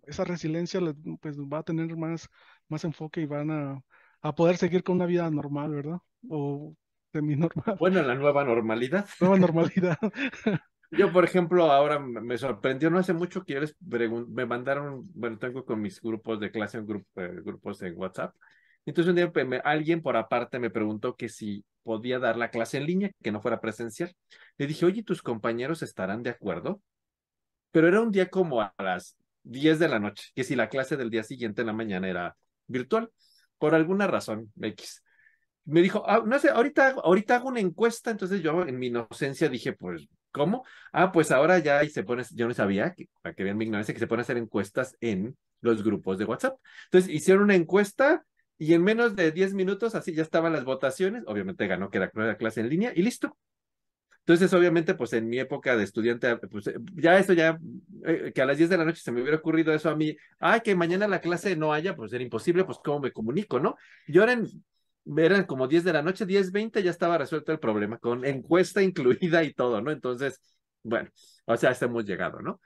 esa 0.05 0.25
resiliencia 0.25 0.81
pues, 1.21 1.39
va 1.39 1.59
a 1.59 1.63
tener 1.63 1.97
más, 1.97 2.29
más 2.69 2.85
enfoque 2.85 3.21
y 3.21 3.27
van 3.27 3.51
a, 3.51 3.83
a 4.23 4.35
poder 4.35 4.57
seguir 4.57 4.83
con 4.83 4.97
una 4.97 5.07
vida 5.07 5.29
normal, 5.31 5.73
¿verdad? 5.73 5.99
O 6.29 6.75
semi-normal. 7.13 7.77
Bueno, 7.79 8.03
la 8.03 8.15
nueva 8.15 8.45
normalidad. 8.45 9.07
Nueva 9.21 9.39
normalidad. 9.39 9.99
Yo, 10.93 11.11
por 11.11 11.25
ejemplo, 11.25 11.73
ahora 11.73 11.99
me 11.99 12.37
sorprendió, 12.37 12.91
no 12.91 12.99
hace 12.99 13.15
mucho 13.15 13.45
que 13.45 13.55
yo 13.55 13.61
les 13.61 13.75
me 13.81 14.45
mandaron, 14.45 15.11
bueno, 15.15 15.39
tengo 15.39 15.65
con 15.65 15.81
mis 15.81 16.03
grupos 16.03 16.39
de 16.39 16.51
clase, 16.51 16.77
en 16.77 16.87
grupo, 16.87 17.09
eh, 17.17 17.41
grupos 17.43 17.81
en 17.81 17.97
WhatsApp. 17.97 18.35
Entonces 18.85 19.11
un 19.11 19.17
día 19.17 19.33
alguien 19.65 20.03
por 20.03 20.17
aparte 20.17 20.59
me 20.59 20.71
preguntó 20.71 21.15
que 21.15 21.29
si 21.29 21.65
podía 21.83 22.19
dar 22.19 22.37
la 22.37 22.51
clase 22.51 22.79
en 22.79 22.87
línea, 22.87 23.11
que 23.23 23.33
no 23.33 23.41
fuera 23.41 23.61
presencial. 23.61 24.15
Le 24.57 24.67
dije, 24.67 24.87
oye, 24.87 25.03
¿tus 25.03 25.23
compañeros 25.23 25.83
estarán 25.83 26.23
de 26.23 26.31
acuerdo? 26.31 26.81
Pero 27.71 27.89
era 27.89 28.01
un 28.01 28.11
día 28.11 28.29
como 28.29 28.61
a 28.61 28.75
las 28.79 29.17
10 29.45 29.79
de 29.79 29.89
la 29.89 29.99
noche, 29.99 30.31
que 30.35 30.45
si 30.45 30.57
la 30.57 30.69
clase 30.69 30.97
del 30.97 31.11
día 31.11 31.25
siguiente 31.25 31.63
en 31.63 31.69
la 31.69 31.73
mañana 31.73 32.09
era 32.09 32.37
virtual, 32.67 33.11
por 33.59 33.75
alguna 33.75 34.07
razón, 34.07 34.53
X. 34.61 35.03
Me 35.65 35.81
dijo, 35.81 36.05
ah, 36.09 36.23
no 36.25 36.39
sé, 36.39 36.51
ahorita, 36.51 36.97
ahorita 37.03 37.37
hago 37.37 37.49
una 37.49 37.61
encuesta, 37.61 38.11
entonces 38.11 38.43
yo 38.43 38.63
en 38.63 38.79
mi 38.79 38.89
inocencia 38.89 39.49
dije, 39.49 39.73
pues, 39.73 40.09
¿cómo? 40.33 40.65
Ah, 40.93 41.13
pues 41.13 41.31
ahora 41.31 41.59
ya 41.59 41.85
y 41.85 41.91
se 41.91 42.03
pone, 42.03 42.25
yo 42.35 42.49
no 42.49 42.55
sabía, 42.55 42.93
que, 42.95 43.09
para 43.21 43.35
que 43.35 43.45
vean 43.45 43.57
mi 43.57 43.65
ignorancia, 43.65 43.95
que 43.95 44.01
se 44.01 44.07
pone 44.07 44.21
a 44.21 44.25
hacer 44.25 44.37
encuestas 44.37 44.97
en 45.01 45.37
los 45.61 45.85
grupos 45.85 46.19
de 46.19 46.25
WhatsApp. 46.25 46.59
Entonces 46.87 47.11
hicieron 47.11 47.45
una 47.45 47.55
encuesta 47.55 48.25
y 48.63 48.75
en 48.75 48.85
menos 48.85 49.17
de 49.17 49.33
10 49.33 49.55
minutos 49.55 49.97
así 49.97 50.15
ya 50.15 50.23
estaban 50.23 50.53
las 50.53 50.65
votaciones, 50.65 51.25
obviamente 51.27 51.67
ganó 51.67 51.91
que 51.91 51.99
era 51.99 52.37
clase 52.37 52.61
en 52.61 52.69
línea 52.69 52.93
y 52.95 53.03
listo. 53.03 53.37
Entonces, 54.21 54.53
obviamente, 54.55 54.95
pues 54.95 55.13
en 55.15 55.29
mi 55.29 55.41
época 55.41 55.77
de 55.77 55.83
estudiante, 55.83 56.37
pues 56.37 56.71
ya 56.95 57.19
eso 57.19 57.33
ya, 57.33 57.59
eh, 58.05 58.31
que 58.33 58.41
a 58.41 58.47
las 58.47 58.57
10 58.57 58.71
de 58.71 58.77
la 58.77 58.85
noche 58.85 59.01
se 59.03 59.11
me 59.11 59.21
hubiera 59.21 59.39
ocurrido 59.39 59.75
eso 59.75 59.91
a 59.91 59.97
mí, 59.97 60.17
ay, 60.39 60.61
que 60.61 60.77
mañana 60.77 61.09
la 61.09 61.21
clase 61.21 61.57
no 61.57 61.73
haya, 61.73 61.97
pues 61.97 62.13
era 62.13 62.23
imposible, 62.23 62.65
pues 62.65 62.79
cómo 62.85 63.01
me 63.01 63.11
comunico, 63.11 63.59
¿no? 63.59 63.75
Y 64.07 64.17
ahora 64.19 64.41
eran 65.17 65.45
como 65.45 65.67
10 65.67 65.83
de 65.83 65.93
la 65.95 66.03
noche, 66.03 66.25
10, 66.25 66.53
20, 66.53 66.85
ya 66.85 66.91
estaba 66.93 67.19
resuelto 67.19 67.51
el 67.51 67.59
problema, 67.59 67.99
con 67.99 68.25
encuesta 68.25 68.81
incluida 68.81 69.43
y 69.43 69.55
todo, 69.55 69.83
¿no? 69.83 69.91
Entonces, 69.91 70.41
bueno, 70.85 71.11
o 71.47 71.57
sea, 71.57 71.71
hasta 71.71 71.87
hemos 71.87 72.05
llegado, 72.05 72.41
¿no? 72.41 72.61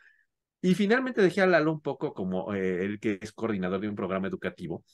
Y 0.61 0.75
finalmente 0.75 1.23
dejé 1.23 1.41
a 1.41 1.47
Lalo 1.47 1.73
un 1.73 1.81
poco 1.81 2.13
como 2.13 2.53
eh, 2.55 2.85
el 2.85 3.01
que 3.01 3.19
es 3.23 3.33
coordinador 3.33 3.81
de 3.81 3.89
un 3.89 3.97
programa 3.97 4.29
educativo, 4.29 4.85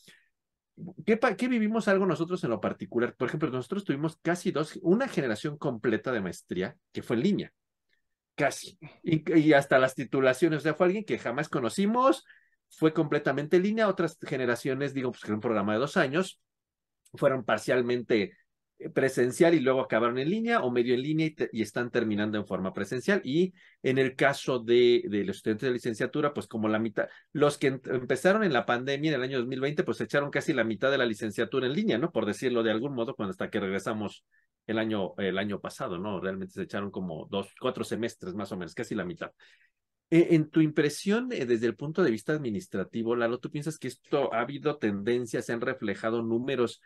¿Qué, 1.04 1.48
vivimos 1.48 1.88
algo 1.88 2.06
nosotros 2.06 2.42
en 2.44 2.50
lo 2.50 2.60
particular? 2.60 3.14
Por 3.14 3.28
ejemplo, 3.28 3.50
nosotros 3.50 3.84
tuvimos 3.84 4.18
casi 4.22 4.50
dos, 4.50 4.78
una 4.82 5.08
generación 5.08 5.58
completa 5.58 6.12
de 6.12 6.20
maestría 6.20 6.76
que 6.92 7.02
fue 7.02 7.16
en 7.16 7.22
línea, 7.22 7.52
casi, 8.34 8.78
y, 9.02 9.52
hasta 9.52 9.78
las 9.78 9.94
titulaciones, 9.94 10.58
o 10.58 10.62
sea, 10.62 10.74
fue 10.74 10.86
alguien 10.86 11.04
que 11.04 11.18
jamás 11.18 11.48
conocimos, 11.48 12.24
fue 12.70 12.92
completamente 12.94 13.56
en 13.58 13.64
línea, 13.64 13.88
otras 13.88 14.18
generaciones, 14.20 14.94
digo, 14.94 15.10
pues 15.10 15.22
que 15.22 15.28
era 15.28 15.34
un 15.34 15.40
programa 15.40 15.74
de 15.74 15.78
dos 15.78 15.96
años, 15.96 16.40
fueron 17.14 17.44
parcialmente 17.44 18.36
presencial 18.90 19.54
y 19.54 19.60
luego 19.60 19.80
acabaron 19.80 20.18
en 20.18 20.30
línea 20.30 20.60
o 20.60 20.70
medio 20.70 20.94
en 20.94 21.02
línea 21.02 21.30
y, 21.52 21.62
están 21.62 21.90
terminando 21.90 22.38
en 22.38 22.46
forma 22.46 22.72
presencial. 22.72 23.20
Y 23.24 23.54
en 23.82 23.98
el 23.98 24.16
caso 24.16 24.58
de, 24.58 25.04
de, 25.08 25.24
los 25.24 25.36
estudiantes 25.36 25.68
de 25.68 25.72
licenciatura, 25.74 26.32
pues 26.34 26.46
como 26.46 26.68
la 26.68 26.78
mitad, 26.78 27.08
los 27.32 27.58
que 27.58 27.68
empezaron 27.68 28.44
en 28.44 28.52
la 28.52 28.66
pandemia 28.66 29.10
en 29.10 29.16
el 29.16 29.22
año 29.22 29.38
2020, 29.38 29.84
pues 29.84 30.00
echaron 30.00 30.30
casi 30.30 30.52
la 30.52 30.64
mitad 30.64 30.90
de 30.90 30.98
la 30.98 31.06
licenciatura 31.06 31.66
en 31.66 31.72
línea, 31.72 31.98
¿no? 31.98 32.10
Por 32.12 32.26
decirlo 32.26 32.62
de 32.62 32.70
algún 32.70 32.94
modo, 32.94 33.14
cuando 33.14 33.30
hasta 33.30 33.50
que 33.50 33.60
regresamos 33.60 34.24
el 34.66 34.78
año, 34.78 35.14
el 35.18 35.38
año 35.38 35.60
pasado, 35.60 35.98
¿no? 35.98 36.20
Realmente 36.20 36.54
se 36.54 36.62
echaron 36.62 36.90
como 36.90 37.26
dos, 37.30 37.54
cuatro 37.60 37.84
semestres 37.84 38.34
más 38.34 38.52
o 38.52 38.56
menos, 38.56 38.74
casi 38.74 38.94
la 38.94 39.04
mitad. 39.04 39.32
E, 40.10 40.34
en 40.34 40.50
tu 40.50 40.60
impresión, 40.60 41.32
eh, 41.32 41.46
desde 41.46 41.66
el 41.66 41.74
punto 41.74 42.02
de 42.02 42.10
vista 42.10 42.32
administrativo, 42.32 43.16
Lalo, 43.16 43.38
¿tú 43.38 43.50
piensas 43.50 43.78
que 43.78 43.88
esto 43.88 44.32
ha 44.34 44.40
habido 44.40 44.76
tendencias, 44.76 45.46
se 45.46 45.52
han 45.52 45.60
reflejado 45.60 46.22
números 46.22 46.82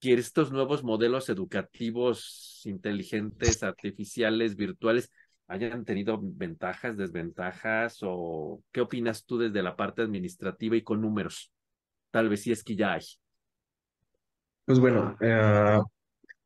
que 0.00 0.14
estos 0.14 0.50
nuevos 0.50 0.82
modelos 0.82 1.28
educativos 1.28 2.62
inteligentes, 2.64 3.62
artificiales, 3.62 4.56
virtuales, 4.56 5.10
hayan 5.46 5.84
tenido 5.84 6.18
ventajas, 6.22 6.96
desventajas 6.96 7.98
o 8.02 8.62
qué 8.72 8.80
opinas 8.80 9.24
tú 9.24 9.38
desde 9.38 9.62
la 9.62 9.76
parte 9.76 10.02
administrativa 10.02 10.76
y 10.76 10.82
con 10.82 11.00
números? 11.00 11.52
Tal 12.10 12.28
vez 12.28 12.42
si 12.42 12.52
es 12.52 12.64
que 12.64 12.76
ya 12.76 12.94
hay. 12.94 13.04
Pues 14.64 14.78
bueno, 14.78 15.16
eh, 15.20 15.80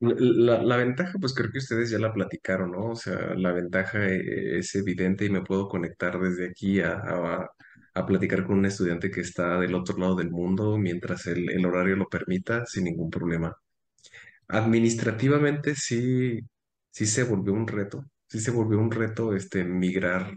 la, 0.01 0.77
ventaja, 0.77 1.19
pues 1.21 1.35
creo 1.35 1.51
que 1.51 1.59
ustedes 1.59 1.91
ya 1.91 1.99
la 1.99 2.13
platicaron, 2.13 2.73
¿no? 2.73 2.91
O 2.91 2.97
sea, 2.97 3.35
la 3.37 3.53
ventaja 3.53 4.07
eh, 4.07 4.59
es 4.59 4.75
evidente 4.75 5.27
y 5.27 5.31
me 5.31 5.43
puedo 5.43 5.69
conectar 5.69 6.19
desde 6.19 6.49
aquí 6.49 6.81
a, 6.81 6.93
a, 6.95 7.51
a 7.95 8.07
platicar 8.07 8.45
con 8.47 8.59
un 8.59 8.66
estudiante 8.66 9.11
que 9.11 9.20
está 9.22 9.59
del 9.61 9.74
otro 9.74 9.97
lado 9.99 10.16
del 10.16 10.30
mundo 10.30 10.76
mientras 10.78 11.26
el, 11.26 11.51
el 11.51 11.64
horario 11.66 11.97
lo 11.97 12.09
permita, 12.09 12.66
sin 12.66 12.84
ningún 12.84 13.11
problema. 13.11 13.57
Administrativamente 14.49 15.74
sí, 15.74 16.40
sí 16.90 17.07
se 17.07 17.24
volvió 17.24 17.53
un 17.55 17.66
reto, 17.66 18.05
sí 18.28 18.40
se 18.40 18.51
volvió 18.51 18.78
un 18.78 18.90
reto 18.90 19.34
este, 19.34 19.64
migrar 19.64 20.32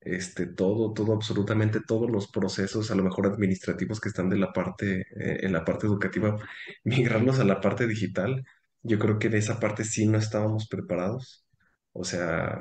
este, 0.00 0.46
todo, 0.46 0.92
todo, 0.92 1.12
absolutamente 1.14 1.80
todos 1.86 2.10
los 2.10 2.28
procesos, 2.30 2.90
a 2.90 2.94
lo 2.96 3.04
mejor 3.04 3.26
administrativos 3.26 4.00
que 4.00 4.08
están 4.10 4.28
de 4.30 4.38
la 4.38 4.52
parte, 4.52 5.02
eh, 5.02 5.40
en 5.42 5.52
la 5.52 5.64
parte 5.64 5.86
educativa, 5.86 6.36
migrarlos 6.84 7.38
a 7.40 7.44
la 7.44 7.60
parte 7.60 7.86
digital. 7.86 8.44
Yo 8.82 8.98
creo 8.98 9.18
que 9.18 9.28
de 9.28 9.38
esa 9.38 9.60
parte 9.60 9.84
sí 9.84 10.06
no 10.06 10.18
estábamos 10.18 10.68
preparados. 10.68 11.46
O 11.92 12.04
sea, 12.04 12.58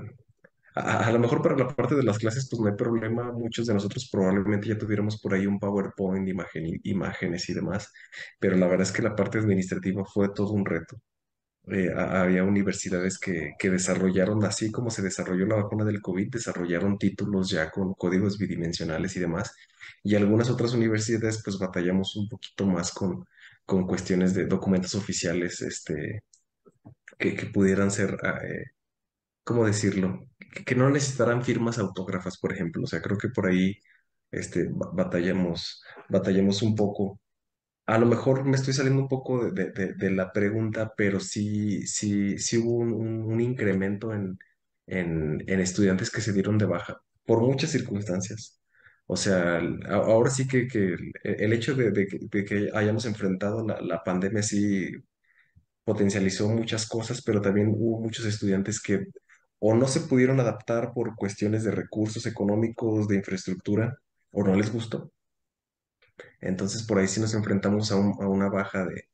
a, 0.76 1.11
lo 1.11 1.19
mejor 1.19 1.41
para 1.41 1.57
la 1.57 1.67
parte 1.67 1.95
de 1.95 2.03
las 2.03 2.17
clases, 2.17 2.47
pues 2.49 2.61
no 2.61 2.67
hay 2.69 2.76
problema. 2.76 3.32
Muchos 3.32 3.67
de 3.67 3.74
nosotros 3.74 4.09
probablemente 4.11 4.67
ya 4.67 4.78
tuviéramos 4.78 5.19
por 5.22 5.34
ahí 5.34 5.45
un 5.47 5.59
PowerPoint, 5.59 6.28
imagen, 6.28 6.80
imágenes 6.84 7.49
y 7.49 7.53
demás, 7.53 7.91
pero 8.39 8.57
la 8.57 8.67
verdad 8.67 8.84
es 8.88 8.91
que 8.91 9.01
la 9.01 9.15
parte 9.15 9.39
administrativa 9.39 10.03
fue 10.05 10.30
todo 10.34 10.51
un 10.53 10.65
reto 10.65 11.01
eh, 11.67 11.93
había 11.93 12.43
universidades 12.43 13.19
que, 13.19 13.53
que 13.57 13.69
desarrollaron, 13.69 14.43
así 14.45 14.72
como 14.72 14.89
se 14.89 15.01
desarrolló 15.03 15.45
la 15.45 15.55
vacuna 15.57 15.86
del 15.86 16.01
COVID, 16.01 16.30
desarrollaron 16.32 16.97
títulos 16.97 17.49
ya 17.51 17.69
con 17.69 17.93
códigos 17.93 18.38
bidimensionales 18.38 19.15
y 19.15 19.19
demás. 19.19 19.53
Y 20.03 20.15
algunas 20.15 20.49
otras 20.49 20.74
universidades 20.74 21.41
pues 21.43 21.59
batallamos 21.59 22.15
un 22.15 22.28
poquito 22.30 22.65
más 22.65 22.91
con, 22.91 23.26
con 23.65 23.86
cuestiones 23.88 24.34
de 24.34 24.47
documentos 24.47 24.95
oficiales 24.95 25.61
este, 25.61 26.24
que, 27.17 27.36
que 27.36 27.45
pudieran 27.47 27.91
ser, 27.91 28.17
ah, 28.24 28.39
eh, 28.43 28.72
¿cómo 29.43 29.65
decirlo? 29.65 30.30
Que, 30.66 30.76
no 30.76 30.89
necesitaran 30.89 31.43
firmas 31.43 31.80
autógrafas, 31.80 32.38
por 32.38 32.52
ejemplo. 32.54 32.84
O 32.84 32.88
sea, 32.88 33.02
creo 33.02 33.18
que 33.18 33.30
por 33.30 33.47
ahí 33.47 33.78
este, 34.32 34.68
ba- 34.72 34.91
batallamos, 34.93 35.84
batallamos 36.10 36.62
un 36.62 36.76
poco. 36.76 37.20
A 37.88 37.97
lo 37.99 38.06
mejor 38.06 38.45
me 38.45 38.56
estoy 38.58 38.74
saliendo 38.74 39.02
un 39.02 39.08
poco 39.10 39.52
de, 39.52 39.72
de- 39.72 40.12
la 40.12 40.32
pregunta, 40.32 40.93
pero 40.97 41.20
sí, 41.20 41.86
sí, 41.88 42.38
sí 42.38 42.58
hubo 42.58 42.78
un, 42.78 43.41
incremento 43.41 44.14
en, 44.14 44.38
en, 44.88 45.41
estudiantes 45.60 46.12
que 46.12 46.22
se 46.22 46.34
dieron 46.34 46.58
de 46.58 46.66
baja 46.66 47.02
por 47.26 47.41
muchas 47.41 47.72
circunstancias. 47.72 48.62
O 49.08 49.18
sea, 49.18 49.62
ahora 49.89 50.30
sí 50.30 50.47
que, 50.47 50.68
que 50.68 50.95
el, 51.24 51.54
hecho 51.54 51.76
de, 51.76 51.91
de 51.91 52.45
que 52.45 52.70
hayamos 52.74 53.06
enfrentado 53.06 53.66
la, 53.68 53.82
la 53.82 54.04
pandemia 54.04 54.43
sí 54.43 54.91
potencializó 55.84 56.49
muchas 56.49 56.88
cosas, 56.88 57.22
pero 57.24 57.41
también 57.41 57.70
hubo 57.70 57.99
muchos 58.02 58.26
estudiantes 58.26 58.82
que 58.82 59.06
o 59.62 59.76
no 59.76 59.88
se 59.88 60.01
pudieron 60.01 60.41
adaptar 60.41 60.93
por 60.93 61.16
cuestiones 61.18 61.64
de 61.66 61.72
recursos 61.72 62.28
económicos, 62.28 63.07
de 63.09 63.18
infraestructura, 63.18 63.97
o 64.34 64.43
no 64.45 64.55
les 64.57 64.74
gustó. 64.74 65.14
Entonces, 66.41 66.84
por 66.84 66.99
ahí 66.99 67.07
sí 67.07 67.20
nos 67.22 67.34
enfrentamos 67.34 67.91
a, 67.91 67.95
un- 67.97 68.16
a 68.22 68.28
una 68.28 68.49
baja 68.49 68.86
de, 68.86 69.05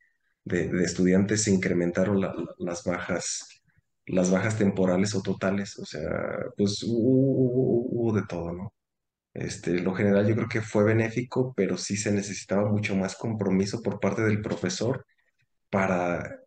estudiantes, 0.83 1.43
se 1.43 1.51
incrementaron 1.53 2.21
la- 2.21 2.33
la- 2.35 2.55
las 2.59 2.83
bajas, 2.83 3.47
las 4.07 4.31
bajas 4.31 4.57
temporales 4.57 5.15
o 5.15 5.21
totales, 5.21 5.77
o 5.79 5.85
sea, 5.85 6.09
pues 6.57 6.83
hubo- 6.83 7.87
hubo 7.91 8.13
de 8.15 8.23
todo, 8.27 8.53
¿no? 8.53 8.73
Este, 9.33 9.79
lo 9.81 9.95
general 9.95 10.27
yo 10.27 10.35
creo 10.35 10.49
que 10.49 10.61
fue 10.61 10.83
benéfico, 10.85 11.53
pero 11.57 11.77
sí 11.77 11.97
se 11.97 12.11
necesitaba 12.11 12.69
mucho 12.71 12.95
más 12.95 13.15
compromiso 13.17 13.81
por 13.83 13.99
parte 13.99 14.23
del 14.23 14.41
profesor 14.41 15.05
para 15.71 16.39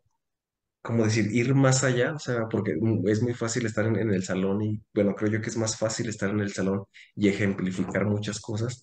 como 0.83 1.05
decir, 1.05 1.29
ir 1.33 1.55
más 1.55 1.85
allá, 1.85 2.15
o 2.15 2.19
sea, 2.19 2.49
porque 2.51 2.75
es 3.07 3.23
muy 3.23 3.35
fácil 3.35 3.67
estar 3.67 3.87
en, 3.87 3.97
en 3.97 4.13
el 4.13 4.25
salón 4.25 4.63
y, 4.63 4.83
bueno, 4.95 5.15
creo 5.15 5.31
yo 5.33 5.41
que 5.41 5.51
es 5.51 5.57
más 5.57 5.77
fácil 5.79 6.09
estar 6.09 6.31
en 6.31 6.41
el 6.41 6.53
salón 6.53 6.85
y 7.15 7.29
ejemplificar 7.29 8.07
muchas 8.07 8.41
cosas 8.41 8.83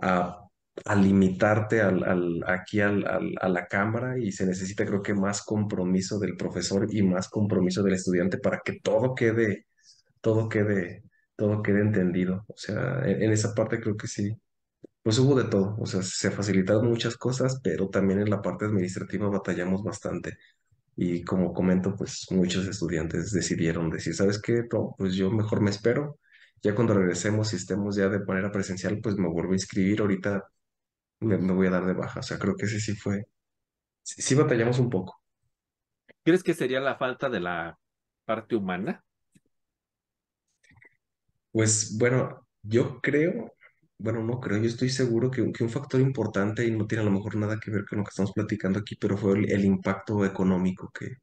a, 0.00 0.38
a 0.84 0.94
limitarte 0.96 1.80
al, 1.80 2.04
al- 2.04 2.44
aquí 2.46 2.80
al, 2.80 3.06
al- 3.06 3.34
a 3.40 3.48
la 3.48 3.66
cámara 3.66 4.18
y 4.18 4.32
se 4.32 4.46
necesita 4.46 4.84
creo 4.86 5.02
que 5.02 5.14
más 5.14 5.42
compromiso 5.42 6.18
del 6.18 6.36
profesor 6.36 6.86
y 6.90 7.02
más 7.02 7.28
compromiso 7.28 7.82
del 7.82 7.94
estudiante 7.94 8.38
para 8.38 8.60
que 8.64 8.80
todo 8.82 9.14
quede, 9.14 9.66
todo 10.22 10.48
quede, 10.48 11.04
todo 11.36 11.62
quede 11.62 11.80
entendido. 11.82 12.44
O 12.48 12.56
sea, 12.56 13.00
en, 13.06 13.22
en 13.24 13.32
esa 13.32 13.54
parte 13.54 13.80
creo 13.80 13.96
que 13.96 14.08
sí. 14.08 14.34
Pues 15.02 15.18
hubo 15.18 15.34
de 15.36 15.48
todo, 15.50 15.76
o 15.80 15.86
sea, 15.86 16.02
se 16.02 16.30
facilitaron 16.30 16.86
muchas 16.88 17.16
cosas, 17.16 17.60
pero 17.64 17.88
también 17.88 18.20
en 18.20 18.30
la 18.30 18.42
parte 18.42 18.66
administrativa 18.66 19.28
batallamos 19.28 19.82
bastante. 19.82 20.36
Y 20.98 21.24
como 21.24 21.54
comento, 21.54 21.96
pues 21.96 22.26
muchos 22.32 22.66
estudiantes 22.68 23.32
decidieron 23.32 23.90
decir, 23.90 24.14
¿sabes 24.16 24.42
qué? 24.42 24.64
No, 24.72 24.94
pues 24.98 25.14
yo 25.16 25.30
mejor 25.32 25.62
me 25.62 25.70
espero. 25.70 26.20
Ya 26.62 26.74
cuando 26.76 26.94
regresemos 26.94 27.52
y 27.54 27.56
estemos 27.56 27.96
ya 27.96 28.08
de 28.10 28.20
manera 28.26 28.52
presencial, 28.52 29.00
pues 29.02 29.16
me 29.16 29.28
vuelvo 29.28 29.52
a 29.52 29.56
inscribir. 29.56 30.00
Ahorita 30.02 30.44
me, 31.20 31.38
me 31.38 31.52
voy 31.54 31.68
a 31.68 31.70
dar 31.70 31.86
de 31.86 31.94
baja. 31.94 32.20
O 32.20 32.24
sea, 32.24 32.38
creo 32.38 32.56
que 32.56 32.66
ese 32.66 32.80
sí 32.80 32.94
fue. 32.96 33.24
Sí, 34.02 34.22
sí 34.22 34.34
batallamos 34.36 34.78
un 34.80 34.90
poco. 34.90 35.20
¿Crees 36.24 36.42
que 36.44 36.54
sería 36.54 36.80
la 36.80 36.96
falta 36.96 37.28
de 37.28 37.40
la 37.40 37.78
parte 38.24 38.54
humana? 38.56 39.04
Pues 41.52 41.96
bueno, 41.98 42.46
yo 42.62 43.00
creo, 43.00 43.52
bueno, 43.98 44.22
no 44.22 44.40
creo, 44.40 44.58
yo 44.58 44.66
estoy 44.68 44.90
seguro 44.90 45.30
que, 45.30 45.50
que 45.52 45.64
un 45.64 45.70
factor 45.70 46.00
importante 46.00 46.64
y 46.66 46.70
no 46.70 46.86
tiene 46.86 47.02
a 47.02 47.04
lo 47.06 47.10
mejor 47.12 47.36
nada 47.36 47.58
que 47.60 47.70
ver 47.70 47.84
con 47.86 47.98
lo 47.98 48.04
que 48.04 48.10
estamos 48.10 48.32
platicando 48.32 48.78
aquí, 48.80 48.96
pero 48.96 49.16
fue 49.18 49.38
el, 49.38 49.50
el 49.50 49.64
impacto 49.64 50.24
económico 50.24 50.90
que, 50.98 51.16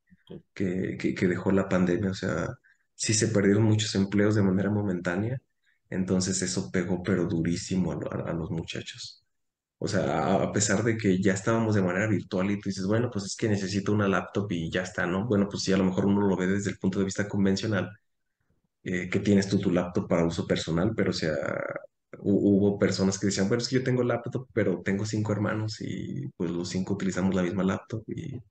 que, 0.54 0.98
que, 1.00 1.16
que 1.16 1.28
dejó 1.28 1.52
la 1.52 1.70
pandemia. 1.70 2.12
O 2.12 2.14
sea, 2.14 2.48
sí 2.96 3.14
se 3.14 3.30
perdieron 3.30 3.64
muchos 3.64 3.96
empleos 3.96 4.36
de 4.36 4.44
manera 4.44 4.70
momentánea, 4.72 5.42
entonces 5.90 6.42
eso 6.42 6.72
pegó 6.72 7.04
pero 7.04 7.26
durísimo 7.28 7.92
a, 7.94 7.96
lo- 7.96 8.14
a- 8.14 8.30
a 8.32 8.34
los 8.34 8.52
muchachos. 8.52 9.24
O 9.80 9.88
sea, 9.88 10.04
a, 10.20 10.44
a 10.46 10.52
pesar 10.54 10.84
de 10.84 10.98
que 10.98 11.22
ya 11.22 11.34
estábamos 11.34 11.76
de 11.76 11.82
manera 11.84 12.08
virtual 12.08 12.52
y 12.52 12.60
tú 12.62 12.70
dices, 12.70 12.86
bueno, 12.88 13.10
pues 13.12 13.26
es 13.26 13.36
que 13.38 13.50
necesito 13.50 13.94
una 13.94 14.08
laptop 14.08 14.52
y 14.52 14.72
ya 14.72 14.84
está, 14.84 15.06
¿no? 15.08 15.26
Bueno, 15.28 15.48
pues 15.50 15.64
sí, 15.64 15.74
a 15.74 15.78
lo 15.78 15.86
mejor 15.86 16.06
uno 16.08 16.28
lo 16.28 16.38
ve 16.38 16.48
desde 16.48 16.72
el 16.72 16.78
punto 16.80 17.00
de 17.00 17.06
vista 17.06 17.28
convencional, 17.30 17.92
eh, 18.84 19.10
que 19.10 19.20
tienes 19.20 19.48
tú 19.50 19.60
tu 19.60 19.72
laptop 19.72 20.08
para 20.08 20.26
uso 20.26 20.48
personal, 20.48 20.94
pero 20.96 21.12
o 21.12 21.14
sea, 21.14 21.36
hubo 22.22 22.80
personas 22.80 23.20
que 23.20 23.28
decían, 23.28 23.48
bueno, 23.48 23.62
es 23.64 23.70
que 23.70 23.76
yo 23.78 23.84
tengo 23.84 24.04
laptop, 24.04 24.48
pero 24.54 24.82
tengo 24.84 25.06
cinco 25.06 25.32
hermanos 25.34 25.78
y 25.82 26.28
pues 26.38 26.52
los 26.52 26.70
cinco 26.70 26.94
utilizamos 26.96 27.36
la 27.36 27.44
misma 27.44 27.64
laptop 27.64 28.04
y 28.08 28.42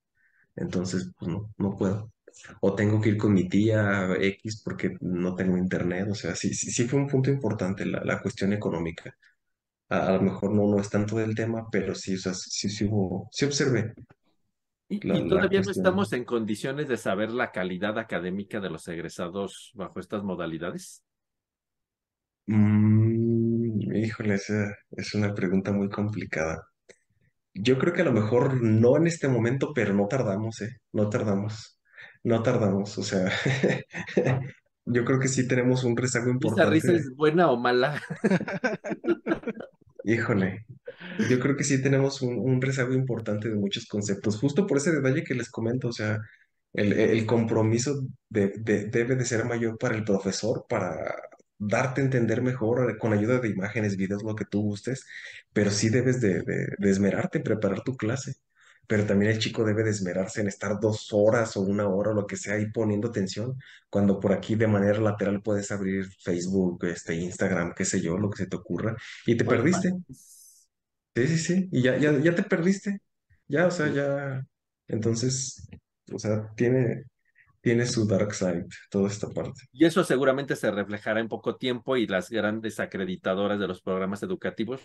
entonces, 0.56 1.10
pues 1.18 1.30
no, 1.30 1.52
no 1.58 1.76
puedo. 1.76 2.12
O 2.60 2.74
tengo 2.74 3.00
que 3.00 3.10
ir 3.10 3.18
con 3.18 3.34
mi 3.34 3.48
tía 3.48 4.08
X 4.20 4.62
porque 4.64 4.96
no 5.00 5.34
tengo 5.34 5.56
internet. 5.58 6.08
O 6.10 6.14
sea, 6.14 6.34
sí, 6.36 6.54
sí, 6.54 6.70
sí 6.72 6.88
fue 6.88 7.00
un 7.00 7.08
punto 7.08 7.30
importante 7.30 7.86
la, 7.86 8.02
la 8.04 8.20
cuestión 8.22 8.52
económica. 8.52 9.14
A, 9.90 10.08
a 10.08 10.12
lo 10.14 10.22
mejor 10.22 10.52
no, 10.54 10.68
no 10.68 10.80
es 10.80 10.90
tanto 10.90 11.16
del 11.16 11.34
tema, 11.34 11.68
pero 11.72 11.94
sí, 11.94 12.14
o 12.16 12.18
sea, 12.18 12.34
sí, 12.34 12.68
sí 12.70 12.84
hubo, 12.86 13.28
sí 13.32 13.44
observé 13.46 13.94
la, 15.02 15.18
y 15.18 15.26
todavía 15.26 15.62
no 15.62 15.70
estamos 15.70 16.12
en 16.12 16.24
condiciones 16.24 16.88
de 16.88 16.96
saber 16.96 17.30
la 17.30 17.52
calidad 17.52 17.99
académica 17.99 18.61
de 18.61 18.70
los 18.70 18.86
egresados 18.88 19.70
bajo 19.74 20.00
estas 20.00 20.22
modalidades. 20.24 21.04
Mm, 22.46 23.43
híjole, 23.95 24.34
esa 24.34 24.74
es 24.92 25.14
una 25.14 25.34
pregunta 25.34 25.72
muy 25.72 25.88
complicada. 25.88 26.66
Yo 27.54 27.78
creo 27.78 27.92
que 27.92 28.03
a 28.03 28.04
lo 28.04 28.12
mejor 28.12 28.62
no 28.62 28.96
en 28.96 29.07
este 29.07 29.28
momento, 29.28 29.72
pero 29.74 29.95
no 29.95 30.07
tardamos, 30.08 30.61
¿eh? 30.62 30.70
No 30.92 31.08
tardamos. 31.08 31.80
No 32.24 32.42
tardamos. 32.42 32.99
O 32.99 33.03
sea, 33.03 33.30
yo 34.86 35.04
creo 35.04 35.20
que 35.20 35.28
sí 35.28 35.46
tenemos 35.49 35.84
un 35.84 35.96
rezago 35.96 36.26
¿Esa 36.26 36.66
risa 36.66 36.92
importante. 36.92 36.96
es 36.96 37.14
buena 37.16 37.50
o 37.50 37.57
mala? 37.57 38.00
Híjole, 40.04 40.66
yo 41.30 41.41
creo 41.41 41.57
que 41.57 41.64
sí 41.64 41.80
tenemos 41.82 42.20
un, 42.22 42.38
un 42.38 42.61
rezago 42.61 42.92
importante 42.92 43.49
de 43.49 43.54
muchos 43.57 43.86
conceptos, 43.86 44.38
justo 44.38 44.66
por 44.66 44.76
ese 44.76 44.92
detalle 44.92 45.24
que 45.24 45.34
les 45.34 45.50
comento, 45.50 45.88
o 45.88 45.92
sea, 45.92 46.18
el, 46.74 46.92
el 46.92 47.24
compromiso 47.26 48.03
de- 48.28 48.53
de- 48.58 48.86
debe 48.86 49.16
de 49.16 49.24
ser 49.24 49.45
mayor 49.46 49.78
para 49.78 49.96
el 49.96 50.04
profesor, 50.04 50.66
para 50.68 50.95
darte 51.59 52.01
a 52.01 52.05
entender 52.05 52.43
mejor 52.43 52.91
eh, 52.91 52.99
con 52.99 53.13
ayuda 53.13 53.39
de 53.41 53.49
imágenes, 53.51 53.97
videos, 53.97 54.22
lo 54.22 54.35
que 54.37 54.45
tú 54.45 54.63
gustes, 54.63 55.05
pero 55.53 55.71
sí 55.71 55.89
debes 55.89 56.21
de, 56.21 56.43
de, 56.43 56.68
de 56.79 56.91
esmerarte 56.91 57.39
en 57.39 57.45
preparar 57.45 57.83
tu 57.83 57.97
clase, 57.97 58.35
pero 58.87 59.07
también 59.07 59.33
el 59.33 59.39
chico 59.39 59.64
debe 59.64 59.83
de 59.83 59.91
esmerarse 59.91 60.41
en 60.43 60.49
estar 60.49 60.79
dos 60.81 61.09
horas 61.13 61.57
o 61.57 61.63
una 61.63 61.89
hora 61.89 62.11
o 62.11 62.14
lo 62.14 62.26
que 62.26 62.37
sea 62.37 62.55
ahí 62.55 62.71
poniendo 62.71 63.09
atención, 63.09 63.57
cuando 63.89 64.21
por 64.21 64.33
aquí 64.33 64.55
de 64.57 64.67
manera 64.67 64.99
lateral 65.01 65.43
puedes 65.43 65.71
abrir 65.72 66.07
Facebook, 66.22 66.85
este, 66.87 67.14
Instagram, 67.14 67.72
qué 67.75 67.85
sé 67.85 68.01
yo, 68.01 68.18
lo 68.18 68.31
que 68.31 68.39
se 68.45 68.47
te 68.49 68.57
ocurra 68.57 68.97
y 69.26 69.37
te 69.37 69.45
perdiste. 69.45 69.93
Sí, 71.17 71.26
sí, 71.29 71.39
sí. 71.39 71.68
Y 71.72 71.83
ya, 71.83 71.97
ya, 71.97 72.18
ya 72.18 72.35
te 72.35 72.43
perdiste. 72.43 72.99
Ya, 73.47 73.67
o 73.67 73.71
sea, 73.71 73.89
ya. 73.93 74.45
Entonces, 74.89 75.68
o 76.13 76.18
sea, 76.18 76.53
tiene, 76.57 77.05
tiene 77.64 77.86
su 77.86 78.07
dark 78.07 78.34
side, 78.34 78.66
toda 78.91 79.08
esta 79.08 79.30
parte. 79.30 79.62
Y 79.72 79.86
eso 79.86 80.04
seguramente 80.04 80.54
se 80.54 80.70
reflejará 80.70 81.18
en 81.18 81.28
poco 81.28 81.57
tiempo 81.57 81.96
y 81.96 82.07
las 82.07 82.28
grandes 82.28 82.78
acreditadoras 82.78 83.58
de 83.58 83.66
los 83.66 83.80
programas 83.80 84.22
educativos 84.22 84.82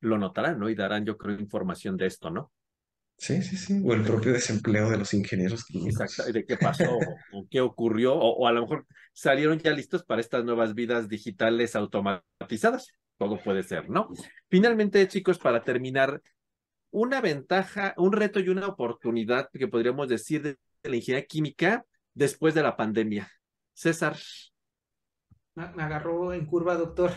lo 0.00 0.18
notarán, 0.18 0.58
¿no? 0.58 0.68
Y 0.68 0.74
darán, 0.74 1.06
yo 1.06 1.16
creo, 1.16 1.40
información 1.40 1.96
de 1.96 2.04
esto, 2.04 2.28
¿no? 2.28 2.52
Sí, 3.16 3.40
sí, 3.40 3.56
sí. 3.56 3.80
O 3.82 3.94
el 3.94 4.02
propio 4.02 4.30
desempleo 4.30 4.90
de 4.90 4.98
los 4.98 5.14
ingenieros 5.14 5.64
químicos. 5.64 6.02
Exacto, 6.02 6.30
de 6.30 6.44
qué 6.44 6.58
pasó 6.58 6.98
o 7.32 7.46
qué 7.50 7.62
ocurrió, 7.62 8.14
o, 8.14 8.36
o, 8.36 8.46
a 8.46 8.52
lo 8.52 8.60
mejor 8.60 8.86
salieron 9.14 9.58
ya 9.58 9.72
listos 9.72 10.04
para 10.04 10.20
estas 10.20 10.44
nuevas 10.44 10.74
vidas 10.74 11.08
digitales 11.08 11.74
automatizadas. 11.76 12.92
Todo 13.16 13.40
puede 13.42 13.62
ser, 13.62 13.88
¿no? 13.88 14.10
Finalmente, 14.50 15.08
chicos, 15.08 15.38
para 15.38 15.64
terminar, 15.64 16.20
una 16.90 17.22
ventaja, 17.22 17.94
un 17.96 18.12
reto 18.12 18.38
y 18.38 18.50
una 18.50 18.66
oportunidad 18.66 19.48
que 19.50 19.66
podríamos 19.66 20.10
decir 20.10 20.42
de 20.42 20.58
la 20.82 20.96
ingeniería 20.96 21.26
química 21.26 21.86
después 22.18 22.54
de 22.54 22.62
la 22.62 22.76
pandemia. 22.76 23.30
César. 23.72 24.16
Me 25.54 25.82
agarró 25.82 26.32
en 26.32 26.46
curva, 26.46 26.76
doctor. 26.76 27.10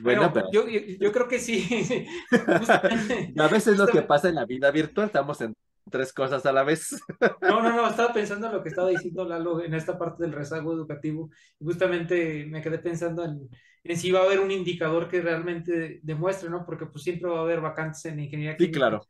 Bueno, 0.00 0.30
pero... 0.32 0.48
yo, 0.52 0.66
yo, 0.66 1.12
creo 1.12 1.28
que 1.28 1.38
sí. 1.38 2.06
a 3.38 3.48
veces 3.48 3.78
lo 3.78 3.86
que 3.86 4.02
pasa 4.02 4.28
en 4.28 4.34
la 4.34 4.44
vida 4.44 4.70
virtual, 4.70 5.06
estamos 5.06 5.40
en 5.40 5.54
tres 5.90 6.12
cosas 6.12 6.44
a 6.44 6.52
la 6.52 6.62
vez. 6.62 7.00
No, 7.40 7.62
no, 7.62 7.74
no, 7.74 7.88
estaba 7.88 8.12
pensando 8.12 8.48
en 8.48 8.54
lo 8.54 8.62
que 8.62 8.68
estaba 8.70 8.90
diciendo 8.90 9.24
Lalo 9.24 9.62
en 9.62 9.72
esta 9.72 9.98
parte 9.98 10.24
del 10.24 10.32
rezago 10.32 10.72
educativo. 10.72 11.30
Justamente 11.58 12.44
me 12.46 12.60
quedé 12.60 12.78
pensando 12.78 13.24
en, 13.24 13.48
en 13.84 13.96
si 13.96 14.10
va 14.10 14.20
a 14.20 14.24
haber 14.24 14.40
un 14.40 14.50
indicador 14.50 15.08
que 15.08 15.22
realmente 15.22 16.00
demuestre, 16.02 16.50
¿no? 16.50 16.66
Porque 16.66 16.86
pues 16.86 17.02
siempre 17.02 17.30
va 17.30 17.38
a 17.38 17.42
haber 17.42 17.60
vacantes 17.60 18.04
en 18.06 18.20
ingeniería 18.20 18.56
química. 18.56 18.74
Sí, 18.74 18.78
claro. 18.78 19.06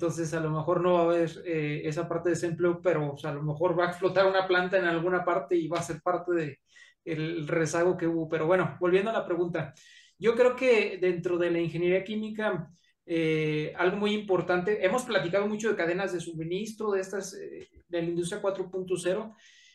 Entonces, 0.00 0.32
a 0.32 0.40
lo 0.40 0.48
mejor 0.48 0.80
no 0.80 0.94
va 0.94 1.00
a 1.00 1.04
haber 1.04 1.30
eh, 1.44 1.82
esa 1.84 2.08
parte 2.08 2.30
de 2.30 2.34
desempleo, 2.34 2.80
pero 2.80 3.12
o 3.12 3.18
sea, 3.18 3.32
a 3.32 3.34
lo 3.34 3.42
mejor 3.42 3.78
va 3.78 3.84
a 3.84 3.88
explotar 3.90 4.26
una 4.26 4.48
planta 4.48 4.78
en 4.78 4.86
alguna 4.86 5.22
parte 5.26 5.54
y 5.56 5.68
va 5.68 5.78
a 5.78 5.82
ser 5.82 6.00
parte 6.00 6.32
de, 6.32 6.58
el 7.04 7.46
rezago 7.46 7.98
que 7.98 8.06
hubo. 8.06 8.26
Pero 8.26 8.46
bueno, 8.46 8.78
volviendo 8.80 9.10
a 9.10 9.12
la 9.12 9.26
pregunta, 9.26 9.74
yo 10.18 10.34
creo 10.34 10.56
que 10.56 10.96
dentro 10.98 11.36
de 11.36 11.50
la 11.50 11.60
ingeniería 11.60 12.02
química, 12.02 12.70
eh, 13.04 13.74
algo 13.76 13.98
muy 13.98 14.14
importante, 14.14 14.82
hemos 14.86 15.02
platicado 15.02 15.46
mucho 15.46 15.68
de 15.68 15.76
cadenas 15.76 16.14
de 16.14 16.20
suministro, 16.20 16.92
de 16.92 17.02
estas, 17.02 17.34
eh, 17.34 17.68
de 17.86 18.02
la 18.02 18.08
industria 18.08 18.40
4.0, 18.40 19.34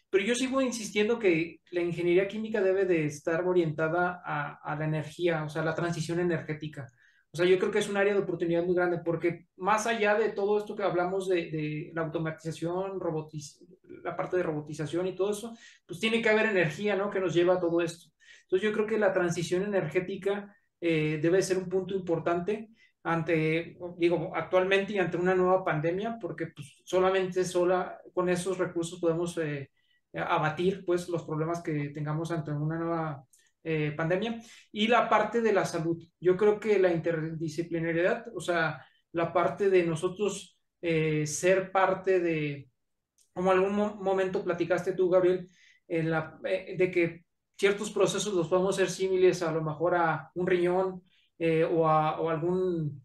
pero 0.09 0.25
yo 0.25 0.33
sigo 0.33 0.59
insistiendo 0.59 1.19
que 1.19 1.59
la 1.69 1.81
ingeniería 1.81 2.27
química 2.27 2.61
debe 2.61 2.85
de 2.85 3.05
estar 3.05 3.43
orientada 3.45 4.23
a, 4.25 4.55
a 4.55 4.75
la 4.75 4.85
energía, 4.85 5.43
o 5.43 5.49
sea, 5.49 5.63
la 5.63 5.75
transición 5.75 6.19
energética. 6.19 6.87
O 7.35 7.37
sea, 7.37 7.45
yo 7.45 7.59
creo 7.59 7.69
que 7.69 7.79
es 7.79 7.89
un 7.89 7.97
área 7.97 8.13
de 8.13 8.21
oportunidad 8.21 8.63
muy 8.63 8.73
grande 8.73 8.99
porque 9.03 9.47
más 9.57 9.87
allá 9.87 10.15
de 10.15 10.29
todo 10.29 10.57
esto 10.57 10.73
que 10.73 10.83
hablamos 10.83 11.27
de, 11.27 11.51
de 11.51 11.91
la 11.93 12.03
automatización, 12.03 12.97
robotiz 12.97 13.61
la 14.05 14.15
parte 14.15 14.37
de 14.37 14.43
robotización 14.43 15.05
y 15.05 15.15
todo 15.17 15.31
eso, 15.31 15.53
pues 15.85 15.99
tiene 15.99 16.21
que 16.21 16.29
haber 16.29 16.45
energía, 16.45 16.95
¿no? 16.95 17.09
Que 17.09 17.19
nos 17.19 17.33
lleva 17.33 17.55
a 17.55 17.59
todo 17.59 17.81
esto. 17.81 18.07
Entonces 18.43 18.69
yo 18.69 18.73
creo 18.73 18.87
que 18.87 18.97
la 18.97 19.11
transición 19.11 19.63
energética 19.63 20.55
eh, 20.79 21.19
debe 21.21 21.41
ser 21.41 21.57
un 21.57 21.67
punto 21.67 21.93
importante 21.93 22.69
ante, 23.03 23.77
digo, 23.97 24.31
actualmente 24.33 24.93
y 24.93 24.99
ante 24.99 25.17
una 25.17 25.35
nueva 25.35 25.65
pandemia, 25.65 26.17
porque 26.21 26.47
pues, 26.47 26.81
solamente 26.85 27.43
sola, 27.43 27.99
con 28.13 28.29
esos 28.29 28.57
recursos 28.57 28.97
podemos 29.01 29.37
eh, 29.39 29.71
abatir 30.13 30.85
pues 30.85 31.09
los 31.09 31.23
problemas 31.23 31.61
que 31.61 31.89
tengamos 31.89 32.31
ante 32.31 32.51
una 32.51 32.79
nueva 32.79 33.25
eh, 33.67 33.93
pandemia 33.97 34.39
y 34.71 34.87
la 34.87 35.09
parte 35.09 35.41
de 35.41 35.51
la 35.51 35.65
salud. 35.65 35.97
Yo 36.19 36.37
creo 36.37 36.59
que 36.59 36.77
la 36.77 36.91
interdisciplinariedad, 36.93 38.27
o 38.35 38.39
sea, 38.39 38.85
la 39.11 39.33
parte 39.33 39.71
de 39.71 39.83
nosotros 39.83 40.59
eh, 40.81 41.25
ser 41.25 41.71
parte 41.71 42.19
de, 42.19 42.69
como 43.33 43.49
algún 43.49 43.75
momento 43.75 44.43
platicaste 44.43 44.93
tú, 44.93 45.09
Gabriel, 45.09 45.49
en 45.87 46.11
la, 46.11 46.39
eh, 46.45 46.75
de 46.77 46.91
que 46.91 47.25
ciertos 47.57 47.89
procesos 47.89 48.35
los 48.35 48.49
podemos 48.49 48.75
ser 48.75 48.87
similares 48.87 49.41
a 49.41 49.51
lo 49.51 49.63
mejor 49.63 49.95
a 49.95 50.29
un 50.35 50.45
riñón 50.45 51.01
o, 51.71 51.89
a, 51.89 52.21
o 52.21 52.29
algún 52.29 53.03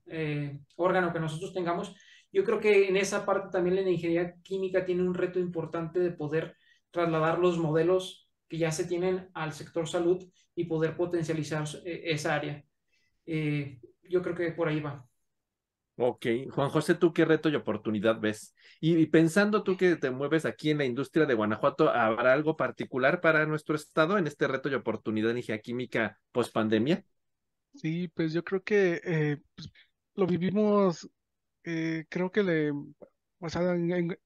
órgano 0.76 1.10
que 1.10 1.20
nosotros 1.20 1.54
tengamos. 1.54 1.96
Yo 2.30 2.44
creo 2.44 2.60
que 2.60 2.86
en 2.86 2.98
esa 2.98 3.24
parte 3.24 3.48
también 3.50 3.76
la 3.76 3.90
ingeniería 3.90 4.34
química 4.42 4.84
tiene 4.84 5.04
un 5.04 5.14
reto 5.14 5.38
importante 5.38 6.00
de 6.00 6.10
poder 6.10 6.54
trasladar 6.90 7.38
los 7.38 7.56
modelos 7.56 8.30
que 8.46 8.58
ya 8.58 8.72
se 8.72 8.84
tienen 8.84 9.30
al 9.32 9.52
sector 9.52 9.88
salud 9.88 10.22
y 10.60 10.64
poder 10.64 10.94
potencializar 10.94 11.64
eh, 11.84 12.02
esa 12.04 12.34
área. 12.34 12.62
Eh, 13.24 13.80
yo 14.08 14.22
creo 14.22 14.34
que 14.34 14.52
por 14.52 14.68
ahí 14.68 14.80
va. 14.80 15.06
Ok, 15.96 16.26
Juan 16.50 16.70
José, 16.70 16.94
¿tú 16.94 17.12
qué 17.12 17.24
reto 17.24 17.48
y 17.48 17.54
oportunidad 17.56 18.20
ves? 18.20 18.54
Y, 18.80 19.06
pensando 19.06 19.62
tú 19.62 19.76
que 19.76 19.96
te 19.96 20.10
mueves 20.10 20.46
aquí 20.46 20.70
en 20.70 20.78
la 20.78 20.84
industria 20.84 21.26
de 21.26 21.34
Guanajuato, 21.34 21.90
¿habrá 21.90 22.32
algo 22.32 22.56
particular 22.56 23.20
para 23.20 23.44
nuestro 23.44 23.74
estado 23.74 24.16
en 24.16 24.26
este 24.26 24.48
reto 24.48 24.70
y 24.70 24.74
oportunidad 24.74 25.30
en 25.30 25.38
ingeniería 25.38 25.62
química 25.62 26.18
post 26.32 26.54
pandemia? 26.54 27.04
Sí, 27.74 28.08
pues 28.08 28.32
yo 28.32 28.42
creo 28.42 28.62
que 28.62 29.00
eh, 29.04 29.38
pues, 29.54 29.70
lo 30.14 30.26
vivimos, 30.26 31.08
creo 31.62 32.30
que 32.32 32.42
le, 32.42 32.72
o 32.72 33.48
sea, 33.48 33.74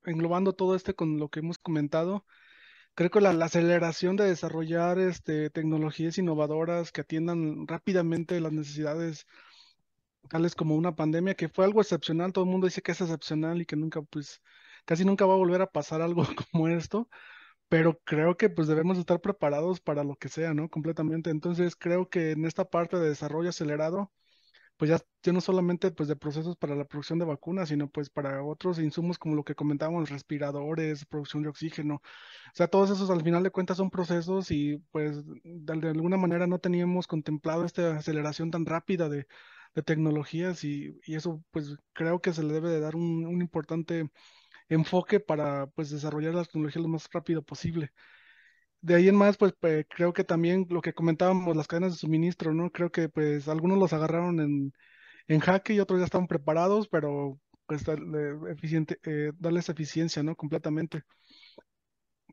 englobando 0.04 0.52
todo 0.52 0.76
este 0.76 0.94
con 0.94 1.18
lo 1.18 1.28
que 1.28 1.40
hemos 1.40 1.58
comentado, 1.58 2.24
creo 2.94 3.10
que 3.10 3.20
la, 3.20 3.30
aceleración 3.44 4.16
de 4.16 4.24
desarrollar 4.26 4.98
este, 4.98 5.50
tecnologías 5.50 6.18
innovadoras 6.18 6.92
que 6.92 7.02
atiendan 7.02 7.66
rápidamente 7.66 8.40
las 8.40 8.52
necesidades 8.52 9.26
tales 10.28 10.54
como 10.54 10.74
una 10.76 10.96
pandemia, 10.96 11.34
que 11.34 11.48
fue 11.48 11.64
algo 11.64 11.80
excepcional, 11.80 12.32
todo 12.32 12.44
el 12.44 12.50
mundo 12.50 12.66
dice 12.66 12.82
que 12.82 12.92
es 12.92 13.00
excepcional 13.00 13.60
y 13.60 13.66
que 13.66 13.76
nunca, 13.76 14.02
pues, 14.02 14.40
casi 14.84 15.04
nunca 15.04 15.26
va 15.26 15.34
a 15.34 15.36
volver 15.36 15.62
a 15.62 15.70
pasar 15.70 16.00
algo 16.02 16.24
como 16.52 16.68
esto, 16.68 17.08
pero 17.68 18.00
creo 18.04 18.36
que 18.36 18.50
pues 18.50 18.68
debemos 18.68 18.98
estar 18.98 19.20
preparados 19.20 19.80
para 19.80 20.04
lo 20.04 20.16
que 20.16 20.28
sea, 20.28 20.54
¿no? 20.54 20.68
Completamente. 20.70 21.30
Entonces 21.30 21.76
creo 21.76 22.08
que 22.08 22.32
en 22.32 22.44
esta 22.46 22.64
parte 22.66 22.98
de 22.98 23.08
desarrollo 23.08 23.50
acelerado, 23.50 24.12
pues 24.76 24.90
ya, 24.90 24.98
ya 25.22 25.32
no 25.32 25.40
solamente 25.40 25.90
pues 25.92 26.08
de 26.08 26.16
procesos 26.16 26.56
para 26.56 26.74
la 26.74 26.84
producción 26.84 27.18
de 27.18 27.24
vacunas, 27.24 27.68
sino 27.68 27.88
pues 27.88 28.10
para 28.10 28.42
otros 28.42 28.78
insumos 28.78 29.18
como 29.18 29.34
lo 29.36 29.44
que 29.44 29.54
comentábamos, 29.54 30.10
respiradores, 30.10 31.04
producción 31.06 31.42
de 31.42 31.48
oxígeno. 31.50 31.96
O 31.96 32.00
sea, 32.54 32.68
todos 32.68 32.90
esos 32.90 33.10
al 33.10 33.22
final 33.22 33.42
de 33.42 33.50
cuentas 33.50 33.76
son 33.78 33.90
procesos 33.90 34.50
y 34.50 34.78
pues 34.90 35.22
de, 35.44 35.88
alguna 35.88 36.16
manera 36.16 36.46
no 36.46 36.58
teníamos 36.58 37.06
contemplado 37.06 37.64
esta 37.64 37.96
aceleración 37.96 38.50
tan 38.50 38.66
rápida 38.66 39.08
de, 39.08 39.26
de 39.74 39.82
tecnologías 39.82 40.64
y, 40.64 40.98
y, 41.06 41.14
eso 41.16 41.42
pues 41.50 41.76
creo 41.92 42.20
que 42.20 42.32
se 42.32 42.42
le 42.42 42.54
debe 42.54 42.70
de 42.70 42.80
dar 42.80 42.96
un, 42.96 43.26
un 43.26 43.40
importante 43.42 44.10
enfoque 44.68 45.20
para 45.20 45.66
pues 45.68 45.90
desarrollar 45.90 46.34
las 46.34 46.48
tecnologías 46.48 46.82
lo 46.82 46.88
más 46.88 47.08
rápido 47.12 47.42
posible 47.42 47.92
de 48.84 48.94
ahí 48.96 49.08
en 49.08 49.16
más, 49.16 49.38
pues, 49.38 49.54
creo 49.88 50.12
que 50.12 50.24
también 50.24 50.66
lo 50.68 50.82
que 50.82 50.92
comentábamos, 50.92 51.56
las 51.56 51.66
cadenas 51.66 51.92
de 51.92 51.98
suministro, 51.98 52.52
¿no? 52.52 52.70
Creo 52.70 52.90
que 52.92 53.08
pues 53.08 53.48
algunos 53.48 53.78
los 53.78 53.94
agarraron 53.94 54.40
en, 54.40 54.72
en 55.28 55.40
jaque 55.40 55.74
y 55.74 55.80
otros 55.80 56.00
ya 56.00 56.06
estaban 56.06 56.26
preparados, 56.28 56.88
pero 56.88 57.40
pues 57.66 57.82
eh, 57.88 59.32
darles 59.38 59.68
eficiencia, 59.70 60.22
¿no? 60.22 60.36
Completamente. 60.36 61.02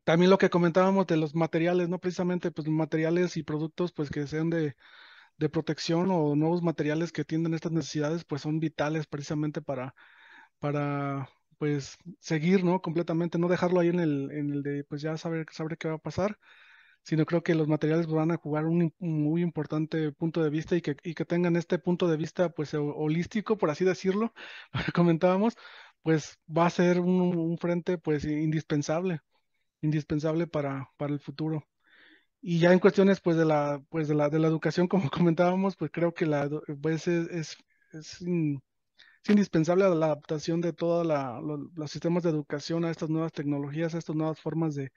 También 0.04 0.30
lo 0.30 0.38
que 0.38 0.50
comentábamos 0.50 1.08
de 1.08 1.16
los 1.18 1.36
materiales, 1.36 1.88
¿no? 1.88 2.00
Precisamente, 2.00 2.52
pues 2.52 2.68
materiales 2.68 3.38
y 3.38 3.44
productos, 3.44 3.94
pues 3.94 4.10
que 4.10 4.28
sean 4.28 4.50
de, 4.50 4.76
de 5.38 5.50
protección 5.50 6.12
o 6.12 6.36
nuevos 6.36 6.64
materiales 6.64 7.12
que 7.14 7.22
atiendan 7.22 7.54
estas 7.54 7.72
necesidades, 7.72 8.26
pues 8.26 8.42
son 8.42 8.60
vitales 8.60 9.08
precisamente 9.08 9.62
para, 9.62 9.96
para 10.60 11.30
pues 11.62 12.00
seguir, 12.20 12.64
¿no? 12.64 12.82
Completamente, 12.82 13.38
no 13.38 13.48
dejarlo 13.48 13.80
ahí 13.80 13.90
en 13.90 14.00
el, 14.00 14.32
en 14.32 14.52
el 14.52 14.64
de, 14.64 14.84
pues 14.84 15.04
ya 15.04 15.16
saber, 15.18 15.46
saber 15.52 15.78
qué 15.78 15.90
va 15.90 15.96
a 15.96 15.98
pasar, 16.00 16.40
sino 17.04 17.26
creo 17.28 17.44
que 17.44 17.56
los 17.56 17.68
materiales 17.68 18.08
van 18.08 18.32
a 18.32 18.38
jugar 18.38 18.66
un, 18.66 18.94
muy 19.00 19.44
importante 19.44 20.12
punto 20.12 20.44
de 20.44 20.50
vista 20.50 20.76
y 20.76 20.82
que, 20.82 20.98
y 21.04 21.14
que 21.14 21.26
tengan 21.26 21.56
este 21.56 21.78
punto 21.80 22.08
de 22.08 22.18
vista, 22.18 22.50
pues, 22.50 22.74
holístico, 22.74 23.58
por 23.60 23.70
así 23.70 23.86
decirlo, 23.86 24.34
lo 24.88 24.94
comentábamos, 24.94 25.56
pues 26.02 26.40
va 26.50 26.66
a 26.68 26.72
ser 26.72 27.00
un, 27.00 27.58
frente, 27.60 28.00
pues, 28.00 28.26
indispensable, 28.26 29.22
indispensable 29.82 30.48
para, 30.48 30.90
para 30.98 31.14
el 31.14 31.20
futuro. 31.20 31.68
Y 32.42 32.60
ya 32.60 32.74
en 32.74 32.80
cuestiones, 32.80 33.22
pues, 33.22 33.38
de 33.38 33.46
la, 33.46 33.84
pues, 33.90 34.08
de 34.08 34.16
la, 34.16 34.30
de 34.30 34.40
la 34.40 34.48
educación, 34.48 34.88
como 34.88 35.10
comentábamos, 35.12 35.76
pues 35.78 35.92
creo 35.94 36.14
que 36.14 36.26
la, 36.26 36.50
pues, 36.82 37.08
es, 37.08 37.30
es, 37.30 37.58
es 37.94 38.22
es 39.24 39.30
indispensable 39.30 39.88
la 39.90 40.08
adaptación 40.08 40.62
de 40.62 40.74
todos 40.74 41.06
los 41.76 41.92
sistemas 41.92 42.24
de 42.24 42.30
educación 42.30 42.86
a 42.86 42.92
estas 42.92 43.10
nuevas 43.10 43.32
tecnologías, 43.32 43.94
a 43.94 44.00
estas 44.00 44.16
nuevas 44.16 44.40
formas 44.40 44.76
de, 44.76 44.92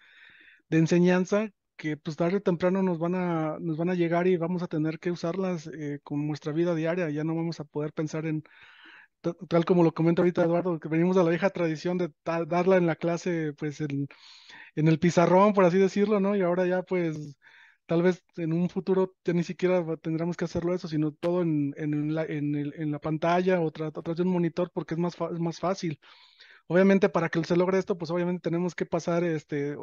enseñanza 0.71 1.51
que 1.77 1.97
pues 1.97 2.17
tarde 2.17 2.39
o 2.39 2.41
temprano 2.41 2.83
nos 2.83 2.99
van 2.99 3.15
a, 3.15 3.59
nos 3.61 3.77
van 3.77 3.91
a 3.91 3.95
llegar 3.95 4.27
y 4.27 4.37
vamos 4.37 4.63
a 4.63 4.69
tener 4.69 4.99
que 4.99 5.11
usarlas 5.11 5.69
eh, 5.69 6.01
con 6.03 6.27
nuestra 6.27 6.53
vida 6.53 6.75
diaria. 6.75 7.11
Ya 7.11 7.25
no 7.25 7.35
vamos 7.37 7.61
a 7.61 7.65
poder 7.65 7.93
pensar 7.93 8.27
en, 8.27 8.45
tal 9.49 9.65
como 9.65 9.83
lo 9.83 9.93
comenta 9.93 10.23
ahorita 10.23 10.45
Eduardo, 10.45 10.79
que 10.81 10.89
venimos 10.89 11.17
de 11.17 11.25
la 11.25 11.31
vieja 11.31 11.51
tradición 11.51 11.99
de 11.99 12.11
darla 12.25 12.77
en 12.77 12.87
la 12.87 12.97
clase, 12.97 13.53
pues 13.55 13.81
en, 13.81 14.09
en 14.77 14.89
el 14.89 14.99
pizarrón, 14.99 15.53
por 15.53 15.65
así 15.65 15.79
decirlo, 15.79 16.21
¿no? 16.21 16.37
Y 16.37 16.43
ahora 16.43 16.67
ya 16.67 16.83
pues 16.83 17.37
tal 17.87 18.03
vez 18.03 18.25
en 18.37 18.53
un 18.53 18.69
futuro 18.69 19.15
ya 19.25 19.33
ni 19.33 19.45
siquiera 19.45 19.85
tendremos 19.99 20.37
que 20.37 20.45
hacerlo 20.47 20.75
eso, 20.75 20.89
sino 20.89 21.13
todo 21.13 21.43
en, 21.43 21.75
en, 21.77 22.15
la, 22.15 22.25
en, 22.25 22.55
el, 22.55 22.75
en 22.77 22.91
la, 22.91 22.99
pantalla 22.99 23.61
o 23.61 23.71
tras, 23.71 23.93
de 23.93 24.23
un 24.23 24.29
monitor 24.29 24.71
porque 24.73 24.95
es 24.95 25.01
más, 25.01 25.15
es 25.33 25.41
más 25.41 25.59
fácil. 25.59 26.01
Obviamente 26.67 27.09
para 27.09 27.29
que 27.29 27.45
se 27.45 27.57
logre 27.57 27.79
esto, 27.79 27.99
pues 27.99 28.11
obviamente 28.11 28.43
tenemos 28.43 28.75
que 28.75 28.87
pasar, 28.87 29.25
este, 29.25 29.77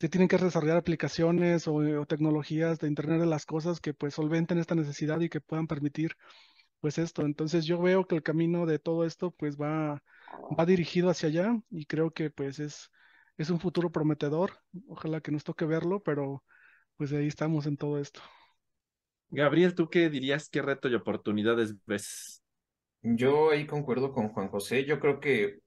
se 0.00 0.08
tienen 0.08 0.28
que 0.28 0.36
desarrollar 0.38 0.76
aplicaciones 0.76 1.66
o, 1.68 2.06
tecnologías 2.06 2.78
de 2.80 2.88
Internet 2.88 3.20
de 3.20 3.26
las 3.26 3.46
cosas 3.46 3.80
que 3.80 3.94
pues 3.94 4.14
solventen 4.14 4.58
esta 4.58 4.74
necesidad 4.74 5.20
y 5.20 5.28
que 5.28 5.40
puedan 5.40 5.66
permitir 5.66 6.16
pues 6.80 6.98
esto. 6.98 7.22
Entonces 7.22 7.64
yo 7.66 7.80
veo 7.80 8.06
que 8.06 8.16
el 8.16 8.22
camino 8.22 8.66
de 8.66 8.78
todo 8.78 9.04
esto 9.06 9.30
pues 9.32 9.56
va, 9.56 10.02
va 10.58 10.66
dirigido 10.66 11.10
hacia 11.10 11.28
allá 11.28 11.56
y 11.70 11.86
creo 11.86 12.10
que 12.12 12.30
pues 12.30 12.58
es, 12.58 12.90
es 13.38 13.50
un 13.50 13.60
futuro 13.60 13.90
prometedor. 13.92 14.60
Ojalá 14.88 15.20
que 15.20 15.32
nos 15.32 15.44
toque 15.44 15.64
verlo, 15.64 16.02
pero 16.02 16.44
pues 16.96 17.12
ahí 17.12 17.26
estamos 17.26 17.66
en 17.66 17.76
todo 17.76 17.98
esto. 17.98 18.20
Gabriel, 19.30 19.74
¿tú 19.74 19.88
qué 19.88 20.10
dirías? 20.10 20.48
¿Qué 20.48 20.62
reto 20.62 20.88
y 20.88 20.94
oportunidades 20.94 21.74
ves? 21.86 22.42
Yo 23.02 23.50
ahí 23.50 23.66
concuerdo 23.66 24.12
con 24.12 24.28
Juan 24.28 24.48
José. 24.48 24.84
Yo 24.84 25.00
creo 25.00 25.20
que 25.20 25.58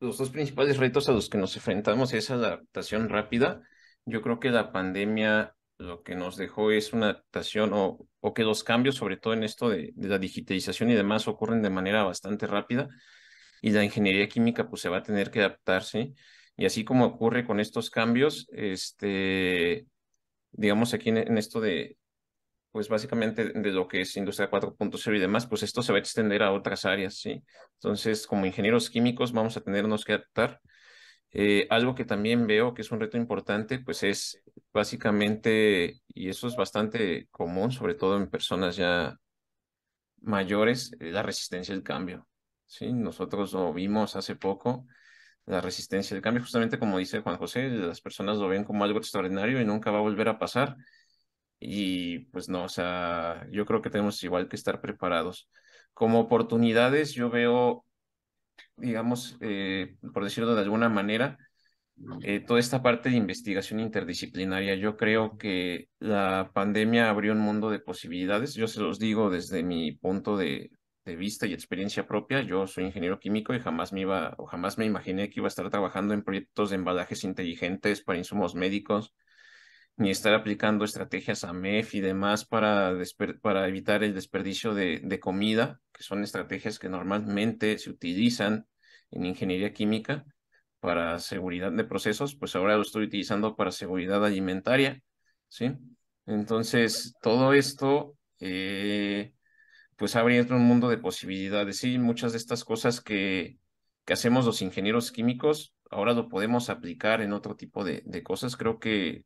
los 0.00 0.18
dos 0.18 0.30
principales 0.30 0.76
retos 0.76 1.08
a 1.08 1.12
los 1.12 1.28
que 1.28 1.38
nos 1.38 1.56
enfrentamos 1.56 2.12
es 2.12 2.30
adaptación 2.30 3.08
rápida. 3.08 3.62
Yo 4.04 4.22
creo 4.22 4.38
que 4.38 4.50
la 4.50 4.72
pandemia 4.72 5.54
lo 5.78 6.02
que 6.02 6.14
nos 6.14 6.36
dejó 6.36 6.70
es 6.70 6.92
una 6.92 7.10
adaptación 7.10 7.72
o, 7.72 8.06
o 8.20 8.34
que 8.34 8.44
los 8.44 8.64
cambios, 8.64 8.96
sobre 8.96 9.16
todo 9.16 9.34
en 9.34 9.44
esto 9.44 9.68
de, 9.68 9.92
de, 9.94 10.08
la 10.08 10.18
digitalización 10.18 10.90
y 10.90 10.94
demás, 10.94 11.28
ocurren 11.28 11.62
de 11.62 11.70
manera 11.70 12.02
bastante 12.04 12.46
rápida 12.46 12.88
y 13.60 13.70
la 13.70 13.84
ingeniería 13.84 14.28
química 14.28 14.68
pues 14.68 14.82
se 14.82 14.88
va 14.88 14.98
a 14.98 15.02
tener 15.02 15.30
que 15.30 15.40
adaptarse. 15.40 16.14
Y 16.56 16.64
así 16.64 16.84
como 16.84 17.04
ocurre 17.06 17.46
con 17.46 17.60
estos 17.60 17.90
cambios, 17.90 18.48
este, 18.52 19.86
digamos 20.56 20.94
aquí 20.94 21.10
en, 21.10 21.18
en 21.18 21.38
esto 21.38 21.60
de, 21.60 21.96
pues 22.76 22.90
básicamente 22.90 23.44
de 23.54 23.72
lo 23.72 23.88
que 23.88 24.02
es 24.02 24.16
industria 24.18 24.50
4.0 24.50 25.16
y 25.16 25.20
demás, 25.20 25.46
pues 25.46 25.62
esto 25.62 25.82
se 25.82 25.92
va 25.92 25.98
a 25.98 26.00
extender 26.00 26.42
a 26.42 26.52
otras 26.52 26.84
áreas, 26.84 27.14
¿sí? 27.16 27.42
Entonces, 27.76 28.26
como 28.26 28.44
ingenieros 28.44 28.90
químicos 28.90 29.32
vamos 29.32 29.56
a 29.56 29.62
tenernos 29.62 30.04
que 30.04 30.12
adaptar. 30.12 30.60
Eh, 31.32 31.66
algo 31.70 31.94
que 31.94 32.04
también 32.04 32.46
veo 32.46 32.74
que 32.74 32.82
es 32.82 32.90
un 32.90 33.00
reto 33.00 33.16
importante, 33.16 33.78
pues 33.78 34.02
es 34.02 34.42
básicamente, 34.74 36.00
y 36.08 36.28
eso 36.28 36.46
es 36.48 36.56
bastante 36.56 37.28
común, 37.30 37.72
sobre 37.72 37.94
todo 37.94 38.16
en 38.18 38.28
personas 38.28 38.76
ya 38.76 39.16
mayores, 40.20 40.92
la 41.00 41.22
resistencia 41.22 41.74
al 41.74 41.82
cambio, 41.82 42.26
¿sí? 42.66 42.92
Nosotros 42.92 43.52
lo 43.54 43.72
vimos 43.72 44.16
hace 44.16 44.36
poco, 44.36 44.86
la 45.46 45.60
resistencia 45.60 46.16
al 46.16 46.22
cambio, 46.22 46.42
justamente 46.42 46.78
como 46.78 46.98
dice 46.98 47.20
Juan 47.20 47.38
José, 47.38 47.68
las 47.68 48.00
personas 48.00 48.38
lo 48.38 48.48
ven 48.48 48.64
como 48.64 48.84
algo 48.84 48.98
extraordinario 48.98 49.60
y 49.60 49.64
nunca 49.64 49.90
va 49.90 49.98
a 49.98 50.02
volver 50.02 50.28
a 50.28 50.38
pasar. 50.38 50.76
Y 51.58 52.20
pues 52.30 52.48
no, 52.48 52.64
o 52.64 52.68
sea, 52.68 53.46
yo 53.50 53.64
creo 53.66 53.82
que 53.82 53.90
tenemos 53.90 54.22
igual 54.24 54.48
que 54.48 54.56
estar 54.56 54.80
preparados. 54.80 55.48
Como 55.94 56.20
oportunidades, 56.20 57.14
yo 57.14 57.30
veo, 57.30 57.84
digamos, 58.76 59.36
eh, 59.40 59.96
por 60.12 60.24
decirlo 60.24 60.54
de 60.54 60.62
alguna 60.62 60.88
manera, 60.88 61.38
eh, 62.22 62.40
toda 62.40 62.60
esta 62.60 62.82
parte 62.82 63.08
de 63.10 63.16
investigación 63.16 63.80
interdisciplinaria. 63.80 64.74
Yo 64.74 64.96
creo 64.96 65.38
que 65.38 65.88
la 65.98 66.50
pandemia 66.54 67.08
abrió 67.08 67.32
un 67.32 67.40
mundo 67.40 67.70
de 67.70 67.80
posibilidades. 67.80 68.54
Yo 68.54 68.68
se 68.68 68.80
los 68.80 68.98
digo 68.98 69.30
desde 69.30 69.62
mi 69.62 69.92
punto 69.92 70.36
de, 70.36 70.70
de 71.06 71.16
vista 71.16 71.46
y 71.46 71.54
experiencia 71.54 72.06
propia. 72.06 72.42
Yo 72.42 72.66
soy 72.66 72.84
ingeniero 72.84 73.18
químico 73.18 73.54
y 73.54 73.60
jamás 73.60 73.92
me 73.92 74.02
iba 74.02 74.34
o 74.38 74.46
jamás 74.46 74.76
me 74.76 74.84
imaginé 74.84 75.30
que 75.30 75.40
iba 75.40 75.46
a 75.46 75.48
estar 75.48 75.70
trabajando 75.70 76.12
en 76.12 76.22
proyectos 76.22 76.70
de 76.70 76.76
embalajes 76.76 77.24
inteligentes 77.24 78.02
para 78.02 78.18
insumos 78.18 78.54
médicos 78.54 79.14
ni 79.96 80.10
estar 80.10 80.34
aplicando 80.34 80.84
estrategias 80.84 81.44
AMEF 81.44 81.94
y 81.94 82.00
demás 82.00 82.44
para, 82.44 82.92
para 83.40 83.66
evitar 83.66 84.04
el 84.04 84.14
desperdicio 84.14 84.74
de, 84.74 85.20
comida, 85.20 85.80
que 85.92 86.02
son 86.02 86.22
estrategias 86.22 86.78
que 86.78 86.88
normalmente 86.88 87.78
se 87.78 87.90
utilizan 87.90 88.66
en 89.10 89.24
ingeniería 89.24 89.72
química 89.72 90.26
para 90.80 91.18
seguridad 91.18 91.72
de 91.72 91.84
procesos, 91.84 92.36
pues 92.36 92.54
ahora 92.54 92.76
lo 92.76 92.82
estoy 92.82 93.04
utilizando 93.04 93.56
para 93.56 93.70
seguridad 93.70 94.24
alimentaria, 94.24 95.00
¿sí? 95.48 95.72
Entonces, 96.26 97.14
todo 97.22 97.54
esto, 97.54 98.18
eh, 98.38 99.32
pues 99.96 100.14
abre 100.16 100.40
un 100.42 100.62
mundo 100.62 100.88
de 100.88 100.98
posibilidades, 100.98 101.78
¿sí? 101.78 101.98
Muchas 101.98 102.32
de 102.32 102.38
estas 102.38 102.64
cosas 102.64 103.00
que, 103.00 103.58
que 104.04 104.12
hacemos 104.12 104.44
los 104.44 104.62
ingenieros 104.62 105.10
químicos, 105.10 105.74
ahora 105.90 106.12
lo 106.12 106.28
podemos 106.28 106.68
aplicar 106.70 107.22
en 107.22 107.32
otro 107.32 107.56
tipo 107.56 107.82
de, 107.84 108.02
de 108.04 108.22
cosas. 108.22 108.56
Creo 108.56 108.78
que 108.78 109.24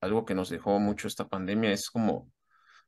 algo 0.00 0.24
que 0.24 0.34
nos 0.34 0.48
dejó 0.48 0.78
mucho 0.78 1.06
esta 1.06 1.28
pandemia 1.28 1.70
es 1.70 1.90
como, 1.90 2.32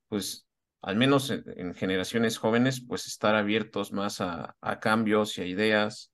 pues, 0.09 0.47
al 0.81 0.97
menos 0.97 1.31
en, 1.31 1.45
en 1.57 1.75
generaciones 1.75 2.39
jóvenes, 2.39 2.85
pues 2.87 3.07
estar 3.07 3.35
abiertos 3.35 3.93
más 3.93 4.21
a, 4.21 4.57
a, 4.61 4.81
cambios 4.81 5.37
y 5.37 5.43
a 5.43 5.47
ideas. 5.47 6.13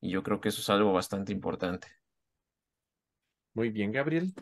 Y 0.00 0.10
yo 0.10 0.22
creo 0.22 0.40
que 0.40 0.48
eso 0.48 0.60
es 0.60 0.70
algo 0.70 0.92
bastante 0.92 1.32
importante. 1.32 1.88
Muy 3.52 3.70
bien, 3.70 3.90
Gabriel. 3.90 4.32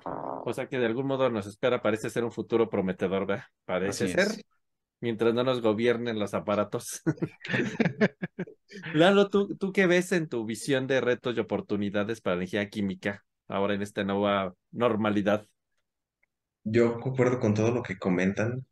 O 0.45 0.53
sea 0.53 0.69
que 0.69 0.79
de 0.79 0.87
algún 0.87 1.07
modo 1.07 1.31
nos 1.31 1.47
espera, 1.47 1.81
parece 1.81 2.11
ser 2.11 2.23
un 2.23 2.33
futuro 2.33 2.69
prometedor, 2.69 3.27
¿verdad? 3.27 3.45
Parece 3.65 4.05
Así 4.05 4.13
ser. 4.13 4.27
Es. 4.27 4.56
Mientras 5.01 5.35
no 5.35 5.45
nos 5.45 5.61
gobiernen 5.61 6.19
los 6.19 6.35
aparatos. 6.35 7.03
Lalo, 8.95 9.29
¿tú, 9.31 9.57
¿tú 9.57 9.73
qué 9.73 9.87
ves 9.87 10.13
en 10.13 10.29
tu 10.29 10.45
visión 10.45 10.87
de 10.87 11.01
retos 11.01 11.37
y 11.37 11.41
oportunidades 11.41 12.21
para 12.21 12.37
la 12.37 12.43
energía 12.43 12.69
química 12.69 13.25
ahora 13.49 13.75
en 13.75 13.83
esta 13.83 14.05
nueva 14.05 14.55
normalidad? 14.73 15.47
Yo 16.65 16.99
concuerdo 17.01 17.39
con 17.39 17.55
todo 17.55 17.71
lo 17.71 17.83
que 17.83 17.97
comentan 17.99 18.67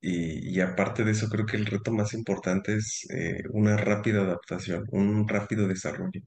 y, 0.00 0.56
y 0.56 0.60
aparte 0.60 1.04
de 1.04 1.12
eso 1.12 1.28
creo 1.28 1.46
que 1.46 1.56
el 1.56 1.66
reto 1.66 1.92
más 1.92 2.14
importante 2.14 2.74
es 2.76 3.06
eh, 3.10 3.42
una 3.52 3.76
rápida 3.76 4.22
adaptación, 4.22 4.86
un 4.92 5.28
rápido 5.28 5.68
desarrollo. 5.68 6.20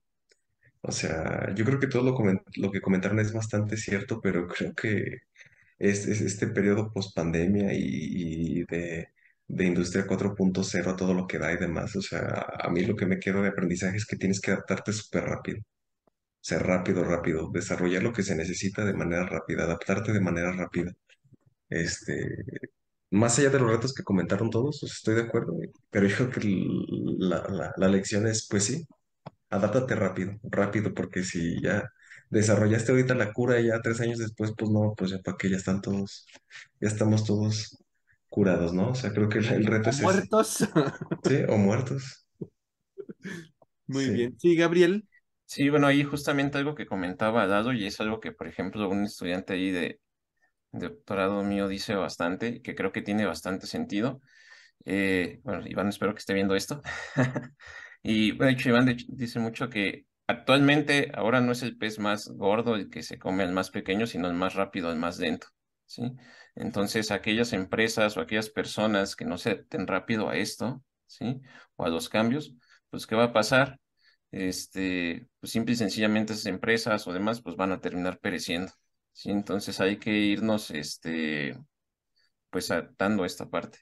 O 0.82 0.92
sea, 0.92 1.54
yo 1.56 1.66
creo 1.66 1.80
que 1.80 1.88
todo 1.88 2.04
lo, 2.04 2.14
coment 2.16 2.42
lo 2.58 2.72
que 2.72 2.82
comentaron 2.82 3.20
es 3.20 3.34
bastante 3.34 3.78
cierto, 3.78 4.22
pero 4.22 4.48
creo 4.48 4.74
que 4.74 5.20
es, 5.80 6.08
es 6.08 6.22
este 6.22 6.48
periodo 6.48 6.92
post 6.94 7.16
pandemia 7.16 7.74
y, 7.74 8.62
y 8.62 8.64
de, 8.66 9.10
de 9.48 9.65
industria 9.65 10.06
4.0 10.06 10.91
a 10.91 10.95
todo 10.95 11.14
lo 11.14 11.28
que 11.28 11.40
da 11.40 11.53
y 11.53 11.57
demás. 11.57 11.95
O 11.95 12.02
sea, 12.02 12.45
a 12.60 12.69
mí 12.69 12.86
lo 12.86 12.95
que 12.95 13.06
me 13.06 13.19
quedo 13.19 13.41
de 13.41 13.49
aprendizaje 13.49 13.98
es 13.98 14.06
que 14.06 14.18
tienes 14.18 14.41
que 14.41 14.52
adaptarte 14.52 14.94
súper 14.94 15.24
rápido. 15.26 15.60
Ser 16.41 16.64
rápido, 16.64 17.03
rápido, 17.03 17.49
desarrollar 17.53 18.03
lo 18.03 18.14
que 18.14 18.24
se 18.24 18.36
necesita 18.36 18.86
de 18.86 18.94
manera 18.94 19.26
rápida, 19.26 19.64
adaptarte 19.65 20.14
de 20.14 20.22
manera 20.22 20.52
rápida. 20.53 20.91
Este, 21.69 22.45
más 23.11 23.40
allá 23.40 23.49
de 23.49 23.60
los 23.60 23.69
retos 23.72 23.94
que 23.94 24.03
comentaron 24.03 24.49
todos, 24.49 24.80
pues 24.82 24.94
estoy 24.94 25.15
de 25.15 25.22
acuerdo, 25.24 25.57
pero 25.90 26.07
yo 26.07 26.15
creo 26.18 26.30
que 26.30 26.40
la, 27.19 27.74
la, 27.78 27.88
lección 27.90 28.28
es, 28.28 28.48
pues 28.49 28.65
sí, 28.65 28.86
adáptate 29.49 29.95
rápido, 29.95 30.34
rápido, 30.44 30.94
porque 30.94 31.24
si 31.24 31.61
ya 31.61 31.90
desarrollaste 32.30 32.91
ahorita 32.91 33.15
la 33.15 33.34
cura 33.34 33.60
y 33.60 33.68
ya 33.68 33.82
tres 33.82 34.02
años 34.02 34.19
después, 34.19 34.53
pues 34.57 34.72
no, 34.72 34.94
pues 34.98 35.11
ya 35.11 35.19
para 35.19 35.38
qué, 35.38 35.49
ya 35.49 35.57
están 35.57 35.82
todos, 35.82 36.26
ya 36.82 36.88
estamos 36.90 37.26
todos 37.26 37.78
curados, 38.30 38.74
¿no? 38.74 38.91
O 38.91 38.95
sea, 38.95 39.12
creo 39.14 39.30
que 39.30 39.40
el, 39.40 39.48
el 39.54 39.66
reto 39.66 39.90
¿O 39.90 39.91
es 39.91 39.99
muertos. 39.99 40.60
ese. 40.60 40.70
Sí, 41.24 41.44
o 41.49 41.58
muertos. 41.58 42.28
Muy 43.88 44.10
Sí. 44.10 44.12
bien. 44.12 44.38
Sí, 44.40 44.56
Gabriel. 44.56 45.08
Sí, 45.45 45.70
bueno, 45.70 45.88
ahí 45.88 46.04
justamente 46.04 46.58
algo 46.58 46.76
que 46.76 46.86
comentaba 46.86 47.48
Dado 47.48 47.72
y 47.74 47.86
es 47.86 47.99
algo 48.02 48.20
que, 48.20 48.32
por 48.34 48.48
ejemplo, 48.48 48.90
un 48.90 49.06
estudiante 49.06 49.54
ahí 49.54 49.72
de, 49.72 49.99
de 50.74 50.90
doctorado 50.90 51.44
mío 51.44 51.68
dice 51.68 51.95
bastante, 51.95 52.62
que 52.62 52.76
creo 52.76 52.91
que 52.94 53.02
tiene 53.04 53.26
bastante 53.26 53.68
sentido. 53.68 54.22
Eh, 54.86 55.41
bueno, 55.44 55.68
Iván, 55.68 55.90
espero 55.90 56.14
que 56.16 56.20
esté 56.20 56.34
viendo 56.34 56.56
esto. 56.56 56.82
Y 58.04 58.38
de 58.38 58.52
hecho, 58.52 58.70
Iván 58.70 58.86
de 58.86 58.98
dice 59.10 59.40
mucho 59.40 59.70
que 59.70 60.06
actualmente 60.28 61.12
ahora 61.16 61.41
no 61.41 61.52
es 61.54 61.64
el 61.64 61.78
pez 61.78 61.99
más 61.99 62.30
gordo 62.30 62.76
el 62.76 62.90
que 62.90 63.04
se 63.04 63.20
come 63.20 63.44
al 63.44 63.54
más 63.54 63.72
pequeño, 63.72 64.08
sino 64.08 64.28
el 64.28 64.36
más 64.36 64.56
rápido, 64.56 64.91
el 64.91 64.99
más 64.99 65.20
lento, 65.20 65.48
¿sí? 65.86 66.04
Entonces, 66.58 67.12
aquellas 67.12 67.54
empresas 67.54 68.18
o 68.18 68.22
aquellas 68.22 68.50
personas 68.50 69.16
que 69.16 69.26
no 69.26 69.38
se 69.38 69.52
adapten 69.52 69.88
rápido 69.88 70.30
a 70.30 70.38
esto, 70.38 70.84
¿sí? 71.06 71.42
O 71.76 71.86
a 71.86 71.90
los 71.90 72.10
cambios, 72.10 72.54
pues, 72.90 73.06
¿qué 73.08 73.16
va 73.16 73.26
a 73.26 73.34
pasar? 73.34 73.80
Este, 74.32 75.28
pues 75.40 75.52
simple 75.52 75.74
y 75.74 75.78
sencillamente 75.78 76.34
esas 76.34 76.48
empresas 76.48 77.08
o 77.08 77.14
demás, 77.14 77.42
pues 77.42 77.56
van 77.56 77.72
a 77.72 77.80
terminar 77.82 78.20
pereciendo, 78.20 78.72
¿sí? 79.14 79.30
Entonces 79.32 79.80
hay 79.82 79.98
que 80.00 80.12
irnos, 80.12 80.72
este, 80.72 81.58
pues 82.50 82.72
adaptando 82.72 83.24
a 83.24 83.28
esta 83.28 83.50
parte. 83.50 83.80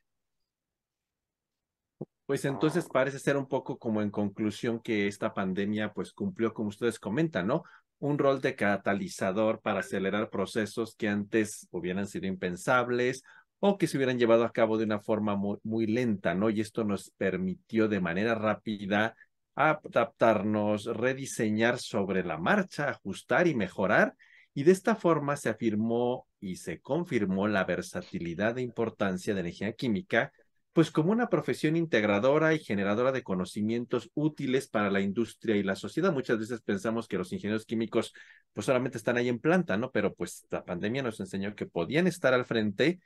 Pues 2.25 2.43
entonces 2.45 2.87
parece 2.91 3.19
ser 3.19 3.37
un 3.37 3.47
poco 3.47 3.77
como 3.77 4.01
en 4.01 4.09
conclusión 4.09 4.79
que 4.79 5.07
esta 5.07 5.33
pandemia 5.33 5.93
pues 5.93 6.11
cumplió, 6.11 6.53
como 6.53 6.69
ustedes 6.69 6.99
comentan, 6.99 7.45
¿no? 7.47 7.63
Un 7.99 8.17
rol 8.17 8.41
de 8.41 8.55
catalizador 8.55 9.61
para 9.61 9.79
acelerar 9.79 10.29
procesos 10.29 10.95
que 10.95 11.07
antes 11.07 11.67
hubieran 11.71 12.07
sido 12.07 12.27
impensables 12.27 13.23
o 13.59 13.77
que 13.77 13.87
se 13.87 13.97
hubieran 13.97 14.19
llevado 14.19 14.43
a 14.43 14.51
cabo 14.51 14.77
de 14.77 14.83
una 14.83 14.99
forma 14.99 15.35
muy, 15.35 15.57
muy 15.63 15.87
lenta, 15.87 16.35
¿no? 16.35 16.49
Y 16.49 16.61
esto 16.61 16.83
nos 16.83 17.11
permitió 17.11 17.87
de 17.87 18.01
manera 18.01 18.35
rápida 18.35 19.15
adaptarnos, 19.55 20.85
rediseñar 20.85 21.79
sobre 21.79 22.23
la 22.23 22.37
marcha, 22.37 22.89
ajustar 22.89 23.47
y 23.47 23.55
mejorar. 23.55 24.15
Y 24.53 24.63
de 24.63 24.71
esta 24.71 24.95
forma 24.95 25.35
se 25.37 25.49
afirmó 25.49 26.27
y 26.39 26.57
se 26.57 26.79
confirmó 26.81 27.47
la 27.47 27.63
versatilidad 27.63 28.57
e 28.57 28.61
importancia 28.61 29.33
de 29.33 29.39
energía 29.41 29.73
química 29.73 30.31
pues 30.75 30.91
como 30.91 31.13
una 31.13 31.29
profesión 31.29 31.77
integradora 31.77 32.53
y 32.53 32.59
generadora 32.59 33.13
de 33.13 33.23
conocimientos 33.23 34.11
útiles 34.13 34.67
para 34.67 34.91
la 34.91 34.99
industria 34.99 35.55
y 35.55 35.63
la 35.63 35.77
sociedad. 35.77 36.11
Muchas 36.11 36.37
veces 36.37 36.59
pensamos 36.59 37.07
que 37.07 37.17
los 37.17 37.31
ingenieros 37.31 37.65
químicos 37.65 38.13
pues 38.51 38.65
solamente 38.65 38.97
están 38.97 39.15
ahí 39.15 39.29
en 39.29 39.39
planta, 39.39 39.77
¿no? 39.77 39.89
Pero 39.91 40.13
pues 40.13 40.45
la 40.49 40.65
pandemia 40.65 41.01
nos 41.01 41.21
enseñó 41.21 41.55
que 41.55 41.65
podían 41.65 42.07
estar 42.07 42.33
al 42.33 42.43
frente 42.43 42.99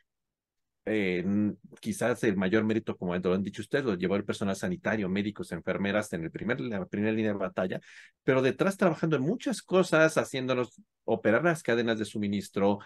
quizás 1.80 2.24
el 2.24 2.38
mayor 2.38 2.64
mérito, 2.64 2.98
como 2.98 3.16
lo 3.16 3.34
han 3.34 3.44
dicho 3.44 3.62
ustedes, 3.62 3.86
lo 3.86 3.94
llevó 3.94 4.16
el 4.16 4.26
personal 4.26 4.56
sanitario, 4.56 5.08
médicos, 5.08 5.52
enfermeras 5.52 6.12
en 6.14 6.24
el 6.24 6.32
primer, 6.32 6.60
la 6.62 6.84
primera 6.88 7.14
línea 7.14 7.34
de 7.34 7.38
batalla, 7.38 7.80
pero 8.24 8.42
detrás 8.42 8.78
trabajando 8.78 9.16
en 9.16 9.22
muchas 9.22 9.62
cosas, 9.62 10.18
haciéndonos 10.18 10.82
operar 11.04 11.44
las 11.44 11.62
cadenas 11.62 12.00
de 12.00 12.06
suministro, 12.06 12.80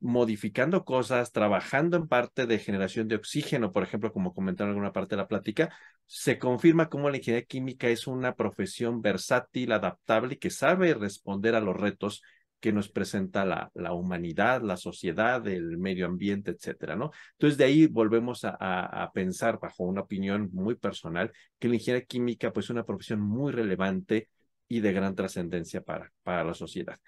modificando 0.00 0.84
cosas, 0.84 1.32
trabajando 1.32 1.96
en 1.96 2.08
parte 2.08 2.46
de 2.46 2.58
generación 2.58 3.06
de 3.08 3.16
oxígeno, 3.16 3.70
por 3.72 3.82
ejemplo, 3.82 4.12
como 4.12 4.34
comentaron 4.34 4.70
en 4.70 4.76
alguna 4.76 4.92
parte 4.92 5.14
de 5.14 5.22
la 5.22 5.28
plática, 5.28 5.74
se 6.06 6.38
confirma 6.38 6.88
cómo 6.88 7.10
la 7.10 7.18
ingeniería 7.18 7.46
química 7.46 7.88
es 7.88 8.06
una 8.06 8.34
profesión 8.34 9.02
versátil, 9.02 9.72
adaptable 9.72 10.34
y 10.34 10.38
que 10.38 10.50
sabe 10.50 10.94
responder 10.94 11.54
a 11.54 11.60
los 11.60 11.76
retos 11.76 12.22
que 12.60 12.72
nos 12.72 12.90
presenta 12.90 13.44
la, 13.44 13.70
la 13.74 13.92
humanidad, 13.92 14.62
la 14.62 14.76
sociedad, 14.76 15.46
el 15.48 15.78
medio 15.78 16.06
ambiente, 16.06 16.50
etcétera, 16.50 16.94
¿no? 16.96 17.10
Entonces, 17.32 17.56
de 17.56 17.64
ahí 17.64 17.86
volvemos 17.86 18.44
a, 18.44 18.50
a, 18.50 19.12
pensar, 19.12 19.58
bajo 19.60 19.84
una 19.84 20.02
opinión 20.02 20.50
muy 20.52 20.74
personal, 20.74 21.32
que 21.58 21.68
la 21.68 21.74
ingeniería 21.76 22.06
química, 22.06 22.52
pues, 22.52 22.66
es 22.66 22.70
una 22.70 22.84
profesión 22.84 23.20
muy 23.20 23.52
relevante 23.52 24.28
y 24.68 24.80
de 24.80 24.92
gran 24.92 25.14
trascendencia 25.14 25.80
para, 25.82 26.12
para 26.22 26.44
la 26.44 26.54
sociedad 26.54 26.98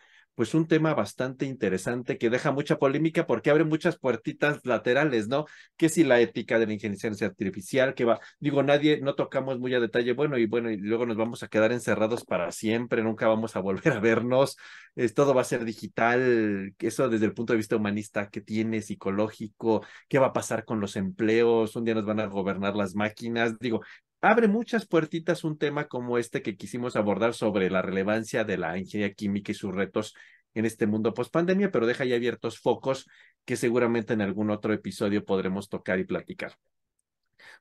pues 0.42 0.54
un 0.54 0.66
tema 0.66 0.92
bastante 0.92 1.46
interesante 1.46 2.18
que 2.18 2.28
deja 2.28 2.50
mucha 2.50 2.76
polémica 2.76 3.28
porque 3.28 3.48
abre 3.48 3.62
muchas 3.62 3.96
puertitas 3.96 4.58
laterales, 4.66 5.28
¿no? 5.28 5.44
Que 5.76 5.88
si 5.88 6.02
la 6.02 6.18
ética 6.20 6.58
de 6.58 6.66
la 6.66 6.72
inteligencia 6.72 7.28
artificial, 7.28 7.94
que 7.94 8.04
va, 8.04 8.18
digo, 8.40 8.60
nadie, 8.64 9.00
no 9.00 9.14
tocamos 9.14 9.60
muy 9.60 9.72
a 9.72 9.78
detalle, 9.78 10.14
bueno, 10.14 10.36
y 10.38 10.46
bueno, 10.46 10.68
y 10.72 10.78
luego 10.78 11.06
nos 11.06 11.16
vamos 11.16 11.44
a 11.44 11.46
quedar 11.46 11.70
encerrados 11.70 12.24
para 12.24 12.50
siempre, 12.50 13.04
nunca 13.04 13.28
vamos 13.28 13.54
a 13.54 13.60
volver 13.60 13.92
a 13.92 14.00
vernos, 14.00 14.56
es, 14.96 15.14
todo 15.14 15.32
va 15.32 15.42
a 15.42 15.44
ser 15.44 15.64
digital, 15.64 16.74
eso 16.80 17.08
desde 17.08 17.26
el 17.26 17.34
punto 17.34 17.52
de 17.52 17.58
vista 17.58 17.76
humanista 17.76 18.28
que 18.28 18.40
tiene, 18.40 18.82
psicológico, 18.82 19.86
qué 20.08 20.18
va 20.18 20.26
a 20.26 20.32
pasar 20.32 20.64
con 20.64 20.80
los 20.80 20.96
empleos, 20.96 21.76
un 21.76 21.84
día 21.84 21.94
nos 21.94 22.04
van 22.04 22.18
a 22.18 22.26
gobernar 22.26 22.74
las 22.74 22.96
máquinas, 22.96 23.60
digo, 23.60 23.82
abre 24.22 24.48
muchas 24.48 24.86
puertitas 24.86 25.44
un 25.44 25.58
tema 25.58 25.88
como 25.88 26.16
este 26.16 26.42
que 26.42 26.56
quisimos 26.56 26.96
abordar 26.96 27.34
sobre 27.34 27.68
la 27.70 27.82
relevancia 27.82 28.44
de 28.44 28.56
la 28.56 28.78
ingeniería 28.78 29.14
química 29.14 29.52
y 29.52 29.54
sus 29.54 29.74
retos 29.74 30.14
en 30.54 30.64
este 30.64 30.86
mundo 30.86 31.12
post 31.12 31.32
pandemia, 31.32 31.70
pero 31.70 31.86
deja 31.86 32.04
ya 32.04 32.16
abiertos 32.16 32.58
focos 32.58 33.08
que 33.44 33.56
seguramente 33.56 34.14
en 34.14 34.20
algún 34.20 34.50
otro 34.50 34.72
episodio 34.72 35.24
podremos 35.24 35.68
tocar 35.68 35.98
y 35.98 36.04
platicar. 36.04 36.56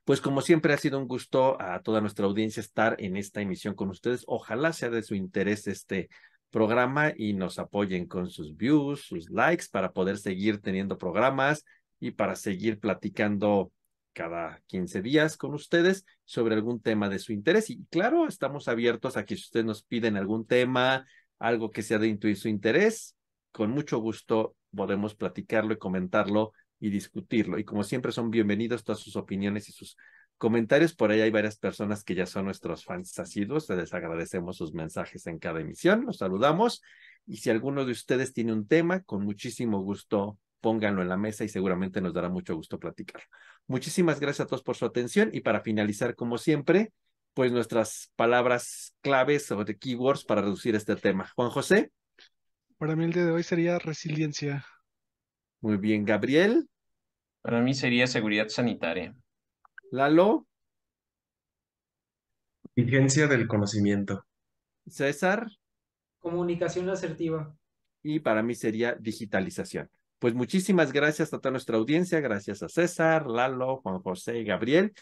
Pues 0.04 0.20
como 0.20 0.40
siempre 0.40 0.72
ha 0.72 0.78
sido 0.78 0.98
un 0.98 1.08
gusto 1.08 1.60
a 1.60 1.80
toda 1.82 2.00
nuestra 2.00 2.26
audiencia 2.26 2.60
estar 2.60 2.94
en 3.00 3.16
esta 3.16 3.40
emisión 3.40 3.74
con 3.74 3.90
ustedes. 3.90 4.22
Ojalá 4.28 4.72
sea 4.72 4.90
de 4.90 5.02
su 5.02 5.16
interés 5.16 5.66
este 5.66 6.08
programa 6.50 7.12
y 7.16 7.32
nos 7.32 7.58
apoyen 7.58 8.06
con 8.06 8.30
sus 8.30 8.56
views, 8.56 9.00
sus 9.00 9.30
likes 9.30 9.66
para 9.72 9.92
poder 9.92 10.18
seguir 10.18 10.60
teniendo 10.60 10.96
programas 10.96 11.64
y 11.98 12.12
para 12.12 12.36
seguir 12.36 12.78
platicando 12.78 13.72
cada 14.12 14.62
15 14.66 15.02
días 15.02 15.36
con 15.36 15.54
ustedes 15.54 16.04
sobre 16.24 16.54
algún 16.54 16.80
tema 16.80 17.08
de 17.08 17.18
su 17.18 17.32
interés. 17.32 17.70
Y 17.70 17.84
claro, 17.90 18.26
estamos 18.26 18.68
abiertos 18.68 19.16
a 19.16 19.24
que 19.24 19.36
si 19.36 19.42
ustedes 19.42 19.66
nos 19.66 19.82
piden 19.82 20.16
algún 20.16 20.46
tema, 20.46 21.06
algo 21.38 21.70
que 21.70 21.82
sea 21.82 21.98
de 21.98 22.36
su 22.36 22.48
interés, 22.48 23.16
con 23.50 23.70
mucho 23.70 23.98
gusto 23.98 24.56
podemos 24.74 25.14
platicarlo 25.14 25.74
y 25.74 25.78
comentarlo 25.78 26.52
y 26.80 26.90
discutirlo. 26.90 27.58
Y 27.58 27.64
como 27.64 27.84
siempre 27.84 28.12
son 28.12 28.30
bienvenidos 28.30 28.84
todas 28.84 29.00
sus 29.00 29.16
opiniones 29.16 29.68
y 29.68 29.72
sus 29.72 29.96
comentarios. 30.38 30.94
Por 30.94 31.10
ahí 31.10 31.20
hay 31.20 31.30
varias 31.30 31.58
personas 31.58 32.04
que 32.04 32.14
ya 32.14 32.26
son 32.26 32.46
nuestros 32.46 32.84
fans 32.84 33.18
asiduos. 33.18 33.68
Les 33.70 33.92
agradecemos 33.94 34.56
sus 34.56 34.72
mensajes 34.72 35.26
en 35.26 35.38
cada 35.38 35.60
emisión. 35.60 36.04
Los 36.06 36.18
saludamos. 36.18 36.82
Y 37.26 37.36
si 37.36 37.50
alguno 37.50 37.84
de 37.84 37.92
ustedes 37.92 38.32
tiene 38.32 38.52
un 38.52 38.66
tema, 38.66 39.02
con 39.02 39.24
muchísimo 39.24 39.80
gusto 39.80 40.38
pónganlo 40.62 41.02
en 41.02 41.08
la 41.08 41.18
mesa 41.18 41.44
y 41.44 41.48
seguramente 41.48 42.00
nos 42.00 42.14
dará 42.14 42.30
mucho 42.30 42.54
gusto 42.54 42.78
platicar. 42.78 43.22
Muchísimas 43.66 44.20
gracias 44.20 44.44
a 44.44 44.48
todos 44.48 44.62
por 44.62 44.76
su 44.76 44.84
atención 44.84 45.30
y 45.32 45.40
para 45.40 45.60
finalizar, 45.60 46.14
como 46.14 46.38
siempre, 46.38 46.92
pues 47.34 47.52
nuestras 47.52 48.12
palabras 48.16 48.94
claves 49.00 49.50
o 49.50 49.64
de 49.64 49.78
keywords 49.78 50.24
para 50.24 50.42
reducir 50.42 50.74
este 50.74 50.96
tema. 50.96 51.30
Juan 51.34 51.50
José. 51.50 51.90
Para 52.78 52.96
mí 52.96 53.04
el 53.04 53.12
día 53.12 53.24
de 53.24 53.32
hoy 53.32 53.42
sería 53.42 53.78
resiliencia. 53.78 54.66
Muy 55.60 55.76
bien, 55.76 56.04
Gabriel. 56.04 56.68
Para 57.40 57.60
mí 57.60 57.74
sería 57.74 58.06
seguridad 58.06 58.48
sanitaria. 58.48 59.14
Lalo. 59.90 60.46
Vigencia 62.74 63.26
del 63.28 63.46
conocimiento. 63.46 64.26
César. 64.86 65.46
Comunicación 66.18 66.88
asertiva. 66.88 67.56
Y 68.02 68.20
para 68.20 68.42
mí 68.42 68.54
sería 68.54 68.94
digitalización. 68.94 69.88
Pues 70.22 70.34
muchísimas 70.34 70.92
gracias 70.92 71.34
a 71.34 71.40
toda 71.40 71.50
nuestra 71.50 71.76
audiencia, 71.78 72.20
gracias 72.20 72.62
a 72.62 72.68
César, 72.68 73.26
Lalo, 73.26 73.78
Juan 73.78 74.00
José 74.02 74.38
y 74.38 74.44
Gabriel. 74.44 74.92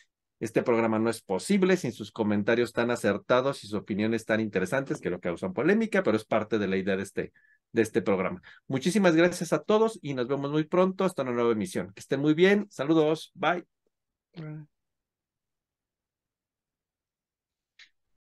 Este 0.41 0.63
programa 0.63 0.99
no 0.99 1.11
es 1.11 1.21
posible 1.21 1.77
sin 1.77 1.93
sus 1.93 2.11
comentarios 2.11 2.73
tan 2.73 2.91
acertados 2.91 3.63
y 3.63 3.67
sus 3.67 3.79
opiniones 3.79 4.25
tan 4.25 4.41
interesantes 4.41 4.99
que 4.99 5.11
lo 5.11 5.21
causan 5.21 5.53
polémica, 5.53 6.03
pero 6.03 6.17
es 6.17 6.25
parte 6.25 6.59
de 6.59 6.69
la 6.69 6.79
idea 6.79 6.97
de 6.97 7.03
este, 7.03 7.35
de 7.71 7.83
este 7.83 8.01
programa. 8.01 8.41
Muchísimas 8.67 9.15
gracias 9.15 9.53
a 9.53 9.63
todos 9.63 9.99
y 10.01 10.15
nos 10.15 10.27
vemos 10.27 10.51
muy 10.51 10.65
pronto 10.65 11.05
hasta 11.05 11.21
una 11.21 11.33
nueva 11.33 11.53
emisión. 11.53 11.93
Que 11.93 12.01
estén 12.01 12.21
muy 12.21 12.33
bien. 12.33 12.67
Saludos. 12.71 13.31
Bye. 13.35 13.67